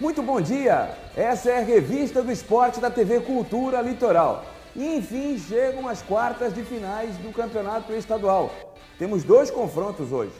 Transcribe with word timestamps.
Muito 0.00 0.22
bom 0.22 0.40
dia! 0.40 0.96
Essa 1.14 1.50
é 1.50 1.58
a 1.58 1.62
revista 1.62 2.22
do 2.22 2.32
esporte 2.32 2.80
da 2.80 2.90
TV 2.90 3.20
Cultura 3.20 3.82
Litoral. 3.82 4.46
E 4.74 4.96
enfim 4.96 5.36
chegam 5.36 5.86
as 5.86 6.00
quartas 6.00 6.54
de 6.54 6.62
finais 6.62 7.18
do 7.18 7.30
campeonato 7.34 7.92
estadual. 7.92 8.50
Temos 8.98 9.24
dois 9.24 9.50
confrontos 9.50 10.10
hoje. 10.10 10.32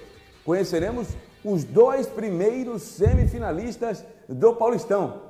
Conheceremos 0.47 1.09
os 1.45 1.63
dois 1.63 2.07
primeiros 2.07 2.81
semifinalistas 2.81 4.03
do 4.27 4.55
Paulistão. 4.55 5.25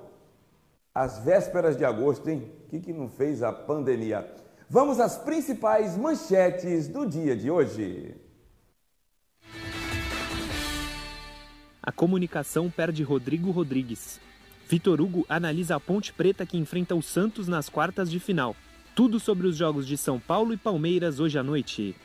As 0.94 1.18
vésperas 1.18 1.76
de 1.76 1.84
agosto, 1.84 2.30
hein? 2.30 2.52
O 2.66 2.68
que, 2.68 2.78
que 2.78 2.92
não 2.92 3.08
fez 3.08 3.42
a 3.42 3.52
pandemia? 3.52 4.32
Vamos 4.68 5.00
às 5.00 5.18
principais 5.18 5.96
manchetes 5.96 6.86
do 6.86 7.04
dia 7.04 7.34
de 7.34 7.50
hoje. 7.50 8.14
A 11.82 11.90
comunicação 11.90 12.68
perde 12.68 13.02
Rodrigo 13.02 13.50
Rodrigues. 13.50 14.20
Vitor 14.68 15.00
Hugo 15.00 15.24
analisa 15.26 15.76
a 15.76 15.80
Ponte 15.80 16.12
Preta 16.12 16.44
que 16.44 16.58
enfrenta 16.58 16.94
o 16.94 17.00
Santos 17.00 17.48
nas 17.48 17.70
quartas 17.70 18.10
de 18.10 18.20
final. 18.20 18.54
Tudo 18.94 19.18
sobre 19.18 19.46
os 19.46 19.56
jogos 19.56 19.86
de 19.86 19.96
São 19.96 20.20
Paulo 20.20 20.52
e 20.52 20.58
Palmeiras 20.58 21.20
hoje 21.20 21.38
à 21.38 21.42
noite. 21.42 21.96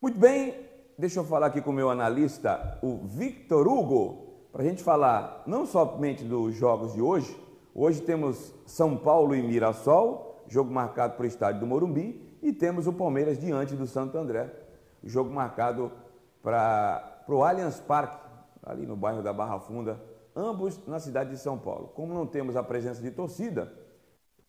Muito 0.00 0.18
bem, 0.18 0.54
deixa 0.98 1.20
eu 1.20 1.24
falar 1.24 1.48
aqui 1.48 1.60
com 1.60 1.72
o 1.72 1.74
meu 1.74 1.90
analista, 1.90 2.78
o 2.82 3.06
Victor 3.06 3.68
Hugo, 3.68 4.48
para 4.50 4.62
a 4.62 4.64
gente 4.64 4.82
falar 4.82 5.42
não 5.46 5.66
somente 5.66 6.24
dos 6.24 6.56
jogos 6.56 6.94
de 6.94 7.02
hoje. 7.02 7.36
Hoje 7.74 8.00
temos 8.00 8.54
São 8.64 8.96
Paulo 8.96 9.34
e 9.34 9.42
Mirassol, 9.42 10.42
jogo 10.48 10.72
marcado 10.72 11.16
para 11.16 11.24
o 11.24 11.26
estádio 11.26 11.60
do 11.60 11.66
Morumbi, 11.66 12.38
e 12.42 12.50
temos 12.50 12.86
o 12.86 12.94
Palmeiras 12.94 13.38
diante 13.38 13.74
do 13.74 13.86
Santo 13.86 14.16
André, 14.16 14.65
jogo 15.02 15.30
marcado 15.30 15.92
para 16.42 17.24
o 17.28 17.42
Allianz 17.42 17.80
Parque, 17.80 18.16
ali 18.62 18.86
no 18.86 18.96
bairro 18.96 19.22
da 19.22 19.32
Barra 19.32 19.58
Funda, 19.60 20.00
ambos 20.34 20.84
na 20.86 20.98
cidade 20.98 21.30
de 21.30 21.38
São 21.38 21.58
Paulo. 21.58 21.88
Como 21.88 22.12
não 22.12 22.26
temos 22.26 22.56
a 22.56 22.62
presença 22.62 23.02
de 23.02 23.10
torcida, 23.10 23.72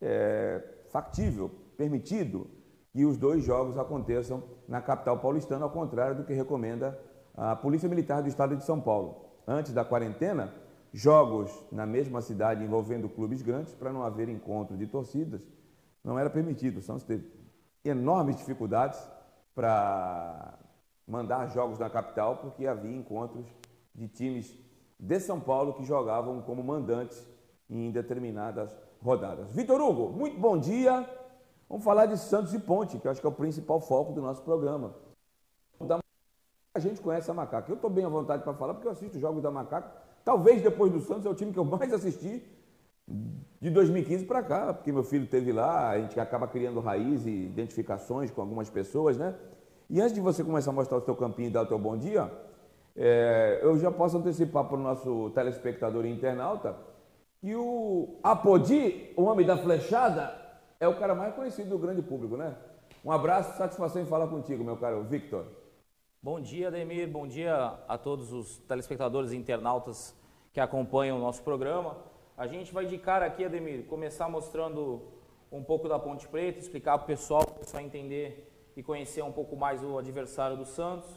é 0.00 0.62
factível, 0.90 1.50
permitido 1.76 2.46
que 2.92 3.04
os 3.04 3.16
dois 3.16 3.44
jogos 3.44 3.78
aconteçam 3.78 4.42
na 4.66 4.80
capital 4.80 5.18
paulistana, 5.18 5.64
ao 5.64 5.70
contrário 5.70 6.16
do 6.16 6.24
que 6.24 6.32
recomenda 6.32 6.98
a 7.36 7.54
Polícia 7.54 7.88
Militar 7.88 8.22
do 8.22 8.28
Estado 8.28 8.56
de 8.56 8.64
São 8.64 8.80
Paulo. 8.80 9.24
Antes 9.46 9.72
da 9.72 9.84
quarentena, 9.84 10.52
jogos 10.92 11.52
na 11.70 11.86
mesma 11.86 12.20
cidade 12.20 12.64
envolvendo 12.64 13.08
clubes 13.08 13.42
grandes, 13.42 13.74
para 13.74 13.92
não 13.92 14.02
haver 14.02 14.28
encontro 14.28 14.76
de 14.76 14.86
torcidas, 14.86 15.40
não 16.02 16.18
era 16.18 16.30
permitido. 16.30 16.78
O 16.78 16.82
Santos 16.82 17.04
teve 17.04 17.30
enormes 17.84 18.36
dificuldades 18.36 18.98
para 19.58 20.54
mandar 21.04 21.48
jogos 21.48 21.80
na 21.80 21.90
capital, 21.90 22.36
porque 22.36 22.64
havia 22.64 22.96
encontros 22.96 23.44
de 23.92 24.06
times 24.06 24.56
de 24.96 25.18
São 25.18 25.40
Paulo 25.40 25.74
que 25.74 25.84
jogavam 25.84 26.40
como 26.42 26.62
mandantes 26.62 27.26
em 27.68 27.90
determinadas 27.90 28.72
rodadas. 29.02 29.50
Vitor 29.50 29.80
Hugo, 29.80 30.16
muito 30.16 30.38
bom 30.38 30.56
dia. 30.56 31.04
Vamos 31.68 31.84
falar 31.84 32.06
de 32.06 32.16
Santos 32.16 32.54
e 32.54 32.60
Ponte, 32.60 33.00
que 33.00 33.08
eu 33.08 33.10
acho 33.10 33.20
que 33.20 33.26
é 33.26 33.30
o 33.30 33.32
principal 33.32 33.80
foco 33.80 34.12
do 34.12 34.22
nosso 34.22 34.42
programa. 34.42 34.94
A 36.72 36.78
gente 36.78 37.00
conhece 37.00 37.28
a 37.28 37.34
Macaca. 37.34 37.68
Eu 37.68 37.74
estou 37.74 37.90
bem 37.90 38.04
à 38.04 38.08
vontade 38.08 38.44
para 38.44 38.54
falar, 38.54 38.74
porque 38.74 38.86
eu 38.86 38.92
assisto 38.92 39.18
jogos 39.18 39.42
da 39.42 39.50
Macaca. 39.50 39.90
Talvez 40.24 40.62
depois 40.62 40.92
do 40.92 41.00
Santos 41.00 41.26
é 41.26 41.28
o 41.28 41.34
time 41.34 41.52
que 41.52 41.58
eu 41.58 41.64
mais 41.64 41.92
assisti 41.92 42.46
de 43.60 43.70
2015 43.70 44.24
para 44.24 44.42
cá, 44.42 44.74
porque 44.74 44.92
meu 44.92 45.02
filho 45.02 45.26
teve 45.26 45.52
lá, 45.52 45.90
a 45.90 46.00
gente 46.00 46.18
acaba 46.20 46.46
criando 46.46 46.80
raiz 46.80 47.26
e 47.26 47.30
identificações 47.30 48.30
com 48.30 48.40
algumas 48.40 48.70
pessoas, 48.70 49.16
né? 49.16 49.34
E 49.90 50.00
antes 50.00 50.14
de 50.14 50.20
você 50.20 50.44
começar 50.44 50.70
a 50.70 50.74
mostrar 50.74 50.98
o 50.98 51.04
seu 51.04 51.16
campinho 51.16 51.48
e 51.48 51.52
dar 51.52 51.62
o 51.62 51.66
teu 51.66 51.78
bom 51.78 51.96
dia, 51.96 52.30
é, 52.94 53.60
eu 53.62 53.78
já 53.78 53.90
posso 53.90 54.18
antecipar 54.18 54.64
para 54.64 54.76
o 54.76 54.80
nosso 54.80 55.30
telespectador 55.30 56.04
e 56.04 56.10
internauta 56.10 56.76
que 57.40 57.54
o 57.54 58.18
Apodi, 58.22 59.12
o 59.16 59.22
homem 59.22 59.46
da 59.46 59.56
flechada, 59.56 60.34
é 60.78 60.86
o 60.86 60.98
cara 60.98 61.14
mais 61.14 61.34
conhecido 61.34 61.70
do 61.70 61.78
grande 61.78 62.02
público, 62.02 62.36
né? 62.36 62.54
Um 63.04 63.12
abraço, 63.12 63.56
satisfação 63.56 64.02
em 64.02 64.06
falar 64.06 64.26
contigo, 64.26 64.62
meu 64.62 64.76
caro 64.76 65.04
Victor. 65.04 65.46
Bom 66.20 66.40
dia, 66.40 66.68
Ademir. 66.68 67.08
Bom 67.08 67.26
dia 67.26 67.78
a 67.86 67.96
todos 67.96 68.32
os 68.32 68.58
telespectadores 68.58 69.30
e 69.30 69.36
internautas 69.36 70.14
que 70.52 70.60
acompanham 70.60 71.16
o 71.16 71.20
nosso 71.20 71.42
programa. 71.42 71.96
A 72.38 72.46
gente 72.46 72.72
vai 72.72 72.86
de 72.86 72.96
cara 72.96 73.26
aqui, 73.26 73.44
Ademir, 73.44 73.82
começar 73.86 74.28
mostrando 74.28 75.02
um 75.50 75.60
pouco 75.60 75.88
da 75.88 75.98
Ponte 75.98 76.28
Preta, 76.28 76.60
explicar 76.60 76.96
para 76.96 77.02
o 77.02 77.06
pessoal, 77.08 77.44
para 77.44 77.56
o 77.56 77.58
pessoal 77.58 77.82
entender 77.82 78.48
e 78.76 78.82
conhecer 78.82 79.24
um 79.24 79.32
pouco 79.32 79.56
mais 79.56 79.82
o 79.82 79.98
adversário 79.98 80.56
do 80.56 80.64
Santos. 80.64 81.08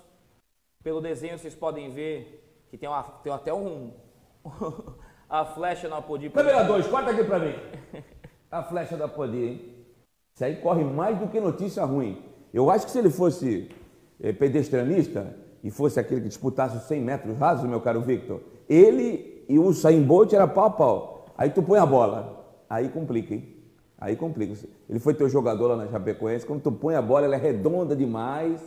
Pelo 0.83 0.99
desenho 0.99 1.37
vocês 1.37 1.53
podem 1.53 1.91
ver 1.91 2.65
que 2.71 2.75
tem, 2.75 2.89
uma, 2.89 3.03
tem 3.03 3.31
até 3.31 3.53
um. 3.53 3.93
a 5.29 5.45
flecha 5.45 5.87
na 5.87 5.97
Apodi. 5.97 6.27
Câmera 6.31 6.63
2, 6.63 6.87
corta 6.87 7.11
aqui 7.11 7.23
pra 7.23 7.37
mim. 7.37 7.53
A 8.49 8.63
flecha 8.63 8.97
da 8.97 9.05
Apodi, 9.05 9.37
hein? 9.37 9.85
Isso 10.33 10.43
aí 10.43 10.55
corre 10.55 10.83
mais 10.83 11.19
do 11.19 11.27
que 11.27 11.39
notícia 11.39 11.85
ruim. 11.85 12.25
Eu 12.51 12.71
acho 12.71 12.87
que 12.87 12.91
se 12.91 12.97
ele 12.97 13.11
fosse 13.11 13.69
pedestrianista 14.39 15.37
e 15.63 15.69
fosse 15.69 15.99
aquele 15.99 16.21
que 16.21 16.29
disputasse 16.29 16.77
os 16.77 16.83
100 16.83 16.99
metros 16.99 17.37
rasos, 17.37 17.69
meu 17.69 17.79
caro 17.79 18.01
Victor, 18.01 18.41
ele 18.67 19.45
e 19.47 19.59
o 19.59 19.73
Sain 19.73 20.01
Bolt 20.01 20.33
era 20.33 20.47
pau 20.47 20.65
a 20.65 20.69
pau. 20.69 21.10
Aí 21.37 21.49
tu 21.49 21.61
põe 21.63 21.79
a 21.79 21.85
bola. 21.85 22.45
Aí 22.69 22.89
complica, 22.89 23.33
hein? 23.33 23.55
Aí 23.97 24.15
complica. 24.15 24.53
Ele 24.89 24.99
foi 24.99 25.13
teu 25.13 25.29
jogador 25.29 25.67
lá 25.67 25.75
na 25.75 25.87
Chapecoense. 25.87 26.45
Quando 26.45 26.61
tu 26.61 26.71
põe 26.71 26.95
a 26.95 27.01
bola, 27.01 27.25
ela 27.25 27.35
é 27.35 27.39
redonda 27.39 27.95
demais. 27.95 28.61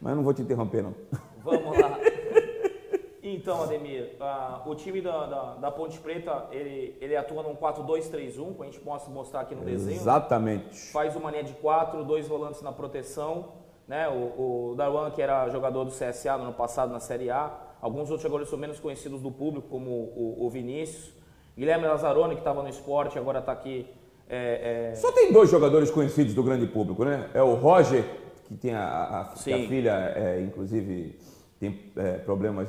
Mas 0.00 0.10
eu 0.10 0.16
não 0.16 0.22
vou 0.22 0.32
te 0.32 0.42
interromper, 0.42 0.82
não. 0.82 0.94
Vamos 1.42 1.78
lá. 1.78 1.98
Então, 3.26 3.62
Ademir, 3.62 4.16
uh, 4.20 4.68
o 4.68 4.74
time 4.74 5.00
da, 5.00 5.24
da, 5.24 5.54
da, 5.54 5.70
Ponte 5.70 5.98
Preta, 5.98 6.46
ele, 6.50 6.94
ele 7.00 7.16
atua 7.16 7.42
num 7.42 7.56
4-2-3-1, 7.56 8.36
como 8.36 8.62
a 8.62 8.66
gente 8.66 8.80
possa 8.80 9.10
mostrar 9.10 9.40
aqui 9.40 9.54
no 9.54 9.64
desenho. 9.64 9.96
Exatamente. 9.96 10.92
Faz 10.92 11.16
uma 11.16 11.30
linha 11.30 11.42
de 11.42 11.54
quatro, 11.54 12.04
dois 12.04 12.28
volantes 12.28 12.60
na 12.60 12.70
proteção. 12.70 13.52
Né? 13.88 14.06
O, 14.10 14.72
o 14.72 14.74
Darwan, 14.76 15.10
que 15.10 15.22
era 15.22 15.48
jogador 15.48 15.84
do 15.84 15.90
CSA 15.90 16.36
no 16.36 16.44
ano 16.44 16.52
passado 16.52 16.92
na 16.92 17.00
Série 17.00 17.30
A. 17.30 17.50
Alguns 17.80 18.10
outros 18.10 18.20
jogadores 18.20 18.50
são 18.50 18.58
menos 18.58 18.78
conhecidos 18.78 19.22
do 19.22 19.30
público, 19.30 19.68
como 19.68 19.90
o, 19.90 20.44
o 20.44 20.50
Vinícius. 20.50 21.14
Guilherme 21.56 21.86
Lazzaroni, 21.86 22.34
que 22.34 22.40
estava 22.40 22.62
no 22.62 22.68
esporte, 22.68 23.18
agora 23.18 23.38
está 23.38 23.52
aqui. 23.52 23.86
É, 24.28 24.90
é... 24.92 24.94
Só 24.96 25.12
tem 25.12 25.32
dois 25.32 25.50
jogadores 25.50 25.90
conhecidos 25.90 26.34
do 26.34 26.42
grande 26.42 26.66
público, 26.66 27.04
né? 27.04 27.28
É 27.32 27.42
o 27.42 27.54
Roger, 27.54 28.04
que 28.46 28.54
tem 28.54 28.74
a, 28.74 28.84
a, 28.84 29.20
a 29.20 29.24
filha, 29.36 30.12
é, 30.16 30.40
inclusive 30.40 31.18
tem 31.60 31.92
é, 31.96 32.12
problemas 32.18 32.68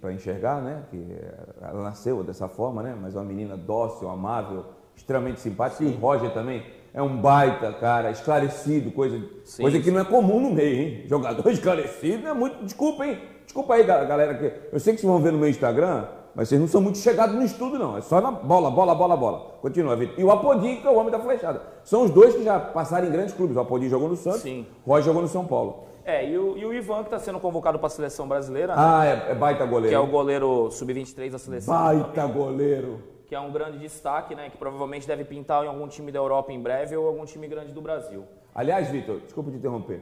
para 0.00 0.12
enxergar, 0.12 0.62
né? 0.62 0.82
Que 0.90 1.04
ela 1.60 1.82
nasceu 1.82 2.22
dessa 2.22 2.48
forma, 2.48 2.82
né? 2.82 2.96
Mas 3.00 3.14
é 3.14 3.18
uma 3.18 3.24
menina 3.24 3.56
dócil, 3.56 4.08
amável, 4.08 4.66
extremamente 4.96 5.40
simpática. 5.40 5.84
Sim. 5.84 5.90
E 5.90 5.94
o 5.94 5.98
Roger 5.98 6.32
também 6.32 6.62
é 6.94 7.02
um 7.02 7.20
baita, 7.20 7.72
cara, 7.72 8.10
esclarecido, 8.10 8.90
coisa, 8.90 9.20
sim, 9.44 9.62
coisa 9.62 9.80
que 9.80 9.90
não 9.90 10.00
é 10.00 10.04
comum 10.04 10.40
no 10.40 10.50
meio, 10.50 10.80
hein? 10.80 11.04
Jogador 11.06 11.46
esclarecido 11.50 12.28
é 12.28 12.32
muito. 12.32 12.64
Desculpa, 12.64 13.06
hein? 13.06 13.20
Desculpa 13.44 13.74
aí, 13.74 13.84
galera. 13.84 14.34
Que 14.34 14.52
eu 14.72 14.80
sei 14.80 14.94
que 14.94 15.00
vocês 15.00 15.10
vão 15.10 15.20
ver 15.20 15.32
no 15.32 15.38
meu 15.38 15.48
Instagram, 15.48 16.06
mas 16.34 16.48
vocês 16.48 16.60
não 16.60 16.68
são 16.68 16.80
muito 16.80 16.98
chegados 16.98 17.34
no 17.34 17.42
estudo, 17.42 17.78
não. 17.78 17.96
É 17.96 18.00
só 18.00 18.20
na 18.20 18.30
bola, 18.30 18.70
bola, 18.70 18.94
bola, 18.94 19.16
bola. 19.16 19.58
Continua, 19.60 19.96
Vitor. 19.96 20.18
E 20.18 20.24
o 20.24 20.30
Apodi, 20.30 20.76
que 20.76 20.86
é 20.86 20.90
o 20.90 20.96
homem 20.96 21.10
da 21.10 21.18
flechada. 21.18 21.62
São 21.82 22.04
os 22.04 22.10
dois 22.10 22.34
que 22.34 22.42
já 22.42 22.58
passaram 22.58 23.08
em 23.08 23.10
grandes 23.10 23.34
clubes. 23.34 23.56
O 23.56 23.60
Apodi 23.60 23.88
jogou 23.88 24.08
no 24.08 24.16
Santos, 24.16 24.42
Sim. 24.42 24.66
o 24.84 24.90
Roger 24.90 25.06
jogou 25.06 25.22
no 25.22 25.28
São 25.28 25.44
Paulo. 25.46 25.90
É, 26.04 26.28
e 26.28 26.38
o, 26.38 26.56
e 26.56 26.64
o 26.64 26.72
Ivan, 26.72 26.98
que 26.98 27.04
está 27.04 27.18
sendo 27.18 27.38
convocado 27.38 27.78
para 27.78 27.86
a 27.86 27.90
seleção 27.90 28.26
brasileira. 28.26 28.74
Ah, 28.76 29.00
né? 29.00 29.24
é, 29.28 29.32
é, 29.32 29.34
baita 29.34 29.64
goleiro. 29.64 29.88
Que 29.88 29.94
é 29.94 29.98
o 29.98 30.06
goleiro 30.06 30.70
sub-23 30.70 31.30
da 31.30 31.38
seleção. 31.38 31.74
Baita 31.74 32.08
também, 32.08 32.36
goleiro. 32.36 33.02
Que 33.26 33.34
é 33.34 33.40
um 33.40 33.52
grande 33.52 33.78
destaque, 33.78 34.34
né? 34.34 34.50
Que 34.50 34.56
provavelmente 34.56 35.06
deve 35.06 35.24
pintar 35.24 35.64
em 35.64 35.68
algum 35.68 35.86
time 35.86 36.10
da 36.10 36.18
Europa 36.18 36.52
em 36.52 36.60
breve 36.60 36.96
ou 36.96 37.06
algum 37.06 37.24
time 37.24 37.46
grande 37.46 37.72
do 37.72 37.80
Brasil. 37.80 38.24
Aliás, 38.54 38.88
Vitor, 38.88 39.20
desculpa 39.20 39.50
te 39.50 39.56
interromper. 39.56 40.00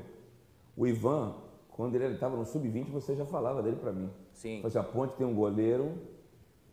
O 0.76 0.86
Ivan, 0.86 1.34
quando 1.70 1.94
ele 1.94 2.14
estava 2.14 2.36
no 2.36 2.44
sub-20, 2.44 2.90
você 2.90 3.14
já 3.14 3.26
falava 3.26 3.62
dele 3.62 3.76
para 3.76 3.92
mim. 3.92 4.08
Sim. 4.32 4.60
Você 4.62 4.78
a 4.78 4.82
Ponte 4.82 5.14
tem 5.14 5.26
um 5.26 5.34
goleiro 5.34 5.92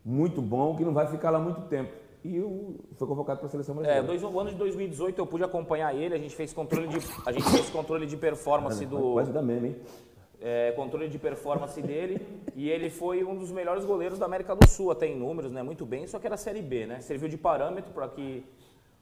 muito 0.06 0.42
bom 0.42 0.76
que 0.76 0.86
não 0.86 0.94
vai 0.94 1.08
ficar 1.08 1.32
lá 1.32 1.40
muito 1.40 1.62
tempo 1.62 2.06
e 2.26 2.40
o, 2.40 2.76
foi 2.96 3.08
convocado 3.08 3.40
para 3.40 3.48
a 3.48 3.52
seleção 3.52 3.76
brasileira. 3.76 4.04
É, 4.04 4.06
dois, 4.06 4.24
o 4.24 4.40
ano 4.40 4.50
de 4.50 4.56
2018 4.56 5.20
eu 5.20 5.28
pude 5.28 5.44
acompanhar 5.44 5.96
ele, 5.96 6.16
a 6.16 6.18
gente 6.18 6.36
fez 6.36 6.52
controle 6.52 6.88
de, 6.88 6.98
a 7.24 7.32
gente 7.32 7.48
fez 7.52 7.70
controle 7.70 8.08
de 8.08 8.18
performance 8.18 8.84
do. 8.84 9.14
Quase 9.14 9.32
da 9.32 9.44
meme, 9.44 9.70
hein? 9.70 9.76
É, 10.42 10.72
controle 10.72 11.08
de 11.08 11.18
performance 11.18 11.80
dele 11.82 12.20
e 12.56 12.70
ele 12.70 12.90
foi 12.90 13.24
um 13.24 13.36
dos 13.36 13.52
melhores 13.52 13.86
goleiros 13.86 14.20
da 14.20 14.26
América 14.26 14.56
do 14.56 14.68
Sul, 14.68 14.92
até 14.92 15.08
em 15.08 15.18
números, 15.18 15.52
né? 15.52 15.62
Muito 15.62 15.86
bem, 15.86 16.08
só 16.08 16.20
que 16.20 16.26
era 16.26 16.36
Série 16.36 16.62
B, 16.62 16.88
né? 16.88 17.00
Serviu 17.00 17.30
de 17.30 17.38
parâmetro 17.38 17.94
para 17.94 18.08
que 18.10 18.44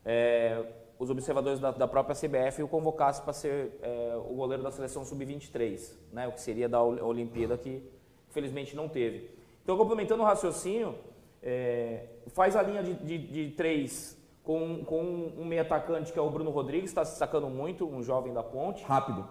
é, 0.06 0.61
os 0.99 1.09
observadores 1.09 1.59
da, 1.59 1.71
da, 1.71 1.88
própria 1.88 2.15
CBF 2.15 2.61
o 2.61 2.67
convocassem 2.67 3.23
para 3.23 3.33
ser 3.33 3.71
é, 3.81 4.15
o 4.17 4.35
goleiro 4.35 4.63
da 4.63 4.71
seleção 4.71 5.06
sub-23, 5.06 5.94
né? 6.11 6.27
O 6.27 6.33
que 6.33 6.41
seria 6.41 6.67
da 6.67 6.81
Olimpíada 6.83 7.57
que 7.57 7.81
infelizmente 8.29 8.75
não 8.75 8.89
teve. 8.89 9.29
Então, 9.63 9.77
complementando 9.77 10.21
o 10.21 10.25
raciocínio, 10.25 10.95
é, 11.42 12.06
faz 12.27 12.56
a 12.56 12.62
linha 12.62 12.83
de, 12.83 12.94
de, 12.94 13.18
de 13.18 13.51
três 13.51 14.21
com, 14.44 14.83
com 14.83 15.01
um 15.38 15.45
meio 15.45 15.62
atacante 15.62 16.12
que 16.12 16.19
é 16.19 16.21
o 16.21 16.30
Bruno 16.30 16.51
Rodrigues, 16.51 16.89
está 16.89 17.04
se 17.06 17.12
destacando 17.12 17.48
muito, 17.50 17.88
um 17.88 18.04
jovem 18.04 18.33
da 18.33 18.44
ponte. 18.44 18.83
Rápido. 18.83 19.25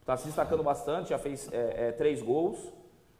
Está 0.00 0.16
se 0.16 0.26
destacando 0.26 0.62
bastante, 0.62 1.10
já 1.10 1.18
fez 1.18 1.52
é, 1.52 1.88
é, 1.88 1.92
três 1.92 2.20
gols. 2.20 2.72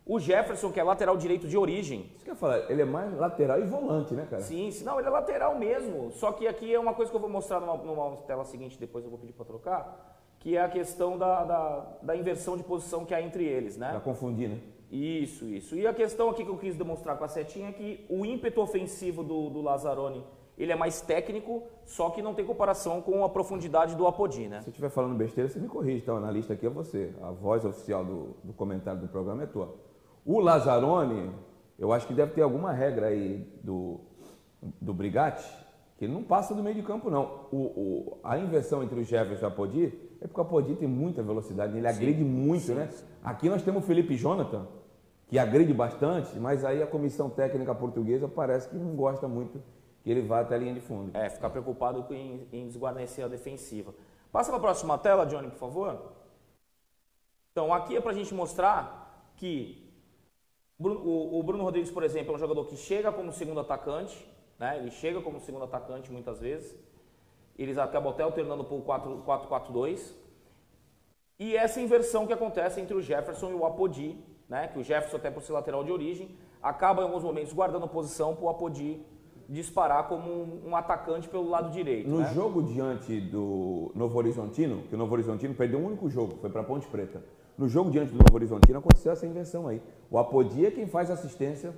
O 0.04 0.18
Jefferson, 0.18 0.72
que 0.72 0.80
é 0.80 0.82
lateral 0.82 1.18
direito 1.18 1.46
de 1.46 1.56
origem. 1.56 2.10
Isso 2.16 2.24
que 2.24 2.30
eu 2.30 2.34
ia 2.34 2.40
falar, 2.40 2.70
ele 2.70 2.80
é 2.80 2.84
mais 2.84 3.14
lateral 3.14 3.60
e 3.60 3.64
volante, 3.64 4.14
né, 4.14 4.26
cara? 4.28 4.42
Sim, 4.42 4.70
não, 4.82 4.98
ele 4.98 5.06
é 5.06 5.10
lateral 5.10 5.56
mesmo. 5.58 6.10
Só 6.12 6.32
que 6.32 6.48
aqui 6.48 6.74
é 6.74 6.80
uma 6.80 6.94
coisa 6.94 7.10
que 7.10 7.16
eu 7.16 7.20
vou 7.20 7.28
mostrar 7.28 7.60
numa, 7.60 7.76
numa 7.76 8.16
tela 8.22 8.42
seguinte, 8.44 8.78
depois 8.78 9.04
eu 9.04 9.10
vou 9.10 9.18
pedir 9.18 9.34
para 9.34 9.44
trocar, 9.44 10.18
que 10.38 10.56
é 10.56 10.62
a 10.62 10.68
questão 10.68 11.18
da, 11.18 11.44
da, 11.44 11.86
da, 12.02 12.16
inversão 12.16 12.56
de 12.56 12.62
posição 12.62 13.04
que 13.04 13.14
há 13.14 13.20
entre 13.20 13.44
eles, 13.44 13.76
né? 13.76 13.90
Para 13.90 14.00
confundir, 14.00 14.48
né? 14.48 14.58
Isso, 14.90 15.46
isso. 15.46 15.76
E 15.76 15.86
a 15.86 15.92
questão 15.92 16.30
aqui 16.30 16.44
que 16.44 16.50
eu 16.50 16.56
quis 16.56 16.76
demonstrar 16.76 17.18
com 17.18 17.24
a 17.24 17.28
setinha 17.28 17.68
é 17.68 17.72
que 17.72 18.06
o 18.08 18.24
ímpeto 18.24 18.60
ofensivo 18.60 19.22
do, 19.22 19.50
do 19.50 19.60
Lazzaroni 19.60 20.24
ele 20.58 20.72
é 20.72 20.76
mais 20.76 21.00
técnico, 21.00 21.62
só 21.84 22.10
que 22.10 22.20
não 22.20 22.34
tem 22.34 22.44
comparação 22.44 23.00
com 23.00 23.24
a 23.24 23.28
profundidade 23.28 23.94
do 23.94 24.06
Apodi, 24.08 24.48
né? 24.48 24.60
Se 24.60 24.68
eu 24.68 24.70
estiver 24.70 24.90
falando 24.90 25.16
besteira, 25.16 25.48
você 25.48 25.58
me 25.60 25.68
corrige, 25.68 26.02
então, 26.02 26.18
na 26.18 26.30
lista 26.32 26.54
aqui 26.54 26.66
é 26.66 26.68
você. 26.68 27.14
A 27.22 27.30
voz 27.30 27.64
oficial 27.64 28.04
do, 28.04 28.36
do 28.42 28.52
comentário 28.52 29.00
do 29.00 29.06
programa 29.06 29.44
é 29.44 29.46
tua. 29.46 29.72
O 30.26 30.40
Lazzaroni, 30.40 31.30
eu 31.78 31.92
acho 31.92 32.08
que 32.08 32.12
deve 32.12 32.32
ter 32.32 32.42
alguma 32.42 32.72
regra 32.72 33.06
aí 33.06 33.46
do, 33.62 34.00
do 34.80 34.92
Brigatti, 34.92 35.48
que 35.96 36.06
ele 36.06 36.12
não 36.12 36.24
passa 36.24 36.54
do 36.54 36.62
meio 36.62 36.74
de 36.74 36.82
campo, 36.82 37.08
não. 37.08 37.46
O, 37.52 37.56
o, 37.56 38.18
a 38.24 38.36
inversão 38.36 38.82
entre 38.82 38.98
o 38.98 39.04
Jefferson 39.04 39.46
e 39.46 39.48
o 39.48 39.48
Apodi 39.48 39.98
é 40.20 40.26
porque 40.26 40.40
o 40.40 40.42
Apodi 40.42 40.74
tem 40.74 40.88
muita 40.88 41.22
velocidade, 41.22 41.76
ele 41.76 41.88
sim, 41.88 41.96
agride 41.96 42.24
muito, 42.24 42.64
sim, 42.64 42.74
né? 42.74 42.88
Sim. 42.90 43.04
Aqui 43.22 43.48
nós 43.48 43.62
temos 43.62 43.84
o 43.84 43.86
Felipe 43.86 44.16
Jonathan, 44.16 44.66
que 45.28 45.38
agride 45.38 45.74
bastante, 45.74 46.38
mas 46.38 46.64
aí 46.64 46.82
a 46.82 46.86
comissão 46.86 47.28
técnica 47.28 47.74
portuguesa 47.74 48.26
parece 48.26 48.68
que 48.68 48.76
não 48.76 48.96
gosta 48.96 49.28
muito 49.28 49.62
que 50.02 50.10
ele 50.10 50.22
vá 50.22 50.40
até 50.40 50.54
a 50.54 50.58
linha 50.58 50.74
de 50.74 50.80
fundo. 50.80 51.14
É, 51.14 51.28
ficar 51.28 51.50
preocupado 51.50 52.06
em, 52.14 52.48
em 52.50 52.66
desguarnecer 52.66 53.24
a 53.24 53.28
defensiva. 53.28 53.94
Passa 54.32 54.50
para 54.50 54.58
a 54.58 54.62
próxima 54.62 54.96
tela, 54.96 55.26
Johnny, 55.26 55.48
por 55.48 55.58
favor. 55.58 56.12
Então, 57.52 57.74
aqui 57.74 57.96
é 57.96 58.00
para 58.00 58.12
a 58.12 58.14
gente 58.14 58.32
mostrar 58.32 59.32
que 59.36 59.86
o, 60.78 61.42
Bruno 61.42 61.64
Rodrigues, 61.64 61.90
por 61.90 62.04
exemplo, 62.04 62.32
é 62.32 62.36
um 62.36 62.38
jogador 62.38 62.64
que 62.66 62.76
chega 62.76 63.10
como 63.10 63.32
segundo 63.32 63.60
atacante, 63.60 64.16
né? 64.58 64.78
ele 64.78 64.90
chega 64.90 65.20
como 65.20 65.40
segundo 65.40 65.64
atacante 65.64 66.10
muitas 66.10 66.38
vezes. 66.38 66.78
Eles 67.58 67.76
acabam 67.76 68.12
até 68.12 68.22
alternando 68.22 68.62
o 68.62 68.82
4-4-2. 68.82 70.14
E 71.38 71.56
essa 71.56 71.80
inversão 71.80 72.26
que 72.26 72.32
acontece 72.32 72.80
entre 72.80 72.96
o 72.96 73.02
Jefferson 73.02 73.50
e 73.50 73.54
o 73.54 73.66
Apodi, 73.66 74.16
né? 74.48 74.68
que 74.68 74.78
o 74.78 74.82
Jefferson, 74.82 75.16
até 75.16 75.30
por 75.30 75.42
ser 75.42 75.52
lateral 75.52 75.84
de 75.84 75.92
origem, 75.92 76.30
acaba 76.62 77.02
em 77.02 77.04
alguns 77.04 77.22
momentos 77.22 77.52
guardando 77.52 77.86
posição 77.86 78.34
para 78.34 78.44
o 78.44 78.48
Apodi 78.48 79.04
disparar 79.48 80.08
como 80.08 80.30
um, 80.30 80.68
um, 80.68 80.76
atacante 80.76 81.28
pelo 81.28 81.48
lado 81.48 81.70
direito. 81.70 82.08
No 82.08 82.18
né? 82.18 82.30
jogo 82.34 82.62
diante 82.62 83.18
do 83.18 83.90
Novo 83.94 84.18
Horizontino, 84.18 84.82
que 84.82 84.94
o 84.94 84.98
Novo 84.98 85.12
Horizontino 85.14 85.54
perdeu 85.54 85.78
um 85.78 85.86
único 85.86 86.10
jogo, 86.10 86.36
foi 86.40 86.50
para 86.50 86.62
Ponte 86.62 86.86
Preta. 86.86 87.22
No 87.56 87.66
jogo 87.66 87.90
diante 87.90 88.12
do 88.12 88.18
Novo 88.18 88.34
Horizontino 88.34 88.78
aconteceu 88.78 89.10
essa 89.10 89.26
invenção 89.26 89.66
aí. 89.66 89.82
O 90.10 90.18
Apodi 90.18 90.66
é 90.66 90.70
quem 90.70 90.86
faz 90.86 91.10
assistência 91.10 91.74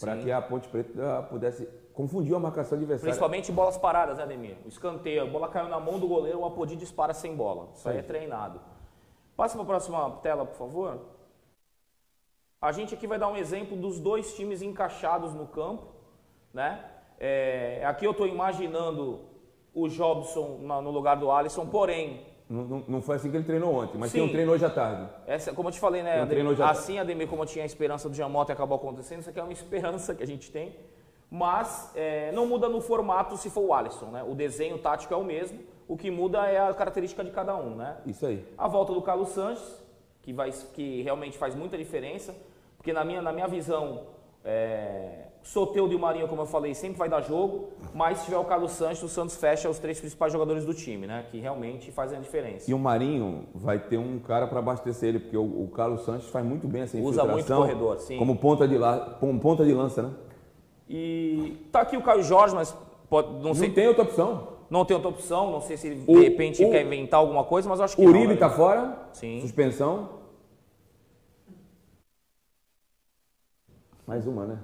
para 0.00 0.16
que 0.16 0.32
a 0.32 0.40
Ponte 0.40 0.68
Preta 0.68 1.22
pudesse 1.28 1.68
confundir 1.92 2.34
a 2.34 2.38
marcação 2.38 2.78
adversária. 2.78 3.10
Principalmente 3.10 3.52
bolas 3.52 3.76
paradas, 3.76 4.16
né, 4.16 4.24
Ademir? 4.24 4.56
O 4.64 4.68
escanteio, 4.68 5.22
a 5.22 5.26
bola 5.26 5.48
caiu 5.48 5.68
na 5.68 5.78
mão 5.78 5.98
do 5.98 6.08
goleiro, 6.08 6.40
o 6.40 6.46
Apodi 6.46 6.76
dispara 6.76 7.12
sem 7.12 7.36
bola. 7.36 7.68
Isso 7.74 7.86
aí 7.88 7.98
é 7.98 8.02
treinado. 8.02 8.58
Passa 9.36 9.54
para 9.54 9.62
a 9.62 9.66
próxima 9.66 10.10
tela, 10.22 10.46
por 10.46 10.56
favor. 10.56 10.98
A 12.60 12.72
gente 12.72 12.94
aqui 12.94 13.06
vai 13.06 13.18
dar 13.18 13.28
um 13.28 13.36
exemplo 13.36 13.76
dos 13.76 13.98
dois 13.98 14.34
times 14.34 14.62
encaixados 14.62 15.32
no 15.32 15.46
campo 15.46 16.00
né? 16.52 16.84
É, 17.18 17.82
aqui 17.84 18.04
eu 18.04 18.10
estou 18.12 18.26
imaginando 18.26 19.20
o 19.74 19.88
Jobson 19.88 20.58
no 20.58 20.90
lugar 20.90 21.16
do 21.16 21.30
Alisson, 21.30 21.66
porém. 21.66 22.26
Não, 22.48 22.64
não, 22.64 22.84
não, 22.88 23.02
foi 23.02 23.16
assim 23.16 23.30
que 23.30 23.36
ele 23.36 23.44
treinou 23.44 23.72
ontem, 23.72 23.96
mas 23.96 24.10
Sim, 24.10 24.18
tem 24.18 24.26
um 24.26 24.32
treino 24.32 24.50
hoje 24.50 24.64
à 24.64 24.70
tarde. 24.70 25.08
Essa, 25.26 25.52
como 25.52 25.68
eu 25.68 25.72
te 25.72 25.78
falei, 25.78 26.02
né, 26.02 26.20
Ademir, 26.20 26.60
assim, 26.62 26.98
Ademir, 26.98 27.28
como 27.28 27.42
eu 27.42 27.46
tinha 27.46 27.64
a 27.64 27.66
esperança 27.66 28.08
do 28.08 28.14
Giamotto 28.14 28.50
e 28.50 28.54
acabou 28.54 28.76
acontecendo, 28.76 29.20
isso 29.20 29.30
aqui 29.30 29.38
é 29.38 29.42
uma 29.42 29.52
esperança 29.52 30.14
que 30.16 30.22
a 30.22 30.26
gente 30.26 30.50
tem, 30.50 30.74
mas 31.30 31.92
é, 31.94 32.32
não 32.32 32.46
muda 32.46 32.68
no 32.68 32.80
formato 32.80 33.36
se 33.36 33.48
for 33.48 33.60
o 33.60 33.72
Alisson, 33.72 34.06
né? 34.06 34.24
O 34.24 34.34
desenho 34.34 34.78
tático 34.78 35.14
é 35.14 35.16
o 35.16 35.22
mesmo, 35.22 35.60
o 35.86 35.96
que 35.96 36.10
muda 36.10 36.44
é 36.48 36.58
a 36.58 36.74
característica 36.74 37.22
de 37.22 37.30
cada 37.30 37.56
um, 37.56 37.76
né? 37.76 37.98
Isso 38.04 38.26
aí. 38.26 38.44
A 38.58 38.66
volta 38.66 38.92
do 38.92 39.00
Carlos 39.00 39.28
Sanches, 39.28 39.80
que, 40.20 40.32
vai, 40.32 40.50
que 40.74 41.02
realmente 41.02 41.38
faz 41.38 41.54
muita 41.54 41.78
diferença, 41.78 42.34
porque 42.80 42.94
na 42.94 43.04
minha, 43.04 43.20
na 43.20 43.30
minha 43.30 43.46
visão, 43.46 44.04
é, 44.42 45.26
Soteudo 45.42 45.92
e 45.92 45.96
o 45.96 45.98
Marinho, 45.98 46.26
como 46.28 46.40
eu 46.40 46.46
falei, 46.46 46.74
sempre 46.74 46.98
vai 46.98 47.10
dar 47.10 47.20
jogo, 47.20 47.68
mas 47.92 48.20
se 48.20 48.24
tiver 48.24 48.38
o 48.38 48.44
Carlos 48.44 48.72
Santos, 48.72 49.02
o 49.02 49.08
Santos 49.08 49.36
fecha 49.36 49.68
os 49.68 49.78
três 49.78 50.00
principais 50.00 50.32
jogadores 50.32 50.64
do 50.64 50.72
time, 50.72 51.06
né? 51.06 51.26
Que 51.30 51.38
realmente 51.38 51.92
fazem 51.92 52.16
a 52.16 52.22
diferença. 52.22 52.70
E 52.70 52.72
o 52.72 52.78
Marinho 52.78 53.44
vai 53.54 53.78
ter 53.78 53.98
um 53.98 54.18
cara 54.18 54.46
para 54.46 54.60
abastecer 54.60 55.10
ele, 55.10 55.18
porque 55.18 55.36
o, 55.36 55.42
o, 55.42 55.68
Carlos 55.68 56.06
Santos 56.06 56.30
faz 56.30 56.42
muito 56.42 56.66
bem 56.66 56.80
essa. 56.80 56.96
Usa 56.96 57.22
muito 57.26 57.54
corredor, 57.54 57.98
sim. 57.98 58.16
Como 58.16 58.36
ponta 58.36 58.66
de, 58.66 58.78
la, 58.78 58.98
como 59.20 59.38
ponta 59.38 59.62
de 59.62 59.74
lança, 59.74 60.00
né? 60.02 60.10
E 60.88 61.58
tá 61.70 61.82
aqui 61.82 61.98
o 61.98 62.02
Caio 62.02 62.22
Jorge, 62.22 62.54
mas 62.54 62.74
pode, 63.10 63.30
não 63.42 63.52
sei. 63.52 63.68
Não 63.68 63.74
tem 63.74 63.88
outra 63.88 64.04
opção. 64.04 64.48
Não 64.70 64.86
tem 64.86 64.94
outra 64.94 65.10
opção, 65.10 65.50
não 65.50 65.60
sei 65.60 65.76
se 65.76 65.88
ele, 65.88 65.96
de 65.96 66.20
repente 66.22 66.64
o, 66.64 66.70
quer 66.70 66.86
inventar 66.86 67.20
alguma 67.20 67.44
coisa, 67.44 67.68
mas 67.68 67.78
acho 67.78 67.94
que 67.94 68.02
O 68.02 68.08
Uribe 68.08 68.34
está 68.34 68.48
né? 68.48 68.54
fora, 68.54 68.98
Sim. 69.12 69.42
suspensão. 69.42 70.19
Mais 74.10 74.26
uma, 74.26 74.44
né? 74.44 74.58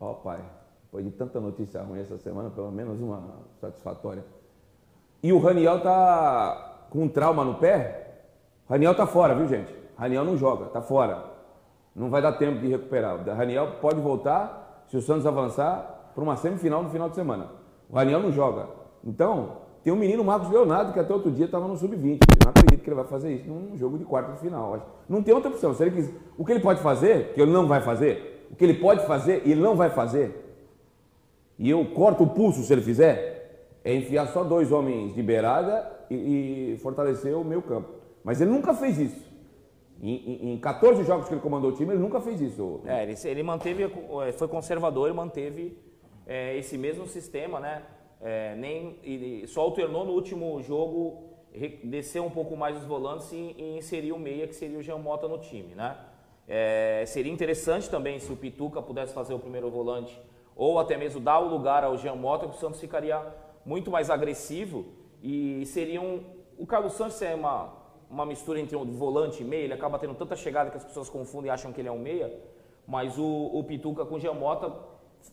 Ó, 0.00 0.12
oh, 0.12 0.14
pai. 0.14 0.40
Depois 0.84 1.04
de 1.04 1.10
tanta 1.10 1.38
notícia 1.38 1.82
ruim 1.82 2.00
essa 2.00 2.16
semana, 2.16 2.48
pelo 2.48 2.72
menos 2.72 2.98
uma 2.98 3.22
satisfatória. 3.60 4.24
E 5.22 5.34
o 5.34 5.38
Raniel 5.38 5.82
tá 5.82 6.86
com 6.88 7.02
um 7.02 7.08
trauma 7.08 7.44
no 7.44 7.56
pé. 7.56 8.22
Raniel 8.66 8.94
tá 8.94 9.06
fora, 9.06 9.34
viu, 9.34 9.46
gente? 9.46 9.70
Raniel 9.98 10.24
não 10.24 10.34
joga, 10.34 10.64
tá 10.70 10.80
fora. 10.80 11.22
Não 11.94 12.08
vai 12.08 12.22
dar 12.22 12.32
tempo 12.38 12.58
de 12.58 12.68
recuperar. 12.68 13.16
O 13.16 13.34
Raniel 13.34 13.72
pode 13.82 14.00
voltar 14.00 14.86
se 14.88 14.96
o 14.96 15.02
Santos 15.02 15.26
avançar 15.26 16.12
para 16.14 16.24
uma 16.24 16.36
semifinal 16.36 16.82
no 16.82 16.88
final 16.88 17.10
de 17.10 17.16
semana. 17.16 17.48
O 17.90 17.96
Raniel 17.96 18.20
não 18.20 18.32
joga. 18.32 18.66
Então, 19.04 19.58
tem 19.84 19.92
um 19.92 19.96
menino, 19.96 20.24
Marcos 20.24 20.48
Leonardo, 20.48 20.94
que 20.94 21.00
até 21.00 21.12
outro 21.12 21.30
dia 21.30 21.44
estava 21.44 21.68
no 21.68 21.76
sub-20. 21.76 22.20
Não 22.42 22.48
acredito 22.48 22.82
que 22.82 22.88
ele 22.88 22.96
vai 22.96 23.04
fazer 23.04 23.30
isso 23.34 23.46
num 23.46 23.76
jogo 23.76 23.98
de 23.98 24.06
quarto 24.06 24.32
de 24.32 24.38
final. 24.38 25.02
Não 25.06 25.22
tem 25.22 25.34
outra 25.34 25.50
opção. 25.50 25.74
Se 25.74 25.82
ele 25.82 25.90
quiser, 25.90 26.14
o 26.38 26.46
que 26.46 26.52
ele 26.52 26.60
pode 26.60 26.80
fazer, 26.80 27.34
que 27.34 27.42
ele 27.42 27.52
não 27.52 27.66
vai 27.68 27.82
fazer, 27.82 28.29
o 28.50 28.56
que 28.56 28.64
ele 28.64 28.74
pode 28.74 29.06
fazer 29.06 29.42
e 29.46 29.52
ele 29.52 29.60
não 29.60 29.76
vai 29.76 29.90
fazer, 29.90 30.50
e 31.58 31.68
eu 31.68 31.84
corto 31.92 32.24
o 32.24 32.26
pulso 32.26 32.62
se 32.62 32.72
ele 32.72 32.82
fizer, 32.82 33.40
é 33.84 33.94
enfiar 33.94 34.26
só 34.28 34.42
dois 34.42 34.72
homens 34.72 35.14
de 35.14 35.22
beirada 35.22 35.90
e, 36.10 36.72
e 36.74 36.78
fortalecer 36.78 37.36
o 37.36 37.44
meu 37.44 37.62
campo. 37.62 37.88
Mas 38.24 38.40
ele 38.40 38.50
nunca 38.50 38.74
fez 38.74 38.98
isso. 38.98 39.30
Em, 40.02 40.14
em, 40.14 40.52
em 40.54 40.58
14 40.58 41.04
jogos 41.04 41.28
que 41.28 41.34
ele 41.34 41.40
comandou 41.40 41.70
o 41.70 41.74
time, 41.74 41.92
ele 41.92 42.00
nunca 42.00 42.20
fez 42.20 42.40
isso. 42.40 42.80
É, 42.86 43.02
ele, 43.02 43.14
ele 43.24 43.42
manteve, 43.42 43.84
é, 43.84 44.32
foi 44.32 44.48
conservador 44.48 45.10
e 45.10 45.12
manteve 45.12 45.76
é, 46.26 46.56
esse 46.56 46.78
mesmo 46.78 47.06
sistema, 47.06 47.60
né? 47.60 47.82
É, 48.22 48.54
nem, 48.56 48.98
ele 49.02 49.46
só 49.46 49.62
alternou 49.62 50.04
no 50.04 50.12
último 50.12 50.62
jogo, 50.62 51.24
desceu 51.84 52.24
um 52.24 52.30
pouco 52.30 52.56
mais 52.56 52.76
os 52.76 52.84
volantes 52.84 53.30
e, 53.32 53.54
e 53.58 53.76
inseriu 53.76 54.16
o 54.16 54.18
meia, 54.18 54.46
que 54.46 54.54
seria 54.54 54.78
o 54.78 54.82
Jean 54.82 54.98
Mota 54.98 55.28
no 55.28 55.38
time, 55.38 55.74
né? 55.74 55.96
É, 56.52 57.04
seria 57.06 57.32
interessante 57.32 57.88
também 57.88 58.18
se 58.18 58.32
o 58.32 58.34
Pituca 58.34 58.82
pudesse 58.82 59.14
fazer 59.14 59.32
o 59.32 59.38
primeiro 59.38 59.70
volante 59.70 60.20
ou 60.56 60.80
até 60.80 60.96
mesmo 60.96 61.20
dar 61.20 61.38
o 61.38 61.48
lugar 61.48 61.84
ao 61.84 61.96
Jean 61.96 62.16
Mota, 62.16 62.48
que 62.48 62.56
o 62.56 62.58
Santos 62.58 62.80
ficaria 62.80 63.24
muito 63.64 63.88
mais 63.88 64.10
agressivo 64.10 64.84
e 65.22 65.64
seria 65.66 66.02
um... 66.02 66.24
O 66.58 66.66
Carlos 66.66 66.94
Santos 66.94 67.22
é 67.22 67.36
uma, 67.36 67.72
uma 68.10 68.26
mistura 68.26 68.58
entre 68.58 68.76
um 68.76 68.84
volante 68.84 69.44
e 69.44 69.46
meia, 69.46 69.62
ele 69.62 69.74
acaba 69.74 69.96
tendo 69.96 70.12
tanta 70.14 70.34
chegada 70.34 70.70
que 70.70 70.76
as 70.76 70.84
pessoas 70.84 71.08
confundem 71.08 71.48
e 71.48 71.50
acham 71.50 71.72
que 71.72 71.80
ele 71.80 71.88
é 71.88 71.92
um 71.92 72.00
meia, 72.00 72.36
mas 72.84 73.16
o, 73.16 73.50
o 73.54 73.62
Pituca 73.62 74.04
com 74.04 74.16
o 74.16 74.20
Jean 74.20 74.34
Mota, 74.34 74.72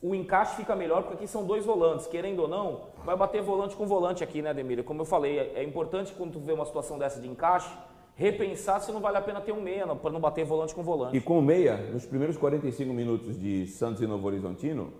o 0.00 0.14
encaixe 0.14 0.54
fica 0.54 0.76
melhor 0.76 1.02
porque 1.02 1.16
aqui 1.16 1.26
são 1.26 1.44
dois 1.44 1.66
volantes, 1.66 2.06
querendo 2.06 2.42
ou 2.42 2.48
não, 2.48 2.82
vai 3.04 3.16
bater 3.16 3.42
volante 3.42 3.74
com 3.74 3.88
volante 3.88 4.22
aqui, 4.22 4.40
né, 4.40 4.50
Ademir? 4.50 4.84
Como 4.84 5.00
eu 5.00 5.04
falei, 5.04 5.36
é, 5.36 5.52
é 5.56 5.64
importante 5.64 6.14
quando 6.16 6.34
tu 6.34 6.38
vê 6.38 6.52
uma 6.52 6.64
situação 6.64 6.96
dessa 6.96 7.20
de 7.20 7.26
encaixe, 7.28 7.76
repensar 8.18 8.80
se 8.80 8.90
não 8.90 9.00
vale 9.00 9.16
a 9.16 9.20
pena 9.20 9.40
ter 9.40 9.52
um 9.52 9.62
meia, 9.62 9.86
para 9.94 10.10
não 10.10 10.18
bater 10.18 10.44
volante 10.44 10.74
com 10.74 10.82
volante. 10.82 11.16
E 11.16 11.20
com 11.20 11.38
o 11.38 11.42
meia, 11.42 11.76
nos 11.92 12.04
primeiros 12.04 12.36
45 12.36 12.92
minutos 12.92 13.38
de 13.38 13.64
Santos 13.68 14.02
e 14.02 14.08
Novo 14.08 14.26
Horizontino, 14.26 14.92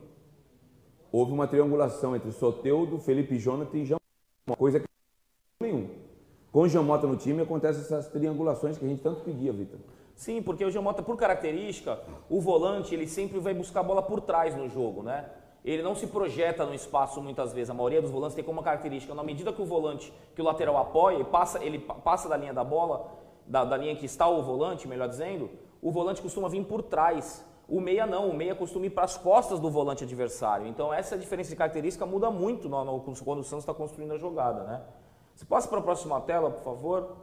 houve 1.11 1.33
uma 1.33 1.49
triangulação 1.49 2.15
entre 2.15 2.31
Soteudo, 2.31 3.01
Felipe 3.01 3.37
Jonathan 3.37 3.77
e 3.77 3.85
Jean 3.85 3.97
uma 4.47 4.57
coisa 4.57 4.79
que 4.79 4.87
nenhum. 5.61 5.91
Com 6.53 6.61
o 6.61 6.69
Jean 6.69 6.83
Mota 6.83 7.09
no 7.09 7.17
time 7.17 7.43
acontecem 7.43 7.83
essas 7.83 8.07
triangulações 8.07 8.79
que 8.79 8.85
a 8.85 8.89
gente 8.89 9.03
tanto 9.03 9.23
pedia, 9.23 9.53
Vitor. 9.53 9.81
Sim, 10.15 10.41
porque 10.41 10.65
o 10.65 10.71
Jean 10.71 10.83
Mota, 10.83 11.03
por 11.03 11.17
característica, 11.17 11.99
o 12.31 12.41
volante 12.41 12.95
ele 12.95 13.09
sempre 13.09 13.41
vai 13.41 13.53
buscar 13.53 13.81
a 13.81 13.83
bola 13.83 14.01
por 14.01 14.21
trás 14.21 14.55
no 14.57 14.69
jogo, 14.69 15.03
né? 15.03 15.29
Ele 15.65 15.83
não 15.83 15.95
se 15.95 16.07
projeta 16.07 16.65
no 16.65 16.75
espaço 16.75 17.21
muitas 17.21 17.53
vezes. 17.53 17.71
A 17.71 17.75
maioria 17.75 18.01
dos 18.01 18.11
volantes 18.11 18.35
tem 18.35 18.45
como 18.45 18.63
característica, 18.63 19.15
na 19.15 19.23
medida 19.23 19.53
que 19.53 19.61
o 19.61 19.67
volante, 19.67 20.13
que 20.35 20.41
o 20.41 20.45
lateral 20.45 20.77
apoia, 20.77 21.25
passa, 21.25 21.63
ele 21.63 21.79
passa 21.79 22.29
da 22.29 22.37
linha 22.37 22.55
da 22.55 22.65
bola, 22.65 23.11
da, 23.47 23.65
da 23.65 23.77
linha 23.77 23.97
que 23.97 24.07
está 24.07 24.29
o 24.29 24.43
volante, 24.43 24.87
melhor 24.87 25.09
dizendo, 25.09 25.51
o 25.83 25.91
volante 25.91 26.23
costuma 26.23 26.49
vir 26.49 26.65
por 26.65 26.83
trás. 26.83 27.45
O 27.69 27.81
meia 27.81 28.07
não, 28.07 28.31
o 28.31 28.35
meia 28.35 28.55
costuma 28.55 28.87
ir 28.87 28.91
para 28.91 29.05
as 29.05 29.19
costas 29.19 29.61
do 29.61 29.71
volante 29.71 30.05
adversário. 30.05 30.67
Então 30.67 30.93
essa 30.93 31.19
diferença 31.19 31.51
de 31.51 31.57
característica 31.57 32.07
muda 32.07 32.31
muito 32.31 32.69
no, 32.69 32.85
no, 32.85 33.01
quando 33.01 33.41
o 33.41 33.45
Santos 33.45 33.65
está 33.65 33.75
construindo 33.75 34.13
a 34.13 34.19
jogada, 34.19 34.65
né? 34.65 34.83
Você 35.35 35.45
passa 35.45 35.69
para 35.69 35.79
a 35.79 35.83
próxima 35.83 36.21
tela, 36.23 36.51
por 36.51 36.65
favor. 36.65 37.17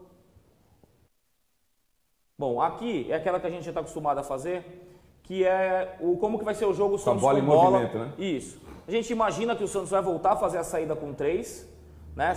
Bom, 2.37 2.61
aqui 2.61 3.11
é 3.11 3.15
aquela 3.15 3.39
que 3.39 3.47
a 3.47 3.49
gente 3.49 3.63
já 3.63 3.71
está 3.71 3.79
acostumado 3.79 4.19
a 4.19 4.23
fazer, 4.23 4.94
que 5.25 5.43
é 5.43 5.97
o 5.99 6.17
como 6.17 6.37
que 6.37 6.45
vai 6.45 6.55
ser 6.55 6.65
o 6.65 6.73
jogo 6.73 6.95
Com 6.95 7.01
a 7.01 7.03
Santos 7.03 7.21
bola 7.21 7.39
com 7.39 7.45
em 7.45 7.47
bola. 7.47 7.79
movimento, 7.79 7.97
né? 7.97 8.13
Isso. 8.17 8.61
A 8.87 8.91
gente 8.91 9.11
imagina 9.11 9.55
que 9.55 9.63
o 9.63 9.67
Santos 9.67 9.89
vai 9.89 10.01
voltar 10.01 10.33
a 10.33 10.35
fazer 10.37 10.59
a 10.59 10.63
saída 10.63 10.95
com 10.95 11.13
três, 11.13 11.67
né? 12.15 12.33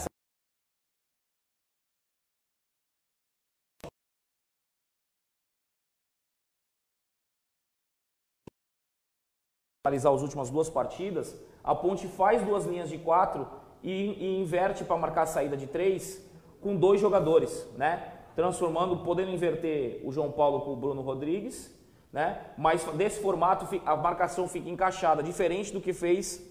analisar 9.86 10.10
as 10.10 10.20
últimas 10.22 10.50
duas 10.50 10.68
partidas, 10.68 11.34
a 11.64 11.74
Ponte 11.74 12.06
faz 12.08 12.42
duas 12.42 12.66
linhas 12.66 12.90
de 12.90 12.98
quatro 12.98 13.46
e, 13.82 13.90
e 13.90 14.40
inverte 14.40 14.84
para 14.84 14.98
marcar 14.98 15.22
a 15.22 15.26
saída 15.26 15.56
de 15.56 15.66
três 15.66 16.22
com 16.60 16.76
dois 16.76 17.00
jogadores, 17.00 17.66
né? 17.76 18.12
Transformando, 18.34 18.98
podendo 18.98 19.30
inverter 19.30 20.02
o 20.04 20.12
João 20.12 20.30
Paulo 20.30 20.60
com 20.60 20.72
o 20.72 20.76
Bruno 20.76 21.00
Rodrigues, 21.00 21.74
né? 22.12 22.40
Mas 22.56 22.84
desse 22.94 23.20
formato 23.20 23.66
a 23.84 23.96
marcação 23.96 24.48
fica 24.48 24.68
encaixada, 24.68 25.22
diferente 25.22 25.72
do 25.72 25.80
que 25.80 25.92
fez 25.92 26.42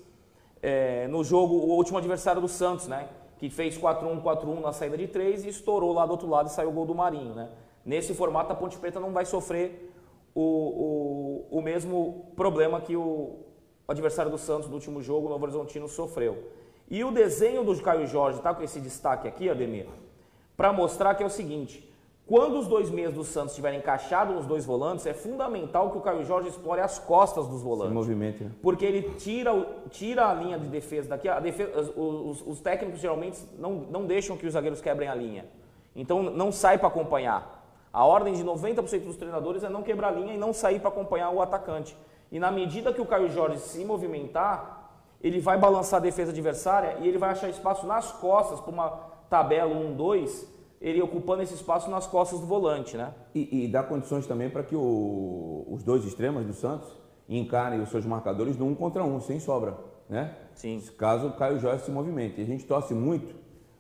é, 0.62 1.08
no 1.08 1.24
jogo 1.24 1.56
o 1.56 1.76
último 1.76 1.98
adversário 1.98 2.42
do 2.42 2.48
Santos, 2.48 2.88
né? 2.88 3.10
Que 3.38 3.50
fez 3.50 3.78
4-1, 3.78 4.22
4-1 4.22 4.60
na 4.62 4.74
saída 4.74 4.98
de 4.98 5.08
três 5.08 5.46
e 5.46 5.50
estourou 5.50 5.94
lá 5.94 6.06
do 6.06 6.12
outro 6.12 6.28
lado 6.28 6.48
e 6.48 6.52
saiu 6.52 6.70
o 6.70 6.72
gol 6.72 6.86
do 6.86 6.96
Marinho, 6.96 7.36
né? 7.36 7.50
Nesse 7.86 8.14
formato 8.14 8.52
a 8.52 8.56
Ponte 8.56 8.78
Preta 8.78 9.00
não 9.00 9.12
vai 9.12 9.26
sofrer 9.26 9.94
o, 10.36 11.48
o, 11.52 11.58
o 11.60 11.62
mesmo 11.62 12.32
problema 12.36 12.82
que 12.82 12.96
o 12.96 13.40
adversário 13.88 14.30
do 14.30 14.38
Santos 14.38 14.68
do 14.68 14.74
último 14.74 15.02
jogo, 15.02 15.28
o 15.28 15.30
Novo 15.30 15.44
Horizontino, 15.44 15.88
sofreu. 15.88 16.52
E 16.90 17.04
o 17.04 17.12
desenho 17.12 17.64
do 17.64 17.82
Caio 17.82 18.06
Jorge 18.06 18.42
tá 18.42 18.54
com 18.54 18.64
esse 18.64 18.80
destaque 18.80 19.28
aqui, 19.28 19.50
Ademir, 19.50 19.88
para 20.56 20.72
mostrar 20.74 21.16
que 21.16 21.24
é 21.24 21.26
o 21.26 21.30
seguinte: 21.30 21.90
quando 22.28 22.60
os 22.60 22.68
dois 22.68 22.90
meias 22.90 23.14
do 23.14 23.24
Santos 23.24 23.52
estiverem 23.52 23.80
encaixados 23.80 24.36
nos 24.36 24.46
dois 24.46 24.66
volantes, 24.66 25.06
é 25.06 25.14
fundamental 25.14 25.90
que 25.92 25.98
o 25.98 26.02
Caio 26.02 26.26
Jorge 26.26 26.50
explore 26.50 26.82
as 26.82 27.00
costas 27.00 27.46
dos 27.48 27.56
Esse 27.56 27.64
volantes. 27.64 27.94
movimento, 27.94 28.44
né? 28.44 28.52
Porque 28.62 28.86
ele 28.86 29.12
tira, 29.18 29.52
tira 29.90 30.28
a 30.30 30.34
linha 30.34 30.60
de 30.60 30.68
defesa 30.68 31.08
daqui. 31.10 31.30
Defesa, 31.42 31.72
os, 31.96 32.42
os- 32.42 32.48
os 32.48 32.60
técnicos 32.60 33.00
geralmente 33.00 33.40
não, 33.58 33.72
não 33.90 34.06
deixam 34.06 34.36
que 34.36 34.46
os 34.46 34.54
zagueiros 34.54 34.82
quebrem 34.82 35.08
a 35.08 35.16
linha. 35.16 35.46
Então 35.96 36.22
não 36.22 36.52
sai 36.52 36.78
para 36.78 36.90
acompanhar. 36.90 37.56
A 37.94 38.06
ordem 38.06 38.34
de 38.34 38.44
90% 38.44 39.06
dos 39.06 39.16
treinadores 39.16 39.64
é 39.64 39.70
não 39.70 39.82
quebrar 39.82 40.10
a 40.10 40.12
linha 40.12 40.34
e 40.34 40.38
não 40.38 40.52
sair 40.54 40.80
para 40.80 40.90
acompanhar 40.90 41.30
o 41.32 41.42
atacante. 41.42 41.96
E 42.32 42.38
na 42.40 42.52
medida 42.52 42.92
que 42.94 43.00
o 43.02 43.06
Caio 43.06 43.30
Jorge 43.30 43.58
se 43.60 43.84
movimentar, 43.86 44.92
ele 45.24 45.40
vai 45.40 45.58
balançar 45.58 46.00
a 46.00 46.04
defesa 46.04 46.32
adversária 46.32 46.98
e 47.00 47.08
ele 47.08 47.18
vai 47.18 47.30
achar 47.32 47.50
espaço 47.50 47.88
nas 47.88 48.12
costas 48.12 48.60
para 48.60 48.72
uma 48.72 48.90
tabela 49.30 49.74
1-2, 49.74 50.46
ele 50.80 51.02
ocupando 51.02 51.42
esse 51.42 51.54
espaço 51.54 51.90
nas 51.90 52.06
costas 52.08 52.40
do 52.40 52.46
volante, 52.46 52.96
né? 52.98 53.14
E, 53.34 53.66
e 53.66 53.68
dá 53.68 53.82
condições 53.84 54.28
também 54.28 54.50
para 54.50 54.64
que 54.64 54.76
o- 54.76 55.66
os 55.70 55.84
dois 55.84 56.06
extremos 56.06 56.46
do 56.46 56.54
Santos 56.54 56.88
encarem 57.28 57.82
os 57.82 57.90
seus 57.90 58.06
marcadores 58.06 58.58
no 58.58 58.66
um 58.68 58.76
contra 58.76 59.04
um, 59.04 59.20
sem 59.20 59.40
sobra, 59.40 59.76
né? 60.10 60.36
Sim. 60.54 60.82
Caso 60.98 61.28
o 61.28 61.34
Caio 61.34 61.60
Jorge 61.60 61.84
se 61.84 61.92
movimente. 61.92 62.40
E 62.40 62.44
a 62.44 62.48
gente 62.48 62.66
torce 62.66 62.94
muito 62.94 63.36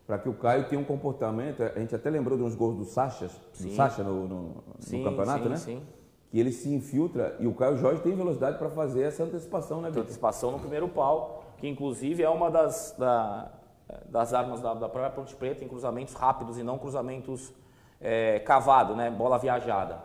para 0.06 0.18
que 0.18 0.28
o 0.28 0.34
Caio 0.34 0.68
tenha 0.68 0.82
um 0.82 0.86
comportamento. 0.86 1.62
A 1.64 1.80
gente 1.80 1.94
até 1.96 2.10
lembrou 2.10 2.38
de 2.38 2.44
uns 2.44 2.56
gols 2.56 2.76
do 2.78 2.86
Sacha, 2.86 3.28
do. 3.60 3.70
Sacha 3.76 4.04
no, 4.04 4.28
no- 4.28 4.40
no 4.40 4.64
Sim, 4.80 5.04
campeonato, 5.04 5.44
sim, 5.44 5.50
né? 5.50 5.58
sim. 5.58 5.82
Que 6.30 6.40
ele 6.40 6.52
se 6.52 6.68
infiltra 6.74 7.38
e 7.40 7.48
o 7.48 7.54
Caio 7.54 7.78
Jorge 7.78 8.02
tem 8.02 8.14
velocidade 8.16 8.58
para 8.58 8.70
fazer 8.70 9.04
essa 9.04 9.24
antecipação, 9.24 9.82
né, 9.82 9.88
antecipação 9.90 10.52
no 10.52 10.60
primeiro 10.60 10.88
pau, 10.90 11.44
que 11.58 11.68
inclusive 11.70 12.22
é 12.22 12.30
uma 12.30 12.52
das, 12.52 12.94
da- 13.00 13.50
das 14.10 14.34
armas 14.34 14.62
da, 14.62 14.74
da 14.74 14.90
própria 14.90 15.12
Ponte 15.12 15.36
Preta 15.36 15.64
em 15.64 15.68
cruzamentos 15.68 16.14
rápidos 16.14 16.58
e 16.58 16.64
não 16.64 16.78
cruzamentos 16.78 17.54
é, 18.02 18.40
cavado, 18.40 18.96
né? 18.96 19.10
Bola 19.10 19.38
viajada. 19.38 19.98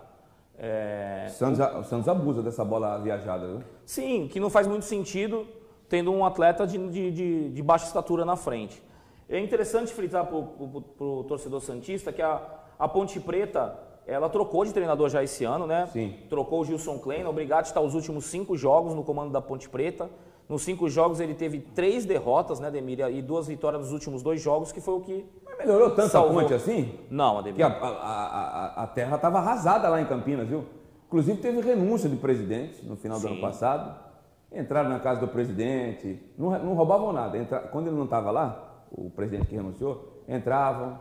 É, 0.59 1.27
O 1.29 1.33
Santos, 1.33 1.59
o 1.77 1.85
Santos 1.85 2.09
abusa 2.09 2.43
dessa 2.43 2.65
bola 2.65 2.99
viajada, 2.99 3.47
né? 3.47 3.65
sim, 3.87 4.29
que 4.31 4.39
não 4.39 4.51
faz 4.51 4.67
muito 4.67 4.85
sentido 4.85 5.47
tendo 5.89 6.13
um 6.13 6.25
atleta 6.25 6.67
de, 6.67 6.79
de, 6.89 7.51
de- 7.51 7.63
baixa 7.63 7.87
estatura 7.87 8.25
na 8.25 8.37
frente. 8.37 8.83
É 9.29 9.39
interessante 9.41 9.93
frisar 9.93 10.27
para 10.27 10.37
o 10.37 11.25
torcedor 11.27 11.61
Santista 11.61 12.13
que 12.13 12.23
a, 12.23 12.41
a 12.79 12.87
Ponte 12.89 13.19
Preta 13.21 13.79
ela 14.07 14.29
trocou 14.29 14.65
de 14.65 14.73
treinador 14.73 15.09
já 15.09 15.23
esse 15.23 15.45
ano, 15.45 15.67
né? 15.67 15.87
Sim. 15.93 16.17
Trocou 16.29 16.61
o 16.61 16.65
Gilson 16.65 16.99
Klein, 16.99 17.25
o 17.27 17.33
Brigatti 17.33 17.69
está 17.69 17.81
os 17.81 17.95
últimos 17.95 18.25
cinco 18.27 18.57
jogos 18.57 18.95
no 18.95 19.05
comando 19.05 19.31
da 19.33 19.41
Ponte 19.41 19.69
Preta. 19.69 20.09
Nos 20.49 20.63
cinco 20.63 20.89
jogos 20.89 21.21
ele 21.21 21.35
teve 21.35 21.61
três 21.61 22.05
derrotas, 22.05 22.61
né, 22.61 22.71
Demir? 22.71 23.01
E 23.01 23.23
duas 23.23 23.47
vitórias 23.47 23.83
nos 23.83 23.93
últimos 23.93 24.23
dois 24.23 24.41
jogos, 24.41 24.71
que 24.73 24.81
foi 24.81 24.95
o 24.95 25.01
que. 25.01 25.25
Mas 25.47 25.59
melhorou 25.59 25.91
tanto 25.91 26.09
Salvou. 26.11 26.39
a 26.39 26.43
ponte 26.43 26.55
assim? 26.55 26.99
Não, 27.11 27.43
Que 27.43 27.51
Ademir. 27.51 27.67
a, 27.67 27.69
a, 27.69 28.65
a, 28.81 28.83
a 28.83 28.87
terra 28.87 29.17
estava 29.17 29.39
arrasada 29.39 29.89
lá 29.89 30.01
em 30.01 30.07
Campinas, 30.07 30.49
viu? 30.49 30.65
Inclusive 31.07 31.41
teve 31.41 31.61
renúncia 31.61 32.09
de 32.09 32.17
presidente 32.17 32.85
no 32.85 32.97
final 32.97 33.19
do 33.19 33.27
Sim. 33.27 33.33
ano 33.35 33.41
passado. 33.41 34.13
Entraram 34.51 34.91
na 34.91 35.01
casa 35.01 35.21
do 35.21 35.29
presidente, 35.29 36.21
não, 36.37 36.51
não 36.63 36.75
roubavam 36.75 37.13
nada. 37.13 37.39
Entra- 37.39 37.61
quando 37.61 37.87
ele 37.87 37.97
não 37.97 38.05
estava 38.05 38.31
lá, 38.31 38.85
o 38.91 39.09
presidente 39.11 39.47
que 39.47 39.55
renunciou, 39.55 40.23
entravam, 40.29 40.99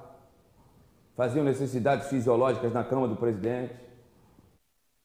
faziam 1.17 1.43
necessidades 1.43 2.07
fisiológicas 2.07 2.71
na 2.71 2.83
cama 2.83 3.07
do 3.10 3.15
presidente 3.17 3.74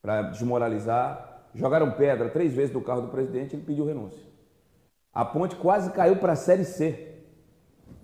para 0.01 0.23
desmoralizar. 0.23 1.36
Jogaram 1.55 1.93
pedra 1.93 2.29
três 2.29 2.53
vezes 2.53 2.73
do 2.73 2.81
carro 2.81 3.03
do 3.03 3.09
presidente 3.09 3.53
e 3.53 3.57
ele 3.57 3.65
pediu 3.65 3.87
renúncia. 3.87 4.23
A 5.13 5.25
ponte 5.25 5.57
quase 5.57 5.91
caiu 5.93 6.17
para 6.17 6.33
a 6.33 6.37
Série 6.37 6.65
C. 6.65 7.15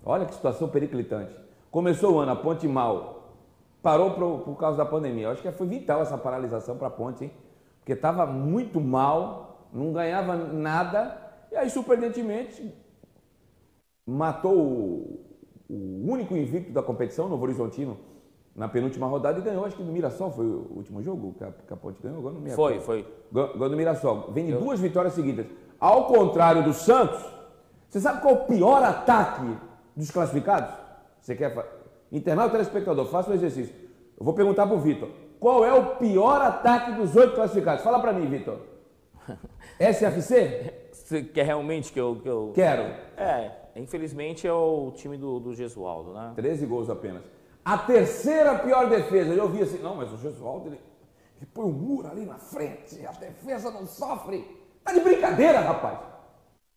Olha 0.03 0.25
que 0.25 0.33
situação 0.33 0.67
periclitante. 0.67 1.33
Começou 1.69 2.15
o 2.15 2.19
ano, 2.19 2.31
a 2.31 2.35
ponte 2.35 2.67
mal. 2.67 3.35
Parou 3.81 4.11
por, 4.11 4.39
por 4.39 4.57
causa 4.57 4.77
da 4.77 4.85
pandemia. 4.85 5.25
Eu 5.25 5.31
acho 5.31 5.41
que 5.41 5.51
foi 5.51 5.67
vital 5.67 6.01
essa 6.01 6.17
paralisação 6.17 6.77
para 6.77 6.87
a 6.87 6.91
ponte, 6.91 7.25
hein? 7.25 7.31
Porque 7.79 7.93
estava 7.93 8.25
muito 8.25 8.79
mal, 8.79 9.67
não 9.73 9.91
ganhava 9.91 10.35
nada. 10.35 11.19
E 11.51 11.55
aí, 11.55 11.69
surpreendentemente, 11.69 12.73
matou 14.05 14.57
o, 14.57 15.25
o 15.69 16.11
único 16.11 16.35
invicto 16.35 16.71
da 16.71 16.81
competição, 16.81 17.29
Novo 17.29 17.43
Horizontino, 17.43 17.97
na 18.55 18.67
penúltima 18.67 19.07
rodada 19.07 19.39
e 19.39 19.41
ganhou. 19.41 19.65
Acho 19.65 19.75
que 19.75 19.83
do 19.83 19.91
Mirassol 19.91 20.31
foi 20.31 20.45
o 20.45 20.67
último 20.75 21.01
jogo 21.01 21.35
que 21.37 21.73
a, 21.73 21.77
ponte 21.77 22.01
ganhou. 22.01 22.19
Agora 22.19 22.35
não 22.35 22.41
me 22.41 22.51
Foi, 22.51 22.79
foi. 22.79 23.05
Ganhou 23.31 23.69
do 23.69 23.77
Mirassol. 23.77 24.31
Vem 24.31 24.45
de 24.45 24.53
duas 24.53 24.79
vitórias 24.79 25.13
seguidas. 25.13 25.45
Ao 25.79 26.05
contrário 26.05 26.63
do 26.63 26.73
Santos, 26.73 27.23
você 27.89 27.99
sabe 27.99 28.21
qual 28.21 28.35
é 28.35 28.37
o 28.37 28.45
pior 28.45 28.83
ataque 28.83 29.57
dos 29.95 30.09
classificados? 30.11 30.73
Você 31.21 31.35
quer. 31.35 31.53
Internauta 32.11 32.51
telespectador, 32.51 33.05
faça 33.07 33.31
o 33.31 33.33
exercício. 33.33 33.73
Eu 34.17 34.23
vou 34.23 34.33
perguntar 34.33 34.67
pro 34.67 34.77
Vitor. 34.77 35.09
Qual 35.39 35.65
é 35.65 35.73
o 35.73 35.95
pior 35.95 36.41
ataque 36.41 36.91
dos 36.93 37.15
oito 37.15 37.35
classificados? 37.35 37.83
Fala 37.83 37.99
pra 37.99 38.13
mim, 38.13 38.27
Vitor. 38.27 38.59
SFC? 39.79 40.89
Você 40.91 41.23
quer 41.23 41.45
realmente 41.45 41.91
que 41.91 41.99
eu. 41.99 42.15
Que 42.21 42.29
eu... 42.29 42.51
Quero. 42.53 42.83
É, 43.17 43.51
infelizmente 43.75 44.47
é 44.47 44.53
o 44.53 44.91
time 44.95 45.17
do, 45.17 45.39
do 45.39 45.53
Gesualdo, 45.53 46.13
né? 46.13 46.31
13 46.35 46.65
gols 46.65 46.89
apenas. 46.89 47.23
A 47.63 47.77
terceira 47.77 48.59
pior 48.59 48.89
defesa. 48.89 49.33
Eu 49.33 49.43
ouvi 49.43 49.61
assim, 49.61 49.79
não, 49.79 49.95
mas 49.95 50.11
o 50.11 50.17
Gesualdo, 50.17 50.67
ele, 50.67 50.79
ele 51.37 51.45
põe 51.53 51.65
um 51.65 51.71
muro 51.71 52.07
ali 52.07 52.25
na 52.25 52.37
frente, 52.37 53.05
a 53.05 53.11
defesa 53.11 53.71
não 53.71 53.85
sofre. 53.85 54.45
Tá 54.83 54.91
de 54.91 54.99
brincadeira, 54.99 55.61
rapaz. 55.61 55.99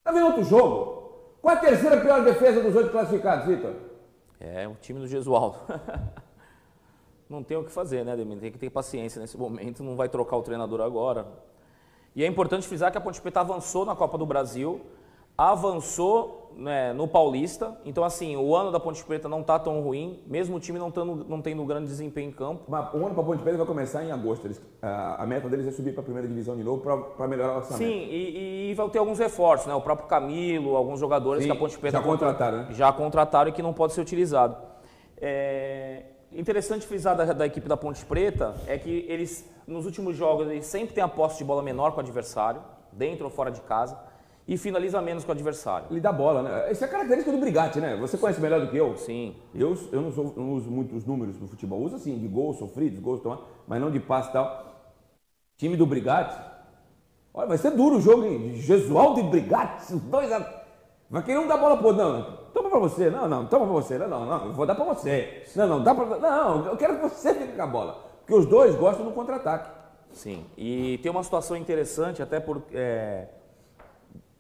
Tá 0.05 0.12
vendo 0.12 0.26
outro 0.26 0.45
jogo? 0.45 0.97
Qual 1.43 1.55
é 1.55 1.59
a 1.59 1.61
terceira 1.61 2.00
pior 2.00 2.25
defesa 2.25 2.61
dos 2.61 2.75
oito 2.76 2.90
classificados, 2.90 3.47
Vitor? 3.47 3.75
É, 4.38 4.69
o 4.69 4.75
time 4.75 5.00
do 5.00 5.09
Gesualdo. 5.09 5.59
não 7.28 7.43
tem 7.43 7.57
o 7.57 7.64
que 7.64 7.71
fazer, 7.71 8.05
né, 8.05 8.16
Demir? 8.16 8.38
Tem 8.38 8.52
que 8.52 8.59
ter 8.59 8.71
paciência 8.71 9.21
nesse 9.21 9.37
momento, 9.37 9.83
não 9.83 9.97
vai 9.97 10.09
trocar 10.09 10.37
o 10.37 10.43
treinador 10.43 10.81
agora. 10.81 11.26
E 12.14 12.23
é 12.25 12.26
importante 12.26 12.66
frisar 12.66 12.93
que 12.93 12.99
a 12.99 13.00
Ponte 13.00 13.21
Preta 13.21 13.40
avançou 13.40 13.85
na 13.85 13.95
Copa 13.95 14.16
do 14.16 14.25
Brasil, 14.25 14.81
avançou 15.37 16.45
né, 16.56 16.92
no 16.92 17.06
Paulista. 17.06 17.76
Então, 17.84 18.02
assim, 18.02 18.36
o 18.36 18.56
ano 18.56 18.72
da 18.72 18.80
Ponte 18.80 19.04
Preta 19.04 19.28
não 19.28 19.42
está 19.42 19.58
tão 19.58 19.80
ruim, 19.80 20.22
mesmo 20.26 20.56
o 20.56 20.60
time 20.60 20.78
não, 20.78 20.90
tando, 20.90 21.25
não 21.28 21.42
tendo 21.42 21.64
grande 21.64 21.86
desempenho 21.86 22.30
em 22.30 22.32
campo. 22.32 22.64
Mas 22.66 22.92
o 22.94 22.96
ano 23.04 23.14
para 23.14 23.22
Ponte 23.22 23.42
Preta 23.42 23.58
vai 23.58 23.66
começar 23.66 24.02
em 24.02 24.10
agosto. 24.10 24.46
Eles- 24.46 24.62
a, 24.80 25.22
a 25.22 25.26
meta 25.26 25.48
deles 25.48 25.66
é 25.66 25.70
subir 25.70 25.92
para 25.92 26.00
a 26.00 26.04
primeira 26.04 26.26
divisão 26.26 26.56
de 26.56 26.64
novo 26.64 26.82
para 27.16 27.28
melhorar 27.28 27.54
o 27.54 27.56
orçamento. 27.58 27.78
Sim, 27.78 28.08
e, 28.10 28.70
e 28.70 28.75
vai 28.75 28.88
ter 28.88 28.98
alguns 28.98 29.18
reforços, 29.18 29.66
né? 29.66 29.75
O 29.75 29.80
próprio 29.80 30.08
Camilo, 30.08 30.75
alguns 30.76 30.98
jogadores 30.98 31.42
Sim, 31.42 31.50
que 31.50 31.56
a 31.56 31.58
Ponte 31.58 31.78
Preta 31.78 31.98
já 31.98 32.02
contrataram, 32.02 32.58
né? 32.58 32.68
já 32.70 32.92
contrataram 32.92 33.50
e 33.50 33.52
que 33.52 33.62
não 33.62 33.72
pode 33.72 33.92
ser 33.92 34.00
utilizado. 34.00 34.56
É 35.18 36.02
interessante 36.32 36.86
frisar 36.86 37.16
da, 37.16 37.25
da 37.32 37.46
equipe 37.46 37.68
da 37.68 37.76
Ponte 37.76 38.04
Preta 38.04 38.54
é 38.66 38.76
que 38.76 39.06
eles 39.08 39.48
nos 39.66 39.86
últimos 39.86 40.16
jogos 40.16 40.48
eles 40.48 40.66
sempre 40.66 40.94
têm 40.94 41.02
a 41.02 41.08
posse 41.08 41.38
de 41.38 41.44
bola 41.44 41.62
menor 41.62 41.92
com 41.92 41.96
o 41.98 42.00
adversário, 42.00 42.60
dentro 42.92 43.25
ou 43.25 43.30
fora 43.30 43.50
de 43.50 43.60
casa, 43.62 43.98
e 44.48 44.56
finaliza 44.56 45.00
menos 45.02 45.24
com 45.24 45.30
o 45.30 45.34
adversário. 45.34 45.88
Ele 45.90 46.00
dá 46.00 46.12
bola, 46.12 46.42
né? 46.42 46.70
Isso 46.72 46.84
é 46.84 46.88
característica 46.88 47.32
do 47.34 47.40
Brigatti, 47.40 47.80
né? 47.80 47.96
Você 47.96 48.16
conhece 48.16 48.40
melhor 48.40 48.60
do 48.60 48.68
que 48.70 48.76
eu. 48.76 48.96
Sim. 48.96 49.34
Eu, 49.54 49.76
eu 49.90 50.00
não, 50.02 50.12
sou- 50.12 50.32
não 50.36 50.52
uso 50.52 50.70
muito 50.70 50.94
os 50.94 51.04
números 51.04 51.36
do 51.36 51.48
futebol. 51.48 51.80
Uso 51.80 51.96
assim, 51.96 52.16
de 52.18 52.28
gols 52.28 52.58
sofridos, 52.58 53.00
gols 53.00 53.20
tomados, 53.20 53.44
mas 53.66 53.80
não 53.80 53.90
de 53.90 53.98
passe 53.98 54.30
e 54.30 54.32
tal. 54.32 54.66
Time 55.56 55.76
do 55.76 55.86
Brigatti. 55.86 56.38
Olha, 57.34 57.48
vai 57.48 57.58
ser 57.58 57.70
duro 57.72 57.96
o 57.96 58.00
jogo, 58.00 58.24
hein? 58.24 58.54
Gesualdo 58.54 59.20
e 59.20 59.22
Brigatti, 59.24 59.92
os 59.94 60.00
dois. 60.02 60.30
a- 60.32 60.62
Vai 61.08 61.22
querer 61.22 61.38
um 61.38 61.46
dar 61.46 61.56
bola 61.56 61.76
pro 61.76 61.88
outro. 61.88 62.02
Não, 62.02 62.36
toma 62.52 62.68
pra 62.70 62.78
você. 62.80 63.08
Não, 63.10 63.28
não, 63.28 63.46
toma 63.46 63.64
pra 63.64 63.74
você. 63.74 63.96
Não, 63.98 64.08
não, 64.08 64.26
não, 64.26 64.46
eu 64.46 64.52
vou 64.54 64.66
dar 64.66 64.74
pra 64.74 64.84
você. 64.84 65.42
Não, 65.54 65.66
não, 65.66 65.82
dá 65.82 65.94
pra. 65.94 66.04
Não, 66.18 66.66
eu 66.66 66.76
quero 66.76 66.96
que 66.96 67.02
você 67.08 67.32
fique 67.34 67.52
com 67.52 67.62
a 67.62 67.66
bola. 67.66 68.04
Porque 68.20 68.34
os 68.34 68.46
dois 68.46 68.74
gostam 68.74 69.04
do 69.06 69.12
contra-ataque. 69.12 69.70
Sim. 70.12 70.44
E 70.56 70.98
tem 71.02 71.10
uma 71.10 71.22
situação 71.22 71.56
interessante, 71.56 72.22
até 72.22 72.40
por 72.40 72.62
é, 72.72 73.28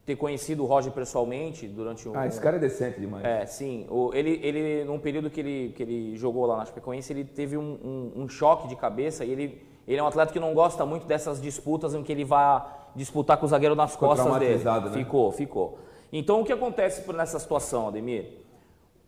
ter 0.06 0.14
conhecido 0.14 0.62
o 0.62 0.66
Roger 0.66 0.92
pessoalmente 0.92 1.66
durante 1.66 2.08
o. 2.08 2.16
Ah, 2.16 2.26
esse 2.28 2.40
cara 2.40 2.56
é 2.56 2.58
decente 2.60 3.00
demais. 3.00 3.24
É, 3.24 3.44
sim. 3.44 3.86
O, 3.90 4.14
ele, 4.14 4.38
ele, 4.42 4.84
num 4.84 5.00
período 5.00 5.28
que 5.28 5.40
ele, 5.40 5.72
que 5.76 5.82
ele 5.82 6.16
jogou 6.16 6.46
lá 6.46 6.56
na 6.58 6.64
Chapecoense, 6.64 7.12
ele 7.12 7.24
teve 7.24 7.56
um, 7.58 8.12
um, 8.16 8.22
um 8.22 8.28
choque 8.28 8.68
de 8.68 8.76
cabeça 8.76 9.24
e 9.24 9.32
ele, 9.32 9.60
ele 9.86 9.98
é 9.98 10.02
um 10.02 10.06
atleta 10.06 10.32
que 10.32 10.38
não 10.38 10.54
gosta 10.54 10.86
muito 10.86 11.06
dessas 11.06 11.42
disputas 11.42 11.92
em 11.92 12.04
que 12.04 12.12
ele 12.12 12.24
vai 12.24 12.64
disputar 12.94 13.36
com 13.36 13.46
o 13.46 13.48
zagueiro 13.48 13.74
nas 13.74 13.92
Ficou 13.92 14.08
costas 14.10 14.38
dele. 14.38 14.62
né? 14.64 14.90
Ficou, 14.92 15.32
ficou. 15.32 15.78
Então, 16.12 16.40
o 16.40 16.44
que 16.44 16.52
acontece 16.52 17.02
por- 17.02 17.14
nessa 17.14 17.38
situação, 17.40 17.88
Ademir? 17.88 18.26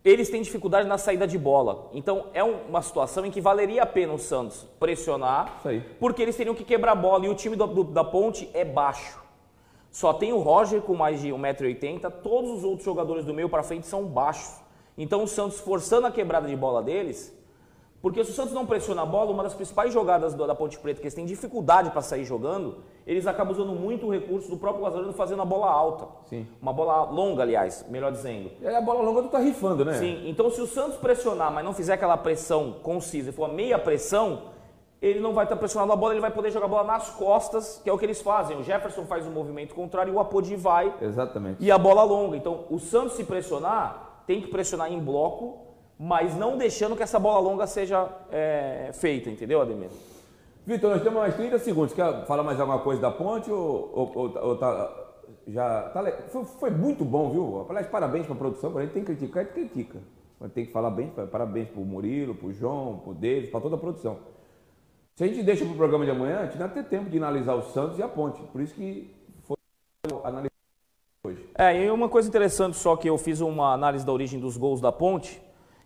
Eles 0.03 0.29
têm 0.29 0.41
dificuldade 0.41 0.87
na 0.87 0.97
saída 0.97 1.25
de 1.25 1.37
bola. 1.37 1.89
Então, 1.93 2.25
é 2.33 2.43
um- 2.43 2.57
uma 2.67 2.81
situação 2.81 3.25
em 3.25 3.31
que 3.31 3.39
valeria 3.41 3.83
a 3.83 3.85
pena 3.85 4.13
o 4.13 4.19
Santos 4.19 4.65
pressionar, 4.79 5.55
Isso 5.59 5.67
aí. 5.69 5.79
porque 5.99 6.21
eles 6.21 6.35
teriam 6.35 6.53
que 6.53 6.63
quebrar 6.65 6.91
a 6.91 6.95
bola 6.95 7.25
e 7.25 7.29
o 7.29 7.35
time 7.35 7.55
do- 7.55 7.67
do- 7.67 7.83
da 7.85 8.03
Ponte 8.03 8.49
é 8.53 8.65
baixo. 8.65 9.17
Só 9.91 10.13
tem 10.13 10.31
o 10.33 10.39
Roger 10.39 10.81
com 10.81 10.95
mais 10.95 11.19
de 11.21 11.29
1,80m, 11.29 12.11
todos 12.23 12.51
os 12.51 12.63
outros 12.63 12.83
jogadores 12.85 13.25
do 13.25 13.33
meio 13.33 13.49
para 13.49 13.63
frente 13.63 13.87
são 13.87 14.03
baixos. 14.05 14.55
Então 14.97 15.23
o 15.23 15.27
Santos 15.27 15.59
forçando 15.59 16.05
a 16.07 16.11
quebrada 16.11 16.47
de 16.47 16.55
bola 16.55 16.83
deles, 16.83 17.35
porque 18.01 18.23
se 18.23 18.31
o 18.31 18.33
Santos 18.33 18.53
não 18.53 18.65
pressiona 18.65 19.01
a 19.01 19.05
bola, 19.05 19.31
uma 19.31 19.43
das 19.43 19.53
principais 19.53 19.91
jogadas 19.91 20.33
do- 20.33 20.45
da 20.47 20.53
Ponte 20.55 20.77
Preta, 20.79 20.99
que 21.01 21.05
eles 21.07 21.13
têm 21.13 21.25
dificuldade 21.25 21.89
para 21.89 22.01
sair 22.01 22.23
jogando, 22.23 22.77
eles 23.05 23.25
acabam 23.27 23.51
usando 23.53 23.73
muito 23.73 24.05
o 24.07 24.11
recurso 24.11 24.49
do 24.49 24.55
próprio 24.57 24.83
Lazarino 24.83 25.11
fazendo 25.11 25.41
a 25.41 25.45
bola 25.45 25.69
alta. 25.69 26.07
Sim. 26.29 26.47
Uma 26.61 26.71
bola 26.71 27.03
longa, 27.11 27.41
aliás, 27.41 27.85
melhor 27.89 28.11
dizendo. 28.11 28.51
Aí 28.63 28.73
a 28.75 28.79
bola 28.81 29.01
longa 29.01 29.23
tu 29.23 29.29
tá 29.29 29.39
rifando, 29.39 29.83
né? 29.83 29.93
Sim, 29.95 30.29
então 30.29 30.49
se 30.51 30.61
o 30.61 30.67
Santos 30.67 30.97
pressionar, 30.97 31.51
mas 31.51 31.65
não 31.65 31.73
fizer 31.73 31.93
aquela 31.93 32.15
pressão 32.15 32.75
concisa 32.83 33.31
e 33.31 33.33
for 33.33 33.45
a 33.45 33.53
meia 33.53 33.77
pressão, 33.79 34.43
ele 35.01 35.19
não 35.19 35.33
vai 35.33 35.45
estar 35.45 35.55
pressionando 35.55 35.93
a 35.93 35.95
bola, 35.95 36.13
ele 36.13 36.21
vai 36.21 36.31
poder 36.31 36.51
jogar 36.51 36.65
a 36.65 36.69
bola 36.69 36.83
nas 36.83 37.09
costas, 37.11 37.79
que 37.83 37.89
é 37.89 37.93
o 37.93 37.97
que 37.97 38.05
eles 38.05 38.21
fazem. 38.21 38.57
O 38.59 38.63
Jefferson 38.63 39.05
faz 39.05 39.25
o 39.25 39.29
movimento 39.31 39.73
contrário 39.73 40.11
e 40.11 40.15
o 40.15 40.19
Apodi 40.19 40.55
vai 40.55 40.93
Exatamente. 41.01 41.63
e 41.63 41.71
a 41.71 41.77
bola 41.77 42.03
longa. 42.03 42.35
Então, 42.35 42.65
o 42.69 42.79
Santos 42.79 43.13
se 43.13 43.23
pressionar, 43.23 44.23
tem 44.27 44.41
que 44.41 44.47
pressionar 44.49 44.91
em 44.91 44.99
bloco, 44.99 45.57
mas 45.97 46.35
não 46.35 46.57
deixando 46.57 46.95
que 46.95 47.03
essa 47.03 47.17
bola 47.19 47.39
longa 47.39 47.65
seja 47.65 48.07
é, 48.31 48.91
feita, 48.93 49.29
entendeu, 49.29 49.61
Ademir? 49.61 49.89
Vitor, 50.65 50.91
nós 50.91 51.01
temos 51.01 51.19
mais 51.19 51.35
30 51.35 51.57
segundos. 51.59 51.93
Quer 51.93 52.25
falar 52.25 52.43
mais 52.43 52.59
alguma 52.59 52.79
coisa 52.79 53.01
da 53.01 53.09
ponte 53.09 53.49
ou, 53.49 53.89
ou- 53.93 54.11
ou- 54.15 54.37
ou 54.49 54.55
tá. 54.57 55.05
Já. 55.47 55.83
Tá, 55.89 56.03
foi, 56.27 56.45
foi 56.45 56.69
muito 56.69 57.03
bom, 57.03 57.31
viu? 57.31 57.65
Aliás, 57.69 57.87
parabéns 57.87 58.25
pra 58.27 58.35
produção. 58.35 58.69
Quando 58.71 58.79
a 58.79 58.85
gente 58.85 58.93
tem 58.93 59.03
que 59.03 59.15
criticar, 59.15 59.43
a 59.43 59.45
gente 59.47 59.53
critica. 59.55 59.99
Quando 60.37 60.51
tem 60.51 60.65
que 60.65 60.71
falar 60.71 60.91
bem, 60.91 61.11
parabéns 61.31 61.69
pro 61.69 61.81
Murilo, 61.81 62.35
pro 62.35 62.53
João, 62.53 62.99
pro 63.03 63.13
David, 63.15 63.47
pra 63.49 63.59
toda 63.59 63.75
a 63.75 63.79
produção. 63.79 64.17
Se 65.19 65.25
a 65.25 65.27
gente 65.27 65.43
deixa 65.43 65.65
pro 65.65 65.75
programa 65.75 66.05
de 66.05 66.11
amanhã, 66.11 66.37
a 66.39 66.45
gente 66.45 66.57
não 66.57 66.65
vai 66.65 66.75
ter 66.75 66.85
tempo 66.85 67.09
de 67.09 67.17
analisar 67.17 67.53
o 67.53 67.61
Santos 67.61 67.99
e 67.99 68.01
a 68.01 68.07
ponte. 68.07 68.41
Por 68.53 68.61
isso 68.61 68.73
que 68.73 69.13
foi 69.41 69.57
analisar 70.23 70.49
hoje. 71.25 71.45
É, 71.55 71.77
e 71.77 71.91
uma 71.91 72.07
coisa 72.07 72.29
interessante 72.29 72.77
só 72.77 72.95
que 72.95 73.09
eu 73.09 73.17
fiz 73.17 73.41
uma 73.41 73.73
análise 73.73 74.05
da 74.05 74.13
origem 74.13 74.39
dos 74.39 74.55
gols 74.55 74.79
da 74.79 74.93
Ponte, 74.93 75.41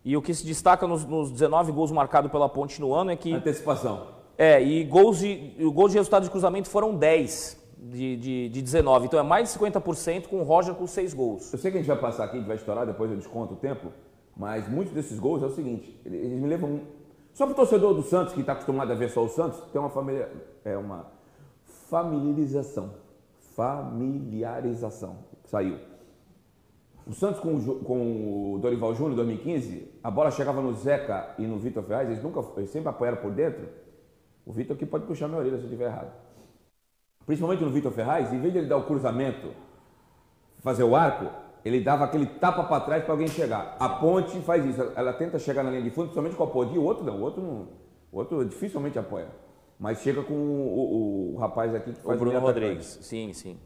e 0.05 0.15
o 0.15 0.21
que 0.21 0.35
se 0.35 0.45
destaca 0.45 0.85
nos, 0.85 1.03
nos 1.03 1.31
19 1.31 1.71
gols 1.71 1.91
marcados 1.91 2.31
pela 2.31 2.47
Ponte 2.47 2.79
no 2.79 2.93
ano 2.93 3.09
é 3.09 3.15
que 3.15 3.33
Antecipação. 3.33 4.05
É, 4.37 4.61
e 4.61 4.83
gols 4.83 5.17
de, 5.17 5.55
o 5.61 5.71
gol 5.71 5.89
de 5.89 5.95
resultado 5.95 6.25
de 6.25 6.29
cruzamento 6.29 6.69
foram 6.69 6.95
10 6.95 7.59
de, 7.75 8.15
de, 8.17 8.49
de 8.49 8.61
19. 8.61 9.07
Então 9.07 9.19
é 9.19 9.23
mais 9.23 9.51
de 9.51 9.57
50% 9.57 10.27
com 10.27 10.41
o 10.41 10.43
Roger 10.43 10.75
com 10.75 10.85
6 10.85 11.11
gols. 11.11 11.51
Eu 11.51 11.57
sei 11.57 11.71
que 11.71 11.77
a 11.77 11.81
gente 11.81 11.89
vai 11.89 11.97
passar 11.97 12.25
aqui, 12.25 12.35
a 12.35 12.39
gente 12.39 12.47
vai 12.47 12.57
estourar, 12.57 12.85
depois 12.85 13.09
eu 13.09 13.17
desconto 13.17 13.55
o 13.55 13.57
tempo, 13.57 13.91
mas 14.37 14.69
muitos 14.69 14.93
desses 14.93 15.17
gols 15.17 15.41
é 15.41 15.47
o 15.47 15.49
seguinte, 15.49 15.99
eles 16.05 16.39
me 16.39 16.47
levam... 16.47 16.81
Só 17.33 17.45
para 17.45 17.53
o 17.53 17.55
torcedor 17.55 17.95
do 17.95 18.03
Santos, 18.03 18.33
que 18.33 18.41
está 18.41 18.53
acostumado 18.53 18.91
a 18.91 18.95
ver 18.95 19.09
só 19.09 19.23
o 19.23 19.29
Santos, 19.29 19.59
tem 19.71 19.81
uma, 19.81 19.89
família, 19.89 20.31
é 20.63 20.77
uma 20.77 21.07
familiarização. 21.89 22.93
Familiarização. 23.55 25.17
Saiu. 25.45 25.79
O 27.07 27.13
Santos 27.13 27.41
com 27.41 27.55
o, 27.55 27.79
com 27.79 28.53
o 28.53 28.59
Dorival 28.59 28.93
Júnior 28.93 29.13
em 29.13 29.15
2015, 29.15 29.99
a 30.03 30.11
bola 30.11 30.31
chegava 30.31 30.61
no 30.61 30.73
Zeca 30.73 31.33
e 31.37 31.45
no 31.45 31.57
Vitor 31.57 31.83
Ferraz, 31.83 32.07
eles, 32.07 32.23
nunca, 32.23 32.41
eles 32.55 32.69
sempre 32.69 32.89
apoiaram 32.89 33.17
por 33.17 33.31
dentro. 33.31 33.67
O 34.45 34.53
Vitor 34.53 34.75
aqui 34.75 34.85
pode 34.85 35.05
puxar 35.05 35.27
minha 35.27 35.39
orelha 35.39 35.57
se 35.57 35.63
eu 35.63 35.69
estiver 35.69 35.85
errado. 35.85 36.13
Principalmente 37.25 37.63
no 37.63 37.71
Vitor 37.71 37.91
Ferraz, 37.91 38.31
em 38.31 38.39
vez 38.39 38.53
de 38.53 38.59
ele 38.59 38.67
dar 38.67 38.77
o 38.77 38.85
cruzamento, 38.85 39.51
fazer 40.59 40.83
o 40.83 40.95
arco, 40.95 41.29
ele 41.65 41.79
dava 41.79 42.03
aquele 42.05 42.25
tapa 42.25 42.63
para 42.63 42.79
trás 42.83 43.03
para 43.03 43.13
alguém 43.13 43.27
chegar. 43.27 43.75
A 43.79 43.87
ponte 43.89 44.39
faz 44.41 44.65
isso, 44.65 44.91
ela 44.95 45.13
tenta 45.13 45.37
chegar 45.39 45.63
na 45.63 45.69
linha 45.69 45.81
de 45.83 45.89
fundo, 45.89 46.05
principalmente 46.05 46.35
com 46.35 46.43
a 46.43 46.47
Podi, 46.47 46.77
o 46.77 46.83
outro 46.83 47.03
não, 47.03 47.17
o 47.17 47.21
outro, 47.21 47.41
não, 47.41 47.67
o 48.11 48.17
outro 48.17 48.43
dificilmente 48.45 48.97
apoia. 48.99 49.27
Mas 49.79 49.99
chega 50.01 50.21
com 50.21 50.33
o, 50.33 50.37
o- 50.37 51.35
o 51.35 51.37
rapaz 51.39 51.73
aqui 51.75 51.91
que 51.93 51.99
O 51.99 52.03
faz 52.03 52.19
Bruno 52.19 52.31
meio 52.33 52.43
atacante. 52.43 52.65
Rodrigues. 52.67 52.99
Sim, 53.01 53.33
sim. 53.33 53.57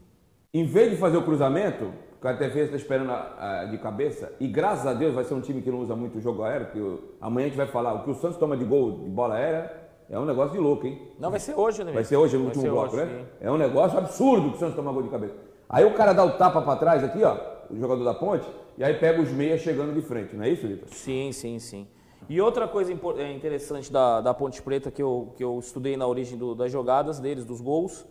Em 0.52 0.64
vez 0.64 0.90
de 0.90 0.96
fazer 0.96 1.16
o 1.16 1.22
cruzamento, 1.22 1.92
que 2.20 2.26
a 2.26 2.32
defesa 2.32 2.64
está 2.64 2.76
esperando 2.76 3.10
a- 3.10 3.60
a- 3.60 3.64
de 3.66 3.78
cabeça, 3.78 4.32
e 4.40 4.48
graças 4.48 4.86
a 4.86 4.94
Deus 4.94 5.14
vai 5.14 5.22
ser 5.24 5.34
um 5.34 5.40
time 5.40 5.60
que 5.62 5.70
não 5.70 5.80
usa 5.80 5.94
muito 5.94 6.18
o 6.18 6.20
jogo 6.20 6.42
aéreo, 6.42 6.66
que 6.72 6.80
o- 6.80 7.00
amanhã 7.20 7.46
a 7.46 7.48
gente 7.48 7.56
vai 7.58 7.66
falar, 7.66 7.92
o 7.94 8.02
que 8.04 8.10
o 8.10 8.14
Santos 8.14 8.38
toma 8.38 8.56
de 8.56 8.64
gol 8.64 8.92
de 9.04 9.10
bola 9.10 9.34
aérea 9.34 9.70
é 10.10 10.18
um 10.18 10.24
negócio 10.24 10.52
de 10.52 10.58
louco, 10.58 10.86
hein? 10.86 11.12
Não, 11.20 11.30
vai 11.30 11.38
ser 11.38 11.54
hoje, 11.54 11.84
né? 11.84 11.92
Vai 11.92 12.02
ser 12.04 12.16
hoje 12.16 12.36
no 12.38 12.46
último 12.46 12.64
bloco, 12.64 12.96
hoje, 12.96 13.04
né? 13.04 13.18
sim. 13.18 13.26
É 13.40 13.50
um 13.50 13.58
negócio 13.58 13.98
absurdo 13.98 14.50
que 14.50 14.56
o 14.56 14.58
Santos 14.58 14.74
toma 14.74 14.90
gol 14.90 15.02
de 15.02 15.10
cabeça. 15.10 15.34
Aí 15.68 15.84
o 15.84 15.92
cara 15.94 16.14
dá 16.14 16.24
o 16.24 16.30
tapa 16.32 16.62
para 16.62 16.76
trás 16.80 17.04
aqui, 17.04 17.22
ó, 17.22 17.36
o 17.70 17.76
jogador 17.78 18.04
da 18.04 18.14
ponte, 18.14 18.46
e 18.76 18.84
aí 18.84 18.94
pega 18.94 19.20
os 19.20 19.30
meias 19.30 19.60
chegando 19.60 19.92
de 19.92 20.00
frente, 20.02 20.34
não 20.36 20.44
é 20.44 20.48
isso, 20.48 20.66
Vitor? 20.66 20.88
Sim, 20.90 21.32
sim, 21.32 21.58
sim. 21.58 21.86
E 22.28 22.40
outra 22.40 22.66
coisa 22.68 22.92
é, 22.92 23.32
interessante 23.32 23.90
da, 23.92 24.20
da 24.20 24.34
Ponte 24.34 24.60
Preta 24.60 24.90
que 24.90 25.02
eu, 25.02 25.32
que 25.36 25.42
eu 25.42 25.58
estudei 25.58 25.96
na 25.96 26.06
origem 26.06 26.36
do- 26.36 26.54
das 26.54 26.70
jogadas 26.70 27.18
deles, 27.18 27.44
dos 27.44 27.60
gols, 27.60 28.06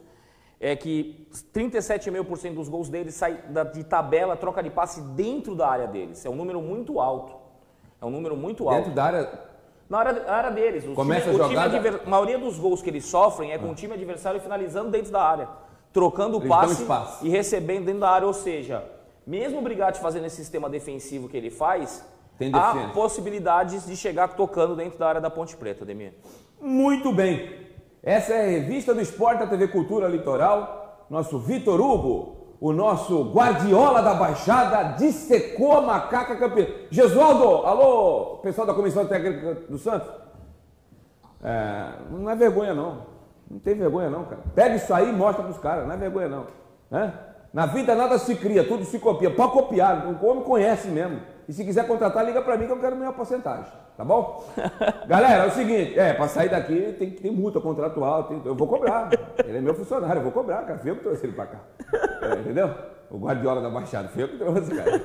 é 0.59 0.75
que 0.75 1.27
37,5% 1.53 2.55
dos 2.55 2.67
gols 2.69 2.89
deles 2.89 3.13
sai 3.13 3.37
da- 3.49 3.63
de 3.63 3.83
tabela, 3.83 4.35
troca 4.35 4.63
de 4.63 4.69
passe 4.71 5.01
dentro 5.11 5.53
da 5.55 5.67
área 5.67 5.87
deles. 5.87 6.25
É 6.25 6.29
um 6.29 6.35
número 6.35 6.59
muito 6.61 6.99
alto. 6.99 7.35
É 8.01 8.05
um 8.05 8.09
número 8.09 8.35
muito 8.35 8.67
alto. 8.67 8.77
Dentro 8.79 8.93
da 8.95 9.03
área, 9.03 9.47
Na 9.89 9.99
área, 9.99 10.29
área 10.31 10.51
deles. 10.51 10.85
O 10.85 10.93
Começa 10.93 11.29
time, 11.29 11.35
a 11.41 11.45
o 11.45 11.47
time 11.47 11.55
jogada- 11.55 11.77
adver- 11.77 12.01
a 12.05 12.09
maioria 12.09 12.37
dos 12.39 12.57
gols 12.59 12.81
que 12.81 12.89
eles 12.89 13.05
sofrem 13.05 13.51
é 13.53 13.57
com 13.57 13.69
o 13.71 13.75
time 13.75 13.93
adversário 13.93 14.39
finalizando 14.41 14.89
dentro 14.89 15.11
da 15.11 15.21
área. 15.21 15.47
Trocando 15.93 16.37
o 16.37 16.47
passe 16.47 16.85
e 17.25 17.29
recebendo 17.29 17.85
dentro 17.85 18.01
da 18.01 18.09
área. 18.09 18.27
Ou 18.27 18.33
seja, 18.33 18.83
mesmo 19.27 19.59
o 19.59 19.61
Brigatti 19.61 19.99
fazendo 19.99 20.25
esse 20.25 20.37
sistema 20.37 20.69
defensivo 20.69 21.27
que 21.27 21.35
ele 21.35 21.51
faz, 21.51 22.07
Tem 22.39 22.49
há 22.53 22.91
possibilidades 22.93 23.85
de 23.85 23.97
chegar 23.97 24.29
tocando 24.29 24.73
dentro 24.73 24.97
da 24.97 25.09
área 25.09 25.21
da 25.21 25.29
Ponte 25.29 25.57
Preta, 25.57 25.83
Demir. 25.83 26.13
Muito 26.61 27.11
bem. 27.11 27.67
Essa 28.01 28.33
é 28.33 28.41
a 28.41 28.49
revista 28.49 28.93
do 28.93 29.01
Esporte 29.01 29.39
da 29.39 29.47
TV 29.47 29.67
Cultura 29.67 30.07
Litoral. 30.07 31.05
Nosso 31.09 31.37
Vitor 31.39 31.81
Hugo, 31.81 32.55
o 32.61 32.71
nosso 32.71 33.31
guardiola 33.33 34.01
da 34.01 34.13
Baixada, 34.13 34.95
dissecou 34.95 35.73
a 35.73 35.81
macaca 35.81 36.37
campeã. 36.37 36.65
Gesualdo, 36.89 37.65
alô, 37.65 38.37
pessoal 38.37 38.65
da 38.65 38.73
Comissão 38.73 39.05
Técnica 39.05 39.55
do 39.69 39.77
Santos. 39.77 40.09
É, 41.43 41.89
não 42.09 42.29
é 42.29 42.35
vergonha 42.35 42.73
não. 42.73 43.05
Não 43.49 43.59
tem 43.59 43.75
vergonha 43.75 44.09
não, 44.09 44.23
cara. 44.23 44.41
Pega 44.55 44.75
isso 44.75 44.93
aí 44.93 45.09
e 45.09 45.13
mostra 45.13 45.43
pros 45.43 45.57
caras, 45.57 45.85
não 45.85 45.93
é 45.93 45.97
vergonha 45.97 46.29
não. 46.29 46.47
Né? 46.89 47.13
Na 47.53 47.65
vida 47.65 47.95
nada 47.95 48.17
se 48.19 48.35
cria, 48.35 48.63
tudo 48.63 48.83
se 48.85 48.99
copia. 48.99 49.29
Pode 49.31 49.51
copiar, 49.53 50.05
o 50.05 50.25
homem 50.27 50.43
conhece 50.43 50.87
mesmo. 50.89 51.21
E 51.47 51.53
se 51.53 51.63
quiser 51.63 51.87
contratar, 51.87 52.25
liga 52.25 52.41
pra 52.41 52.57
mim 52.57 52.65
que 52.65 52.71
eu 52.73 52.79
quero 52.79 52.95
minha 52.95 53.11
porcentagem, 53.13 53.71
tá 53.95 54.03
bom? 54.03 54.43
Galera, 55.07 55.45
é 55.45 55.47
o 55.47 55.51
seguinte, 55.51 55.97
é, 55.97 56.13
pra 56.13 56.27
sair 56.27 56.49
daqui 56.49 56.93
tem 56.99 57.09
que 57.09 57.21
ter 57.21 57.31
multa 57.31 57.61
contratual, 57.61 58.25
tem- 58.25 58.41
eu 58.43 58.53
vou 58.53 58.67
cobrar. 58.67 59.09
Ele 59.45 59.57
é 59.57 59.61
meu 59.61 59.73
funcionário, 59.73 60.19
eu 60.19 60.23
vou 60.23 60.31
cobrar, 60.33 60.63
cara. 60.63 60.77
Fui 60.79 60.91
eu 60.91 60.97
que 60.97 61.03
trouxe 61.03 61.25
ele 61.25 61.33
pra 61.33 61.45
cá. 61.47 61.59
É, 62.21 62.39
entendeu? 62.39 62.69
O 63.09 63.17
Guardiola 63.17 63.61
da 63.61 63.69
Baixada, 63.69 64.09
fui 64.09 64.23
eu 64.23 64.27
que 64.27 64.37
trouxe, 64.37 64.75
cara. 64.75 65.01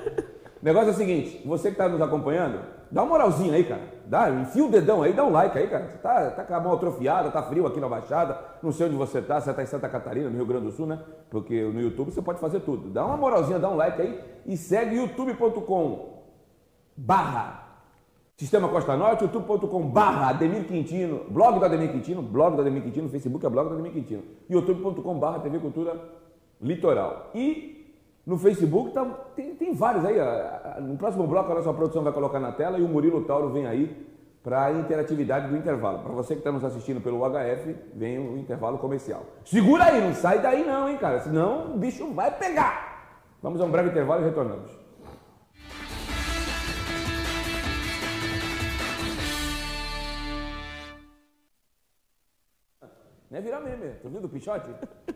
O 0.62 0.64
negócio 0.64 0.90
é 0.90 0.92
o 0.92 0.96
seguinte, 0.96 1.42
você 1.44 1.70
que 1.70 1.75
está 1.75 1.88
nos 1.88 2.01
acompanhando, 2.01 2.61
dá 2.88 3.03
uma 3.03 3.11
moralzinha 3.11 3.55
aí, 3.55 3.64
cara. 3.64 3.83
Dá, 4.07 4.31
enfia 4.31 4.64
o 4.64 4.70
dedão 4.70 5.03
aí, 5.03 5.12
dá 5.12 5.25
um 5.25 5.33
like 5.33 5.59
aí, 5.59 5.66
cara. 5.66 5.88
Você 5.88 5.98
tá, 5.98 6.31
tá 6.31 6.44
com 6.44 6.55
a 6.55 6.61
mão 6.61 6.72
atrofiada, 6.75 7.33
tá 7.33 7.42
frio 7.42 7.66
aqui 7.66 7.81
na 7.81 7.88
Baixada, 7.88 8.38
não 8.62 8.70
sei 8.70 8.87
onde 8.87 8.94
você 8.94 9.20
tá, 9.20 9.40
você 9.40 9.51
está 9.51 9.61
em 9.61 9.66
Santa 9.66 9.88
Catarina, 9.88 10.31
no 10.31 10.37
Rio 10.37 10.46
Grande 10.46 10.66
do 10.66 10.70
Sul, 10.70 10.87
né? 10.87 11.01
Porque 11.29 11.61
no 11.62 11.81
YouTube 11.81 12.12
você 12.12 12.22
pode 12.22 12.38
fazer 12.38 12.61
tudo. 12.61 12.90
Dá 12.90 13.05
uma 13.05 13.16
moralzinha, 13.16 13.59
dá 13.59 13.68
um 13.68 13.75
like 13.75 14.01
aí 14.01 14.20
e 14.46 14.57
segue 14.57 14.94
youtube.com 14.94 16.22
barra 16.96 17.62
Sistema 18.37 18.68
Costa 18.68 18.96
Norte, 18.96 19.25
youtube.com 19.25 19.88
barra 19.88 20.31
Ademir 20.31 20.68
Quintino, 20.68 21.25
blog 21.29 21.59
do 21.59 21.64
Ademir 21.64 21.90
Quintino, 21.90 22.22
blog 22.22 22.55
do 22.55 22.62
Ademir 22.62 22.83
Quintino, 22.83 23.09
Facebook 23.09 23.44
é 23.44 23.48
blog 23.48 23.68
do 23.68 23.75
Ademir 23.75 23.92
Quintino, 23.92 24.22
youtube.com 24.48 25.18
barra 25.18 25.40
TV 25.40 25.59
Cultura 25.59 25.96
Litoral. 26.61 27.31
E 27.35 27.82
no 28.25 28.39
Facebook 28.39 28.93
tá- 28.93 29.05
tem, 29.35 29.55
tem 29.55 29.75
vários 29.75 30.05
aí, 30.05 30.17
ó. 30.21 30.81
no 30.81 30.97
próximo 30.97 31.27
bloco 31.27 31.51
a 31.51 31.55
nossa 31.57 31.73
produção 31.73 32.03
vai 32.03 32.13
colocar 32.13 32.39
na 32.39 32.53
tela 32.53 32.79
e 32.79 32.83
o 32.83 32.89
Murilo 32.89 33.25
Tauro 33.25 33.51
vem 33.51 33.67
aí 33.67 34.07
para 34.43 34.65
a 34.67 34.73
interatividade 34.73 35.49
do 35.49 35.57
intervalo. 35.57 36.01
Para 36.01 36.13
você 36.13 36.35
que 36.35 36.41
está 36.41 36.51
nos 36.51 36.65
assistindo 36.65 37.01
pelo 37.01 37.19
HF, 37.29 37.77
vem 37.95 38.19
o 38.19 38.37
intervalo 38.39 38.79
comercial. 38.79 39.23
Segura 39.45 39.85
aí, 39.85 40.01
não 40.01 40.15
sai 40.15 40.41
daí 40.41 40.65
não, 40.65 40.89
hein, 40.89 40.97
cara, 40.99 41.21
senão 41.21 41.75
o 41.75 41.79
bicho 41.79 42.13
vai 42.13 42.31
pegar. 42.37 42.93
Vamos 43.43 43.61
a 43.61 43.65
um 43.65 43.71
breve 43.71 43.91
intervalo 43.91 44.23
e 44.23 44.25
retornamos. 44.25 44.71
Não 53.31 53.39
é 53.39 53.41
virar 53.41 53.61
meme. 53.61 53.95
Tu 54.03 54.09
viu 54.09 54.21
do 54.21 54.29
Pichote? 54.29 54.69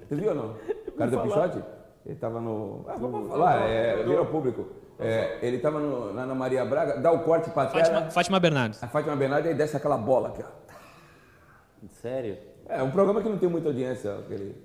Tu 0.08 0.16
viu 0.16 0.30
ou 0.30 0.34
não? 0.34 0.52
O 0.88 0.92
cara 0.92 1.10
do 1.10 1.20
Pichote? 1.20 1.62
Ele 2.06 2.14
tava 2.14 2.40
no. 2.40 2.84
Ah, 2.88 2.94
vamos 2.98 3.28
falar, 3.28 3.68
é, 3.68 4.02
virou 4.04 4.26
público. 4.26 4.66
É, 4.98 5.38
ele 5.42 5.58
tava 5.58 5.78
no, 5.80 6.14
na 6.14 6.22
Ana 6.22 6.34
Maria 6.34 6.64
Braga, 6.64 6.98
dá 7.00 7.10
o 7.12 7.18
corte 7.20 7.50
pra 7.50 7.66
Fátima, 7.68 7.98
tela. 7.98 8.10
Fátima 8.10 8.40
Bernardes. 8.40 8.82
A 8.82 8.88
Fátima 8.88 9.14
Bernardes 9.16 9.50
aí 9.50 9.56
desce 9.56 9.76
aquela 9.76 9.98
bola 9.98 10.28
aqui, 10.28 10.42
ó. 10.42 11.86
Sério? 12.00 12.38
É 12.68 12.82
um 12.82 12.90
programa 12.90 13.20
que 13.22 13.28
não 13.28 13.38
tem 13.38 13.48
muita 13.48 13.68
audiência, 13.68 14.14
aquele. 14.14 14.56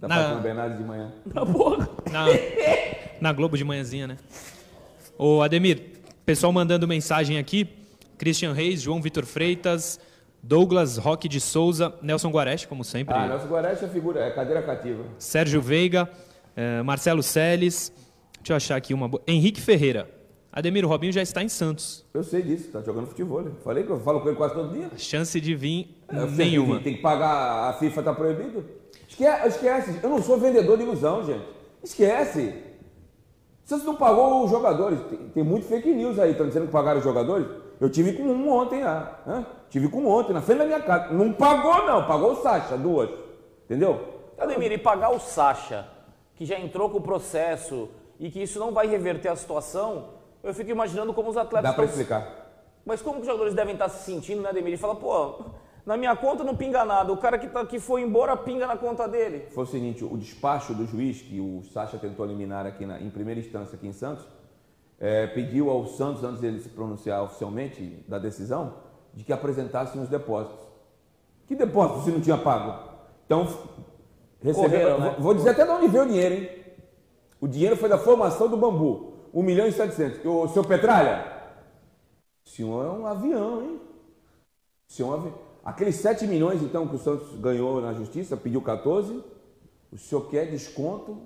Da 0.00 0.08
Na- 0.08 0.16
Fátima 0.16 0.40
Bernardes 0.40 0.78
de 0.78 0.84
manhã. 0.84 1.12
Na 1.26 1.44
porra. 1.46 1.88
Na, 2.10 2.24
na 3.20 3.32
Globo 3.32 3.56
de 3.56 3.64
manhãzinha, 3.64 4.06
né? 4.06 4.16
Ô, 5.16 5.42
Ademir, 5.42 6.00
pessoal 6.24 6.52
mandando 6.52 6.86
mensagem 6.88 7.38
aqui. 7.38 7.74
Christian 8.16 8.52
Reis, 8.52 8.80
João 8.82 9.00
Vitor 9.00 9.24
Freitas, 9.24 10.00
Douglas 10.42 10.96
Roque 10.96 11.28
de 11.28 11.40
Souza, 11.40 11.94
Nelson 12.02 12.30
Guareste, 12.30 12.66
como 12.66 12.82
sempre. 12.82 13.14
Ah, 13.14 13.26
nosso 13.28 13.46
Guarete 13.46 13.84
é 13.84 13.88
figura, 13.88 14.20
é 14.24 14.30
cadeira 14.30 14.60
cativa. 14.62 15.04
Sérgio 15.18 15.60
Veiga, 15.62 16.08
eh, 16.58 16.82
Marcelo 16.82 17.22
Seles. 17.22 17.92
Deixa 18.38 18.52
eu 18.52 18.56
achar 18.56 18.76
aqui 18.76 18.92
uma 18.92 19.06
boa. 19.08 19.22
Henrique 19.26 19.60
Ferreira. 19.60 20.10
Ademir, 20.50 20.84
o 20.84 20.88
Robinho 20.88 21.12
já 21.12 21.22
está 21.22 21.42
em 21.42 21.48
Santos. 21.48 22.04
Eu 22.12 22.24
sei 22.24 22.42
disso, 22.42 22.72
tá 22.72 22.80
jogando 22.82 23.06
futebol. 23.06 23.42
né? 23.42 23.52
Falei 23.62 23.84
que 23.84 23.90
eu 23.90 24.00
falo 24.00 24.20
com 24.20 24.28
ele 24.28 24.36
quase 24.36 24.54
todo 24.54 24.72
dia. 24.72 24.90
Chance 24.96 25.40
de 25.40 25.54
vir 25.54 25.96
É, 26.08 26.24
nenhuma. 26.26 26.80
Tem 26.80 26.94
que 26.96 27.02
pagar, 27.02 27.68
a 27.68 27.72
FIFA 27.74 28.02
tá 28.02 28.12
proibido. 28.14 28.64
Esquece, 29.08 29.48
esquece, 29.48 30.00
eu 30.02 30.08
não 30.10 30.20
sou 30.22 30.38
vendedor 30.38 30.76
de 30.76 30.82
ilusão, 30.82 31.24
gente. 31.24 31.44
Esquece. 31.82 32.54
Vocês 33.64 33.84
não 33.84 33.94
pagou 33.96 34.44
os 34.44 34.50
jogadores. 34.50 34.98
Tem, 35.10 35.18
tem 35.28 35.44
muito 35.44 35.66
fake 35.66 35.92
news 35.92 36.18
aí, 36.18 36.30
estão 36.32 36.48
dizendo 36.48 36.66
que 36.66 36.72
pagaram 36.72 36.98
os 36.98 37.04
jogadores. 37.04 37.46
Eu 37.80 37.90
tive 37.90 38.14
com 38.14 38.22
um 38.24 38.50
ontem 38.50 38.82
lá. 38.82 39.20
hã? 39.26 39.46
Tive 39.70 39.88
com 39.88 40.00
um 40.00 40.08
ontem, 40.08 40.32
na 40.32 40.40
frente 40.40 40.58
da 40.58 40.64
minha 40.64 40.80
casa. 40.80 41.12
Não 41.12 41.32
pagou, 41.32 41.86
não, 41.86 42.06
pagou 42.06 42.32
o 42.32 42.36
Sacha, 42.42 42.76
duas. 42.76 43.10
Entendeu? 43.66 44.00
Ademir, 44.38 44.72
e 44.72 44.78
pagar 44.78 45.10
o 45.10 45.18
Sacha, 45.20 45.86
que 46.38 46.46
já 46.46 46.58
entrou 46.58 46.88
com 46.88 46.98
o 46.98 47.02
processo 47.02 47.88
e 48.18 48.30
que 48.30 48.40
isso 48.40 48.58
não 48.60 48.72
vai 48.72 48.86
reverter 48.86 49.28
a 49.28 49.36
situação, 49.36 50.10
eu 50.42 50.54
fico 50.54 50.70
imaginando 50.70 51.12
como 51.12 51.28
os 51.28 51.36
atletas 51.36 51.64
Dá 51.64 51.70
estão- 51.70 51.84
explicar. 51.84 52.46
Mas 52.86 53.02
como 53.02 53.16
que 53.16 53.22
os 53.22 53.26
jogadores 53.26 53.54
devem 53.54 53.74
estar 53.74 53.88
se 53.88 54.04
sentindo, 54.04 54.40
né, 54.40 54.48
Ademir? 54.50 54.68
Ele 54.68 54.76
fala, 54.76 54.94
pô, 54.94 55.40
na 55.84 55.96
minha 55.96 56.14
conta 56.14 56.44
não 56.44 56.56
pinga 56.56 56.84
nada, 56.84 57.12
o 57.12 57.16
cara 57.16 57.36
que, 57.38 57.48
tá, 57.48 57.66
que 57.66 57.80
foi 57.80 58.02
embora 58.02 58.36
pinga 58.36 58.66
na 58.68 58.76
conta 58.76 59.08
dele. 59.08 59.46
Foi 59.50 59.64
o 59.64 59.66
seguinte, 59.66 60.04
o 60.04 60.16
despacho 60.16 60.72
do 60.74 60.86
juiz, 60.86 61.20
que 61.20 61.40
o 61.40 61.62
Sacha 61.72 61.98
tentou 61.98 62.24
eliminar 62.24 62.64
aqui 62.66 62.86
na- 62.86 63.00
em 63.00 63.10
primeira 63.10 63.40
instância 63.40 63.74
aqui 63.74 63.86
em 63.88 63.92
Santos, 63.92 64.24
eh, 65.00 65.26
pediu 65.26 65.70
ao 65.70 65.86
Santos, 65.86 66.22
antes 66.22 66.40
dele 66.40 66.60
se 66.60 66.68
pronunciar 66.68 67.22
oficialmente 67.24 68.04
da 68.08 68.18
decisão, 68.18 68.74
de 69.12 69.24
que 69.24 69.32
apresentassem 69.32 70.00
os 70.00 70.08
depósitos. 70.08 70.64
Que 71.46 71.54
depósito 71.56 72.02
se 72.04 72.10
não 72.12 72.20
tinha 72.20 72.38
pago? 72.38 72.88
Então, 73.26 73.46
recebeu, 74.42 74.70
Correram, 74.70 75.00
né? 75.00 75.16
vou, 75.18 75.34
dizer 75.34 75.50
até 75.50 75.64
de 75.64 75.70
onde 75.70 75.88
veio 75.88 76.04
o 76.04 76.08
dinheiro, 76.08 76.34
hein? 76.34 76.50
O 77.40 77.48
dinheiro 77.48 77.76
foi 77.76 77.88
da 77.88 77.98
formação 77.98 78.48
do 78.48 78.56
bambu, 78.56 79.14
1 79.32 79.42
milhão 79.42 79.66
e 79.66 79.72
700. 79.72 80.24
O 80.24 80.48
seu 80.48 80.64
Petralha, 80.64 81.24
o 82.44 82.48
senhor 82.48 82.84
é 82.84 82.90
um 82.90 83.06
avião, 83.06 83.62
hein? 83.62 83.80
O 84.88 84.92
senhor 84.92 85.08
é 85.08 85.10
um 85.10 85.20
avião. 85.20 85.34
Aqueles 85.64 85.96
7 85.96 86.26
milhões, 86.26 86.62
então, 86.62 86.88
que 86.88 86.96
o 86.96 86.98
Santos 86.98 87.38
ganhou 87.40 87.80
na 87.80 87.92
justiça, 87.92 88.36
pediu 88.36 88.62
14, 88.62 89.22
o 89.92 89.98
senhor 89.98 90.22
quer 90.28 90.46
desconto 90.50 91.18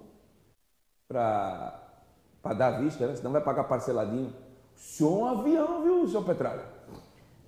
para 1.08 1.78
dar 2.56 2.74
à 2.74 2.78
vista, 2.78 3.06
né? 3.06 3.14
Senão 3.14 3.32
vai 3.32 3.42
pagar 3.42 3.64
parceladinho. 3.64 4.32
O 4.74 4.80
senhor 4.80 5.12
é 5.12 5.22
um 5.22 5.38
avião, 5.38 5.82
viu, 5.82 6.08
seu 6.08 6.22
Petralha? 6.22 6.64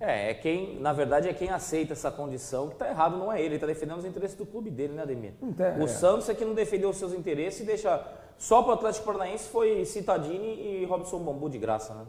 É, 0.04 0.30
é 0.30 0.34
quem, 0.34 0.78
na 0.80 0.92
verdade, 0.92 1.28
é 1.28 1.32
quem 1.32 1.50
aceita 1.50 1.92
essa 1.92 2.10
condição, 2.10 2.68
que 2.68 2.76
tá 2.76 2.88
errado 2.88 3.16
não 3.16 3.32
é 3.32 3.40
ele, 3.40 3.54
ele 3.54 3.58
tá 3.58 3.66
defendendo 3.66 3.98
os 3.98 4.04
interesses 4.04 4.36
do 4.36 4.44
clube 4.44 4.70
dele, 4.70 4.92
né, 4.92 5.02
Ademir? 5.02 5.32
tá, 5.56 5.76
o 5.78 5.84
é. 5.84 5.86
Santos 5.86 6.28
é 6.28 6.34
que 6.34 6.44
não 6.44 6.54
defendeu 6.54 6.90
os 6.90 6.96
seus 6.96 7.12
interesses 7.12 7.60
e 7.60 7.64
deixa 7.64 8.02
só 8.38 8.62
pro 8.62 8.72
Atlético 8.72 9.06
Paranaense 9.06 9.48
foi 9.48 9.84
Citadini 9.84 10.82
e 10.82 10.84
Robson 10.84 11.18
Bambu 11.20 11.48
de 11.48 11.58
graça, 11.58 11.94
né? 11.94 12.04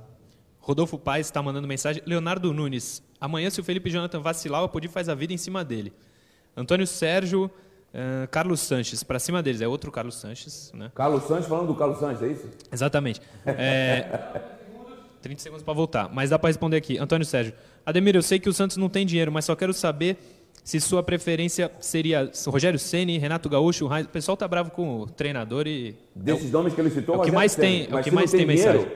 Rodolfo 0.60 0.98
Paes 0.98 1.28
está 1.28 1.44
mandando 1.44 1.68
mensagem. 1.68 2.02
Leonardo 2.08 2.52
Nunes. 2.52 3.04
Amanhã, 3.22 3.52
se 3.52 3.62
o 3.62 3.64
Felipe 3.64 3.90
Jonathan 3.92 4.20
vacilar, 4.20 4.64
o 4.64 4.66
Apodi 4.66 4.88
faz 4.88 5.08
a 5.08 5.14
vida 5.14 5.32
em 5.32 5.38
cima 5.38 5.64
dele. 5.64 5.94
Antônio 6.58 6.88
Sérgio, 6.88 7.52
eh, 7.94 8.28
Carlos 8.32 8.62
Sanches. 8.62 9.04
Para 9.04 9.20
cima 9.20 9.44
deles. 9.44 9.62
É 9.62 9.68
outro 9.68 9.92
Carlos 9.92 10.16
Sanches, 10.16 10.72
né? 10.74 10.92
Carlos 10.96 11.24
Santos, 11.26 11.46
falando 11.46 11.68
do 11.68 11.76
Carlos 11.76 12.00
Santos, 12.00 12.24
é 12.24 12.28
isso? 12.30 12.50
Exatamente. 12.72 13.22
É, 13.46 14.42
30 15.26 15.42
segundos 15.42 15.64
para 15.64 15.74
voltar, 15.74 16.08
mas 16.14 16.30
dá 16.30 16.38
para 16.38 16.50
responder 16.50 16.78
aqui. 16.78 17.00
Antônio 17.00 17.26
Sérgio. 17.26 17.52
Ademir, 17.84 18.16
eu 18.16 18.22
sei 18.22 18.40
que 18.40 18.48
o 18.48 18.54
Santos 18.54 18.78
não 18.78 18.88
tem 18.88 19.06
dinheiro, 19.08 19.32
mas 19.32 19.44
só 19.46 19.56
quero 19.56 19.74
saber 19.74 20.18
se 20.64 20.80
sua 20.80 21.02
preferência 21.02 21.72
seria 21.80 22.32
Rogério 22.46 22.78
Ceni, 22.78 23.18
Renato 23.18 23.50
Gaúcho, 23.50 23.92
Heinz. 23.92 24.06
O 24.06 24.10
pessoal 24.10 24.38
tá 24.38 24.48
bravo 24.48 24.70
com 24.70 25.00
o 25.02 25.08
treinador 25.08 25.66
e 25.66 25.96
Desses 26.16 26.52
nomes 26.52 26.76
que 26.76 26.82
ele 26.82 26.92
citou, 26.92 27.16
é 27.16 27.18
o 27.18 27.22
que 27.22 27.32
Rogério 27.32 27.36
mais 27.40 27.56
tem- 27.56 27.88
é 27.90 27.96
o 28.00 28.04
que 28.04 28.12
mais 28.12 28.30
tem 28.30 28.46
dinheiro, 28.46 28.88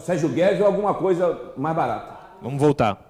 Sérgio 0.00 0.28
Guedes 0.28 0.60
ou 0.60 0.66
alguma 0.66 0.92
coisa 0.94 1.52
mais 1.56 1.74
barata. 1.74 2.18
vamos 2.42 2.60
voltar. 2.60 3.09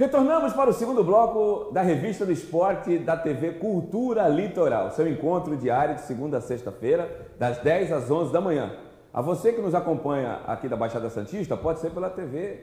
Retornamos 0.00 0.52
para 0.52 0.70
o 0.70 0.72
segundo 0.72 1.02
bloco 1.02 1.72
da 1.72 1.82
revista 1.82 2.24
do 2.24 2.30
esporte 2.30 2.98
da 2.98 3.16
TV 3.16 3.54
Cultura 3.54 4.28
Litoral. 4.28 4.92
Seu 4.92 5.08
encontro 5.08 5.56
diário 5.56 5.96
de 5.96 6.02
segunda 6.02 6.38
a 6.38 6.40
sexta-feira, 6.40 7.32
das 7.36 7.58
10 7.58 7.90
às 7.90 8.08
11 8.08 8.32
da 8.32 8.40
manhã. 8.40 8.76
A 9.12 9.20
você 9.20 9.52
que 9.52 9.60
nos 9.60 9.74
acompanha 9.74 10.38
aqui 10.46 10.68
da 10.68 10.76
Baixada 10.76 11.10
Santista, 11.10 11.56
pode 11.56 11.80
ser 11.80 11.90
pela 11.90 12.08
TV 12.08 12.60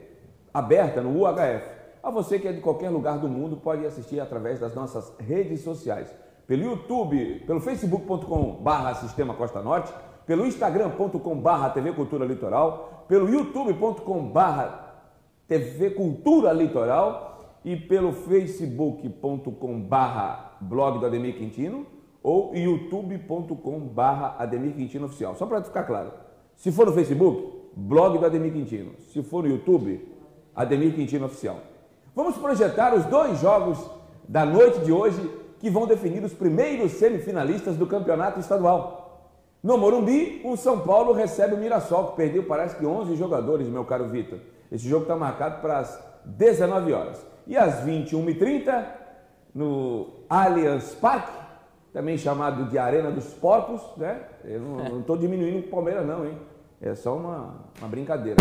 aberta 0.54 1.02
no 1.02 1.10
UHF. 1.10 1.68
A 2.02 2.10
você 2.10 2.38
que 2.38 2.48
é 2.48 2.52
de 2.52 2.62
qualquer 2.62 2.88
lugar 2.88 3.18
do 3.18 3.28
mundo, 3.28 3.58
pode 3.58 3.84
assistir 3.84 4.18
através 4.18 4.58
das 4.58 4.74
nossas 4.74 5.12
redes 5.18 5.60
sociais. 5.60 6.10
Pelo 6.46 6.62
YouTube, 6.62 7.44
pelo 7.46 7.60
facebook.com 7.60 8.62
barra 8.62 8.94
Sistema 8.94 9.34
Costa 9.34 9.60
Norte, 9.60 9.92
pelo 10.24 10.46
instagram.com 10.46 11.36
barra 11.38 11.68
TV 11.68 11.92
Cultura 11.92 12.24
Litoral, 12.24 13.04
pelo 13.06 13.28
youtube.com 13.28 14.22
barra 14.30 14.85
TV 15.48 15.90
Cultura 15.90 16.52
Litoral 16.52 17.58
e 17.64 17.76
pelo 17.76 18.12
facebook.com 18.12 19.80
barra 19.80 20.56
blog 20.60 20.98
do 20.98 21.06
Ademir 21.06 21.36
Quintino 21.36 21.86
ou 22.22 22.54
youtube.com 22.54 23.80
barra 23.80 24.36
Ademir 24.38 24.74
Quintino 24.74 25.06
Oficial. 25.06 25.36
Só 25.36 25.46
para 25.46 25.62
ficar 25.62 25.84
claro, 25.84 26.12
se 26.56 26.72
for 26.72 26.86
no 26.86 26.92
Facebook, 26.92 27.56
blog 27.76 28.18
do 28.18 28.26
Ademir 28.26 28.52
Quintino. 28.52 28.92
Se 29.12 29.22
for 29.22 29.44
no 29.44 29.50
YouTube, 29.50 30.08
Ademir 30.54 30.94
Quintino 30.94 31.26
Oficial. 31.26 31.58
Vamos 32.14 32.36
projetar 32.36 32.94
os 32.94 33.04
dois 33.04 33.40
jogos 33.40 33.78
da 34.28 34.44
noite 34.44 34.80
de 34.80 34.90
hoje 34.90 35.20
que 35.60 35.70
vão 35.70 35.86
definir 35.86 36.24
os 36.24 36.32
primeiros 36.32 36.92
semifinalistas 36.92 37.76
do 37.76 37.86
campeonato 37.86 38.40
estadual. 38.40 39.30
No 39.62 39.76
Morumbi, 39.76 40.40
o 40.44 40.56
São 40.56 40.80
Paulo 40.80 41.12
recebe 41.12 41.54
o 41.54 41.58
Mirassol, 41.58 42.08
que 42.08 42.16
perdeu 42.16 42.44
parece 42.44 42.76
que 42.76 42.86
11 42.86 43.16
jogadores, 43.16 43.68
meu 43.68 43.84
caro 43.84 44.08
Vitor. 44.08 44.38
Esse 44.70 44.88
jogo 44.88 45.02
está 45.02 45.16
marcado 45.16 45.60
para 45.60 45.78
as 45.78 46.02
19 46.24 46.92
horas. 46.92 47.24
E 47.46 47.56
às 47.56 47.84
21h30, 47.84 48.84
no 49.54 50.08
Allianz 50.28 50.94
Parque, 50.94 51.46
também 51.92 52.18
chamado 52.18 52.68
de 52.68 52.76
Arena 52.76 53.10
dos 53.10 53.32
Porcos, 53.32 53.80
né? 53.96 54.20
Eu 54.44 54.60
não 54.60 55.00
estou 55.00 55.16
diminuindo 55.16 55.60
o 55.66 55.70
Palmeiras 55.70 56.06
não, 56.06 56.26
hein? 56.26 56.38
É 56.80 56.94
só 56.94 57.16
uma, 57.16 57.54
uma 57.78 57.88
brincadeira. 57.88 58.36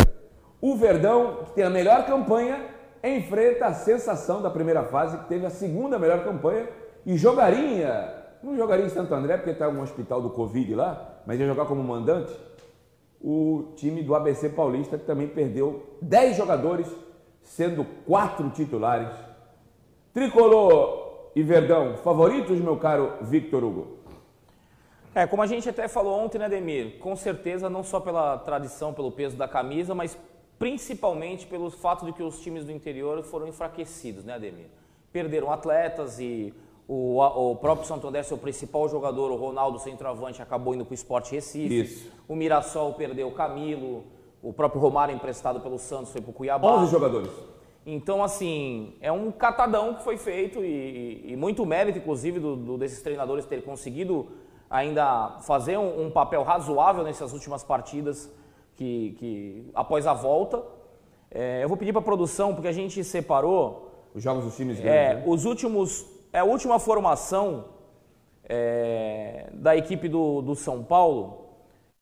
O 0.60 0.76
Verdão, 0.76 1.44
que 1.46 1.52
tem 1.52 1.64
a 1.64 1.70
melhor 1.70 2.06
campanha, 2.06 2.66
enfrenta 3.04 3.68
a 3.68 3.74
sensação 3.74 4.42
da 4.42 4.50
primeira 4.50 4.84
fase, 4.84 5.18
que 5.20 5.26
teve 5.26 5.46
a 5.46 5.50
segunda 5.50 6.00
melhor 6.00 6.24
campanha, 6.24 6.68
e 7.06 7.16
jogaria, 7.16 8.14
não 8.44 8.58
jogaria 8.58 8.86
em 8.86 8.90
Santo 8.90 9.14
André, 9.14 9.38
porque 9.38 9.52
está 9.52 9.70
um 9.70 9.82
hospital 9.82 10.22
do 10.22 10.32
Covid 10.32 10.74
lá, 10.74 11.22
mas 11.26 11.40
ia 11.40 11.46
jogar 11.46 11.66
como 11.66 11.84
mandante, 11.84 12.34
o 13.28 13.74
time 13.76 14.04
do 14.04 14.14
ABC 14.14 14.50
Paulista, 14.50 15.00
que 15.00 15.04
também 15.04 15.28
perdeu 15.28 15.98
10 16.00 16.38
jogadores, 16.38 16.88
sendo 17.42 17.84
quatro 18.06 18.52
titulares. 18.52 19.10
Tricolor 20.14 21.32
e 21.36 21.42
Verdão, 21.42 21.98
favoritos, 21.98 22.60
meu 22.60 22.78
caro 22.78 23.14
Victor 23.24 23.64
Hugo? 23.64 23.98
É, 25.16 25.26
como 25.26 25.42
a 25.42 25.48
gente 25.48 25.68
até 25.68 25.88
falou 25.88 26.20
ontem, 26.20 26.38
né, 26.38 26.48
Demir? 26.48 27.00
Com 27.00 27.16
certeza, 27.16 27.68
não 27.68 27.84
só 27.84 28.00
pela 28.00 28.38
tradição, 28.38 28.94
pelo 28.94 29.12
peso 29.12 29.36
da 29.36 29.48
camisa, 29.48 29.96
mas 29.96 30.16
principalmente 30.60 31.48
pelo 31.48 31.72
fato 31.72 32.06
de 32.06 32.14
que 32.14 32.22
os 32.22 32.40
times 32.40 32.64
do 32.64 32.72
interior 32.72 33.24
foram 33.24 33.48
enfraquecidos, 33.48 34.24
né, 34.24 34.36
Ademir? 34.36 34.68
Perderam 35.12 35.52
atletas 35.52 36.20
e 36.20 36.54
o, 36.88 37.20
o 37.20 37.56
próprio 37.56 37.88
Santo 37.88 38.08
André, 38.08 38.22
seu 38.24 38.38
principal 38.38 38.88
jogador, 38.88 39.32
o 39.32 39.36
Ronaldo 39.36 39.80
centroavante, 39.80 40.42
acabou 40.42 40.74
indo 40.76 40.86
para 40.86 40.92
o 40.92 40.96
Sport 40.96 41.32
Recife. 41.32 41.82
Isso. 41.82 42.12
O 42.28 42.36
Mirassol 42.36 42.94
perdeu 42.94 43.28
o 43.28 43.32
Camilo. 43.32 44.04
O 44.44 44.54
próprio 44.54 44.80
Romário, 44.80 45.16
emprestado 45.16 45.60
pelo 45.60 45.80
Santos, 45.80 46.12
foi 46.12 46.22
para 46.22 46.30
o 46.30 46.34
Cuiabá. 46.34 46.68
11 46.82 46.92
jogadores. 46.92 47.32
Então, 47.88 48.24
assim, 48.24 48.94
é 49.02 49.12
um 49.12 49.32
catadão 49.32 49.96
que 49.96 50.04
foi 50.04 50.18
feito 50.18 50.64
e, 50.64 51.24
e 51.32 51.36
muito 51.36 51.66
mérito, 51.66 51.98
inclusive, 52.00 52.40
do, 52.40 52.56
do- 52.56 52.78
desses 52.78 53.02
treinadores 53.02 53.46
terem 53.46 53.64
conseguido 53.64 54.28
ainda 54.70 55.40
fazer 55.42 55.78
um, 55.78 56.06
um 56.06 56.12
papel 56.12 56.44
razoável 56.44 57.04
nessas 57.04 57.32
últimas 57.34 57.64
partidas 57.64 58.32
que, 58.76 59.16
que 59.20 59.72
após 59.74 60.06
a 60.08 60.14
volta. 60.14 60.64
É, 61.32 61.64
eu 61.64 61.68
vou 61.68 61.78
pedir 61.78 61.92
para 61.92 62.02
a 62.02 62.06
produção, 62.06 62.54
porque 62.54 62.68
a 62.68 62.72
gente 62.72 63.04
separou 63.04 63.92
Os 64.14 64.22
jogos 64.24 64.46
dos 64.46 64.56
times 64.56 64.80
grandes. 64.80 64.94
é, 64.96 65.14
né? 65.16 65.24
os 65.28 65.46
últimos. 65.46 66.06
É 66.36 66.40
a 66.40 66.44
última 66.44 66.78
formação 66.80 67.64
é, 68.44 69.48
da 69.54 69.74
equipe 69.78 70.10
do, 70.10 70.42
do 70.42 70.54
São 70.54 70.84
Paulo, 70.84 71.46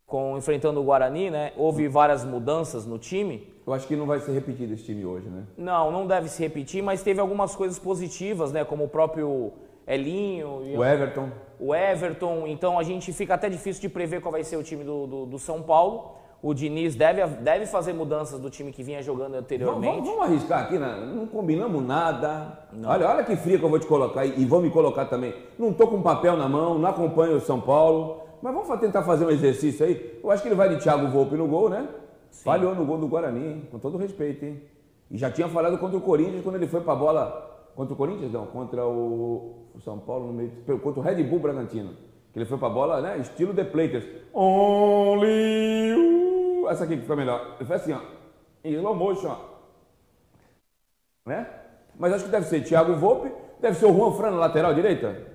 com, 0.07 0.35
enfrentando 0.35 0.81
o 0.81 0.83
Guarani, 0.83 1.29
né? 1.29 1.51
Houve 1.55 1.87
várias 1.87 2.25
mudanças 2.25 2.83
no 2.83 2.97
time. 2.97 3.47
Eu 3.65 3.73
acho 3.73 3.87
que 3.87 3.95
não 3.95 4.07
vai 4.07 4.19
ser 4.19 4.31
repetido 4.31 4.73
esse 4.73 4.85
time 4.85 5.05
hoje, 5.05 5.29
né? 5.29 5.43
Não, 5.55 5.91
não 5.91 6.07
deve 6.07 6.29
se 6.29 6.41
repetir, 6.41 6.81
mas 6.81 7.03
teve 7.03 7.19
algumas 7.19 7.55
coisas 7.55 7.77
positivas, 7.77 8.51
né? 8.51 8.65
Como 8.65 8.85
o 8.85 8.89
próprio 8.89 9.53
Elinho 9.85 10.63
e 10.65 10.75
O 10.75 10.83
Everton. 10.83 11.29
o 11.59 11.75
Everton. 11.75 12.47
Então 12.47 12.79
a 12.79 12.83
gente 12.83 13.13
fica 13.13 13.35
até 13.35 13.47
difícil 13.49 13.83
de 13.83 13.89
prever 13.89 14.19
qual 14.19 14.31
vai 14.31 14.43
ser 14.43 14.57
o 14.57 14.63
time 14.63 14.83
do, 14.83 15.05
do, 15.05 15.25
do 15.27 15.37
São 15.37 15.61
Paulo. 15.61 16.15
O 16.43 16.53
Diniz 16.53 16.93
deve, 16.93 17.25
deve 17.25 17.65
fazer 17.65 17.93
mudanças 17.93 18.37
do 18.37 18.49
time 18.49 18.69
que 18.73 18.83
vinha 18.83 19.01
jogando 19.01 19.35
anteriormente. 19.35 19.95
vamos- 20.01 20.09
vamos 20.09 20.25
arriscar 20.25 20.63
aqui, 20.63 20.77
né? 20.77 21.09
não 21.15 21.25
combinamos 21.25 21.81
nada. 21.81 22.59
Olha, 22.85 23.09
olha 23.09 23.23
que 23.23 23.33
fria 23.37 23.57
que 23.57 23.63
eu 23.63 23.69
vou 23.69 23.79
te 23.79 23.87
colocar 23.87 24.25
e 24.25 24.43
vou 24.45 24.61
me 24.61 24.69
colocar 24.69 25.05
também. 25.05 25.33
Não 25.57 25.71
tô 25.71 25.87
com 25.87 26.01
papel 26.01 26.35
na 26.35 26.49
mão, 26.49 26.77
não 26.77 26.89
acompanho 26.89 27.37
o 27.37 27.39
São 27.39 27.61
Paulo, 27.61 28.23
mas 28.41 28.53
vamos 28.53 28.79
tentar 28.81 29.03
fazer 29.03 29.25
um 29.25 29.29
exercício 29.29 29.85
aí. 29.85 30.19
Eu 30.21 30.29
acho 30.29 30.41
que 30.43 30.49
ele 30.49 30.55
vai 30.55 30.67
de 30.67 30.83
Thiago 30.83 31.07
Volpe 31.07 31.35
no 31.37 31.47
gol, 31.47 31.69
né? 31.69 31.87
Falhou 32.43 32.75
no 32.75 32.85
gol 32.85 32.97
do 32.97 33.07
Guarani, 33.07 33.45
hein? 33.47 33.67
com 33.71 33.79
todo 33.79 33.97
respeito, 33.97 34.43
hein? 34.43 34.61
E 35.09 35.17
já 35.17 35.31
tinha 35.31 35.47
falado 35.47 35.77
contra 35.77 35.95
o 35.97 36.01
Corinthians 36.01 36.43
quando 36.43 36.55
ele 36.55 36.67
foi 36.67 36.81
pra 36.81 36.93
bola. 36.93 37.51
Contra 37.73 37.93
o 37.93 37.97
Corinthians, 37.97 38.33
não, 38.33 38.47
contra 38.47 38.85
o, 38.85 39.69
o 39.73 39.79
São 39.81 39.97
Paulo 39.97 40.27
no 40.27 40.33
meio. 40.33 40.51
Contra 40.81 40.99
o 40.99 41.03
Red 41.03 41.23
Bull 41.23 41.39
Bragantino. 41.39 41.91
Que 42.33 42.39
ele 42.39 42.45
foi 42.45 42.57
pra 42.57 42.67
bola, 42.69 42.99
né? 42.99 43.17
Estilo 43.19 43.53
The 43.53 43.63
Platers. 43.63 44.03
Only 44.33 45.87
you. 45.89 46.32
Essa 46.69 46.83
aqui 46.83 46.97
que 46.97 47.05
foi 47.05 47.15
melhor. 47.15 47.55
Ele 47.59 47.65
foi 47.65 47.75
assim, 47.75 47.93
ó. 47.93 47.99
Em 48.63 48.73
slow 48.73 48.95
motion, 48.95 49.29
ó 49.29 49.53
né? 51.25 51.47
Mas 51.97 52.13
acho 52.13 52.25
que 52.25 52.31
deve 52.31 52.45
ser 52.47 52.63
Thiago 52.63 52.95
Volpe, 52.95 53.31
deve 53.59 53.77
ser 53.77 53.85
o 53.85 53.93
Juan 53.93 54.11
Fran 54.13 54.31
na 54.31 54.37
lateral 54.37 54.73
direita. 54.73 55.31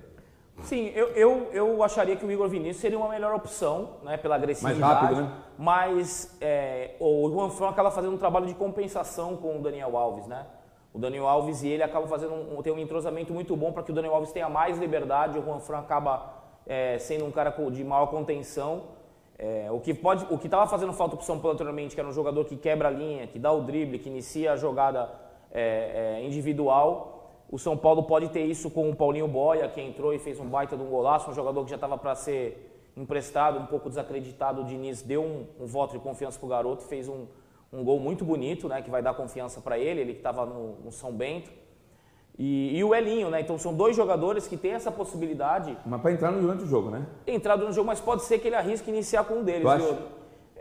Sim, 0.61 0.91
eu, 0.93 1.07
eu, 1.09 1.49
eu 1.53 1.83
acharia 1.83 2.17
que 2.17 2.25
o 2.25 2.31
Igor 2.31 2.49
Vinícius 2.49 2.81
seria 2.81 2.97
uma 2.97 3.07
melhor 3.07 3.33
opção, 3.33 3.91
né, 4.03 4.17
pela 4.17 4.35
agressividade. 4.35 4.79
Mais 4.79 4.93
rápido, 4.93 5.21
né? 5.21 5.31
Mas 5.57 6.37
é, 6.41 6.95
o 6.99 7.29
Juan 7.29 7.49
Fran 7.49 7.69
acaba 7.69 7.89
fazendo 7.89 8.13
um 8.13 8.17
trabalho 8.17 8.45
de 8.45 8.53
compensação 8.53 9.37
com 9.37 9.57
o 9.57 9.61
Daniel 9.61 9.95
Alves, 9.95 10.27
né? 10.27 10.45
O 10.93 10.99
Daniel 10.99 11.27
Alves 11.27 11.63
e 11.63 11.69
ele 11.69 11.83
acabam 11.83 12.09
fazendo 12.09 12.33
um, 12.33 12.61
tem 12.61 12.73
um 12.73 12.79
entrosamento 12.79 13.31
muito 13.31 13.55
bom 13.55 13.71
para 13.71 13.83
que 13.83 13.91
o 13.91 13.93
Daniel 13.93 14.15
Alves 14.15 14.33
tenha 14.33 14.49
mais 14.49 14.77
liberdade. 14.77 15.39
O 15.39 15.43
Juan 15.43 15.59
Fran 15.59 15.79
acaba 15.79 16.33
é, 16.67 16.97
sendo 16.99 17.25
um 17.25 17.31
cara 17.31 17.51
de 17.71 17.83
maior 17.83 18.07
contenção. 18.07 18.98
É, 19.41 19.71
o 19.71 19.79
que 19.79 19.93
pode, 19.93 20.25
o 20.29 20.37
que 20.37 20.47
estava 20.47 20.67
fazendo 20.67 20.91
falta 20.91 21.15
para 21.15 21.23
o 21.23 21.25
São 21.25 21.39
Paulo 21.39 21.53
anteriormente, 21.53 21.95
que 21.95 22.01
era 22.01 22.09
um 22.09 22.11
jogador 22.11 22.43
que 22.43 22.57
quebra 22.57 22.89
a 22.89 22.91
linha, 22.91 23.25
que 23.25 23.39
dá 23.39 23.49
o 23.53 23.61
drible, 23.61 23.97
que 23.97 24.09
inicia 24.09 24.51
a 24.51 24.57
jogada 24.57 25.09
é, 25.49 26.17
é, 26.19 26.25
individual. 26.25 27.31
O 27.49 27.57
São 27.57 27.77
Paulo 27.77 28.03
pode 28.03 28.27
ter 28.29 28.43
isso 28.43 28.69
com 28.69 28.89
o 28.89 28.95
Paulinho 28.95 29.29
Boia, 29.29 29.69
que 29.69 29.79
entrou 29.79 30.13
e 30.13 30.19
fez 30.19 30.41
um 30.41 30.45
baita 30.45 30.75
de 30.75 30.83
um 30.83 30.89
golaço, 30.89 31.31
um 31.31 31.33
jogador 31.33 31.63
que 31.63 31.69
já 31.69 31.77
estava 31.77 31.97
para 31.97 32.15
ser 32.15 32.91
emprestado, 32.97 33.57
um 33.59 33.65
pouco 33.65 33.87
desacreditado. 33.87 34.61
O 34.61 34.65
Diniz 34.65 35.01
deu 35.01 35.23
um, 35.23 35.47
um 35.57 35.65
voto 35.65 35.93
de 35.93 35.99
confiança 35.99 36.37
para 36.37 36.45
o 36.45 36.49
garoto, 36.49 36.83
fez 36.83 37.07
um, 37.07 37.25
um 37.71 37.81
gol 37.81 37.97
muito 37.97 38.25
bonito, 38.25 38.67
né, 38.67 38.81
que 38.81 38.89
vai 38.89 39.01
dar 39.01 39.13
confiança 39.13 39.61
para 39.61 39.79
ele, 39.79 40.01
ele 40.01 40.11
que 40.11 40.19
estava 40.19 40.45
no, 40.45 40.75
no 40.83 40.91
São 40.91 41.13
Bento. 41.13 41.49
E, 42.41 42.77
e 42.77 42.83
o 42.85 42.95
Elinho, 42.95 43.29
né? 43.29 43.41
Então 43.41 43.57
são 43.57 43.73
dois 43.73 43.93
jogadores 43.97 44.47
que 44.47 44.55
têm 44.55 44.71
essa 44.71 44.89
possibilidade 44.89 45.77
Mas 45.85 46.01
para 46.01 46.13
entrar 46.13 46.31
no- 46.31 46.39
durante 46.41 46.63
o 46.63 46.67
jogo, 46.67 46.89
né? 46.89 47.05
entrar 47.27 47.57
no 47.57 47.71
jogo, 47.73 47.87
mas 47.87 47.99
pode 47.99 48.23
ser 48.23 48.39
que 48.39 48.47
ele 48.47 48.55
arrisque 48.55 48.89
iniciar 48.89 49.25
com 49.25 49.35
um 49.35 49.43
deles. 49.43 49.67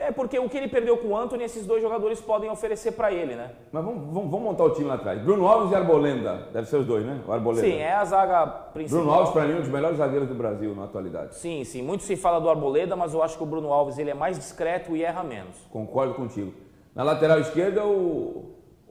É 0.00 0.12
porque 0.12 0.38
o 0.38 0.48
que 0.48 0.56
ele 0.56 0.68
perdeu 0.68 0.96
com 0.96 1.08
o 1.08 1.16
Anthony, 1.16 1.42
esses 1.42 1.66
dois 1.66 1.82
jogadores 1.82 2.20
podem 2.20 2.48
oferecer 2.48 2.92
para 2.92 3.12
ele, 3.12 3.34
né? 3.34 3.50
Mas 3.72 3.84
vamos, 3.84 4.00
vamos, 4.12 4.30
vamos 4.30 4.42
montar 4.42 4.62
o 4.64 4.70
time 4.70 4.86
lá 4.86 4.94
atrás. 4.94 5.20
Bruno 5.20 5.46
Alves 5.48 5.72
e 5.72 5.74
Arbolenda. 5.74 6.48
Deve 6.52 6.68
ser 6.68 6.76
os 6.76 6.86
dois, 6.86 7.04
né? 7.04 7.20
O 7.26 7.32
Arbolenda. 7.32 7.66
Sim, 7.66 7.78
é 7.78 7.92
a 7.94 8.04
zaga 8.04 8.46
principal. 8.46 9.02
Bruno 9.02 9.12
Alves, 9.16 9.32
para 9.32 9.44
mim, 9.44 9.54
é 9.54 9.56
um 9.56 9.60
dos 9.60 9.68
melhores 9.68 9.98
zagueiros 9.98 10.28
do 10.28 10.36
Brasil 10.36 10.72
na 10.72 10.84
atualidade. 10.84 11.34
Sim, 11.34 11.64
sim. 11.64 11.82
Muito 11.82 12.04
se 12.04 12.16
fala 12.16 12.40
do 12.40 12.48
Arboleda, 12.48 12.94
mas 12.94 13.12
eu 13.12 13.20
acho 13.24 13.36
que 13.36 13.42
o 13.42 13.46
Bruno 13.46 13.72
Alves 13.72 13.98
ele 13.98 14.10
é 14.10 14.14
mais 14.14 14.36
discreto 14.38 14.96
e 14.96 15.02
erra 15.02 15.24
menos. 15.24 15.56
Concordo 15.68 16.14
contigo. 16.14 16.52
Na 16.94 17.02
lateral 17.02 17.40
esquerda, 17.40 17.84
o 17.84 18.44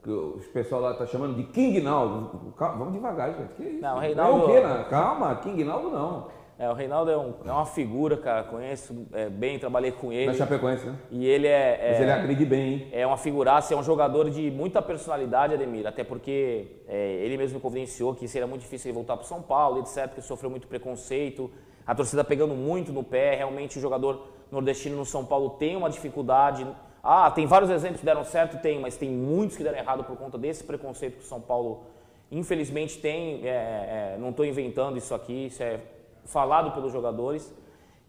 que 0.07 0.11
o 0.13 0.39
pessoal 0.53 0.79
lá 0.81 0.93
tá 0.93 1.05
chamando 1.05 1.35
de 1.35 1.43
King 1.43 1.81
Naldo. 1.81 2.53
Calma, 2.57 2.77
vamos 2.77 2.93
devagar, 2.93 3.33
gente. 3.35 3.53
Que 3.55 3.63
isso? 3.63 3.81
Não, 3.81 3.99
Reinaldo- 3.99 4.39
É 4.39 4.43
o 4.43 4.47
quê, 4.47 4.59
né? 4.67 4.85
Calma, 4.89 5.35
King 5.35 5.63
Naldo 5.65 5.89
não. 5.89 6.27
É, 6.59 6.67
o 6.69 6.73
Reinaldo 6.73 7.11
é, 7.11 7.17
um- 7.17 7.33
é 7.45 7.51
uma 7.51 7.65
figura, 7.65 8.15
cara. 8.17 8.43
Conheço 8.45 9.05
é, 9.13 9.29
bem, 9.29 9.59
trabalhei 9.59 9.91
com 9.91 10.07
Da 10.07 10.15
ele. 10.15 10.33
Chapecoense, 10.33 10.85
né? 10.87 10.95
E 11.11 11.27
ele 11.27 11.45
é, 11.45 11.89
Mas 11.91 11.99
é, 11.99 12.01
ele 12.03 12.11
agride 12.11 12.45
bem, 12.45 12.73
hein? 12.73 12.87
é 12.93 13.05
uma 13.05 13.17
figuraça, 13.17 13.73
é 13.73 13.77
um 13.77 13.83
jogador 13.83 14.29
de 14.29 14.49
muita 14.49 14.81
personalidade, 14.81 15.53
Ademir. 15.53 15.85
Até 15.85 16.03
porque 16.03 16.67
é, 16.87 17.15
ele 17.23 17.37
mesmo 17.37 17.59
convenciou 17.59 18.15
que 18.15 18.27
seria 18.27 18.47
muito 18.47 18.61
difícil 18.61 18.89
ele 18.89 18.95
voltar 18.95 19.17
para 19.17 19.25
São 19.25 19.41
Paulo, 19.41 19.79
etc. 19.81 20.07
Porque 20.07 20.21
sofreu 20.21 20.49
muito 20.49 20.67
preconceito. 20.67 21.51
A 21.85 21.93
torcida 21.93 22.23
pegando 22.23 22.55
muito 22.55 22.91
no 22.91 23.03
pé. 23.03 23.35
Realmente 23.35 23.77
o 23.77 23.81
jogador 23.81 24.25
nordestino 24.51 24.95
no 24.97 25.05
São 25.05 25.23
Paulo 25.25 25.51
tem 25.59 25.75
uma 25.75 25.89
dificuldade. 25.89 26.65
Ah, 27.03 27.31
tem 27.31 27.45
vários 27.45 27.69
exemplos 27.69 27.99
que 27.99 28.05
deram 28.05 28.23
certo, 28.23 28.61
tem, 28.61 28.79
mas 28.79 28.97
tem 28.97 29.09
muitos 29.09 29.55
que 29.55 29.63
deram 29.63 29.77
errado 29.77 30.03
por 30.03 30.17
conta 30.17 30.37
desse 30.37 30.63
preconceito 30.63 31.19
que 31.19 31.25
São 31.25 31.39
Paulo 31.39 31.85
infelizmente 32.31 32.99
tem. 32.99 33.45
é, 33.47 34.15
é, 34.15 34.17
não 34.19 34.29
estou 34.29 34.45
inventando 34.45 34.97
isso 34.97 35.13
aqui, 35.13 35.47
isso 35.47 35.63
é 35.63 35.79
falado 36.25 36.71
pelos 36.71 36.91
jogadores. 36.91 37.53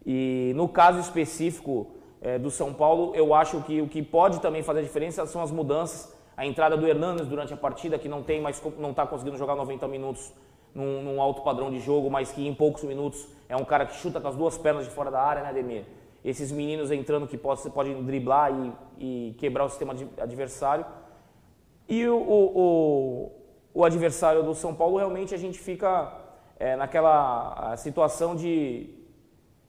E 0.05 0.51
no 0.55 0.67
caso 0.67 0.99
específico 0.99 1.87
é, 2.21 2.37
do 2.37 2.51
São 2.51 2.73
Paulo, 2.73 3.13
eu 3.15 3.33
acho 3.33 3.61
que 3.61 3.81
o 3.81 3.87
que 3.87 4.01
pode 4.01 4.39
também 4.39 4.61
fazer 4.63 4.79
a 4.79 4.83
diferença 4.83 5.25
são 5.25 5.41
as 5.41 5.51
mudanças. 5.51 6.17
A 6.35 6.45
entrada 6.45 6.77
do 6.77 6.87
Hernanes 6.87 7.27
durante 7.27 7.53
a 7.53 7.57
partida, 7.57 7.99
que 7.99 8.07
não 8.07 8.23
tem 8.23 8.41
mais, 8.41 8.61
não 8.77 8.91
está 8.91 9.05
conseguindo 9.05 9.37
jogar 9.37 9.55
90 9.55 9.87
minutos 9.87 10.31
num, 10.73 11.01
num 11.01 11.21
alto 11.21 11.41
padrão 11.41 11.69
de 11.69 11.79
jogo, 11.79 12.09
mas 12.09 12.31
que 12.31 12.47
em 12.47 12.53
poucos 12.53 12.83
minutos 12.83 13.27
é 13.49 13.57
um 13.57 13.65
cara 13.65 13.85
que 13.85 13.95
chuta 13.95 14.21
com 14.21 14.27
as 14.27 14.35
duas 14.35 14.57
pernas 14.57 14.85
de 14.85 14.91
fora 14.91 15.11
da 15.11 15.21
área, 15.21 15.43
né, 15.43 15.51
Demir? 15.51 15.83
Esses 16.23 16.51
meninos 16.51 16.91
entrando 16.91 17.27
que 17.27 17.37
pode, 17.37 17.61
você 17.61 17.69
pode 17.69 17.93
driblar 17.95 18.51
e, 18.97 19.29
e 19.29 19.33
quebrar 19.37 19.65
o 19.65 19.69
sistema 19.69 19.93
ad- 19.93 20.07
adversário. 20.19 20.85
E 21.87 22.07
o, 22.07 22.15
o, 22.17 23.31
o, 23.73 23.83
adversário 23.85 24.43
do 24.43 24.53
São 24.53 24.75
Paulo, 24.75 24.97
realmente 24.97 25.33
a 25.33 25.37
gente 25.37 25.57
fica 25.57 26.13
é, 26.59 26.75
naquela 26.75 27.75
situação 27.77 28.35
de, 28.35 28.89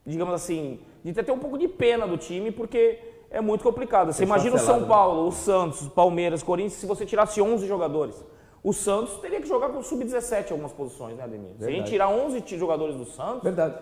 digamos 0.05 0.35
assim, 0.35 0.81
de 1.05 1.13
ter 1.13 1.21
até 1.21 1.33
um 1.33 1.39
pouco 1.39 1.57
de 1.57 1.69
pena 1.69 2.07
do 2.07 2.19
time, 2.19 2.51
porque 2.51 2.99
é 3.31 3.41
muito 3.41 3.63
complicado. 3.63 4.13
Você 4.13 4.25
imagina 4.25 4.57
o 4.57 4.59
São 4.59 4.81
né? 4.81 4.87
Paulo, 4.89 5.29
o 5.29 5.33
Santos, 5.33 5.87
o 5.87 5.91
Palmeiras, 5.91 6.43
Corinthians, 6.43 6.75
se 6.75 6.87
você 6.87 7.07
tirasse 7.07 7.41
11 7.41 7.67
jogadores. 7.67 8.23
O 8.63 8.75
Santos 8.75 9.17
teria 9.21 9.41
que 9.41 9.49
jogar 9.49 9.71
com 9.71 9.83
sub-17 9.83 10.49
em 10.49 10.53
algumas 10.53 10.73
posições, 10.73 11.17
né, 11.17 11.25
Ademir? 11.25 11.53
Se 11.57 11.65
a 11.65 11.67
gente 11.69 11.75
Verdade. 11.77 11.91
tirar 11.91 12.09
11 12.11 12.41
ti- 12.43 12.59
jogadores 12.59 12.95
do 12.97 13.07
Santos, 13.07 13.45
Verdade. 13.45 13.79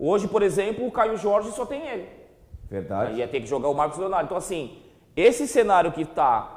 Hoje, 0.00 0.26
por 0.26 0.42
exemplo, 0.42 0.86
o 0.86 0.90
Caio 0.90 1.16
Jorge 1.16 1.50
só 1.52 1.66
tem 1.66 1.86
ele. 1.86 2.08
Verdade. 2.70 3.12
Aí 3.12 3.18
ia 3.18 3.28
ter 3.28 3.40
que 3.40 3.46
jogar 3.46 3.68
o 3.68 3.74
Marcos 3.74 3.98
Leonardo. 3.98 4.24
Então, 4.24 4.36
assim, 4.36 4.78
esse 5.14 5.46
cenário 5.46 5.92
que 5.92 6.02
está 6.02 6.56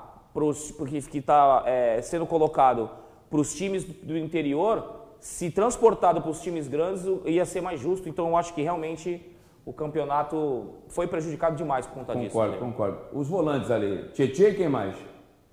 que 1.12 1.22
tá, 1.22 1.64
é, 1.66 2.02
sendo 2.02 2.26
colocado 2.26 2.90
para 3.30 3.40
os 3.40 3.54
times 3.54 3.84
do, 3.84 4.18
interior, 4.18 5.02
se 5.20 5.52
transportado 5.52 6.22
para 6.22 6.32
os 6.32 6.42
times 6.42 6.68
grandes, 6.68 7.04
ia 7.26 7.46
ser 7.46 7.62
mais 7.62 7.80
justo. 7.80 8.10
Então, 8.10 8.30
eu 8.30 8.38
acho 8.38 8.54
que 8.54 8.62
realmente 8.62 9.22
o 9.66 9.72
campeonato 9.72 10.70
foi 10.88 11.08
prejudicado 11.08 11.56
demais 11.56 11.86
por 11.86 11.94
conta 11.96 12.16
disso. 12.16 12.32
Concordo, 12.32 12.54
né? 12.54 12.60
concordo. 12.60 12.98
Os 13.14 13.28
volantes 13.28 13.70
ali. 13.70 14.10
Tietchan 14.14 14.50
e 14.50 14.56
quem 14.56 14.70
mais? 14.70 14.96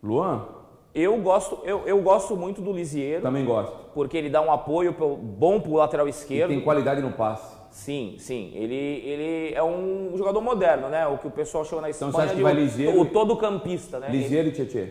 Luan? 0.03 0.47
Eu 0.95 1.17
gosto, 1.19 1.61
eu, 1.65 1.87
eu 1.87 2.03
gosto 2.03 2.37
muito 2.37 2.61
do 2.61 2.73
Lisieiro, 2.73 3.23
Também 3.23 3.45
gosto. 3.45 3.77
porque 3.95 4.17
ele 4.17 4.29
dá 4.29 4.41
um 4.41 4.51
apoio 4.51 4.93
bom 4.93 5.61
para 5.61 5.71
o 5.71 5.75
lateral 5.75 6.07
E 6.07 6.11
esquerdo. 6.11 6.51
tem 6.51 6.61
qualidade 6.61 7.01
no 7.01 7.13
passe. 7.13 7.60
Sim, 7.71 8.17
sim. 8.19 8.51
Ele, 8.55 8.75
ele 8.75 9.55
é 9.55 9.63
um 9.63 10.13
jogador 10.17 10.41
moderno, 10.41 10.89
né? 10.89 11.07
O 11.07 11.19
que 11.19 11.27
o 11.27 11.31
pessoal 11.31 11.65
chama 11.65 11.83
na 11.83 11.91
Então, 11.91 12.09
Espanha 12.09 12.27
você 12.29 12.33
acha 12.33 12.37
que 12.37 12.43
vai 12.43 12.53
o- 12.53 12.57
Lisieiro 12.57 13.01
o 13.01 13.07
todo 13.07 13.37
campista, 13.37 13.99
né? 13.99 14.09
E 14.15 14.51
Tietchan. 14.53 14.89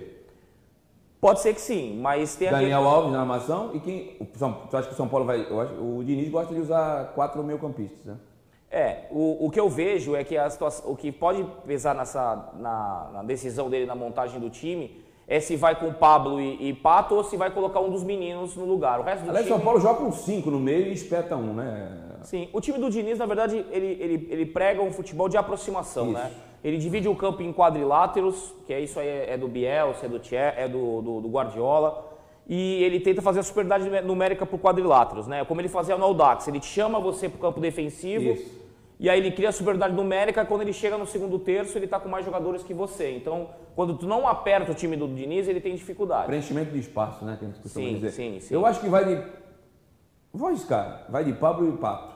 Pode 1.22 1.42
ser 1.42 1.54
que 1.54 1.60
sim, 1.60 2.00
mas 2.00 2.36
tem 2.38 2.48
aquele... 2.48 2.62
Daniel 2.64 2.88
Alves 2.88 3.12
na 3.12 3.20
armação. 3.20 3.72
E 3.74 3.80
quem. 3.82 4.16
O 4.22 4.38
São, 4.38 4.54
tu 4.70 4.78
acha 4.78 4.88
que 4.88 4.94
o 4.94 4.98
São 4.98 5.08
Paulo 5.10 5.26
vai. 5.26 5.46
eu 5.50 5.60
acho- 5.60 5.74
o 5.74 6.02
Diniz 6.06 6.30
gosta 6.30 6.54
de 6.54 6.62
usar 6.62 7.12
quatro 7.14 7.44
meio-campistas, 7.44 8.06
né? 8.06 8.16
É, 8.72 9.08
o, 9.12 9.48
o 9.48 9.50
que 9.52 9.60
eu 9.60 9.68
vejo 9.68 10.16
é 10.16 10.24
que 10.24 10.38
a 10.38 10.50
situação, 10.50 10.90
o 10.92 10.96
que 10.96 11.12
pode 11.12 11.44
pesar 11.66 11.94
nessa, 11.96 12.52
na, 12.60 13.10
na 13.14 13.24
decisão 13.24 13.70
dele 13.70 13.86
na 13.86 13.96
montagem 13.96 14.40
do 14.40 14.50
time 14.50 15.02
é 15.30 15.40
se 15.40 15.56
vai 15.56 15.80
com 15.80 15.94
Pablo 15.94 16.42
e, 16.42 16.70
e 16.70 16.74
Pato 16.74 17.14
ou 17.14 17.24
se 17.24 17.38
vai 17.38 17.52
colocar 17.52 17.80
um 17.80 17.92
dos 17.92 18.04
meninos 18.04 18.56
no 18.56 18.66
lugar. 18.66 19.00
O 19.00 19.04
resto 19.04 19.26
do 19.26 19.30
Aliás, 19.30 19.46
time... 19.46 19.56
São 19.56 19.64
Paulo 19.64 19.80
joga 19.80 20.00
com 20.00 20.12
cinco 20.12 20.50
no 20.50 20.60
meio 20.60 20.88
e 20.88 20.94
espeta 20.94 21.36
um, 21.36 21.54
né? 21.54 21.88
Sim, 22.24 22.50
o 22.52 22.60
time 22.60 22.80
do 22.80 22.90
Diniz, 22.90 23.20
na 23.20 23.28
verdade, 23.28 23.64
ele, 23.72 23.98
ele, 24.02 24.28
ele 24.32 24.46
prega 24.48 24.82
um 24.82 24.92
futebol 24.92 25.30
de 25.30 25.38
aproximação, 25.38 26.06
Isso. 26.06 26.14
né? 26.14 26.32
Ele 26.64 26.78
divide 26.78 27.08
o 27.08 27.16
campo 27.16 27.44
em 27.44 27.54
quadriláteros, 27.54 28.54
que 28.66 28.74
é 28.74 28.82
isso 28.82 29.00
aí 29.00 29.08
é 29.08 29.38
do 29.38 29.48
Bielsa, 29.48 30.08
é 30.08 30.10
do, 30.10 30.20
Tchê, 30.20 30.36
é 30.36 30.68
do, 30.68 31.02
do, 31.02 31.22
do 31.22 31.30
Guardiola. 31.30 32.06
e 32.48 32.84
ele 32.84 33.00
tenta 33.00 33.22
fazer 33.22 33.40
a 33.40 33.44
superioridade 33.44 33.88
numérica 34.02 34.46
por 34.46 34.60
quadriláteros, 34.60 35.28
né? 35.28 35.46
Como 35.46 35.62
ele 35.62 35.70
fazia 35.70 35.96
no 35.96 36.04
Audax, 36.04 36.48
ele 36.48 36.62
chama 36.62 37.00
você 37.00 37.30
para 37.30 37.38
o 37.38 37.40
campo 37.40 37.62
defensivo 37.62 38.32
Isso. 38.32 38.59
E 39.00 39.10
aí 39.10 39.20
ele 39.20 39.32
cria 39.32 39.50
a 39.50 39.52
superioridade 39.52 39.94
numérica, 39.96 40.44
quando 40.46 40.62
ele 40.62 40.74
chega 40.74 40.98
no 40.98 41.06
segundo 41.08 41.40
terço 41.40 41.78
ele 41.78 41.86
está 41.86 42.00
com 42.00 42.10
mais 42.10 42.26
jogadores 42.26 42.62
que 42.64 42.74
você. 42.74 43.12
Então, 43.16 43.50
quando 43.76 43.98
tu 43.98 44.06
não 44.06 44.28
aperta 44.28 44.72
o 44.72 44.76
time 44.76 44.98
do 44.98 45.08
Diniz, 45.08 45.48
ele 45.48 45.62
tem 45.62 45.74
dificuldade. 45.76 46.26
Preenchimento 46.28 46.72
de 46.72 46.80
espaço, 46.80 47.24
né? 47.24 47.36
Que 47.40 47.46
a 47.46 47.48
gente 47.48 47.60
costuma 47.62 47.86
Sim, 47.88 47.94
dizer. 47.96 48.12
sim, 48.12 48.40
sim. 48.42 48.54
Eu 48.54 48.66
acho 48.66 48.82
que 48.82 48.90
vai 48.90 49.06
de. 49.06 49.24
Vou 50.34 50.50
arriscar. 50.50 51.06
Vai 51.10 51.24
de 51.24 51.34
Pablo 51.34 51.70
e 51.74 51.78
Pato. 51.78 52.14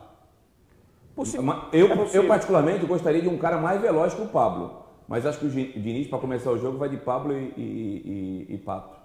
Mas 1.16 1.34
Eu, 1.72 1.88
é 1.88 1.96
possível. 1.96 2.22
eu, 2.24 2.28
particularmente, 2.28 2.86
gostaria 2.86 3.22
de 3.22 3.30
um 3.30 3.38
cara 3.38 3.58
mais 3.58 3.80
veloz 3.80 4.14
que 4.14 4.22
o 4.22 4.28
Pablo. 4.28 4.84
Mas 5.08 5.26
acho 5.26 5.40
que 5.40 5.46
o 5.46 5.50
Diniz, 5.50 6.08
para 6.08 6.18
começar 6.20 6.50
o 6.52 6.58
jogo, 6.58 6.78
vai 6.78 6.90
de 6.90 6.98
Pablo 6.98 7.34
e, 7.38 7.54
e- 7.56 8.46
e- 8.50 8.54
e 8.56 8.58
Pato. 8.58 8.96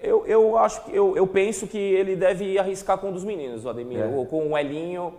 Eu, 0.00 0.24
eu 0.26 0.56
acho 0.56 0.84
que 0.84 0.94
eu, 0.94 1.16
eu 1.16 1.26
penso 1.26 1.66
que 1.66 1.76
ele 1.76 2.14
deve 2.16 2.58
arriscar 2.58 2.98
com 2.98 3.08
um 3.08 3.12
dos 3.12 3.24
meninos, 3.24 3.64
o 3.64 3.68
Ademir, 3.68 3.98
É. 4.00 4.06
ou 4.06 4.24
com 4.26 4.48
o 4.52 4.56
Elinho, 4.56 5.12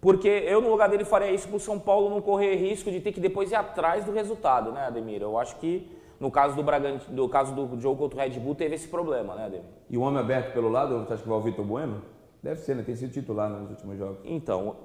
porque 0.00 0.28
eu 0.28 0.60
no 0.60 0.70
lugar 0.70 0.88
dele 0.88 1.04
faria 1.04 1.30
isso 1.30 1.48
para 1.48 1.56
o 1.56 1.60
São 1.60 1.78
Paulo 1.78 2.10
não 2.10 2.20
correr 2.20 2.54
risco 2.56 2.90
de 2.90 3.00
ter 3.00 3.12
que 3.12 3.20
depois 3.20 3.50
ir 3.50 3.54
atrás 3.54 4.04
do 4.04 4.12
resultado, 4.12 4.72
né, 4.72 4.86
Ademir? 4.86 5.22
Eu 5.22 5.38
acho 5.38 5.56
que 5.56 5.90
no 6.20 6.30
caso 6.30 6.54
do 6.54 6.62
Bragantino, 6.62 7.14
no 7.14 7.28
caso 7.28 7.54
do 7.54 7.80
jogo 7.80 7.98
contra 7.98 8.18
o 8.18 8.22
Red 8.22 8.38
Bull 8.38 8.54
teve 8.54 8.74
esse 8.74 8.88
problema, 8.88 9.34
né, 9.34 9.46
Ademir? 9.46 9.66
E 9.90 9.96
o 9.96 10.02
homem 10.02 10.20
aberto 10.20 10.52
pelo 10.52 10.68
lado, 10.68 10.98
você 11.04 11.14
acha 11.14 11.22
que 11.22 11.28
vai 11.28 11.38
o 11.38 11.42
Vitor 11.42 11.64
Bueno? 11.64 12.02
Deve 12.42 12.60
ser, 12.60 12.76
né? 12.76 12.82
Tem 12.82 12.94
sido 12.94 13.12
titular 13.12 13.50
nos 13.50 13.70
últimos 13.70 13.98
jogos. 13.98 14.18
Então, 14.24 14.76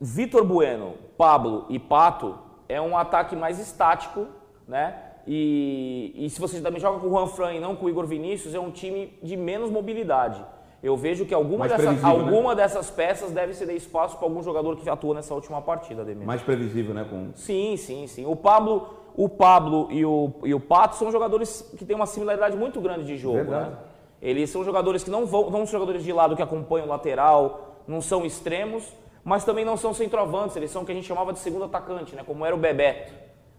Vitor 0.00 0.44
Bueno, 0.44 0.94
Pablo 1.18 1.66
e 1.68 1.78
Pato 1.78 2.38
é 2.68 2.80
um 2.80 2.96
ataque 2.96 3.36
mais 3.36 3.58
estático, 3.58 4.26
né? 4.66 5.10
E, 5.26 6.14
e 6.14 6.30
se 6.30 6.40
você 6.40 6.60
também 6.60 6.80
joga 6.80 6.98
com 6.98 7.06
o 7.06 7.10
Juan 7.10 7.26
Fran 7.26 7.52
e 7.52 7.60
não 7.60 7.76
com 7.76 7.86
o 7.86 7.90
Igor 7.90 8.06
Vinícius, 8.06 8.54
é 8.54 8.60
um 8.60 8.70
time 8.70 9.18
de 9.22 9.36
menos 9.36 9.70
mobilidade. 9.70 10.42
Eu 10.82 10.96
vejo 10.96 11.26
que 11.26 11.34
alguma, 11.34 11.68
dessas, 11.68 12.00
né? 12.02 12.08
alguma 12.08 12.56
dessas 12.56 12.90
peças 12.90 13.30
deve 13.32 13.52
ceder 13.52 13.76
espaço 13.76 14.16
para 14.16 14.26
algum 14.26 14.42
jogador 14.42 14.76
que 14.76 14.88
atua 14.88 15.14
nessa 15.14 15.34
última 15.34 15.60
partida, 15.60 16.00
Ademir. 16.02 16.26
Mais 16.26 16.40
previsível, 16.40 16.94
né? 16.94 17.06
Com... 17.08 17.32
Sim, 17.34 17.76
sim, 17.76 18.06
sim. 18.06 18.24
O 18.24 18.34
Pablo, 18.34 18.88
o 19.14 19.28
Pablo 19.28 19.88
e 19.90 20.04
o, 20.06 20.32
e 20.42 20.54
o 20.54 20.60
Pato 20.60 20.96
são 20.96 21.12
jogadores 21.12 21.70
que 21.76 21.84
têm 21.84 21.94
uma 21.94 22.06
similaridade 22.06 22.56
muito 22.56 22.80
grande 22.80 23.04
de 23.04 23.18
jogo, 23.18 23.36
Verdade. 23.36 23.70
né? 23.70 23.76
Eles 24.22 24.48
são 24.48 24.64
jogadores 24.64 25.04
que 25.04 25.10
não 25.10 25.26
vão, 25.26 25.50
não 25.50 25.66
são 25.66 25.78
jogadores 25.78 26.02
de 26.02 26.12
lado 26.12 26.34
que 26.34 26.42
acompanham 26.42 26.86
o 26.86 26.90
lateral, 26.90 27.76
não 27.86 28.00
são 28.00 28.24
extremos, 28.24 28.90
mas 29.22 29.44
também 29.44 29.64
não 29.66 29.76
são 29.76 29.92
centroavantes, 29.92 30.56
eles 30.56 30.70
são 30.70 30.82
o 30.82 30.86
que 30.86 30.92
a 30.92 30.94
gente 30.94 31.06
chamava 31.06 31.32
de 31.32 31.40
segundo 31.40 31.64
atacante, 31.66 32.14
né? 32.16 32.22
Como 32.26 32.44
era 32.44 32.54
o 32.54 32.58
Bebeto. 32.58 33.12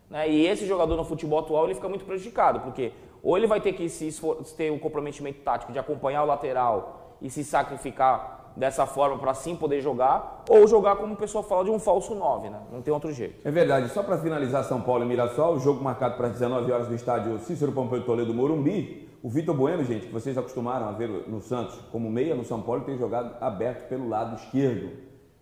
Né? 0.10 0.28
E 0.30 0.48
esse 0.48 0.66
jogador 0.66 0.96
no 0.98 1.04
futebol 1.04 1.40
atual 1.40 1.66
ele 1.66 1.76
fica 1.76 1.88
muito 1.88 2.04
prejudicado, 2.04 2.62
porque 2.62 2.92
ou 3.24 3.38
ele 3.38 3.46
vai 3.46 3.62
ter 3.62 3.74
que 3.74 3.88
se 3.88 4.08
esfor- 4.08 4.38
ter 4.58 4.72
um 4.72 4.80
comprometimento 4.80 5.40
tático 5.42 5.72
de 5.72 5.78
acompanhar 5.78 6.24
o 6.24 6.26
lateral 6.26 7.01
e 7.22 7.30
se 7.30 7.44
sacrificar 7.44 8.42
dessa 8.56 8.86
forma 8.86 9.18
para 9.18 9.32
assim 9.32 9.56
poder 9.56 9.82
jogar, 9.82 10.44
ou 10.50 10.68
jogar 10.68 10.96
como 10.98 11.14
o 11.14 11.18
pessoal 11.18 11.44
fala 11.44 11.64
de 11.64 11.70
um 11.70 11.80
falso 11.80 12.14
9, 12.14 12.50
né? 12.50 12.60
Não 12.72 12.82
tem 12.82 12.94
outro 12.94 13.12
jeito. 13.12 13.48
É 13.48 13.52
verdade. 13.52 13.90
Só 13.90 14.04
para 14.04 14.18
finalizar 14.18 14.64
São 14.66 14.82
Paulo 14.82 15.04
e 15.04 15.08
Mirassol, 15.08 15.56
o 15.56 15.60
jogo 15.60 15.84
marcado 15.84 16.18
para 16.18 16.28
as 16.28 16.34
19 16.34 16.72
horas 16.72 16.90
no 16.90 16.96
estádio 16.96 17.40
Cícero 17.40 17.72
Pompeu 17.72 18.04
Toledo 18.06 18.34
Morumbi. 18.34 19.10
O 19.24 19.30
Vitor 19.30 19.56
Bueno, 19.56 19.84
gente, 19.84 20.08
que 20.08 20.14
vocês 20.14 20.38
acostumaram 20.38 20.88
a 20.88 20.92
ver 20.92 21.08
no 21.28 21.40
Santos 21.42 21.80
como 21.92 22.10
meia 22.10 22.34
no 22.34 22.44
São 22.44 22.62
Paulo, 22.62 22.82
tem 22.82 22.98
jogado 22.98 23.36
aberto 23.40 23.88
pelo 23.88 24.10
lado 24.10 24.36
esquerdo. 24.36 24.90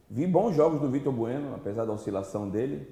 Vi 0.10 0.28
bons 0.28 0.54
jogos 0.54 0.82
do 0.82 0.90
Vitor 0.90 1.14
Bueno, 1.14 1.56
apesar 1.56 1.86
da 1.86 1.94
oscilação 1.94 2.50
dele. 2.50 2.88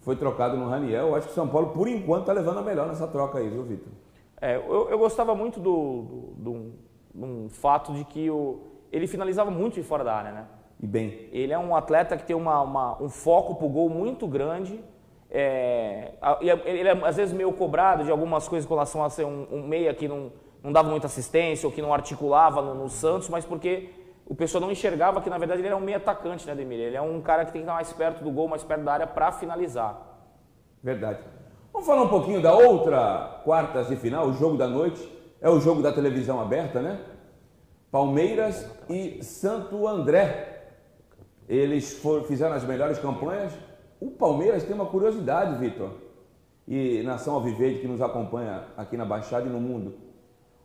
Foi 0.00 0.16
trocado 0.16 0.56
no 0.56 0.68
Raniel. 0.68 1.14
Acho 1.14 1.26
que 1.26 1.32
o 1.32 1.34
São 1.34 1.48
Paulo, 1.48 1.68
por 1.68 1.86
enquanto, 1.86 2.22
está 2.22 2.32
levando 2.32 2.58
a 2.58 2.62
melhor 2.62 2.88
nessa 2.88 3.06
troca 3.06 3.38
aí, 3.38 3.48
viu, 3.48 3.62
Vitor? 3.62 3.92
É, 4.40 4.56
eu, 4.56 4.88
eu 4.90 4.98
gostava 4.98 5.34
muito 5.34 5.60
do, 5.60 6.32
do, 6.36 6.52
de 6.52 6.91
um- 7.14 7.48
fato 7.48 7.92
de 7.92 8.04
que 8.04 8.30
o, 8.30 8.60
ele 8.90 9.06
finalizava 9.06 9.50
muito 9.50 9.74
de 9.74 9.82
fora 9.82 10.02
da 10.04 10.14
área, 10.14 10.32
né? 10.32 10.46
E 10.80 10.86
bem. 10.86 11.28
Ele 11.32 11.52
é 11.52 11.58
um 11.58 11.74
atleta 11.76 12.16
que 12.16 12.24
tem 12.24 12.34
uma, 12.36 12.60
uma- 12.62 13.02
um 13.02 13.08
foco 13.08 13.54
pro 13.54 13.68
gol 13.68 13.88
muito 13.88 14.26
grande. 14.26 14.82
É, 15.30 16.12
é- 16.40 16.60
ele 16.70 16.88
é 16.88 17.06
às 17.06 17.16
vezes 17.16 17.32
meio 17.34 17.52
cobrado 17.52 18.04
de 18.04 18.10
algumas 18.10 18.46
coisas 18.48 18.68
com 18.68 18.74
relação 18.74 19.02
a 19.02 19.08
ser 19.08 19.24
um, 19.24 19.46
um 19.50 19.62
meia 19.66 19.94
que 19.94 20.06
não, 20.06 20.30
não 20.62 20.70
dava 20.72 20.90
muita 20.90 21.06
assistência 21.06 21.66
ou 21.66 21.72
que 21.72 21.80
não 21.80 21.94
articulava 21.94 22.60
no, 22.60 22.74
no 22.74 22.88
Santos, 22.88 23.28
mas 23.28 23.44
porque 23.44 23.88
o 24.26 24.34
pessoal 24.34 24.60
não 24.60 24.70
enxergava 24.70 25.20
que 25.20 25.30
na 25.30 25.38
verdade 25.38 25.60
ele 25.60 25.68
era 25.68 25.76
um 25.76 25.80
meio 25.80 25.96
atacante, 25.96 26.46
né, 26.46 26.54
Demir? 26.54 26.78
Ele 26.80 26.96
é 26.96 27.02
um 27.02 27.20
cara 27.20 27.44
que 27.44 27.52
tem 27.52 27.62
que 27.62 27.64
estar 27.64 27.74
mais 27.74 27.92
perto 27.92 28.22
do 28.22 28.30
gol, 28.30 28.46
mais 28.48 28.62
perto 28.62 28.82
da 28.84 28.92
área 28.92 29.06
para 29.06 29.32
finalizar. 29.32 30.00
Verdade. 30.82 31.20
Vamos 31.72 31.86
falar 31.86 32.02
um 32.02 32.08
pouquinho 32.08 32.42
da 32.42 32.52
outra 32.52 33.40
quartas 33.44 33.88
de 33.88 33.96
final, 33.96 34.26
o 34.26 34.32
jogo 34.34 34.56
da 34.58 34.68
noite. 34.68 35.00
É 35.42 35.50
o 35.50 35.58
jogo 35.58 35.82
da 35.82 35.90
televisão 35.90 36.40
aberta, 36.40 36.80
né? 36.80 37.00
Palmeiras 37.90 38.64
e 38.88 39.24
Santo 39.24 39.88
André. 39.88 40.68
Eles 41.48 42.00
fizeram 42.28 42.54
as 42.54 42.62
melhores 42.62 43.00
campanhas. 43.00 43.52
O 44.00 44.12
Palmeiras 44.12 44.62
tem 44.62 44.72
uma 44.72 44.86
curiosidade, 44.86 45.58
Vitor. 45.58 45.90
E 46.68 47.02
nação 47.02 47.34
Alviverde 47.34 47.80
que 47.80 47.88
nos 47.88 48.00
acompanha 48.00 48.66
aqui 48.76 48.96
na 48.96 49.04
Baixada 49.04 49.48
e 49.48 49.50
no 49.50 49.60
mundo. 49.60 49.94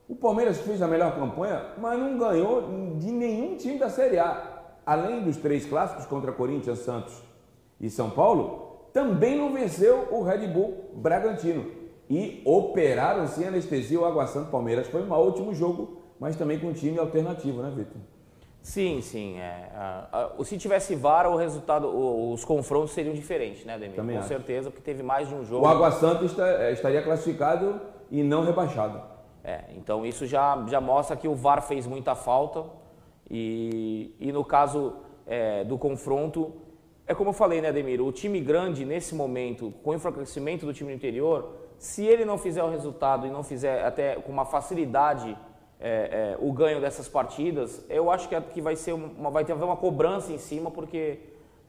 O 0.08 0.16
Palmeiras 0.16 0.60
fez 0.60 0.80
a 0.80 0.88
melhor 0.88 1.16
campanha, 1.16 1.74
mas 1.80 2.00
não 2.00 2.16
ganhou 2.16 2.96
de 3.00 3.12
nenhum 3.12 3.58
time 3.58 3.80
da 3.80 3.90
Série 3.90 4.20
A. 4.20 4.62
Além 4.86 5.24
dos 5.24 5.38
três 5.38 5.66
clássicos 5.66 6.06
contra 6.06 6.32
Corinthians, 6.32 6.80
Santos 6.80 7.20
e 7.82 7.90
São 7.90 8.12
Paulo, 8.12 8.90
também 8.94 9.36
não 9.36 9.52
venceu 9.52 10.08
o 10.12 10.22
Red 10.22 10.48
Bull 10.48 10.92
Bragantino. 10.94 11.77
E 12.10 12.42
operaram 12.46 13.28
sem 13.28 13.48
anestesia 13.48 14.00
o 14.00 14.06
Água 14.06 14.26
Santa 14.28 14.50
Palmeiras. 14.50 14.88
Foi 14.88 15.02
um 15.04 15.12
ótimo 15.12 15.54
jogo, 15.54 16.02
mas 16.20 16.36
também 16.36 16.58
com 16.60 16.68
um 16.68 16.74
time 16.74 16.98
alternativo, 16.98 17.62
né, 17.62 17.70
Vitor? 17.76 17.98
Sim, 18.62 19.02
sim. 19.02 19.38
É, 19.40 19.70
a- 19.74 20.32
a- 20.40 20.44
se 20.44 20.58
tivesse 20.58 20.96
VAR, 20.96 21.30
o 21.30 21.36
resultado, 21.38 21.88
os 22.34 22.44
confrontos 22.44 22.92
seriam 22.92 23.14
diferentes, 23.14 23.64
né, 23.66 23.78
Demir? 23.78 23.96
Também 23.96 24.16
Com 24.16 24.20
acho. 24.20 24.28
certeza, 24.30 24.70
porque 24.70 24.82
teve 24.84 25.04
mais 25.04 25.28
de 25.28 25.36
um 25.36 25.44
jogo. 25.46 25.66
O 25.66 25.68
Água 25.68 25.92
Santa 25.92 26.26
está- 26.26 26.48
eh, 26.64 26.72
estaria 26.74 27.02
classificado 27.02 27.80
e 28.12 28.24
não 28.24 28.44
rebaixado. 28.44 29.02
É, 29.44 29.66
então 29.78 30.06
isso 30.06 30.26
já, 30.26 30.66
já 30.68 30.82
mostra 30.82 31.16
que 31.16 31.28
o 31.28 31.36
VAR 31.36 31.62
fez 31.62 31.88
muita 31.88 32.14
falta 32.16 32.66
e, 33.30 34.14
e 34.20 34.32
no 34.32 34.44
caso 34.44 34.94
é, 35.26 35.64
do 35.64 35.78
confronto, 35.78 36.54
é 37.06 37.14
como 37.14 37.30
eu 37.30 37.34
falei, 37.34 37.60
né, 37.62 37.68
Ademir? 37.70 38.02
O 38.02 38.12
time 38.14 38.40
grande, 38.42 38.86
nesse 38.86 39.14
momento, 39.16 39.74
com 39.84 39.92
o 39.92 39.94
enfraquecimento 39.94 40.66
do 40.66 40.74
time 40.74 40.92
do 40.92 40.96
interior, 40.96 41.67
se 41.78 42.06
ele 42.06 42.26
não 42.26 42.38
fizer 42.38 42.64
o 42.64 42.70
resultado 42.70 43.26
e 43.28 43.30
não 43.30 43.44
fizer 43.44 43.84
até 43.86 44.16
com 44.16 44.32
uma 44.32 44.46
facilidade 44.46 45.38
é, 45.80 46.36
é, 46.36 46.38
o 46.40 46.52
ganho 46.52 46.82
dessas 46.82 47.08
partidas, 47.08 47.86
eu 47.90 48.10
acho 48.10 48.28
que, 48.28 48.36
é- 48.36 48.42
que 48.42 48.62
vai, 48.62 48.76
ser 48.76 48.94
uma, 48.94 49.30
vai 49.30 49.46
ter 49.46 49.54
uma 49.54 49.76
cobrança 49.78 50.32
em 50.34 50.38
cima, 50.40 50.72
porque 50.72 51.20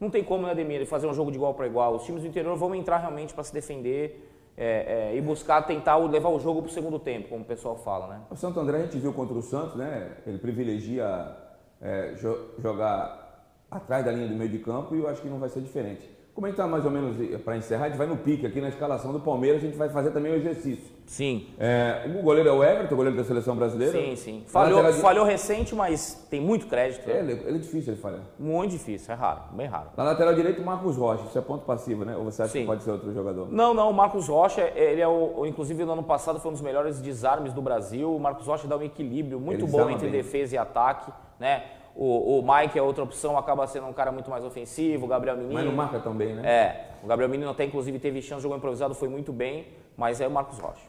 não 0.00 0.08
tem 0.08 0.24
como, 0.24 0.44
né, 0.46 0.52
Ademir, 0.52 0.86
fazer 0.86 1.06
um 1.06 1.12
jogo 1.12 1.30
de 1.30 1.36
igual 1.36 1.52
para 1.54 1.66
igual. 1.66 1.94
Os 1.96 2.04
times 2.04 2.22
do 2.22 2.28
interior 2.28 2.56
vão 2.56 2.74
entrar 2.74 2.98
realmente 2.98 3.34
para 3.34 3.44
se 3.44 3.52
defender 3.52 4.24
é, 4.56 5.10
é, 5.12 5.16
e 5.16 5.20
buscar 5.20 5.62
tentar 5.62 5.96
levar 5.96 6.30
o 6.30 6.38
jogo 6.40 6.62
para 6.62 6.70
o 6.70 6.72
segundo 6.72 6.98
tempo, 6.98 7.28
como 7.28 7.42
o 7.42 7.44
pessoal 7.46 7.76
fala, 7.76 8.06
né? 8.08 8.20
O 8.30 8.34
Santo 8.36 8.58
André 8.58 8.78
a 8.78 8.82
gente 8.82 8.98
viu 8.98 9.12
contra 9.12 9.36
o 9.36 9.42
Santos, 9.42 9.76
né? 9.76 10.12
Ele 10.26 10.38
privilegia 10.38 11.36
é, 11.82 12.12
jo- 12.14 12.48
jogar 12.58 13.44
atrás 13.70 14.04
da 14.04 14.10
linha 14.10 14.26
do 14.26 14.34
meio 14.34 14.50
de 14.50 14.58
campo 14.58 14.96
e 14.96 15.00
eu 15.00 15.08
acho 15.08 15.20
que 15.20 15.28
não 15.28 15.38
vai 15.38 15.48
ser 15.48 15.60
diferente. 15.60 16.08
Como 16.38 16.46
a 16.46 16.50
gente 16.50 16.56
está 16.60 16.68
mais 16.68 16.84
ou 16.84 16.90
menos 16.92 17.16
para 17.40 17.56
encerrar, 17.56 17.86
a 17.86 17.88
gente 17.88 17.98
vai 17.98 18.06
no 18.06 18.16
pique 18.16 18.46
aqui 18.46 18.60
na 18.60 18.68
escalação 18.68 19.12
do 19.12 19.18
Palmeiras, 19.18 19.60
a 19.60 19.66
gente 19.66 19.76
vai 19.76 19.88
fazer 19.88 20.12
também 20.12 20.30
o 20.30 20.36
exercício. 20.36 20.84
Sim. 21.04 21.48
É, 21.58 22.08
o 22.16 22.22
goleiro 22.22 22.48
é 22.48 22.52
o 22.52 22.62
Everton, 22.62 22.94
goleiro 22.94 23.16
da 23.16 23.24
seleção 23.24 23.56
brasileira. 23.56 23.98
Sim, 23.98 24.14
sim. 24.14 24.44
Falhou, 24.46 24.84
falhou 24.92 25.24
recente, 25.24 25.74
mas 25.74 26.28
tem 26.30 26.40
muito 26.40 26.68
crédito. 26.68 27.10
É, 27.10 27.18
ele, 27.18 27.32
ele 27.32 27.56
é 27.56 27.58
difícil 27.58 27.92
ele 27.92 28.00
falhar. 28.00 28.20
Muito 28.38 28.70
difícil, 28.70 29.12
é 29.12 29.16
raro, 29.16 29.40
bem 29.50 29.66
raro. 29.66 29.88
Na 29.96 30.04
lateral 30.04 30.32
direito, 30.32 30.62
Marcos 30.62 30.96
Rocha, 30.96 31.24
isso 31.24 31.36
é 31.36 31.40
ponto 31.40 31.64
passivo, 31.64 32.04
né? 32.04 32.16
Ou 32.16 32.22
você 32.22 32.42
acha 32.42 32.52
Sim. 32.52 32.60
que 32.60 32.66
pode 32.66 32.84
ser 32.84 32.92
outro 32.92 33.12
jogador? 33.12 33.50
Não, 33.50 33.74
não, 33.74 33.90
o 33.90 33.92
Marcos 33.92 34.28
Rocha, 34.28 34.62
ele 34.76 35.00
é 35.00 35.08
o, 35.08 35.44
inclusive 35.44 35.84
no 35.84 35.90
ano 35.94 36.04
passado 36.04 36.38
foi 36.38 36.50
um 36.50 36.54
dos 36.54 36.62
melhores 36.62 37.00
desarmes 37.00 37.52
do 37.52 37.60
Brasil. 37.60 38.14
O 38.14 38.20
Marcos 38.20 38.46
Rocha 38.46 38.68
dá 38.68 38.76
um 38.76 38.82
equilíbrio 38.82 39.40
muito 39.40 39.64
Ele 39.64 39.72
bom 39.72 39.90
entre 39.90 40.08
bem. 40.08 40.22
defesa 40.22 40.54
e 40.54 40.58
ataque, 40.58 41.10
né? 41.40 41.64
O, 42.00 42.38
o 42.38 42.42
Mike 42.42 42.78
é 42.78 42.82
outra 42.82 43.02
opção, 43.02 43.36
acaba 43.36 43.66
sendo 43.66 43.88
um 43.88 43.92
cara 43.92 44.12
muito 44.12 44.30
mais 44.30 44.44
ofensivo, 44.44 45.04
o 45.06 45.08
Gabriel 45.08 45.36
Menino. 45.36 45.52
Mas 45.54 45.64
não 45.64 45.72
marca 45.72 45.98
tão 45.98 46.14
bem, 46.14 46.32
né? 46.32 46.48
É, 46.48 46.90
o 47.02 47.08
Gabriel 47.08 47.28
Menino 47.28 47.50
até 47.50 47.64
inclusive 47.64 47.98
teve 47.98 48.22
chance, 48.22 48.40
jogou 48.40 48.56
improvisado, 48.56 48.94
foi 48.94 49.08
muito 49.08 49.32
bem, 49.32 49.66
mas 49.96 50.20
é 50.20 50.28
o 50.28 50.30
Marcos 50.30 50.60
Rocha. 50.60 50.86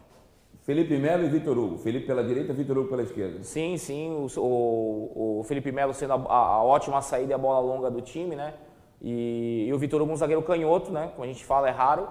Felipe 0.62 0.95
Melo 0.99 1.24
e 1.26 1.30
Vitor 1.30 1.57
Hugo. 1.57 1.78
Felipe 1.80 2.05
pela 2.05 2.24
direita, 2.24 2.53
Vitor 2.53 2.78
Hugo 2.78 2.89
pela 2.89 3.01
esquerda. 3.01 3.41
Sim, 3.41 3.76
sim, 3.78 4.12
o, 4.12 4.39
o, 4.39 5.39
o 5.39 5.43
Felipe 5.45 5.72
Melo 5.72 5.95
sendo 5.95 6.14
a, 6.14 6.16
a- 6.16 6.64
ótima 6.64 7.01
saída 7.01 7.32
e 7.32 7.34
a 7.34 7.39
bola 7.39 7.60
longa 7.60 7.89
do 7.89 8.01
time, 8.01 8.36
né? 8.36 8.53
E, 9.01 9.66
e 9.68 9.74
o 9.74 9.80
Vitor 9.80 9.99
Hugo 10.03 10.12
um 10.12 10.16
zagueiro 10.16 10.43
canhoto, 10.43 10.91
né? 10.91 11.10
Como 11.16 11.24
a 11.24 11.28
gente 11.28 11.43
fala, 11.43 11.68
é 11.68 11.72
raro. 11.72 12.07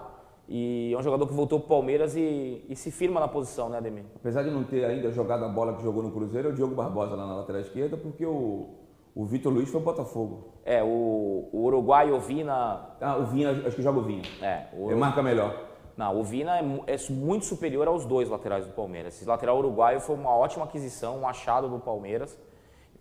E 0.49 0.92
é 0.92 0.99
um 0.99 1.03
jogador 1.03 1.24
que 1.28 1.34
voltou 1.34 1.61
pro 1.61 1.68
Palmeiras 1.68 2.16
e, 2.16 2.64
e 2.68 2.74
se 2.74 2.90
firma 2.90 3.20
na 3.20 3.28
posição, 3.28 3.68
né, 3.68 3.76
Ademir? 3.76 4.05
Apesar 4.16 4.42
de 4.42 4.51
não 4.51 4.64
ter 4.64 4.84
ainda 4.84 5.12
jogado 5.12 5.44
a 5.44 5.49
bola 5.49 5.74
que 5.74 5.82
jogou 5.84 6.03
no 6.03 6.11
Cruzeiro, 6.11 6.49
é 6.49 6.51
o 6.51 6.55
Diogo 6.55 6.74
Barbosa 6.74 7.14
lá 7.14 7.26
na 7.26 7.36
lateral 7.36 7.61
esquerda, 7.61 7.96
porque 7.99 8.24
o, 8.26 8.70
o 9.18 9.24
Vitor 9.24 9.52
Luiz 9.52 9.68
foi 9.68 9.80
o 9.80 9.84
Botafogo. 9.84 10.54
É, 10.64 10.80
o, 10.80 11.48
o 11.52 11.64
Uruguai 11.64 12.12
Ovina. 12.12 12.94
Ah, 13.00 13.16
o 13.16 13.26
Vinha, 13.26 13.50
acho 13.50 13.74
que 13.74 13.82
joga 13.82 13.98
o 13.98 14.02
Vinha. 14.02 14.22
É, 14.40 14.68
o, 14.72 14.92
Ele 14.92 15.00
marca 15.00 15.20
melhor. 15.20 15.60
Não, 15.96 16.20
o 16.20 16.22
Vina 16.22 16.56
é, 16.56 16.94
é, 16.94 16.96
muito 17.10 17.44
superior 17.44 17.88
aos 17.88 18.06
dois 18.06 18.28
laterais 18.28 18.64
do 18.64 18.72
Palmeiras. 18.72 19.16
Esse 19.16 19.28
lateral 19.28 19.58
uruguaio 19.58 19.98
foi 19.98 20.14
uma 20.14 20.30
ótima 20.30 20.66
aquisição, 20.66 21.18
um 21.18 21.26
achado 21.26 21.68
do 21.68 21.80
Palmeiras. 21.80 22.38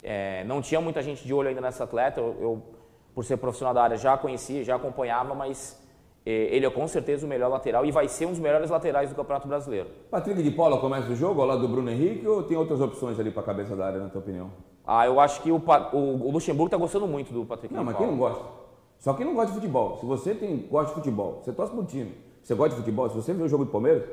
É, 0.02 0.44
não 0.46 0.60
tinha 0.60 0.82
muita 0.82 1.04
gente 1.04 1.24
de 1.24 1.32
olho 1.32 1.50
ainda 1.50 1.62
nessa 1.62 1.84
atleta. 1.84 2.20
Eu, 2.20 2.36
eu, 2.42 2.64
por 3.14 3.24
ser 3.24 3.38
profissional 3.38 3.76
da 3.76 3.84
área, 3.84 3.96
já 3.96 4.18
conhecia, 4.18 4.64
já 4.64 4.76
acompanhava, 4.76 5.36
mas 5.36 5.80
ele 6.30 6.66
é 6.66 6.70
com 6.70 6.88
certeza 6.88 7.26
o 7.26 7.30
melhor 7.30 7.50
lateral 7.50 7.86
e 7.86 7.92
vai 7.92 8.08
ser 8.08 8.26
um 8.26 8.32
dos 8.32 8.40
melhores 8.40 8.70
laterais 8.70 9.10
do 9.10 9.16
Campeonato 9.16 9.48
Brasileiro. 9.48 9.90
Patrick 10.12 10.42
de 10.42 10.52
Paula 10.52 10.80
começa 10.80 11.10
o 11.12 11.16
jogo 11.16 11.42
ao 11.42 11.48
lado 11.48 11.62
do 11.62 11.68
Bruno 11.68 11.90
Henrique 11.90 12.28
ou 12.28 12.44
tem 12.44 12.58
outras 12.58 12.82
opções 12.82 13.20
ali 13.20 13.32
para 13.32 13.42
a 13.42 13.46
cabeça 13.46 13.76
da 13.76 13.86
área, 13.86 14.00
na 14.00 14.10
tua 14.10 14.22
opinião? 14.22 14.52
Ah, 14.86 15.06
eu 15.06 15.20
acho 15.20 15.42
que 15.42 15.52
o, 15.52 15.58
o, 15.58 15.98
o 16.28 16.32
Luxemburgo 16.32 16.68
está 16.68 16.78
gostando 16.78 17.08
muito 17.08 17.34
do 17.34 17.46
Patrick 17.46 17.74
não, 17.74 17.86
de 17.86 17.92
Paula. 17.92 18.08
Não, 18.08 18.16
mas 18.18 18.28
quem 18.28 18.36
não 18.36 18.44
gosta? 18.44 18.68
Só 19.00 19.14
quem 19.14 19.26
não 19.26 19.36
gosta 19.36 19.52
de 19.52 19.60
futebol. 19.60 19.98
Se 20.00 20.06
você 20.06 20.34
tem, 20.34 20.68
gosta 20.70 20.90
de 20.90 20.96
futebol, 20.96 21.42
você 21.44 21.54
torce 21.54 21.72
para 21.72 21.82
um 21.82 21.86
time, 21.86 22.14
você 22.42 22.56
gosta 22.56 22.72
de 22.72 22.82
futebol, 22.82 23.10
se 23.10 23.16
você 23.16 23.34
vê 23.34 23.44
o 23.44 23.48
jogo 23.48 23.66
do 23.66 23.72
Palmeiras, 23.72 24.04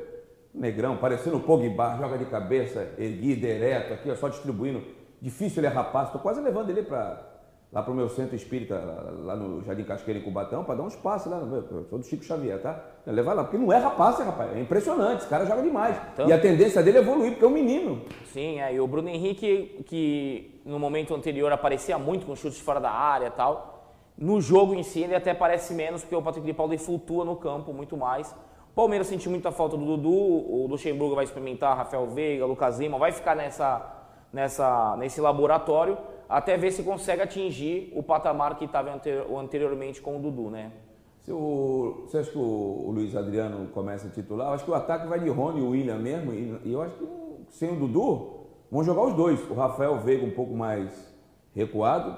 negrão, 0.53 0.97
parecendo 0.97 1.37
o 1.37 1.39
Pogba, 1.41 1.97
joga 1.97 2.17
de 2.17 2.25
cabeça, 2.25 2.93
erguido, 2.97 3.45
ereto, 3.45 3.93
aqui, 3.93 4.09
ó, 4.09 4.15
só 4.15 4.29
distribuindo. 4.29 4.81
Difícil 5.21 5.59
ele 5.59 5.67
é 5.67 5.69
rapaz, 5.69 6.07
estou 6.07 6.21
quase 6.21 6.39
levando 6.39 6.69
ele 6.69 6.83
para 6.83 7.34
lá 7.75 7.83
para 7.83 7.91
o 7.91 7.95
meu 7.95 8.07
centro 8.07 8.37
espírita, 8.37 8.73
lá 9.25 9.35
no 9.35 9.61
Jardim 9.65 9.83
Casqueira 9.83 10.17
em 10.17 10.23
Cubatão, 10.23 10.63
para 10.63 10.75
dar 10.75 10.83
um 10.83 10.87
espaço 10.87 11.29
lá. 11.29 11.39
Eu 11.39 11.85
sou 11.89 11.99
do 11.99 12.05
Chico 12.05 12.23
Xavier, 12.23 12.61
tá? 12.61 12.81
Levar 13.05 13.33
lá, 13.33 13.43
porque 13.43 13.57
não 13.57 13.71
é 13.71 13.77
rapaz, 13.77 14.17
é 14.17 14.23
rapaz. 14.23 14.55
É 14.55 14.61
impressionante, 14.61 15.19
esse 15.19 15.27
cara 15.27 15.45
joga 15.45 15.61
demais. 15.61 15.97
Então, 16.13 16.29
e 16.29 16.31
a 16.31 16.39
tendência 16.39 16.81
dele 16.81 16.99
é 16.99 17.01
evoluir, 17.01 17.31
porque 17.31 17.43
é 17.43 17.47
um 17.49 17.51
menino. 17.51 18.01
Sim, 18.27 18.61
é, 18.61 18.73
e 18.73 18.79
o 18.79 18.87
Bruno 18.87 19.09
Henrique, 19.09 19.83
que 19.87 20.61
no 20.65 20.79
momento 20.79 21.13
anterior 21.13 21.51
aparecia 21.51 21.99
muito 21.99 22.25
com 22.25 22.33
chutes 22.33 22.61
fora 22.61 22.79
da 22.79 22.89
área 22.89 23.27
e 23.27 23.31
tal. 23.31 23.91
No 24.17 24.39
jogo 24.39 24.73
em 24.73 24.81
si, 24.81 25.01
ele 25.01 25.13
até 25.13 25.33
parece 25.33 25.73
menos, 25.73 26.01
porque 26.01 26.15
o 26.15 26.21
Patrick 26.21 26.47
de 26.47 26.53
Paulo 26.53 26.77
flutua 26.77 27.25
no 27.25 27.35
campo 27.35 27.73
muito 27.73 27.97
mais. 27.97 28.31
O 28.71 28.73
Palmeiras 28.73 29.07
sentiu 29.07 29.29
muita 29.29 29.51
falta 29.51 29.75
do 29.75 29.83
Dudu, 29.83 30.09
o 30.09 30.65
Luxemburgo 30.69 31.13
vai 31.13 31.25
experimentar, 31.25 31.75
Rafael 31.75 32.07
Veiga, 32.07 32.45
Lucas 32.45 32.79
Lima, 32.79 32.97
vai 32.97 33.11
ficar 33.11 33.35
nessa, 33.35 33.85
nessa, 34.31 34.95
nesse 34.97 35.19
laboratório 35.19 35.97
até 36.27 36.57
ver 36.57 36.71
se 36.71 36.83
consegue 36.83 37.21
atingir 37.21 37.91
o 37.95 38.03
patamar 38.03 38.57
que 38.57 38.65
estava 38.65 38.91
anteriormente 39.39 40.01
com 40.01 40.17
o 40.17 40.19
Dudu, 40.19 40.49
né? 40.49 40.71
Se 41.23 41.31
o, 41.31 42.03
você 42.05 42.19
acha 42.19 42.31
que 42.31 42.37
o, 42.37 42.91
Luiz 42.91 43.15
Adriano 43.15 43.67
começa 43.69 44.07
a 44.07 44.11
titular? 44.11 44.49
Eu 44.49 44.53
acho 44.53 44.63
que 44.63 44.71
o 44.71 44.75
ataque 44.75 45.07
vai 45.07 45.19
de 45.19 45.29
Rony 45.29 45.59
e 45.59 45.63
William 45.63 45.97
mesmo, 45.97 46.31
e, 46.33 46.71
eu 46.71 46.81
acho 46.81 46.95
que 46.95 47.07
sem 47.49 47.71
o 47.71 47.79
Dudu, 47.79 48.45
vão 48.71 48.83
jogar 48.83 49.03
os 49.03 49.13
dois. 49.13 49.39
O 49.49 49.53
Rafael 49.53 49.97
Veiga 49.99 50.25
um 50.25 50.31
pouco 50.31 50.53
mais 50.53 51.13
recuado, 51.53 52.15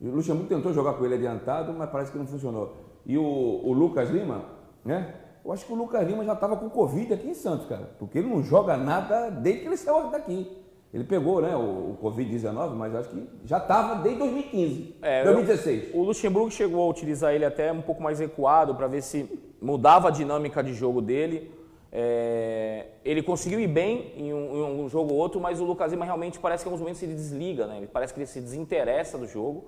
o 0.00 0.10
Luxemburgo 0.10 0.48
tentou 0.48 0.72
jogar 0.72 0.94
com 0.94 1.04
ele 1.04 1.14
adiantado, 1.14 1.72
mas 1.72 1.90
parece 1.90 2.12
que 2.12 2.18
não 2.18 2.26
funcionou. 2.26 2.76
E 3.04 3.18
o, 3.18 3.22
o 3.22 3.72
Lucas 3.72 4.08
Lima, 4.10 4.44
né? 4.84 5.14
Eu 5.44 5.52
acho 5.52 5.66
que 5.66 5.72
o 5.72 5.76
Lucas 5.76 6.06
Lima 6.06 6.24
já 6.24 6.34
estava 6.34 6.56
com 6.56 6.68
Covid 6.68 7.12
aqui 7.12 7.28
em 7.28 7.34
Santos, 7.34 7.66
cara, 7.66 7.90
porque 7.98 8.18
ele 8.18 8.28
não 8.28 8.42
joga 8.42 8.76
nada 8.76 9.30
desde 9.30 9.62
que 9.62 9.66
ele 9.66 9.76
saiu 9.76 10.10
daqui. 10.10 10.46
Ele 10.92 11.04
pegou 11.04 11.42
né, 11.42 11.54
o, 11.54 11.60
o 11.60 11.98
Covid-19, 12.02 12.74
mas 12.74 12.94
acho 12.94 13.10
que 13.10 13.22
já 13.44 13.58
estava 13.58 13.96
desde 14.02 14.20
2015, 14.20 14.96
é, 15.02 15.22
2016. 15.22 15.94
Eu, 15.94 16.00
o 16.00 16.04
Luxemburgo 16.04 16.50
chegou 16.50 16.82
a 16.82 16.88
utilizar 16.88 17.34
ele 17.34 17.44
até 17.44 17.70
um 17.70 17.82
pouco 17.82 18.02
mais 18.02 18.18
recuado 18.18 18.74
para 18.74 18.86
ver 18.86 19.02
se 19.02 19.28
mudava 19.60 20.08
a 20.08 20.10
dinâmica 20.10 20.62
de 20.62 20.72
jogo 20.72 21.02
dele. 21.02 21.52
É, 21.92 22.86
ele 23.04 23.22
conseguiu 23.22 23.60
ir 23.60 23.66
bem 23.66 24.12
em 24.16 24.32
um, 24.32 24.56
em 24.56 24.84
um, 24.84 24.88
jogo 24.88 25.12
ou 25.12 25.18
outro, 25.18 25.40
mas 25.40 25.60
o 25.60 25.64
Lucas 25.64 25.90
Lima 25.90 26.04
realmente 26.04 26.38
parece 26.38 26.62
que 26.62 26.68
em 26.68 26.70
alguns 26.70 26.80
momentos 26.80 27.02
ele 27.02 27.14
desliga, 27.14 27.66
né? 27.66 27.78
Ele 27.78 27.86
parece 27.86 28.14
que 28.14 28.20
ele 28.20 28.26
se 28.26 28.40
desinteressa 28.40 29.18
do 29.18 29.26
jogo. 29.26 29.66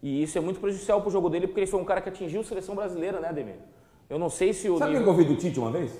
E 0.00 0.22
isso 0.22 0.36
é 0.36 0.40
muito 0.40 0.60
prejudicial 0.60 1.00
para 1.00 1.08
o 1.08 1.12
jogo 1.12 1.28
dele, 1.28 1.46
porque 1.46 1.60
ele 1.60 1.68
foi 1.68 1.80
um 1.80 1.84
cara 1.84 2.00
que 2.00 2.08
atingiu 2.08 2.40
a 2.40 2.44
seleção 2.44 2.74
brasileira, 2.74 3.20
né, 3.20 3.28
Ademir? 3.28 3.54
Eu 4.10 4.18
não 4.18 4.28
sei 4.28 4.52
se 4.52 4.68
o. 4.68 4.78
Sabe 4.78 4.92
nível... 4.92 5.04
que 5.04 5.08
eu 5.08 5.12
ouvi 5.12 5.24
do 5.24 5.40
Tite 5.40 5.58
uma 5.58 5.70
vez? 5.70 5.96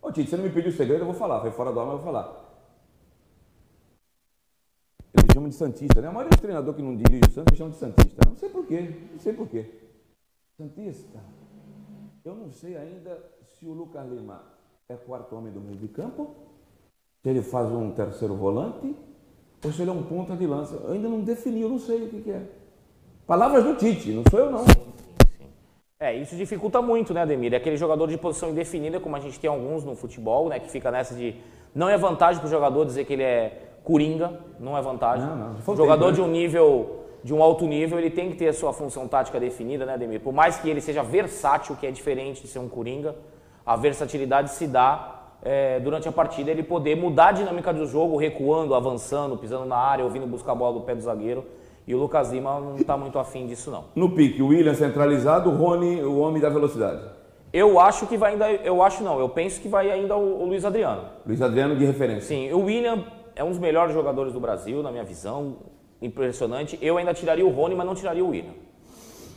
Ô 0.00 0.10
Tite, 0.10 0.30
você 0.30 0.36
não 0.36 0.44
me 0.44 0.50
pediu 0.50 0.72
segredo, 0.72 1.00
eu 1.00 1.06
vou 1.06 1.14
falar. 1.14 1.40
Foi 1.40 1.50
fora 1.52 1.72
do 1.72 1.80
ar, 1.80 1.86
mas 1.86 1.94
eu 1.94 2.02
vou 2.02 2.12
falar. 2.12 2.51
Eles 5.32 5.34
chamam 5.34 5.48
de 5.48 5.54
Santista, 5.54 6.00
né? 6.02 6.08
A 6.08 6.12
maioria 6.12 6.30
dos 6.30 6.40
treinadores 6.40 6.76
que 6.76 6.82
não 6.82 6.94
dirige 6.94 7.22
o 7.26 7.32
Santos 7.32 7.56
chamam 7.56 7.72
de 7.72 7.78
Santista. 7.78 8.28
Não 8.28 8.36
sei 8.36 8.50
porquê, 8.50 8.94
não 9.12 9.18
sei 9.18 9.32
porquê. 9.32 9.66
Santista, 10.58 11.20
eu 12.22 12.34
não 12.34 12.52
sei 12.52 12.76
ainda 12.76 13.18
se 13.54 13.66
o 13.66 13.72
Lucas 13.72 14.06
Lima 14.10 14.42
é 14.88 14.94
quarto 14.94 15.34
homem 15.34 15.50
do 15.50 15.60
meio 15.60 15.78
de 15.78 15.88
campo, 15.88 16.34
se 17.22 17.30
ele 17.30 17.40
faz 17.40 17.72
um 17.72 17.90
terceiro 17.92 18.34
volante, 18.34 18.94
ou 19.64 19.72
se 19.72 19.80
ele 19.80 19.90
é 19.90 19.94
um 19.94 20.02
ponta 20.02 20.36
de 20.36 20.46
lança. 20.46 20.74
Eu 20.74 20.92
ainda 20.92 21.08
não 21.08 21.22
defini, 21.22 21.62
eu 21.62 21.70
não 21.70 21.78
sei 21.78 22.04
o 22.04 22.10
que, 22.10 22.20
que 22.20 22.30
é. 22.30 22.42
Palavras 23.26 23.64
do 23.64 23.74
Tite, 23.76 24.12
não 24.12 24.22
sou 24.30 24.38
eu 24.38 24.50
não. 24.50 24.64
É, 25.98 26.14
isso 26.14 26.36
dificulta 26.36 26.82
muito, 26.82 27.14
né, 27.14 27.22
Ademir? 27.22 27.54
É 27.54 27.56
aquele 27.56 27.76
jogador 27.78 28.06
de 28.06 28.18
posição 28.18 28.50
indefinida, 28.50 29.00
como 29.00 29.16
a 29.16 29.20
gente 29.20 29.40
tem 29.40 29.48
alguns 29.48 29.82
no 29.82 29.96
futebol, 29.96 30.48
né, 30.50 30.60
que 30.60 30.70
fica 30.70 30.90
nessa 30.90 31.14
de. 31.14 31.36
Não 31.74 31.88
é 31.88 31.96
vantagem 31.96 32.38
para 32.38 32.48
o 32.48 32.50
jogador 32.50 32.84
dizer 32.84 33.06
que 33.06 33.14
ele 33.14 33.22
é 33.22 33.71
coringa, 33.84 34.40
não 34.58 34.76
é 34.76 34.82
vantagem. 34.82 35.26
Não, 35.26 35.54
não. 35.54 35.76
Jogador 35.76 36.06
tempo, 36.06 36.16
de 36.16 36.20
um 36.22 36.28
nível, 36.28 37.04
de 37.22 37.34
um 37.34 37.42
alto 37.42 37.66
nível, 37.66 37.98
ele 37.98 38.10
tem 38.10 38.30
que 38.30 38.36
ter 38.36 38.48
a 38.48 38.52
sua 38.52 38.72
função 38.72 39.06
tática 39.08 39.38
definida, 39.38 39.84
né, 39.84 39.94
Ademir? 39.94 40.20
Por 40.20 40.32
mais 40.32 40.56
que 40.56 40.68
ele 40.68 40.80
seja 40.80 41.02
versátil, 41.02 41.76
que 41.76 41.86
é 41.86 41.90
diferente 41.90 42.42
de 42.42 42.48
ser 42.48 42.58
um 42.58 42.68
coringa, 42.68 43.14
a 43.64 43.76
versatilidade 43.76 44.50
se 44.50 44.66
dá 44.66 45.22
é, 45.42 45.80
durante 45.80 46.08
a 46.08 46.12
partida, 46.12 46.50
ele 46.50 46.62
poder 46.62 46.96
mudar 46.96 47.28
a 47.28 47.32
dinâmica 47.32 47.72
do 47.72 47.86
jogo, 47.86 48.16
recuando, 48.16 48.74
avançando, 48.74 49.36
pisando 49.36 49.64
na 49.64 49.76
área, 49.76 50.04
ouvindo 50.04 50.26
buscar 50.26 50.52
a 50.52 50.54
bola 50.54 50.74
do 50.74 50.80
pé 50.80 50.94
do 50.94 51.02
zagueiro. 51.02 51.44
E 51.84 51.94
o 51.94 51.98
Lucas 51.98 52.30
Lima 52.30 52.60
não 52.60 52.76
está 52.76 52.96
muito 52.96 53.18
afim 53.18 53.44
disso, 53.46 53.68
não. 53.68 53.86
No 53.96 54.10
pique, 54.10 54.40
o 54.40 54.48
William 54.48 54.74
centralizado, 54.74 55.50
o 55.50 55.56
Rony, 55.56 56.00
o 56.02 56.20
homem 56.20 56.40
da 56.40 56.48
velocidade. 56.48 57.02
Eu 57.52 57.78
acho 57.78 58.06
que 58.06 58.16
vai 58.16 58.32
ainda. 58.32 58.50
Eu 58.50 58.82
acho 58.82 59.02
não, 59.02 59.18
eu 59.18 59.28
penso 59.28 59.60
que 59.60 59.68
vai 59.68 59.90
ainda 59.90 60.16
o, 60.16 60.42
o 60.42 60.46
Luiz 60.46 60.64
Adriano. 60.64 61.02
Luiz 61.26 61.42
Adriano 61.42 61.76
de 61.76 61.84
referência. 61.84 62.28
Sim, 62.28 62.52
o 62.52 62.60
William 62.60 63.04
é 63.34 63.42
um 63.42 63.50
dos 63.50 63.58
melhores 63.58 63.94
jogadores 63.94 64.32
do 64.32 64.40
Brasil, 64.40 64.82
na 64.82 64.90
minha 64.90 65.04
visão. 65.04 65.56
Impressionante. 66.00 66.78
Eu 66.82 66.98
ainda 66.98 67.14
tiraria 67.14 67.46
o 67.46 67.50
Rony, 67.50 67.74
mas 67.74 67.86
não 67.86 67.94
tiraria 67.94 68.24
o 68.24 68.28
William. 68.28 68.52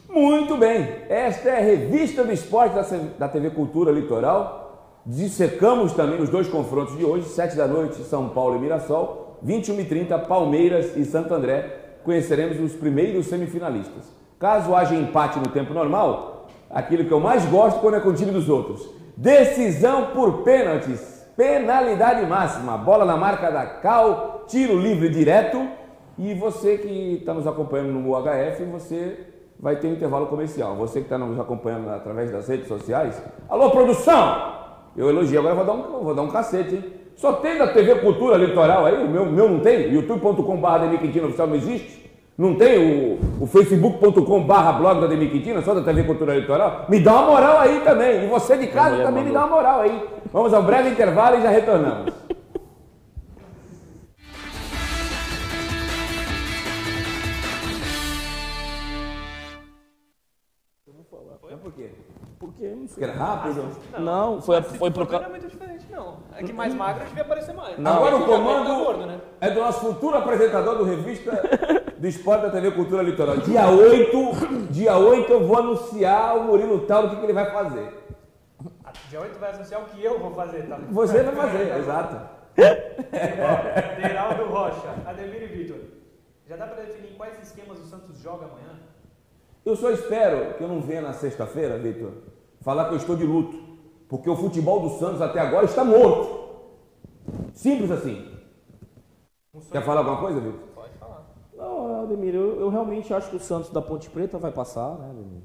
Muito 0.10 0.58
bem. 0.58 0.88
Esta 1.10 1.50
é 1.50 1.58
a 1.58 1.64
revista 1.64 2.24
do 2.24 2.32
esporte 2.32 2.76
da 3.18 3.28
TV 3.28 3.52
Cultura 3.52 3.92
Litoral. 3.92 5.02
Dissecamos 5.06 5.94
também 5.94 6.20
os 6.20 6.30
dois 6.30 6.48
confrontos 6.48 6.98
de 6.98 7.06
hoje, 7.06 7.28
7 7.30 7.56
da 7.56 7.68
noite, 7.68 8.04
São 8.04 8.30
Paulo 8.30 8.56
e 8.56 8.60
Mirassol, 8.60 9.38
21 9.44 9.82
e 9.82 9.86
30 9.86 10.18
Palmeiras 10.20 10.98
e 10.98 11.06
Santo 11.06 11.34
André. 11.34 11.98
Conheceremos 12.04 12.60
os 12.60 12.74
primeiros 12.74 13.28
semifinalistas. 13.28 14.12
Caso 14.40 14.76
haja 14.76 14.96
empate 14.96 15.40
no 15.40 15.48
tempo 15.50 15.74
normal, 15.74 16.48
aquilo 16.70 17.06
que 17.06 17.12
eu 17.12 17.20
mais 17.20 17.46
gosto 17.46 17.80
quando 17.80 17.96
é 17.96 18.00
com 18.00 18.10
o 18.10 18.14
time 18.14 18.32
dos 18.32 18.50
outros. 18.50 18.90
Decisão 19.16 20.08
por 20.08 20.44
pênaltis. 20.44 21.15
Penalidade 21.36 22.26
máxima, 22.26 22.78
bola 22.78 23.04
na 23.04 23.18
marca 23.18 23.52
da 23.52 23.66
Cal, 23.66 24.46
tiro 24.48 24.80
livre 24.80 25.10
direto. 25.10 25.68
E 26.18 26.34
você 26.34 26.78
que 26.78 27.18
está 27.20 27.34
nos 27.34 27.46
acompanhando 27.46 27.92
no 27.92 28.10
UHF, 28.10 28.64
você 28.72 29.20
vai 29.60 29.76
ter 29.76 29.88
um 29.88 29.94
intervalo 29.94 30.28
comercial. 30.28 30.76
Você 30.78 31.00
que 31.00 31.06
está 31.06 31.18
nos 31.18 31.38
acompanhando 31.38 31.90
através 31.90 32.32
das 32.32 32.48
redes 32.48 32.68
sociais, 32.68 33.22
alô 33.50 33.70
produção! 33.70 34.54
Eu 34.96 35.10
elogio, 35.10 35.40
agora 35.40 35.56
vou 35.56 35.66
dar 35.66 35.74
um, 35.74 36.04
vou 36.04 36.16
dar 36.16 36.22
um 36.22 36.30
cacete, 36.30 36.76
hein? 36.76 36.86
Só 37.18 37.34
tem 37.34 37.58
da 37.58 37.68
TV 37.68 37.96
Cultura 37.96 38.38
Litoral 38.38 38.86
aí, 38.86 39.04
o 39.04 39.10
meu, 39.10 39.26
meu 39.26 39.50
não 39.50 39.60
tem? 39.60 39.92
youtube.com.br 39.92 41.26
oficial 41.26 41.48
não 41.48 41.56
existe? 41.56 42.05
Não 42.38 42.54
tem 42.56 42.78
o, 42.78 43.44
o 43.44 43.48
facebook.com 43.48 44.44
barra 44.44 44.74
blog 44.74 45.00
da 45.00 45.08
Demi 45.08 45.30
Quintina, 45.30 45.62
só 45.62 45.74
da 45.74 45.82
TV 45.82 46.04
Cultura 46.04 46.36
Litoral? 46.36 46.86
Me 46.90 47.00
dá 47.00 47.14
uma 47.14 47.32
moral 47.32 47.60
aí 47.60 47.80
também. 47.80 48.26
E 48.26 48.28
você 48.28 48.58
de 48.58 48.68
casa 48.68 49.02
também 49.04 49.24
me 49.24 49.32
dá 49.32 49.46
uma 49.46 49.56
moral 49.56 49.80
aí. 49.80 50.04
Vamos 50.34 50.54
ao 50.54 50.62
breve 50.62 50.90
intervalo 50.90 51.38
e 51.38 51.42
já 51.42 51.50
retornamos. 51.50 52.25
Porque 62.56 62.68
não 62.74 62.88
Porque 62.88 63.04
era 63.04 63.14
rápido? 63.14 63.68
Não, 64.00 64.42
foi, 64.42 64.62
foi 64.62 64.92
por 64.92 65.06
causa. 65.06 65.28
Não 65.28 65.36
é 65.36 65.40
muito 65.40 65.48
diferente, 65.52 65.86
não. 65.92 66.18
É 66.34 66.42
que 66.42 66.54
mais 66.54 66.74
magro 66.74 67.06
devia 67.06 67.24
aparecer 67.24 67.54
mais. 67.54 67.78
Não, 67.78 67.98
Agora 67.98 68.16
o 68.16 68.26
comando 68.26 68.76
gordo, 68.84 69.06
né? 69.06 69.20
é 69.42 69.52
do 69.52 69.60
nosso 69.60 69.82
futuro 69.82 70.18
apresentador 70.18 70.78
do 70.78 70.86
revista 70.86 71.32
do 71.98 72.08
Esporte 72.08 72.44
da 72.44 72.50
TV 72.50 72.72
Cultura 72.72 73.04
Litoral. 73.04 73.38
Dia 73.38 73.68
8, 73.68 74.68
dia 74.72 74.96
8 74.98 75.32
eu 75.32 75.46
vou 75.46 75.58
anunciar 75.58 76.38
o 76.38 76.44
Murilo 76.46 76.86
Tauro 76.86 77.08
o 77.08 77.10
que, 77.10 77.18
que 77.18 77.26
ele 77.26 77.34
vai 77.34 77.52
fazer. 77.52 77.94
Dia 79.10 79.20
8 79.20 79.38
vai 79.38 79.54
anunciar 79.54 79.82
o 79.82 79.86
que 79.86 80.04
eu 80.04 80.18
vou 80.20 80.32
fazer, 80.34 80.68
tá? 80.68 80.80
Você 80.92 81.24
vai 81.24 81.36
fazer, 81.36 81.76
exato. 81.78 82.36
Deraldo 84.02 84.46
Rocha, 84.46 84.96
Ademir 85.06 85.44
e 85.44 85.48
Vitor. 85.48 85.78
Já 86.48 86.56
dá 86.56 86.68
para 86.68 86.84
definir 86.84 87.16
quais 87.18 87.38
esquemas 87.44 87.80
o 87.80 87.86
Santos 87.86 88.18
joga 88.22 88.46
amanhã? 88.46 88.80
Eu 89.66 89.76
só 89.76 89.92
espero 89.92 90.54
que 90.54 90.64
eu 90.64 90.68
não 90.68 90.80
venha 90.80 91.02
na 91.02 91.12
sexta-feira, 91.12 91.78
Vitor, 91.78 92.12
falar 92.66 92.86
que 92.86 92.94
eu 92.94 92.98
estou 92.98 93.16
de 93.16 93.24
luto. 93.24 93.64
Porque 94.10 94.30
o 94.30 94.36
futebol 94.36 94.82
do 94.82 94.98
Santos 94.98 95.22
até 95.22 95.40
agora 95.40 95.66
está 95.66 95.86
morto. 95.86 96.46
Simples 97.54 97.92
assim. 97.92 98.32
Quer 99.72 99.84
falar 99.84 100.00
alguma 100.00 100.18
coisa, 100.18 100.40
Vitor? 100.40 100.60
Não, 101.56 102.04
Ademir, 102.04 102.36
eu, 102.36 102.60
eu, 102.60 102.70
realmente 102.70 103.14
acho 103.14 103.30
que 103.30 103.38
o 103.38 103.40
Santos 103.40 103.70
da 103.70 103.82
Ponte 103.82 104.10
Preta 104.10 104.38
vai 104.38 104.52
passar, 104.52 104.98
né, 104.98 105.10
Ademir? 105.10 105.44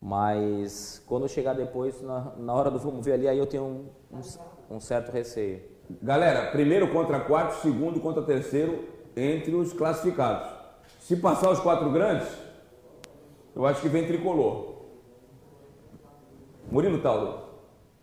Mas 0.00 1.02
quando 1.06 1.26
chegar 1.28 1.54
depois, 1.54 2.02
na, 2.02 2.32
na 2.36 2.52
hora 2.52 2.70
do 2.70 2.78
vamos 2.78 3.04
ver 3.04 3.14
ali, 3.14 3.26
aí 3.26 3.38
eu 3.38 3.46
tenho 3.46 3.64
um, 3.64 3.86
um, 4.12 4.76
um 4.76 4.80
certo 4.80 5.10
receio. 5.10 5.62
Galera, 6.02 6.50
primeiro 6.50 6.92
contra 6.92 7.20
quarto, 7.20 7.60
segundo 7.62 7.98
contra 8.00 8.22
terceiro 8.22 8.84
entre 9.16 9.54
os 9.54 9.72
classificados. 9.72 10.52
Se 11.00 11.16
passar 11.16 11.50
os 11.50 11.60
quatro 11.60 11.90
grandes, 11.90 12.28
eu 13.54 13.64
acho 13.64 13.80
que 13.80 13.88
vem 13.88 14.06
tricolor. 14.06 14.75
Murilo 16.70 16.98
Tauro. 16.98 17.40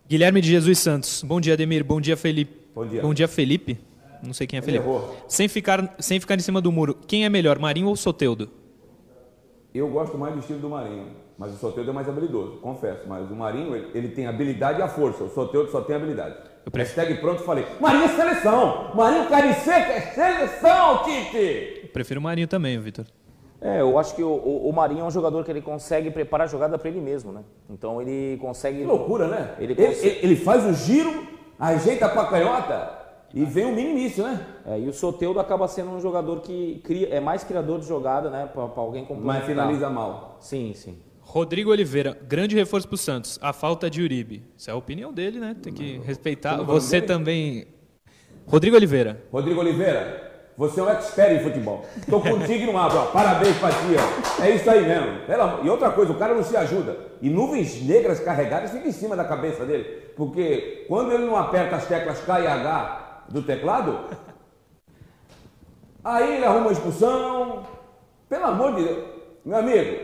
Guilherme 0.08 0.40
de 0.40 0.48
Jesus 0.50 0.78
Santos. 0.78 1.22
Bom 1.22 1.40
dia, 1.40 1.54
Ademir. 1.54 1.84
Bom 1.84 2.00
dia, 2.00 2.16
Felipe. 2.16 2.60
Bom 2.74 2.86
dia. 2.86 3.02
Bom 3.02 3.14
dia, 3.14 3.28
Felipe. 3.28 3.78
Não 4.22 4.32
sei 4.32 4.46
quem 4.46 4.58
é 4.58 4.60
Ele 4.60 4.66
Felipe. 4.66 4.84
errou. 4.84 5.16
Sem 5.28 5.48
ficar, 5.48 5.94
sem 5.98 6.18
ficar 6.18 6.36
em 6.36 6.40
cima 6.40 6.60
do 6.60 6.72
muro, 6.72 6.96
quem 7.06 7.24
é 7.24 7.28
melhor, 7.28 7.58
Marinho 7.58 7.88
ou 7.88 7.96
Soteudo? 7.96 8.50
Eu 9.74 9.88
gosto 9.88 10.16
mais 10.16 10.32
do 10.34 10.40
estilo 10.40 10.60
do 10.60 10.68
Marinho, 10.68 11.08
mas 11.36 11.52
o 11.52 11.56
Soteldo 11.56 11.90
é 11.90 11.92
mais 11.92 12.08
habilidoso, 12.08 12.58
confesso. 12.58 13.02
Mas 13.08 13.28
o 13.30 13.34
Marinho, 13.34 13.74
ele, 13.74 13.88
ele 13.94 14.08
tem 14.08 14.26
habilidade 14.26 14.78
e 14.78 14.82
a 14.82 14.88
força. 14.88 15.24
O 15.24 15.28
Soteldo 15.30 15.70
só 15.70 15.80
tem 15.80 15.96
habilidade. 15.96 16.36
Eu 16.64 16.70
prefiro- 16.70 17.00
Hashtag 17.02 17.20
pronto, 17.20 17.42
falei. 17.42 17.66
Marinho 17.80 18.04
é 18.04 18.08
seleção! 18.08 18.94
Marinho 18.94 19.28
carne 19.28 19.52
seca 19.54 19.92
é 19.92 20.00
seleção, 20.00 21.02
Tite! 21.04 21.80
Eu 21.82 21.88
prefiro 21.92 22.20
o 22.20 22.22
Marinho 22.22 22.46
também, 22.48 22.78
Vitor. 22.78 23.04
É, 23.66 23.80
eu 23.80 23.98
acho 23.98 24.14
que 24.14 24.22
o, 24.22 24.28
o, 24.28 24.68
o 24.68 24.72
Marinho 24.74 25.00
é 25.00 25.04
um 25.04 25.10
jogador 25.10 25.42
que 25.42 25.50
ele 25.50 25.62
consegue 25.62 26.10
preparar 26.10 26.46
a 26.46 26.50
jogada 26.50 26.76
para 26.76 26.88
ele 26.90 27.00
mesmo, 27.00 27.32
né? 27.32 27.42
Então 27.70 28.00
ele 28.02 28.36
consegue. 28.38 28.80
Que 28.80 28.84
loucura, 28.84 29.26
né? 29.26 29.54
Ele 29.58 29.72
Ele, 29.72 29.86
consegue- 29.86 30.06
ele- 30.08 30.18
ele 30.22 30.36
faz 30.36 30.64
o 30.66 30.74
giro, 30.74 31.26
ajeita 31.58 32.06
pra 32.10 32.26
canhota 32.26 32.98
e 33.32 33.42
vem 33.46 33.64
o 33.64 33.74
minimício, 33.74 34.22
né? 34.22 34.46
É, 34.66 34.78
e 34.78 34.86
o 34.86 34.92
Soteudo 34.92 35.40
acaba 35.40 35.66
sendo 35.66 35.90
um 35.92 36.00
jogador 36.00 36.40
que 36.42 36.82
cria, 36.84 37.08
é 37.08 37.20
mais 37.20 37.42
criador 37.42 37.80
de 37.80 37.86
jogada, 37.86 38.28
né? 38.28 38.46
Para 38.52 38.64
alguém 38.76 39.04
complementar. 39.06 39.38
Mas 39.40 39.46
finaliza 39.46 39.88
mal. 39.88 40.36
Sim, 40.40 40.72
sim. 40.74 40.98
Rodrigo 41.22 41.70
Oliveira, 41.70 42.18
grande 42.28 42.54
reforço 42.54 42.86
pro 42.86 42.98
Santos. 42.98 43.38
A 43.40 43.54
falta 43.54 43.88
de 43.88 44.02
Uribe. 44.02 44.44
Isso 44.58 44.68
é 44.68 44.74
a 44.74 44.76
opinião 44.76 45.10
dele, 45.10 45.40
né? 45.40 45.56
Tem 45.60 45.72
que 45.72 45.96
respeitar. 46.04 46.60
O 46.60 46.66
Você 46.66 47.00
também. 47.00 47.66
Rodrigo 48.46 48.76
Oliveira. 48.76 49.24
Rodrigo 49.32 49.58
Oliveira, 49.58 50.33
você 50.56 50.80
é 50.80 50.82
um 50.82 50.88
expert 50.90 51.32
em 51.32 51.42
futebol. 51.42 51.84
Tô 52.08 52.20
contigo 52.20 52.62
e 52.64 52.66
não 52.66 52.78
abro. 52.78 52.98
ó. 52.98 53.04
Parabéns 53.06 53.56
pra 53.58 53.70
ti, 53.70 53.96
ó. 53.98 54.42
É 54.44 54.50
isso 54.50 54.70
aí 54.70 54.86
mesmo. 54.86 55.20
Pelo 55.26 55.42
amor- 55.42 55.64
E 55.66 55.68
outra 55.70 55.90
coisa, 55.90 56.12
o 56.12 56.18
cara 56.18 56.34
não 56.34 56.42
se 56.44 56.56
ajuda. 56.56 56.96
E 57.20 57.28
nuvens 57.28 57.82
negras 57.82 58.20
carregadas 58.20 58.70
ficam 58.70 58.88
em 58.88 58.92
cima 58.92 59.16
da 59.16 59.24
cabeça 59.24 59.64
dele. 59.64 59.84
Porque 60.16 60.84
quando 60.88 61.12
ele 61.12 61.24
não 61.26 61.36
aperta 61.36 61.76
as 61.76 61.86
teclas 61.86 62.20
K 62.20 62.40
e 62.40 62.46
H 62.46 63.24
do 63.28 63.42
teclado, 63.42 63.98
aí 66.04 66.36
ele 66.36 66.44
arruma 66.44 66.62
uma 66.66 66.72
expulsão. 66.72 67.62
Pelo 68.28 68.44
amor 68.46 68.74
de 68.74 68.84
Deus. 68.84 69.04
Meu 69.44 69.58
amigo, 69.58 69.96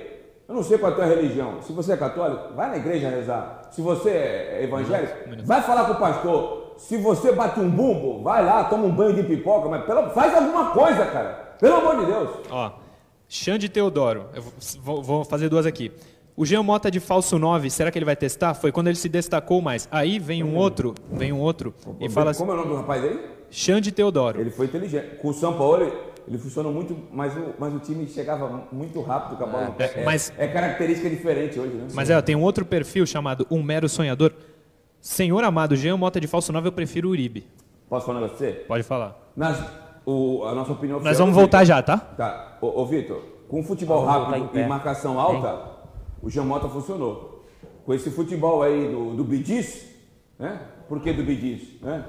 eu 0.49 0.55
não 0.55 0.63
sei 0.63 0.79
qual 0.79 0.91
é 0.91 0.95
a 0.95 0.97
tua 0.97 1.07
religião. 1.07 1.63
Se 1.63 1.73
você 1.73 1.93
é 1.93 1.97
católico, 1.97 2.55
vai 2.55 2.69
na 2.71 2.77
igreja 2.77 3.09
rezar. 3.09 3.63
Se 3.71 3.81
você 3.81 4.11
é 4.11 4.61
evangélico, 4.65 5.15
vai 5.45 5.63
falar 5.63 5.85
com 5.85 5.93
o 5.93 5.97
pastor. 5.97 6.70
Se 6.89 6.97
você 6.97 7.31
bate 7.33 7.61
um 7.61 7.69
bumbo, 7.71 8.23
vai 8.23 8.45
lá, 8.45 8.65
toma 8.65 8.85
um 8.85 8.91
banho 8.91 9.15
de 9.15 9.23
pipoca, 9.23 9.69
mas 9.69 9.85
pelo- 9.85 10.11
faz 10.11 10.35
alguma 10.35 10.71
coisa, 10.71 11.05
cara. 11.07 11.55
Pelo 11.61 11.77
amor 11.77 12.01
de 12.01 12.07
Deus. 12.07 12.31
Ó, 12.51 12.73
Xande 13.29 13.69
Teodoro. 13.69 14.27
Eu 14.35 14.43
vou, 14.83 15.03
vou 15.03 15.25
fazer 15.25 15.49
duas 15.49 15.67
aqui. 15.67 15.93
O 16.37 16.45
Jean 16.47 16.63
Mota 16.63 16.91
de 16.91 16.99
falso 16.99 17.39
9, 17.39 17.69
será 17.71 17.91
que 17.91 17.99
ele 17.99 18.05
vai 18.07 18.17
testar? 18.17 18.55
Foi 18.55 18.73
quando 18.73 18.87
ele 18.89 18.97
se 18.97 19.09
destacou 19.09 19.61
mais. 19.61 19.87
Aí 19.93 20.19
vem 20.19 20.43
um 20.43 20.57
outro, 20.57 20.95
vem 21.13 21.33
um 21.33 21.39
outro 21.39 21.75
e 22.01 22.09
fala 22.09 22.31
assim, 22.31 22.41
Como 22.41 22.53
é 22.53 22.55
o 22.55 22.59
nome 22.59 22.71
do 22.71 22.77
rapaz 22.77 23.05
aí? 23.05 23.21
Xande 23.51 23.93
Teodoro. 23.93 24.41
Ele 24.41 24.51
foi 24.51 24.67
inteligente. 24.67 25.17
Com 25.17 25.29
o 25.29 25.35
São 25.35 25.53
Paulo, 25.59 25.93
ele, 26.27 26.39
funcionou 26.39 26.73
muito, 26.73 26.97
mas 27.13 27.37
o, 27.37 27.53
mas 27.59 27.75
o 27.75 27.79
time 27.79 28.09
chegava 28.09 28.65
muito 28.73 29.03
rápido 29.03 29.37
com 29.37 29.45
a 29.45 29.47
bola 29.47 29.71
pé. 29.73 29.93
É, 29.97 30.05
mas- 30.05 30.33
é 30.39 30.47
característica 30.49 31.11
diferente 31.11 31.61
hoje, 31.61 31.75
né? 31.75 31.89
Mas 31.93 32.09
é, 32.09 32.21
tem 32.23 32.35
um 32.35 32.43
outro 32.43 32.65
perfil 32.65 33.05
chamado 33.05 33.47
Um 33.51 33.63
Mero 33.63 33.89
Sonhador. 33.89 34.33
Senhor 35.01 35.43
amado, 35.45 35.75
Jean 35.77 35.97
Mota 35.97 36.21
de 36.21 36.27
falso 36.27 36.53
9, 36.53 36.69
eu 36.69 36.73
prefiro 36.73 37.09
o 37.09 37.11
Uribe. 37.13 37.47
Posso 37.89 38.07
falar 38.07 38.19
um 38.19 38.23
negócio 38.23 38.39
pra 38.39 38.53
você? 38.53 38.61
Pode 38.65 38.83
falar. 38.83 39.33
Nas, 39.35 39.59
o, 40.05 40.45
a 40.45 40.55
nossa 40.55 40.73
opinião 40.73 41.01
Nós 41.01 41.19
vamos 41.19 41.35
é 41.35 41.39
o 41.39 41.41
voltar 41.41 41.65
já, 41.65 41.83
tá? 41.83 41.97
Tá. 41.97 42.59
Ô, 42.61 42.83
ô 42.83 42.87
Vitor, 42.87 43.23
com 43.49 43.63
futebol 43.63 44.05
Vamos 44.05 44.29
rápido 44.29 44.59
e 44.59 44.67
marcação 44.67 45.19
alta, 45.19 45.71
o 46.23 46.29
Jamota 46.29 46.69
funcionou. 46.69 47.47
Com 47.85 47.95
esse 47.95 48.11
futebol 48.11 48.63
aí 48.63 48.89
do, 48.89 49.15
do 49.17 49.25
Bidis, 49.25 49.87
né? 50.39 50.61
Por 50.89 51.01
que 51.01 51.13
do 51.13 51.25
Bidis? 51.25 51.81
Né? 51.81 52.05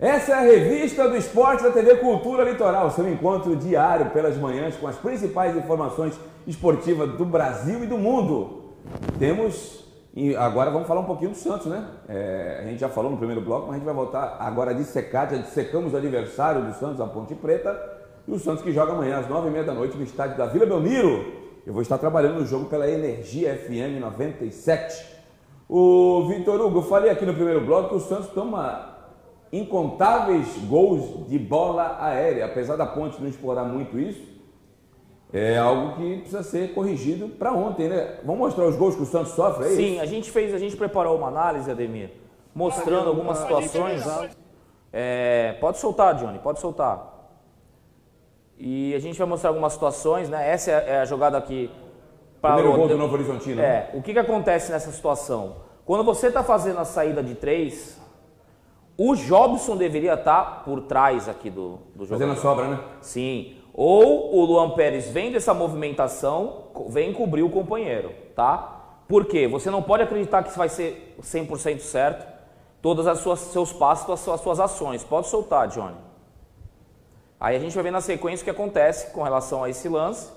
Essa 0.00 0.30
é 0.30 0.34
a 0.36 0.40
revista 0.42 1.08
do 1.08 1.16
esporte 1.16 1.64
da 1.64 1.72
TV 1.72 1.96
Cultura 1.96 2.44
Litoral, 2.44 2.88
seu 2.92 3.12
encontro 3.12 3.56
diário 3.56 4.10
pelas 4.10 4.36
manhãs 4.36 4.76
com 4.76 4.86
as 4.86 4.94
principais 4.94 5.56
informações 5.56 6.16
esportivas 6.46 7.14
do 7.18 7.24
Brasil 7.24 7.82
e 7.82 7.86
do 7.88 7.98
mundo. 7.98 8.74
Temos, 9.18 9.84
e 10.14 10.36
agora 10.36 10.70
vamos 10.70 10.86
falar 10.86 11.00
um 11.00 11.04
pouquinho 11.04 11.32
do 11.32 11.36
Santos, 11.36 11.66
né? 11.66 11.84
É, 12.08 12.60
a 12.60 12.68
gente 12.68 12.78
já 12.78 12.88
falou 12.88 13.10
no 13.10 13.16
primeiro 13.16 13.40
bloco, 13.40 13.66
mas 13.66 13.72
a 13.72 13.78
gente 13.78 13.84
vai 13.86 13.94
voltar 13.94 14.36
agora 14.38 14.70
a 14.70 14.74
dissecar, 14.74 15.28
já 15.28 15.38
dissecamos 15.38 15.92
o 15.92 15.96
adversário 15.96 16.62
do 16.62 16.74
Santos, 16.74 17.00
a 17.00 17.06
Ponte 17.06 17.34
Preta, 17.34 17.76
e 18.28 18.30
o 18.30 18.38
Santos 18.38 18.62
que 18.62 18.70
joga 18.70 18.92
amanhã 18.92 19.18
às 19.18 19.28
nove 19.28 19.48
e 19.48 19.50
meia 19.50 19.64
da 19.64 19.74
noite 19.74 19.96
no 19.96 20.04
estádio 20.04 20.38
da 20.38 20.46
Vila 20.46 20.64
Belmiro. 20.64 21.26
Eu 21.66 21.72
vou 21.72 21.82
estar 21.82 21.98
trabalhando 21.98 22.38
no 22.38 22.46
jogo 22.46 22.66
pela 22.66 22.88
Energia 22.88 23.52
FM 23.56 24.00
97. 24.00 25.18
O 25.68 26.28
Vitor 26.28 26.60
Hugo, 26.60 26.78
eu 26.78 26.82
falei 26.82 27.10
aqui 27.10 27.26
no 27.26 27.34
primeiro 27.34 27.62
bloco 27.62 27.88
que 27.88 27.96
o 27.96 28.00
Santos 28.00 28.28
toma 28.28 28.96
incontáveis 29.52 30.56
gols 30.68 31.28
de 31.28 31.38
bola 31.38 31.96
aérea. 32.00 32.46
Apesar 32.46 32.76
da 32.76 32.86
ponte 32.86 33.20
não 33.20 33.28
explorar 33.28 33.64
muito 33.64 33.98
isso, 33.98 34.22
é 35.32 35.58
algo 35.58 35.96
que 35.96 36.16
precisa 36.18 36.42
ser 36.42 36.74
corrigido 36.74 37.28
para 37.28 37.52
ontem, 37.52 37.88
né? 37.88 38.18
Vamos 38.24 38.38
mostrar 38.40 38.66
os 38.66 38.76
gols 38.76 38.94
que 38.96 39.02
o 39.02 39.06
Santos 39.06 39.32
sofre 39.32 39.66
aí? 39.66 39.76
Sim, 39.76 40.00
a 40.00 40.06
gente 40.06 40.30
fez, 40.30 40.54
a 40.54 40.58
gente 40.58 40.76
preparou 40.76 41.16
uma 41.18 41.28
análise, 41.28 41.70
Ademir, 41.70 42.10
mostrando 42.54 43.08
algumas 43.08 43.38
situações. 43.38 44.02
É, 44.90 45.52
pode 45.60 45.78
soltar, 45.78 46.14
Johnny, 46.14 46.38
pode 46.38 46.60
soltar. 46.60 47.16
E 48.56 48.94
a 48.94 48.98
gente 48.98 49.18
vai 49.18 49.28
mostrar 49.28 49.50
algumas 49.50 49.72
situações, 49.74 50.28
né? 50.28 50.50
Essa 50.50 50.70
é 50.70 51.00
a 51.00 51.04
jogada 51.04 51.36
aqui. 51.36 51.70
pra 52.40 52.54
Primeiro 52.54 52.76
gol 52.76 52.88
do 52.88 52.96
Novo 52.96 53.14
Horizontino. 53.14 53.56
né? 53.56 53.90
É, 53.92 53.96
o 53.96 54.02
que, 54.02 54.12
que 54.12 54.18
acontece 54.18 54.72
nessa 54.72 54.90
situação? 54.90 55.56
Quando 55.84 56.02
você 56.04 56.28
está 56.28 56.42
fazendo 56.42 56.78
a 56.78 56.84
saída 56.84 57.22
de 57.22 57.34
três, 57.34 58.00
o 58.98 59.14
Jobson 59.14 59.76
deveria 59.76 60.14
estar 60.14 60.64
por 60.64 60.82
trás 60.82 61.28
aqui 61.28 61.48
do, 61.48 61.78
do 61.94 62.04
Fazendo 62.04 62.32
a 62.32 62.36
sobra, 62.36 62.66
né? 62.66 62.80
Sim. 63.00 63.54
Ou 63.72 64.34
o 64.34 64.44
Luan 64.44 64.70
Pérez 64.70 65.08
vem 65.08 65.30
dessa 65.30 65.54
movimentação, 65.54 66.64
vem 66.88 67.12
cobrir 67.12 67.44
o 67.44 67.48
companheiro, 67.48 68.10
tá? 68.34 69.02
Por 69.06 69.24
quê? 69.26 69.46
Você 69.46 69.70
não 69.70 69.80
pode 69.80 70.02
acreditar 70.02 70.42
que 70.42 70.48
isso 70.48 70.58
vai 70.58 70.68
ser 70.68 71.16
100% 71.22 71.78
certo, 71.78 72.26
todas 72.82 73.06
as 73.06 73.20
suas 73.20 73.38
seus 73.38 73.72
passos, 73.72 74.10
as 74.10 74.18
suas, 74.18 74.34
as 74.34 74.40
suas 74.40 74.58
ações. 74.58 75.04
Pode 75.04 75.28
soltar, 75.28 75.68
Johnny. 75.68 75.94
Aí 77.38 77.54
a 77.54 77.60
gente 77.60 77.74
vai 77.74 77.84
ver 77.84 77.92
na 77.92 78.00
sequência 78.00 78.42
o 78.42 78.44
que 78.44 78.50
acontece 78.50 79.12
com 79.12 79.22
relação 79.22 79.62
a 79.62 79.70
esse 79.70 79.88
lance. 79.88 80.32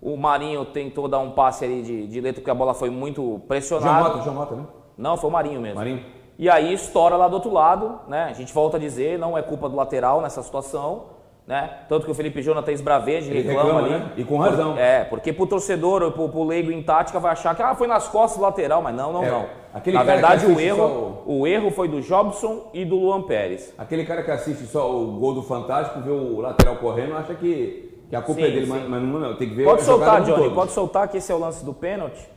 O 0.00 0.16
Marinho 0.16 0.64
tentou 0.64 1.08
dar 1.08 1.18
um 1.18 1.32
passe 1.32 1.64
ali 1.64 1.82
de, 1.82 2.06
de 2.06 2.20
letra 2.20 2.40
porque 2.40 2.50
a 2.50 2.54
bola 2.54 2.74
foi 2.74 2.90
muito 2.90 3.42
pressionada. 3.48 4.04
Jamota, 4.04 4.24
Jamota, 4.24 4.54
né? 4.54 4.66
Não, 4.96 5.16
foi 5.16 5.28
o 5.28 5.32
Marinho 5.32 5.60
mesmo. 5.60 5.78
Marinho. 5.78 6.21
E 6.42 6.50
aí 6.50 6.74
estoura 6.74 7.14
lá 7.14 7.28
do 7.28 7.34
outro 7.34 7.52
lado, 7.52 8.00
né? 8.08 8.26
A 8.28 8.32
gente 8.32 8.52
volta 8.52 8.76
a 8.76 8.80
dizer, 8.80 9.16
não 9.16 9.38
é 9.38 9.42
culpa 9.42 9.68
do 9.68 9.76
lateral 9.76 10.20
nessa 10.20 10.42
situação, 10.42 11.04
né? 11.46 11.70
Tanto 11.88 12.04
que 12.04 12.10
o 12.10 12.14
Felipe 12.16 12.42
Jonathan 12.42 12.72
esbraveja 12.72 13.32
e 13.32 13.42
reclama, 13.42 13.62
reclama, 13.62 13.78
ali. 13.78 13.90
né? 13.90 14.12
E 14.16 14.24
com 14.24 14.38
razão. 14.38 14.76
É, 14.76 15.04
porque 15.04 15.32
pro 15.32 15.46
torcedor, 15.46 16.10
pro, 16.10 16.28
pro 16.28 16.42
leigo 16.42 16.72
em 16.72 16.82
tática, 16.82 17.20
vai 17.20 17.30
achar 17.30 17.54
que 17.54 17.62
ah, 17.62 17.76
foi 17.76 17.86
nas 17.86 18.08
costas 18.08 18.38
do 18.38 18.42
lateral, 18.42 18.82
mas 18.82 18.92
não, 18.92 19.12
não, 19.12 19.22
É, 19.22 19.30
não. 19.30 19.46
Na 19.92 20.02
verdade, 20.02 20.46
o 20.46 20.58
erro, 20.58 20.76
só 20.78 21.22
o 21.30 21.46
erro 21.46 21.70
foi 21.70 21.86
do 21.86 22.02
Jobson 22.02 22.70
e 22.74 22.84
do 22.84 22.96
Luan 22.96 23.22
Pérez. 23.22 23.72
Aquele 23.78 24.04
cara 24.04 24.24
que 24.24 24.30
assiste 24.32 24.66
só 24.66 24.92
o 24.92 25.12
gol 25.20 25.34
do 25.34 25.42
Fantástico, 25.44 26.00
vê 26.00 26.10
o 26.10 26.40
lateral 26.40 26.74
correndo, 26.74 27.16
acha 27.16 27.36
que, 27.36 28.02
que 28.10 28.16
a 28.16 28.20
culpa 28.20 28.40
Sim, 28.40 28.48
é 28.48 28.50
dele, 28.50 28.66
mas, 28.66 28.88
mas 28.88 29.00
não, 29.00 29.20
não, 29.20 29.36
tem 29.36 29.48
que 29.48 29.54
ver 29.54 29.62
Pode 29.62 29.82
soltar, 29.82 30.20
Johnny, 30.22 30.42
todo. 30.42 30.54
pode 30.56 30.72
soltar 30.72 31.06
que 31.06 31.18
esse 31.18 31.30
é 31.30 31.34
o 31.36 31.38
lance 31.38 31.64
do 31.64 31.72
pênalti. 31.72 32.28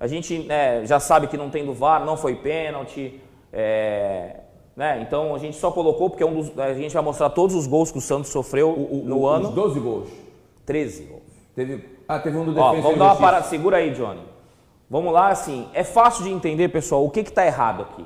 A 0.00 0.06
gente 0.06 0.38
né, 0.38 0.86
já 0.86 0.98
sabe 0.98 1.26
que 1.26 1.36
não 1.36 1.50
tem 1.50 1.66
do 1.66 1.74
VAR, 1.74 2.06
não 2.06 2.16
foi 2.16 2.34
pênalti. 2.34 3.20
É, 3.52 4.36
né, 4.76 5.00
então 5.02 5.34
a 5.34 5.38
gente 5.38 5.56
só 5.56 5.70
colocou 5.70 6.10
porque 6.10 6.22
é 6.22 6.26
um 6.26 6.34
dos, 6.34 6.58
a 6.58 6.72
gente 6.74 6.92
vai 6.94 7.02
mostrar 7.02 7.30
todos 7.30 7.54
os 7.56 7.66
gols 7.66 7.90
que 7.90 7.98
o 7.98 8.00
Santos 8.00 8.30
sofreu 8.30 8.68
O- 8.70 9.02
o- 9.02 9.04
no 9.04 9.24
os 9.24 9.30
ano. 9.32 9.50
12 9.52 9.80
gols. 9.80 10.08
13 10.64 11.04
gols. 11.04 11.22
Teve, 11.54 11.84
ah, 12.08 12.18
teve 12.18 12.36
um 12.38 12.44
do 12.44 12.58
Ó, 12.58 12.72
vamos 12.74 12.98
dar 12.98 13.06
uma 13.06 13.16
parada, 13.16 13.44
segura 13.44 13.78
aí, 13.78 13.90
Johnny. 13.90 14.22
Vamos 14.88 15.12
lá, 15.12 15.28
assim, 15.28 15.68
é 15.74 15.84
fácil 15.84 16.24
de 16.24 16.30
entender, 16.30 16.68
pessoal, 16.68 17.04
o 17.04 17.10
que 17.10 17.20
está 17.20 17.44
errado 17.46 17.82
aqui. 17.82 18.04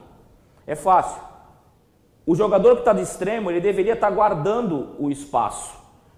É 0.66 0.74
fácil. 0.74 1.20
O 2.26 2.34
jogador 2.34 2.74
que 2.76 2.80
está 2.80 2.92
de 2.94 3.02
extremo, 3.02 3.50
ele 3.50 3.60
deveria 3.60 3.92
estar 3.92 4.10
guardando 4.10 4.90
o 4.98 5.10
espaço. 5.10 5.74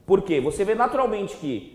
Por 0.07 0.23
quê? 0.23 0.41
Você 0.41 0.65
vê 0.65 0.75
naturalmente 0.75 1.37
que 1.37 1.75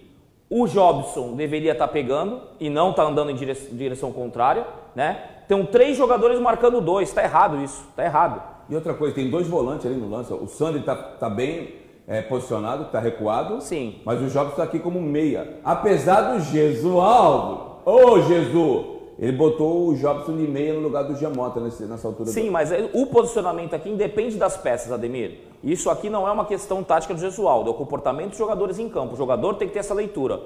O 0.49 0.67
Jobson 0.67 1.33
deveria 1.33 1.71
estar 1.71 1.87
pegando 1.87 2.41
e 2.59 2.69
não 2.69 2.89
está 2.91 3.03
andando 3.03 3.31
em 3.31 3.35
dire- 3.35 3.53
direção 3.71 4.11
contrária, 4.11 4.67
né? 4.93 5.40
Tem 5.51 5.65
três 5.65 5.97
jogadores 5.97 6.39
marcando 6.39 6.79
dois, 6.79 7.09
está 7.09 7.21
errado 7.21 7.61
isso, 7.61 7.83
está 7.89 8.05
errado. 8.05 8.41
E 8.69 8.73
outra 8.73 8.93
coisa, 8.93 9.13
tem 9.13 9.29
dois 9.29 9.45
volantes 9.47 9.85
ali 9.85 9.95
no 9.95 10.09
lance. 10.09 10.31
O 10.33 10.47
Sandri 10.47 10.81
tá, 10.81 10.95
tá 10.95 11.29
bem 11.29 11.75
é, 12.07 12.21
posicionado, 12.21 12.85
tá 12.85 13.01
recuado. 13.01 13.59
Sim. 13.59 13.99
Mas 14.05 14.21
o 14.21 14.27
Jobs 14.27 14.51
está 14.51 14.63
aqui 14.63 14.79
como 14.79 15.01
meia. 15.01 15.59
Apesar 15.61 16.31
do 16.31 16.39
Jesualdo. 16.39 17.81
Ô, 17.83 18.21
Jesus! 18.21 18.85
Ele 19.19 19.33
botou 19.33 19.89
o 19.89 19.93
Jobson 19.93 20.37
de 20.37 20.47
meia 20.47 20.73
no 20.73 20.79
lugar 20.79 21.03
do 21.03 21.17
Giamota 21.17 21.59
nessa 21.59 22.07
altura. 22.07 22.29
Sim, 22.29 22.49
mas 22.49 22.71
é- 22.71 22.89
o 22.93 23.07
posicionamento 23.07 23.73
aqui 23.73 23.89
independe 23.89 24.37
das 24.37 24.55
peças, 24.55 24.89
Ademir. 24.89 25.39
Isso 25.61 25.89
aqui 25.89 26.09
não 26.09 26.25
é 26.25 26.31
uma 26.31 26.45
questão 26.45 26.81
tática 26.81 27.13
do 27.13 27.19
Gesualdo, 27.19 27.69
é 27.69 27.73
o 27.73 27.75
comportamento 27.75 28.29
dos 28.29 28.37
jogadores 28.37 28.79
em 28.79 28.87
campo. 28.87 29.15
O 29.15 29.17
jogador 29.17 29.55
tem 29.55 29.67
que 29.67 29.73
ter 29.73 29.81
essa 29.81 29.93
leitura. 29.93 30.39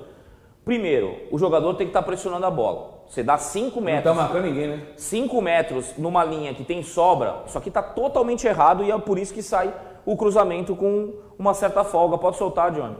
Primeiro, 0.65 1.15
o 1.31 1.37
jogador 1.37 1.75
tem 1.75 1.85
que 1.85 1.91
estar 1.91 2.01
pressionando 2.01 2.43
a 2.47 2.49
bola. 2.49 2.94
Você 3.07 3.23
dá 3.23 3.37
5 3.37 3.65
Não 3.65 3.73
tá 3.73 3.81
metros. 3.81 4.15
marcando 4.15 4.43
ninguém, 4.43 4.67
né? 4.67 4.87
5 4.97 5.41
metros 5.41 5.93
numa 5.97 6.23
linha 6.23 6.53
que 6.53 6.63
tem 6.63 6.83
sobra, 6.83 7.43
isso 7.45 7.57
aqui 7.57 7.69
está 7.69 7.81
totalmente 7.81 8.47
errado 8.47 8.83
e 8.83 8.91
é 8.91 8.97
por 8.97 9.17
isso 9.17 9.33
que 9.33 9.43
sai 9.43 9.73
o 10.05 10.15
cruzamento 10.15 10.75
com 10.75 11.13
uma 11.37 11.53
certa 11.53 11.83
folga. 11.83 12.17
Pode 12.17 12.37
soltar, 12.37 12.71
Johnny. 12.71 12.97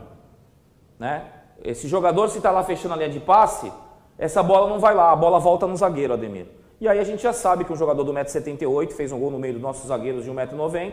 Né? 0.98 1.24
Esse 1.62 1.88
jogador, 1.88 2.28
se 2.28 2.38
está 2.38 2.50
lá 2.50 2.62
fechando 2.62 2.94
a 2.94 2.96
linha 2.96 3.10
de 3.10 3.20
passe, 3.20 3.72
essa 4.18 4.42
bola 4.42 4.68
não 4.68 4.78
vai 4.78 4.94
lá, 4.94 5.12
a 5.12 5.16
bola 5.16 5.38
volta 5.38 5.66
no 5.66 5.76
zagueiro, 5.76 6.14
Ademir. 6.14 6.46
E 6.80 6.88
aí 6.88 6.98
a 6.98 7.04
gente 7.04 7.22
já 7.22 7.32
sabe 7.32 7.64
que 7.64 7.72
um 7.72 7.76
jogador 7.76 8.04
do 8.04 8.12
1,78m 8.12 8.92
fez 8.92 9.12
um 9.12 9.18
gol 9.18 9.30
no 9.30 9.38
meio 9.38 9.54
dos 9.54 9.62
nossos 9.62 9.86
zagueiros 9.86 10.24
de 10.24 10.30
1,90m. 10.30 10.92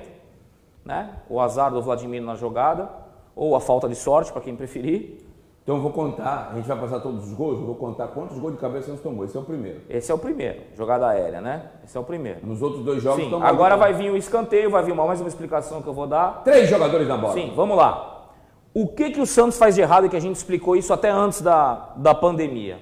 Né? 0.85 1.09
O 1.29 1.39
azar 1.39 1.71
do 1.71 1.81
Vladimir 1.81 2.21
na 2.21 2.35
jogada, 2.35 2.89
ou 3.35 3.55
a 3.55 3.59
falta 3.59 3.87
de 3.87 3.95
sorte, 3.95 4.31
para 4.31 4.41
quem 4.41 4.55
preferir. 4.55 5.25
Então 5.63 5.77
eu 5.77 5.81
vou 5.81 5.91
contar, 5.91 6.49
a 6.51 6.55
gente 6.55 6.67
vai 6.67 6.77
passar 6.77 6.99
todos 6.99 7.25
os 7.25 7.33
gols, 7.33 7.57
eu 7.57 7.65
vou 7.65 7.75
contar 7.75 8.07
quantos 8.09 8.37
gols 8.37 8.53
de 8.53 8.59
cabeça 8.59 8.87
Santos 8.87 9.01
tomou. 9.01 9.23
Esse 9.23 9.37
é 9.37 9.39
o 9.39 9.43
primeiro. 9.43 9.81
Esse 9.89 10.11
é 10.11 10.13
o 10.13 10.17
primeiro, 10.17 10.61
jogada 10.75 11.07
aérea, 11.07 11.39
né? 11.39 11.69
Esse 11.85 11.95
é 11.95 11.99
o 11.99 12.03
primeiro. 12.03 12.45
Nos 12.45 12.61
outros 12.61 12.83
dois 12.83 13.01
jogos 13.01 13.23
Sim, 13.23 13.41
agora 13.41 13.77
vai 13.77 13.93
vir 13.93 14.11
o 14.11 14.17
escanteio, 14.17 14.69
vai 14.69 14.83
vir 14.83 14.93
mais 14.93 15.21
uma 15.21 15.29
explicação 15.29 15.81
que 15.81 15.87
eu 15.87 15.93
vou 15.93 16.05
dar. 16.05 16.43
Três 16.43 16.69
jogadores 16.69 17.07
na 17.07 17.15
bola. 17.15 17.33
Sim, 17.33 17.53
vamos 17.55 17.77
lá. 17.77 18.29
O 18.73 18.87
que, 18.87 19.11
que 19.11 19.21
o 19.21 19.25
Santos 19.25 19.57
faz 19.57 19.75
de 19.75 19.81
errado 19.81 20.05
e 20.05 20.09
que 20.09 20.17
a 20.17 20.19
gente 20.19 20.35
explicou 20.35 20.75
isso 20.75 20.91
até 20.91 21.09
antes 21.09 21.41
da, 21.41 21.93
da 21.95 22.13
pandemia? 22.13 22.79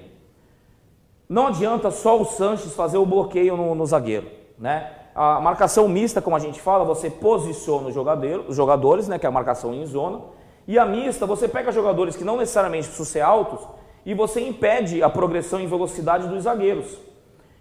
Não 1.28 1.46
adianta 1.46 1.88
só 1.92 2.20
o 2.20 2.24
Sanches 2.24 2.74
fazer 2.74 2.98
o 2.98 3.06
bloqueio 3.06 3.56
no, 3.56 3.76
no 3.76 3.86
zagueiro, 3.86 4.26
né? 4.58 4.90
A 5.14 5.40
marcação 5.40 5.86
mista, 5.86 6.20
como 6.20 6.34
a 6.34 6.38
gente 6.40 6.60
fala, 6.60 6.84
você 6.84 7.08
posiciona 7.08 7.88
o 7.88 7.92
jogador, 7.92 8.46
os 8.48 8.56
jogadores, 8.56 9.06
né, 9.06 9.18
que 9.18 9.26
é 9.26 9.28
a 9.28 9.32
marcação 9.32 9.74
em 9.74 9.84
zona, 9.84 10.20
e 10.66 10.78
a 10.78 10.84
mista, 10.84 11.26
você 11.26 11.48
pega 11.48 11.72
jogadores 11.72 12.16
que 12.16 12.24
não 12.24 12.36
necessariamente 12.36 12.86
precisam 12.86 13.06
ser 13.06 13.20
altos 13.20 13.60
e 14.06 14.14
você 14.14 14.40
impede 14.40 15.02
a 15.02 15.10
progressão 15.10 15.60
em 15.60 15.66
velocidade 15.66 16.28
dos 16.28 16.44
zagueiros. 16.44 16.98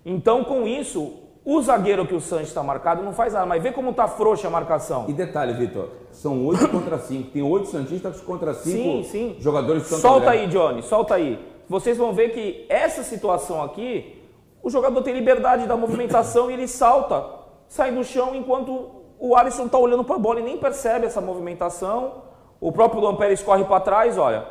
Então, 0.06 0.44
com 0.44 0.68
isso, 0.68 1.14
o 1.44 1.62
zagueiro 1.62 2.06
que 2.06 2.14
o 2.14 2.22
Sanches 2.22 2.50
está 2.50 2.62
marcado 2.62 3.04
não 3.04 3.14
faz 3.14 3.34
nada, 3.34 3.46
mas 3.46 3.62
vê 3.62 3.72
como 3.72 3.92
está 3.92 4.08
frouxa 4.08 4.48
a 4.48 4.52
marcação. 4.52 5.06
E 5.08 5.14
detalhe, 5.14 5.54
Vitor, 5.54 5.90
são 6.12 6.46
oito 6.46 6.68
contra 6.70 7.00
cinco. 7.00 7.32
Tem 7.32 7.42
oito 7.42 7.68
Santistas 7.68 8.22
contra 8.22 8.54
cinco 8.54 9.04
Sim, 9.04 9.04
sim. 9.04 9.36
jogadores 9.40 9.84
de 9.84 9.90
Santo 9.90 10.02
Solta 10.02 10.28
André. 10.28 10.42
aí, 10.42 10.48
Johnny, 10.48 10.84
solta 10.84 11.16
aí. 11.16 11.40
Vocês 11.68 11.98
vão 11.98 12.14
ver 12.14 12.30
que 12.30 12.66
essa 12.70 13.02
situação 13.04 13.64
aqui, 13.64 14.22
o 14.62 14.70
jogador 14.70 15.02
tem 15.02 15.14
liberdade 15.14 15.66
da 15.66 15.76
movimentação 15.76 16.52
e 16.52 16.54
ele 16.54 16.68
salta, 16.68 17.24
sai 17.68 17.92
do 17.92 18.04
chão 18.04 18.36
enquanto 18.36 19.02
o 19.20 19.36
Alisson 19.36 19.66
está 19.66 19.78
olhando 19.78 20.04
para 20.04 20.16
a 20.16 20.20
bola 20.20 20.40
e 20.40 20.44
nem 20.44 20.58
percebe 20.58 21.06
essa 21.06 21.22
movimentação. 21.22 22.31
O 22.62 22.72
próprio 22.72 23.02
Luan 23.02 23.16
Pérez 23.16 23.42
corre 23.42 23.66
para 23.66 23.80
trás, 23.80 24.20
olha. 24.20 24.46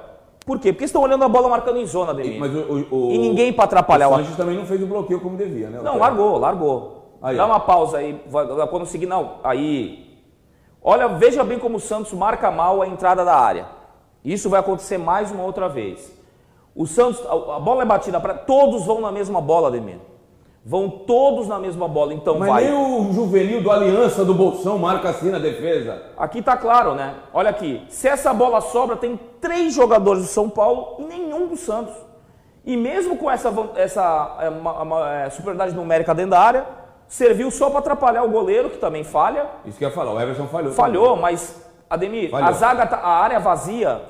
Por 0.44 0.58
quê? 0.58 0.72
Porque 0.72 0.84
estão 0.84 1.00
olhando 1.00 1.22
a 1.22 1.28
bola 1.28 1.48
marcando 1.48 1.78
em 1.78 1.86
zona, 1.86 2.10
Ademir. 2.10 2.40
Mas 2.40 2.52
o, 2.52 2.86
o, 2.90 3.12
E 3.12 3.18
ninguém 3.18 3.52
para 3.52 3.64
atrapalhar 3.64 4.08
o 4.08 4.14
o 4.14 4.16
Sanches 4.16 4.36
também 4.36 4.56
não 4.56 4.66
fez 4.66 4.82
o 4.82 4.86
bloqueio 4.86 5.20
como 5.20 5.36
devia, 5.36 5.70
né? 5.70 5.80
Não, 5.80 5.96
largou, 5.96 6.36
largou. 6.36 7.18
Aí, 7.22 7.36
Dá 7.36 7.44
ó. 7.44 7.46
uma 7.46 7.60
pausa 7.60 7.98
aí, 7.98 8.20
quando 8.68 8.84
seguir, 8.84 9.06
não, 9.06 9.36
aí. 9.44 10.18
Olha, 10.82 11.06
veja 11.06 11.44
bem 11.44 11.58
como 11.58 11.76
o 11.76 11.80
Santos 11.80 12.12
marca 12.12 12.50
mal 12.50 12.82
a 12.82 12.88
entrada 12.88 13.24
da 13.24 13.36
área. 13.36 13.66
Isso 14.24 14.50
vai 14.50 14.58
acontecer 14.58 14.98
mais 14.98 15.30
uma 15.30 15.44
outra 15.44 15.68
vez. 15.68 16.12
O 16.74 16.86
Santos, 16.86 17.24
a, 17.26 17.56
a 17.56 17.60
bola 17.60 17.82
é 17.82 17.86
batida 17.86 18.18
para 18.18 18.34
todos 18.34 18.86
vão 18.86 19.00
na 19.00 19.12
mesma 19.12 19.40
bola, 19.40 19.68
Ademir. 19.68 19.98
Vão 20.64 20.90
todos 20.90 21.48
na 21.48 21.58
mesma 21.58 21.88
bola, 21.88 22.12
então 22.12 22.38
Mas 22.38 22.48
vai. 22.50 22.64
nem 22.64 22.74
o 22.74 23.10
juvenil 23.14 23.62
do 23.62 23.70
Aliança 23.70 24.24
do 24.26 24.34
Bolsão 24.34 24.78
marca 24.78 25.08
assim 25.08 25.30
na 25.30 25.38
defesa. 25.38 26.02
Aqui 26.18 26.42
tá 26.42 26.54
claro, 26.54 26.94
né? 26.94 27.14
Olha 27.32 27.48
aqui. 27.48 27.82
Se 27.88 28.06
essa 28.06 28.34
bola 28.34 28.60
sobra, 28.60 28.94
tem 28.94 29.18
três 29.40 29.72
jogadores 29.72 30.22
do 30.22 30.28
São 30.28 30.50
Paulo 30.50 30.96
e 30.98 31.04
nenhum 31.04 31.46
do 31.46 31.56
Santos. 31.56 31.94
E 32.62 32.76
mesmo 32.76 33.16
com 33.16 33.30
essa, 33.30 33.50
essa 33.74 34.36
é, 34.40 34.50
ma- 34.50 34.84
ma- 34.84 35.10
é, 35.14 35.30
superioridade 35.30 35.74
numérica 35.74 36.14
dentro 36.14 36.32
da 36.32 36.40
área, 36.40 36.66
serviu 37.08 37.50
só 37.50 37.70
para 37.70 37.78
atrapalhar 37.78 38.22
o 38.22 38.28
goleiro, 38.28 38.68
que 38.68 38.76
também 38.76 39.02
falha. 39.02 39.46
Isso 39.64 39.78
que 39.78 39.84
eu 39.84 39.88
ia 39.88 39.94
falar, 39.94 40.12
o 40.12 40.20
Everson 40.20 40.46
falhou. 40.46 40.72
Falhou, 40.74 41.16
mas, 41.16 41.58
Ademir, 41.88 42.30
Falhou. 42.30 42.46
a 42.48 42.52
zaga, 42.52 42.86
tá- 42.86 42.98
a 42.98 43.08
área 43.18 43.40
vazia. 43.40 44.02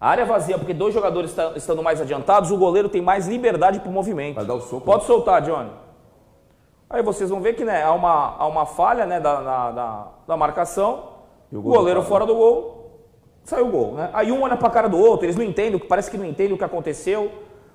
A 0.00 0.08
área 0.10 0.24
vazia, 0.24 0.56
porque 0.56 0.72
dois 0.72 0.94
jogadores 0.94 1.34
estando 1.56 1.82
mais 1.82 2.00
adiantados, 2.00 2.52
o 2.52 2.56
goleiro 2.56 2.88
tem 2.88 3.02
mais 3.02 3.26
liberdade 3.26 3.80
para 3.80 3.90
o 3.90 3.92
movimento. 3.92 4.36
Vai 4.36 4.44
dar 4.44 4.54
o 4.54 4.60
soco, 4.60 4.82
Pode 4.86 5.00
né? 5.00 5.06
soltar, 5.08 5.42
Johnny. 5.42 5.70
Aí 6.90 7.02
vocês 7.02 7.28
vão 7.30 7.40
ver 7.40 7.54
que 7.54 7.64
né, 7.64 7.82
há, 7.84 7.92
uma, 7.92 8.36
há 8.38 8.46
uma 8.46 8.64
falha 8.64 9.04
né, 9.04 9.20
da, 9.20 9.40
na- 9.40 9.70
da, 9.72 10.06
da 10.26 10.36
marcação. 10.36 11.04
O 11.52 11.58
O 11.58 11.62
gol 11.62 11.74
goleiro 11.74 12.02
fora 12.02 12.24
do 12.26 12.34
gol, 12.34 12.90
saiu 13.44 13.66
o 13.68 13.70
gol. 13.70 13.92
Né? 13.94 14.10
Aí 14.12 14.32
um 14.32 14.42
olha 14.42 14.56
para 14.56 14.68
a 14.68 14.70
cara 14.70 14.88
do 14.88 14.98
outro, 14.98 15.26
eles 15.26 15.36
não 15.36 15.44
entendem, 15.44 15.78
parece 15.78 16.10
que 16.10 16.16
não 16.16 16.24
entendem 16.24 16.54
o 16.54 16.58
que 16.58 16.64
aconteceu. 16.64 17.30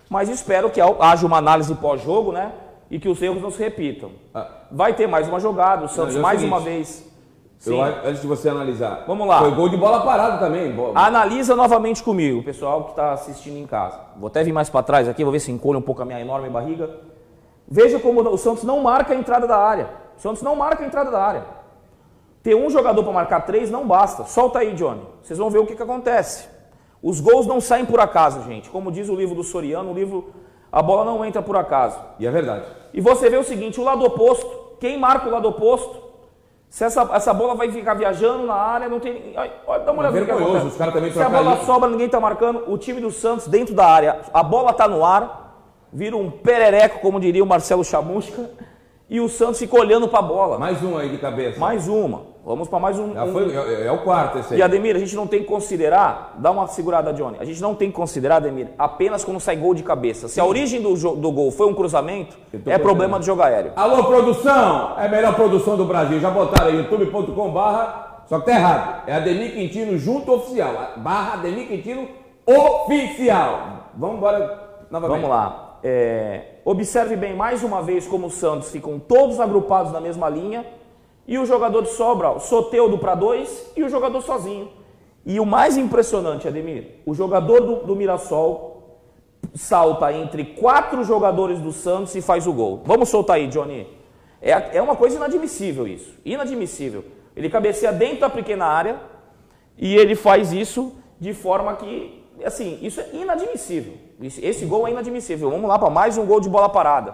Mas 0.09 0.29
espero 0.29 0.69
que 0.69 0.79
haja 0.81 1.25
uma 1.25 1.37
análise 1.37 1.73
pós-jogo, 1.75 2.31
né? 2.31 2.51
E 2.91 2.99
que 2.99 3.07
os 3.09 3.19
erros 3.21 3.41
não 3.41 3.49
se 3.49 3.57
repitam. 3.57 4.11
Ah. 4.33 4.47
Vai 4.71 4.93
ter 4.93 5.07
mais 5.07 5.27
uma 5.27 5.39
jogada, 5.39 5.85
o 5.85 5.89
Santos 5.89 6.13
e 6.15 6.17
é 6.17 6.21
mais 6.21 6.39
seguinte, 6.39 6.53
uma 6.53 6.59
vez. 6.63 7.11
Eu, 7.65 7.81
antes 7.81 8.21
de 8.21 8.27
você 8.27 8.49
analisar. 8.49 9.05
Vamos 9.07 9.25
lá. 9.27 9.39
Foi 9.39 9.51
gol 9.51 9.69
de 9.69 9.77
bola 9.77 10.01
parada 10.01 10.37
também. 10.37 10.75
Analisa 10.93 11.55
novamente 11.55 12.03
comigo, 12.03 12.39
o 12.39 12.43
pessoal 12.43 12.83
que 12.83 12.89
está 12.91 13.13
assistindo 13.13 13.57
em 13.57 13.65
casa. 13.65 13.99
Vou 14.17 14.27
até 14.27 14.43
vir 14.43 14.51
mais 14.51 14.69
para 14.69 14.83
trás 14.83 15.07
aqui, 15.07 15.23
vou 15.23 15.31
ver 15.31 15.39
se 15.39 15.51
encolhe 15.51 15.77
um 15.77 15.81
pouco 15.81 16.01
a 16.01 16.05
minha 16.05 16.19
enorme 16.19 16.49
barriga. 16.49 16.89
Veja 17.73 17.99
como 17.99 18.21
o 18.21 18.37
Santos 18.37 18.63
não 18.63 18.81
marca 18.81 19.13
a 19.13 19.15
entrada 19.15 19.47
da 19.47 19.57
área. 19.57 19.89
O 20.15 20.21
Santos 20.21 20.43
não 20.43 20.55
marca 20.55 20.83
a 20.83 20.85
entrada 20.85 21.09
da 21.09 21.19
área. 21.19 21.43
Ter 22.43 22.53
um 22.53 22.69
jogador 22.69 23.01
para 23.01 23.11
marcar 23.11 23.41
três 23.47 23.71
não 23.71 23.87
basta. 23.87 24.25
Solta 24.25 24.59
aí, 24.59 24.75
Johnny. 24.75 25.01
Vocês 25.23 25.39
vão 25.39 25.49
ver 25.49 25.57
o 25.57 25.65
que, 25.65 25.75
que 25.75 25.81
acontece. 25.81 26.47
Os 27.01 27.19
gols 27.19 27.47
não 27.47 27.59
saem 27.59 27.83
por 27.83 27.99
acaso, 27.99 28.43
gente. 28.43 28.69
Como 28.69 28.91
diz 28.91 29.09
o 29.09 29.15
livro 29.15 29.33
do 29.33 29.43
Soriano, 29.43 29.89
o 29.89 29.93
livro 29.95 30.31
A 30.71 30.83
bola 30.83 31.03
não 31.03 31.25
entra 31.25 31.41
por 31.41 31.57
acaso. 31.57 31.99
E 32.19 32.27
é 32.27 32.29
verdade. 32.29 32.63
E 32.93 33.01
você 33.01 33.27
vê 33.27 33.37
o 33.37 33.43
seguinte, 33.43 33.81
o 33.81 33.83
lado 33.83 34.05
oposto, 34.05 34.77
quem 34.79 34.99
marca 34.99 35.27
o 35.27 35.31
lado 35.31 35.49
oposto, 35.49 35.99
se 36.69 36.83
essa, 36.83 37.09
essa 37.11 37.33
bola 37.33 37.55
vai 37.55 37.71
ficar 37.71 37.95
viajando 37.95 38.45
na 38.45 38.53
área, 38.53 38.87
não 38.87 38.99
tem... 38.99 39.33
Ai, 39.35 39.51
olha, 39.65 39.83
dá 39.83 39.91
uma 39.91 40.03
É 40.03 40.09
olhada 40.09 40.25
que 40.25 40.31
vergonhoso, 40.31 40.67
os 40.67 40.77
caras 40.77 40.93
também 40.93 41.11
Se 41.11 41.19
a 41.19 41.27
bola 41.27 41.57
sobra, 41.65 41.89
ninguém 41.89 42.07
tá 42.07 42.19
marcando, 42.19 42.71
o 42.71 42.77
time 42.77 43.01
do 43.01 43.09
Santos 43.09 43.47
dentro 43.47 43.73
da 43.73 43.87
área, 43.87 44.21
a 44.31 44.43
bola 44.43 44.71
tá 44.73 44.87
no 44.87 45.03
ar, 45.03 45.42
vira 45.93 46.17
um 46.17 46.29
perereco, 46.29 46.99
como 46.99 47.19
diria 47.19 47.43
o 47.43 47.47
Marcelo 47.47 47.83
Chamusca, 47.83 48.49
e 49.09 49.19
o 49.19 49.29
Santos 49.29 49.59
fica 49.59 49.77
olhando 49.79 50.07
para 50.07 50.19
a 50.19 50.23
bola. 50.23 50.57
Mais 50.57 50.81
um 50.83 50.97
aí 50.97 51.09
de 51.09 51.17
cabeça. 51.19 51.59
Mais 51.59 51.87
uma. 51.87 52.33
Vamos 52.45 52.67
para 52.67 52.79
mais 52.79 52.99
um. 52.99 53.13
Já 53.13 53.23
um- 53.23 53.31
foi, 53.31 53.55
é, 53.55 53.85
é 53.87 53.91
o 53.91 53.99
quarto 53.99 54.39
esse 54.39 54.53
aí. 54.53 54.59
E 54.59 54.63
Ademir, 54.63 54.95
a 54.95 54.99
gente 54.99 55.15
não 55.15 55.25
tem 55.27 55.39
que 55.41 55.45
considerar, 55.45 56.35
dá 56.39 56.51
uma 56.51 56.67
segurada, 56.67 57.13
Johnny. 57.13 57.37
A 57.39 57.45
gente 57.45 57.61
não 57.61 57.73
tem 57.75 57.89
que 57.89 57.95
considerar, 57.95 58.37
Ademir, 58.37 58.67
apenas 58.77 59.23
quando 59.23 59.39
sai 59.39 59.55
gol 59.55 59.73
de 59.73 59.83
cabeça. 59.83 60.27
Se 60.27 60.41
a 60.41 60.45
origem 60.45 60.81
do, 60.81 60.93
do 61.15 61.31
gol 61.31 61.51
foi 61.51 61.67
um 61.67 61.73
cruzamento, 61.73 62.35
é 62.65 62.77
problema 62.77 63.17
de 63.19 63.25
jogo 63.27 63.41
aéreo. 63.43 63.71
Alô, 63.77 64.03
produção! 64.05 64.95
É 64.97 65.05
a 65.05 65.09
melhor 65.09 65.35
produção 65.35 65.77
do 65.77 65.85
Brasil. 65.85 66.19
Já 66.19 66.31
botaram 66.31 66.67
aí 66.71 66.75
youtube.com 66.77 67.49
barra, 67.51 68.23
só 68.27 68.39
que 68.39 68.45
tá 68.47 68.51
errado. 68.51 69.03
É 69.07 69.15
Ademir 69.15 69.53
Quintino 69.53 69.97
junto 69.97 70.33
oficial. 70.33 70.73
Barra 70.97 71.35
Ademir 71.35 71.67
Quintino 71.67 72.07
oficial. 72.45 73.59
Vamos 73.95 74.17
embora 74.17 74.59
novamente. 74.91 75.21
Vamos 75.21 75.29
lá. 75.29 75.62
É, 75.83 76.59
observe 76.63 77.17
bem 77.17 77.35
mais 77.35 77.61
uma 77.61 77.81
vez 77.81 78.07
como 78.07 78.27
os 78.27 78.35
Santos 78.35 78.71
ficam 78.71 78.97
todos 78.97 79.39
agrupados 79.39 79.91
na 79.91 79.99
mesma 79.99 80.29
linha 80.29 80.65
e 81.27 81.37
o 81.37 81.45
jogador 81.45 81.81
de 81.81 81.89
sobra, 81.89 82.31
o 82.31 82.39
Soteudo 82.39 82.97
para 82.97 83.15
dois 83.15 83.71
e 83.75 83.83
o 83.83 83.89
jogador 83.89 84.21
sozinho. 84.21 84.69
E 85.25 85.39
o 85.39 85.45
mais 85.45 85.77
impressionante, 85.77 86.47
Ademir, 86.47 86.99
o 87.05 87.13
jogador 87.13 87.61
do, 87.61 87.75
do 87.85 87.95
Mirassol 87.95 88.73
salta 89.53 90.11
entre 90.13 90.43
quatro 90.45 91.03
jogadores 91.03 91.59
do 91.59 91.71
Santos 91.71 92.15
e 92.15 92.21
faz 92.21 92.47
o 92.47 92.53
gol. 92.53 92.81
Vamos 92.85 93.09
soltar 93.09 93.35
aí, 93.37 93.47
Johnny. 93.47 93.87
É, 94.41 94.77
é 94.77 94.81
uma 94.81 94.95
coisa 94.95 95.17
inadmissível 95.17 95.87
isso. 95.87 96.17
Inadmissível. 96.25 97.05
Ele 97.35 97.49
cabeceia 97.49 97.91
dentro 97.91 98.21
da 98.21 98.29
pequena 98.29 98.65
área 98.65 98.99
e 99.77 99.95
ele 99.95 100.15
faz 100.15 100.51
isso 100.51 100.93
de 101.19 101.33
forma 101.33 101.75
que, 101.75 102.23
assim, 102.43 102.79
isso 102.81 102.99
é 102.99 103.09
inadmissível. 103.13 103.93
Esse, 104.27 104.65
gol 104.65 104.87
é 104.87 104.91
inadmissível. 104.91 105.49
Vamos 105.49 105.67
lá 105.67 105.77
para 105.77 105.89
mais 105.89 106.17
um 106.17 106.25
gol 106.25 106.39
de 106.39 106.49
bola 106.49 106.69
parada. 106.69 107.13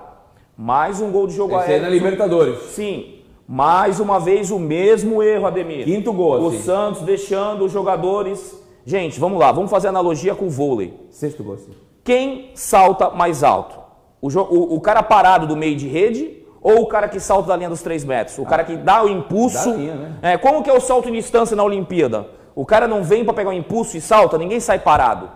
Mais 0.58 1.02
um 1.02 1.10
gol 1.12 1.26
de 1.28 1.34
jogo 1.34 1.54
Esse 1.56 1.64
aí 1.64 1.70
é 1.70 1.74
aéreo. 1.76 1.84
na 1.88 1.90
Libertadores. 1.94 2.60
Sim. 2.72 3.16
Mais 3.48 4.00
uma 4.00 4.20
vez 4.20 4.52
o 4.52 4.60
mesmo 4.60 5.24
erro, 5.24 5.48
Ademir. 5.48 5.86
Quinto 5.86 6.14
gol, 6.14 6.40
O 6.42 6.48
assim. 6.50 6.60
Santos 6.62 7.02
deixando 7.02 7.66
os 7.66 7.72
jogadores 7.72 8.58
Gente, 8.86 9.20
vamos 9.20 9.40
lá, 9.40 9.52
vamos 9.52 9.70
fazer 9.70 9.88
analogia 9.88 10.34
com 10.34 10.46
o 10.46 10.50
vôlei. 10.50 10.94
Sexto 11.12 11.44
gol. 11.44 11.58
sim. 11.58 11.72
Quem 12.04 12.50
salta 12.56 13.10
mais 13.12 13.44
alto? 13.44 13.78
O, 14.22 14.28
o- 14.30 14.76
o 14.76 14.82
cara 14.82 15.04
parado 15.04 15.46
do 15.46 15.56
meio 15.56 15.76
de 15.76 15.88
rede 15.88 16.44
ou 16.62 16.82
o 16.82 16.88
cara 16.88 17.08
que 17.08 17.20
salta 17.20 17.50
da 17.50 17.56
linha 17.56 17.70
dos 17.70 17.82
3 17.84 18.04
metros? 18.04 18.38
O 18.40 18.46
cara 18.46 18.64
que 18.64 18.76
dá 18.78 19.04
o 19.04 19.10
impulso. 19.10 19.72
Linha, 19.76 19.96
né? 19.96 20.16
É, 20.22 20.38
como 20.38 20.64
que 20.64 20.70
é 20.70 20.74
o 20.74 20.80
salto 20.82 21.08
em 21.08 21.14
distância 21.14 21.56
na 21.56 21.64
Olimpíada? 21.64 22.28
O 22.56 22.66
cara 22.66 22.88
não 22.88 23.04
vem 23.04 23.24
para 23.24 23.34
pegar 23.34 23.50
o 23.52 23.54
impulso 23.54 23.96
e 23.96 24.02
salta, 24.02 24.38
ninguém 24.38 24.60
sai 24.60 24.80
parado. 24.80 25.30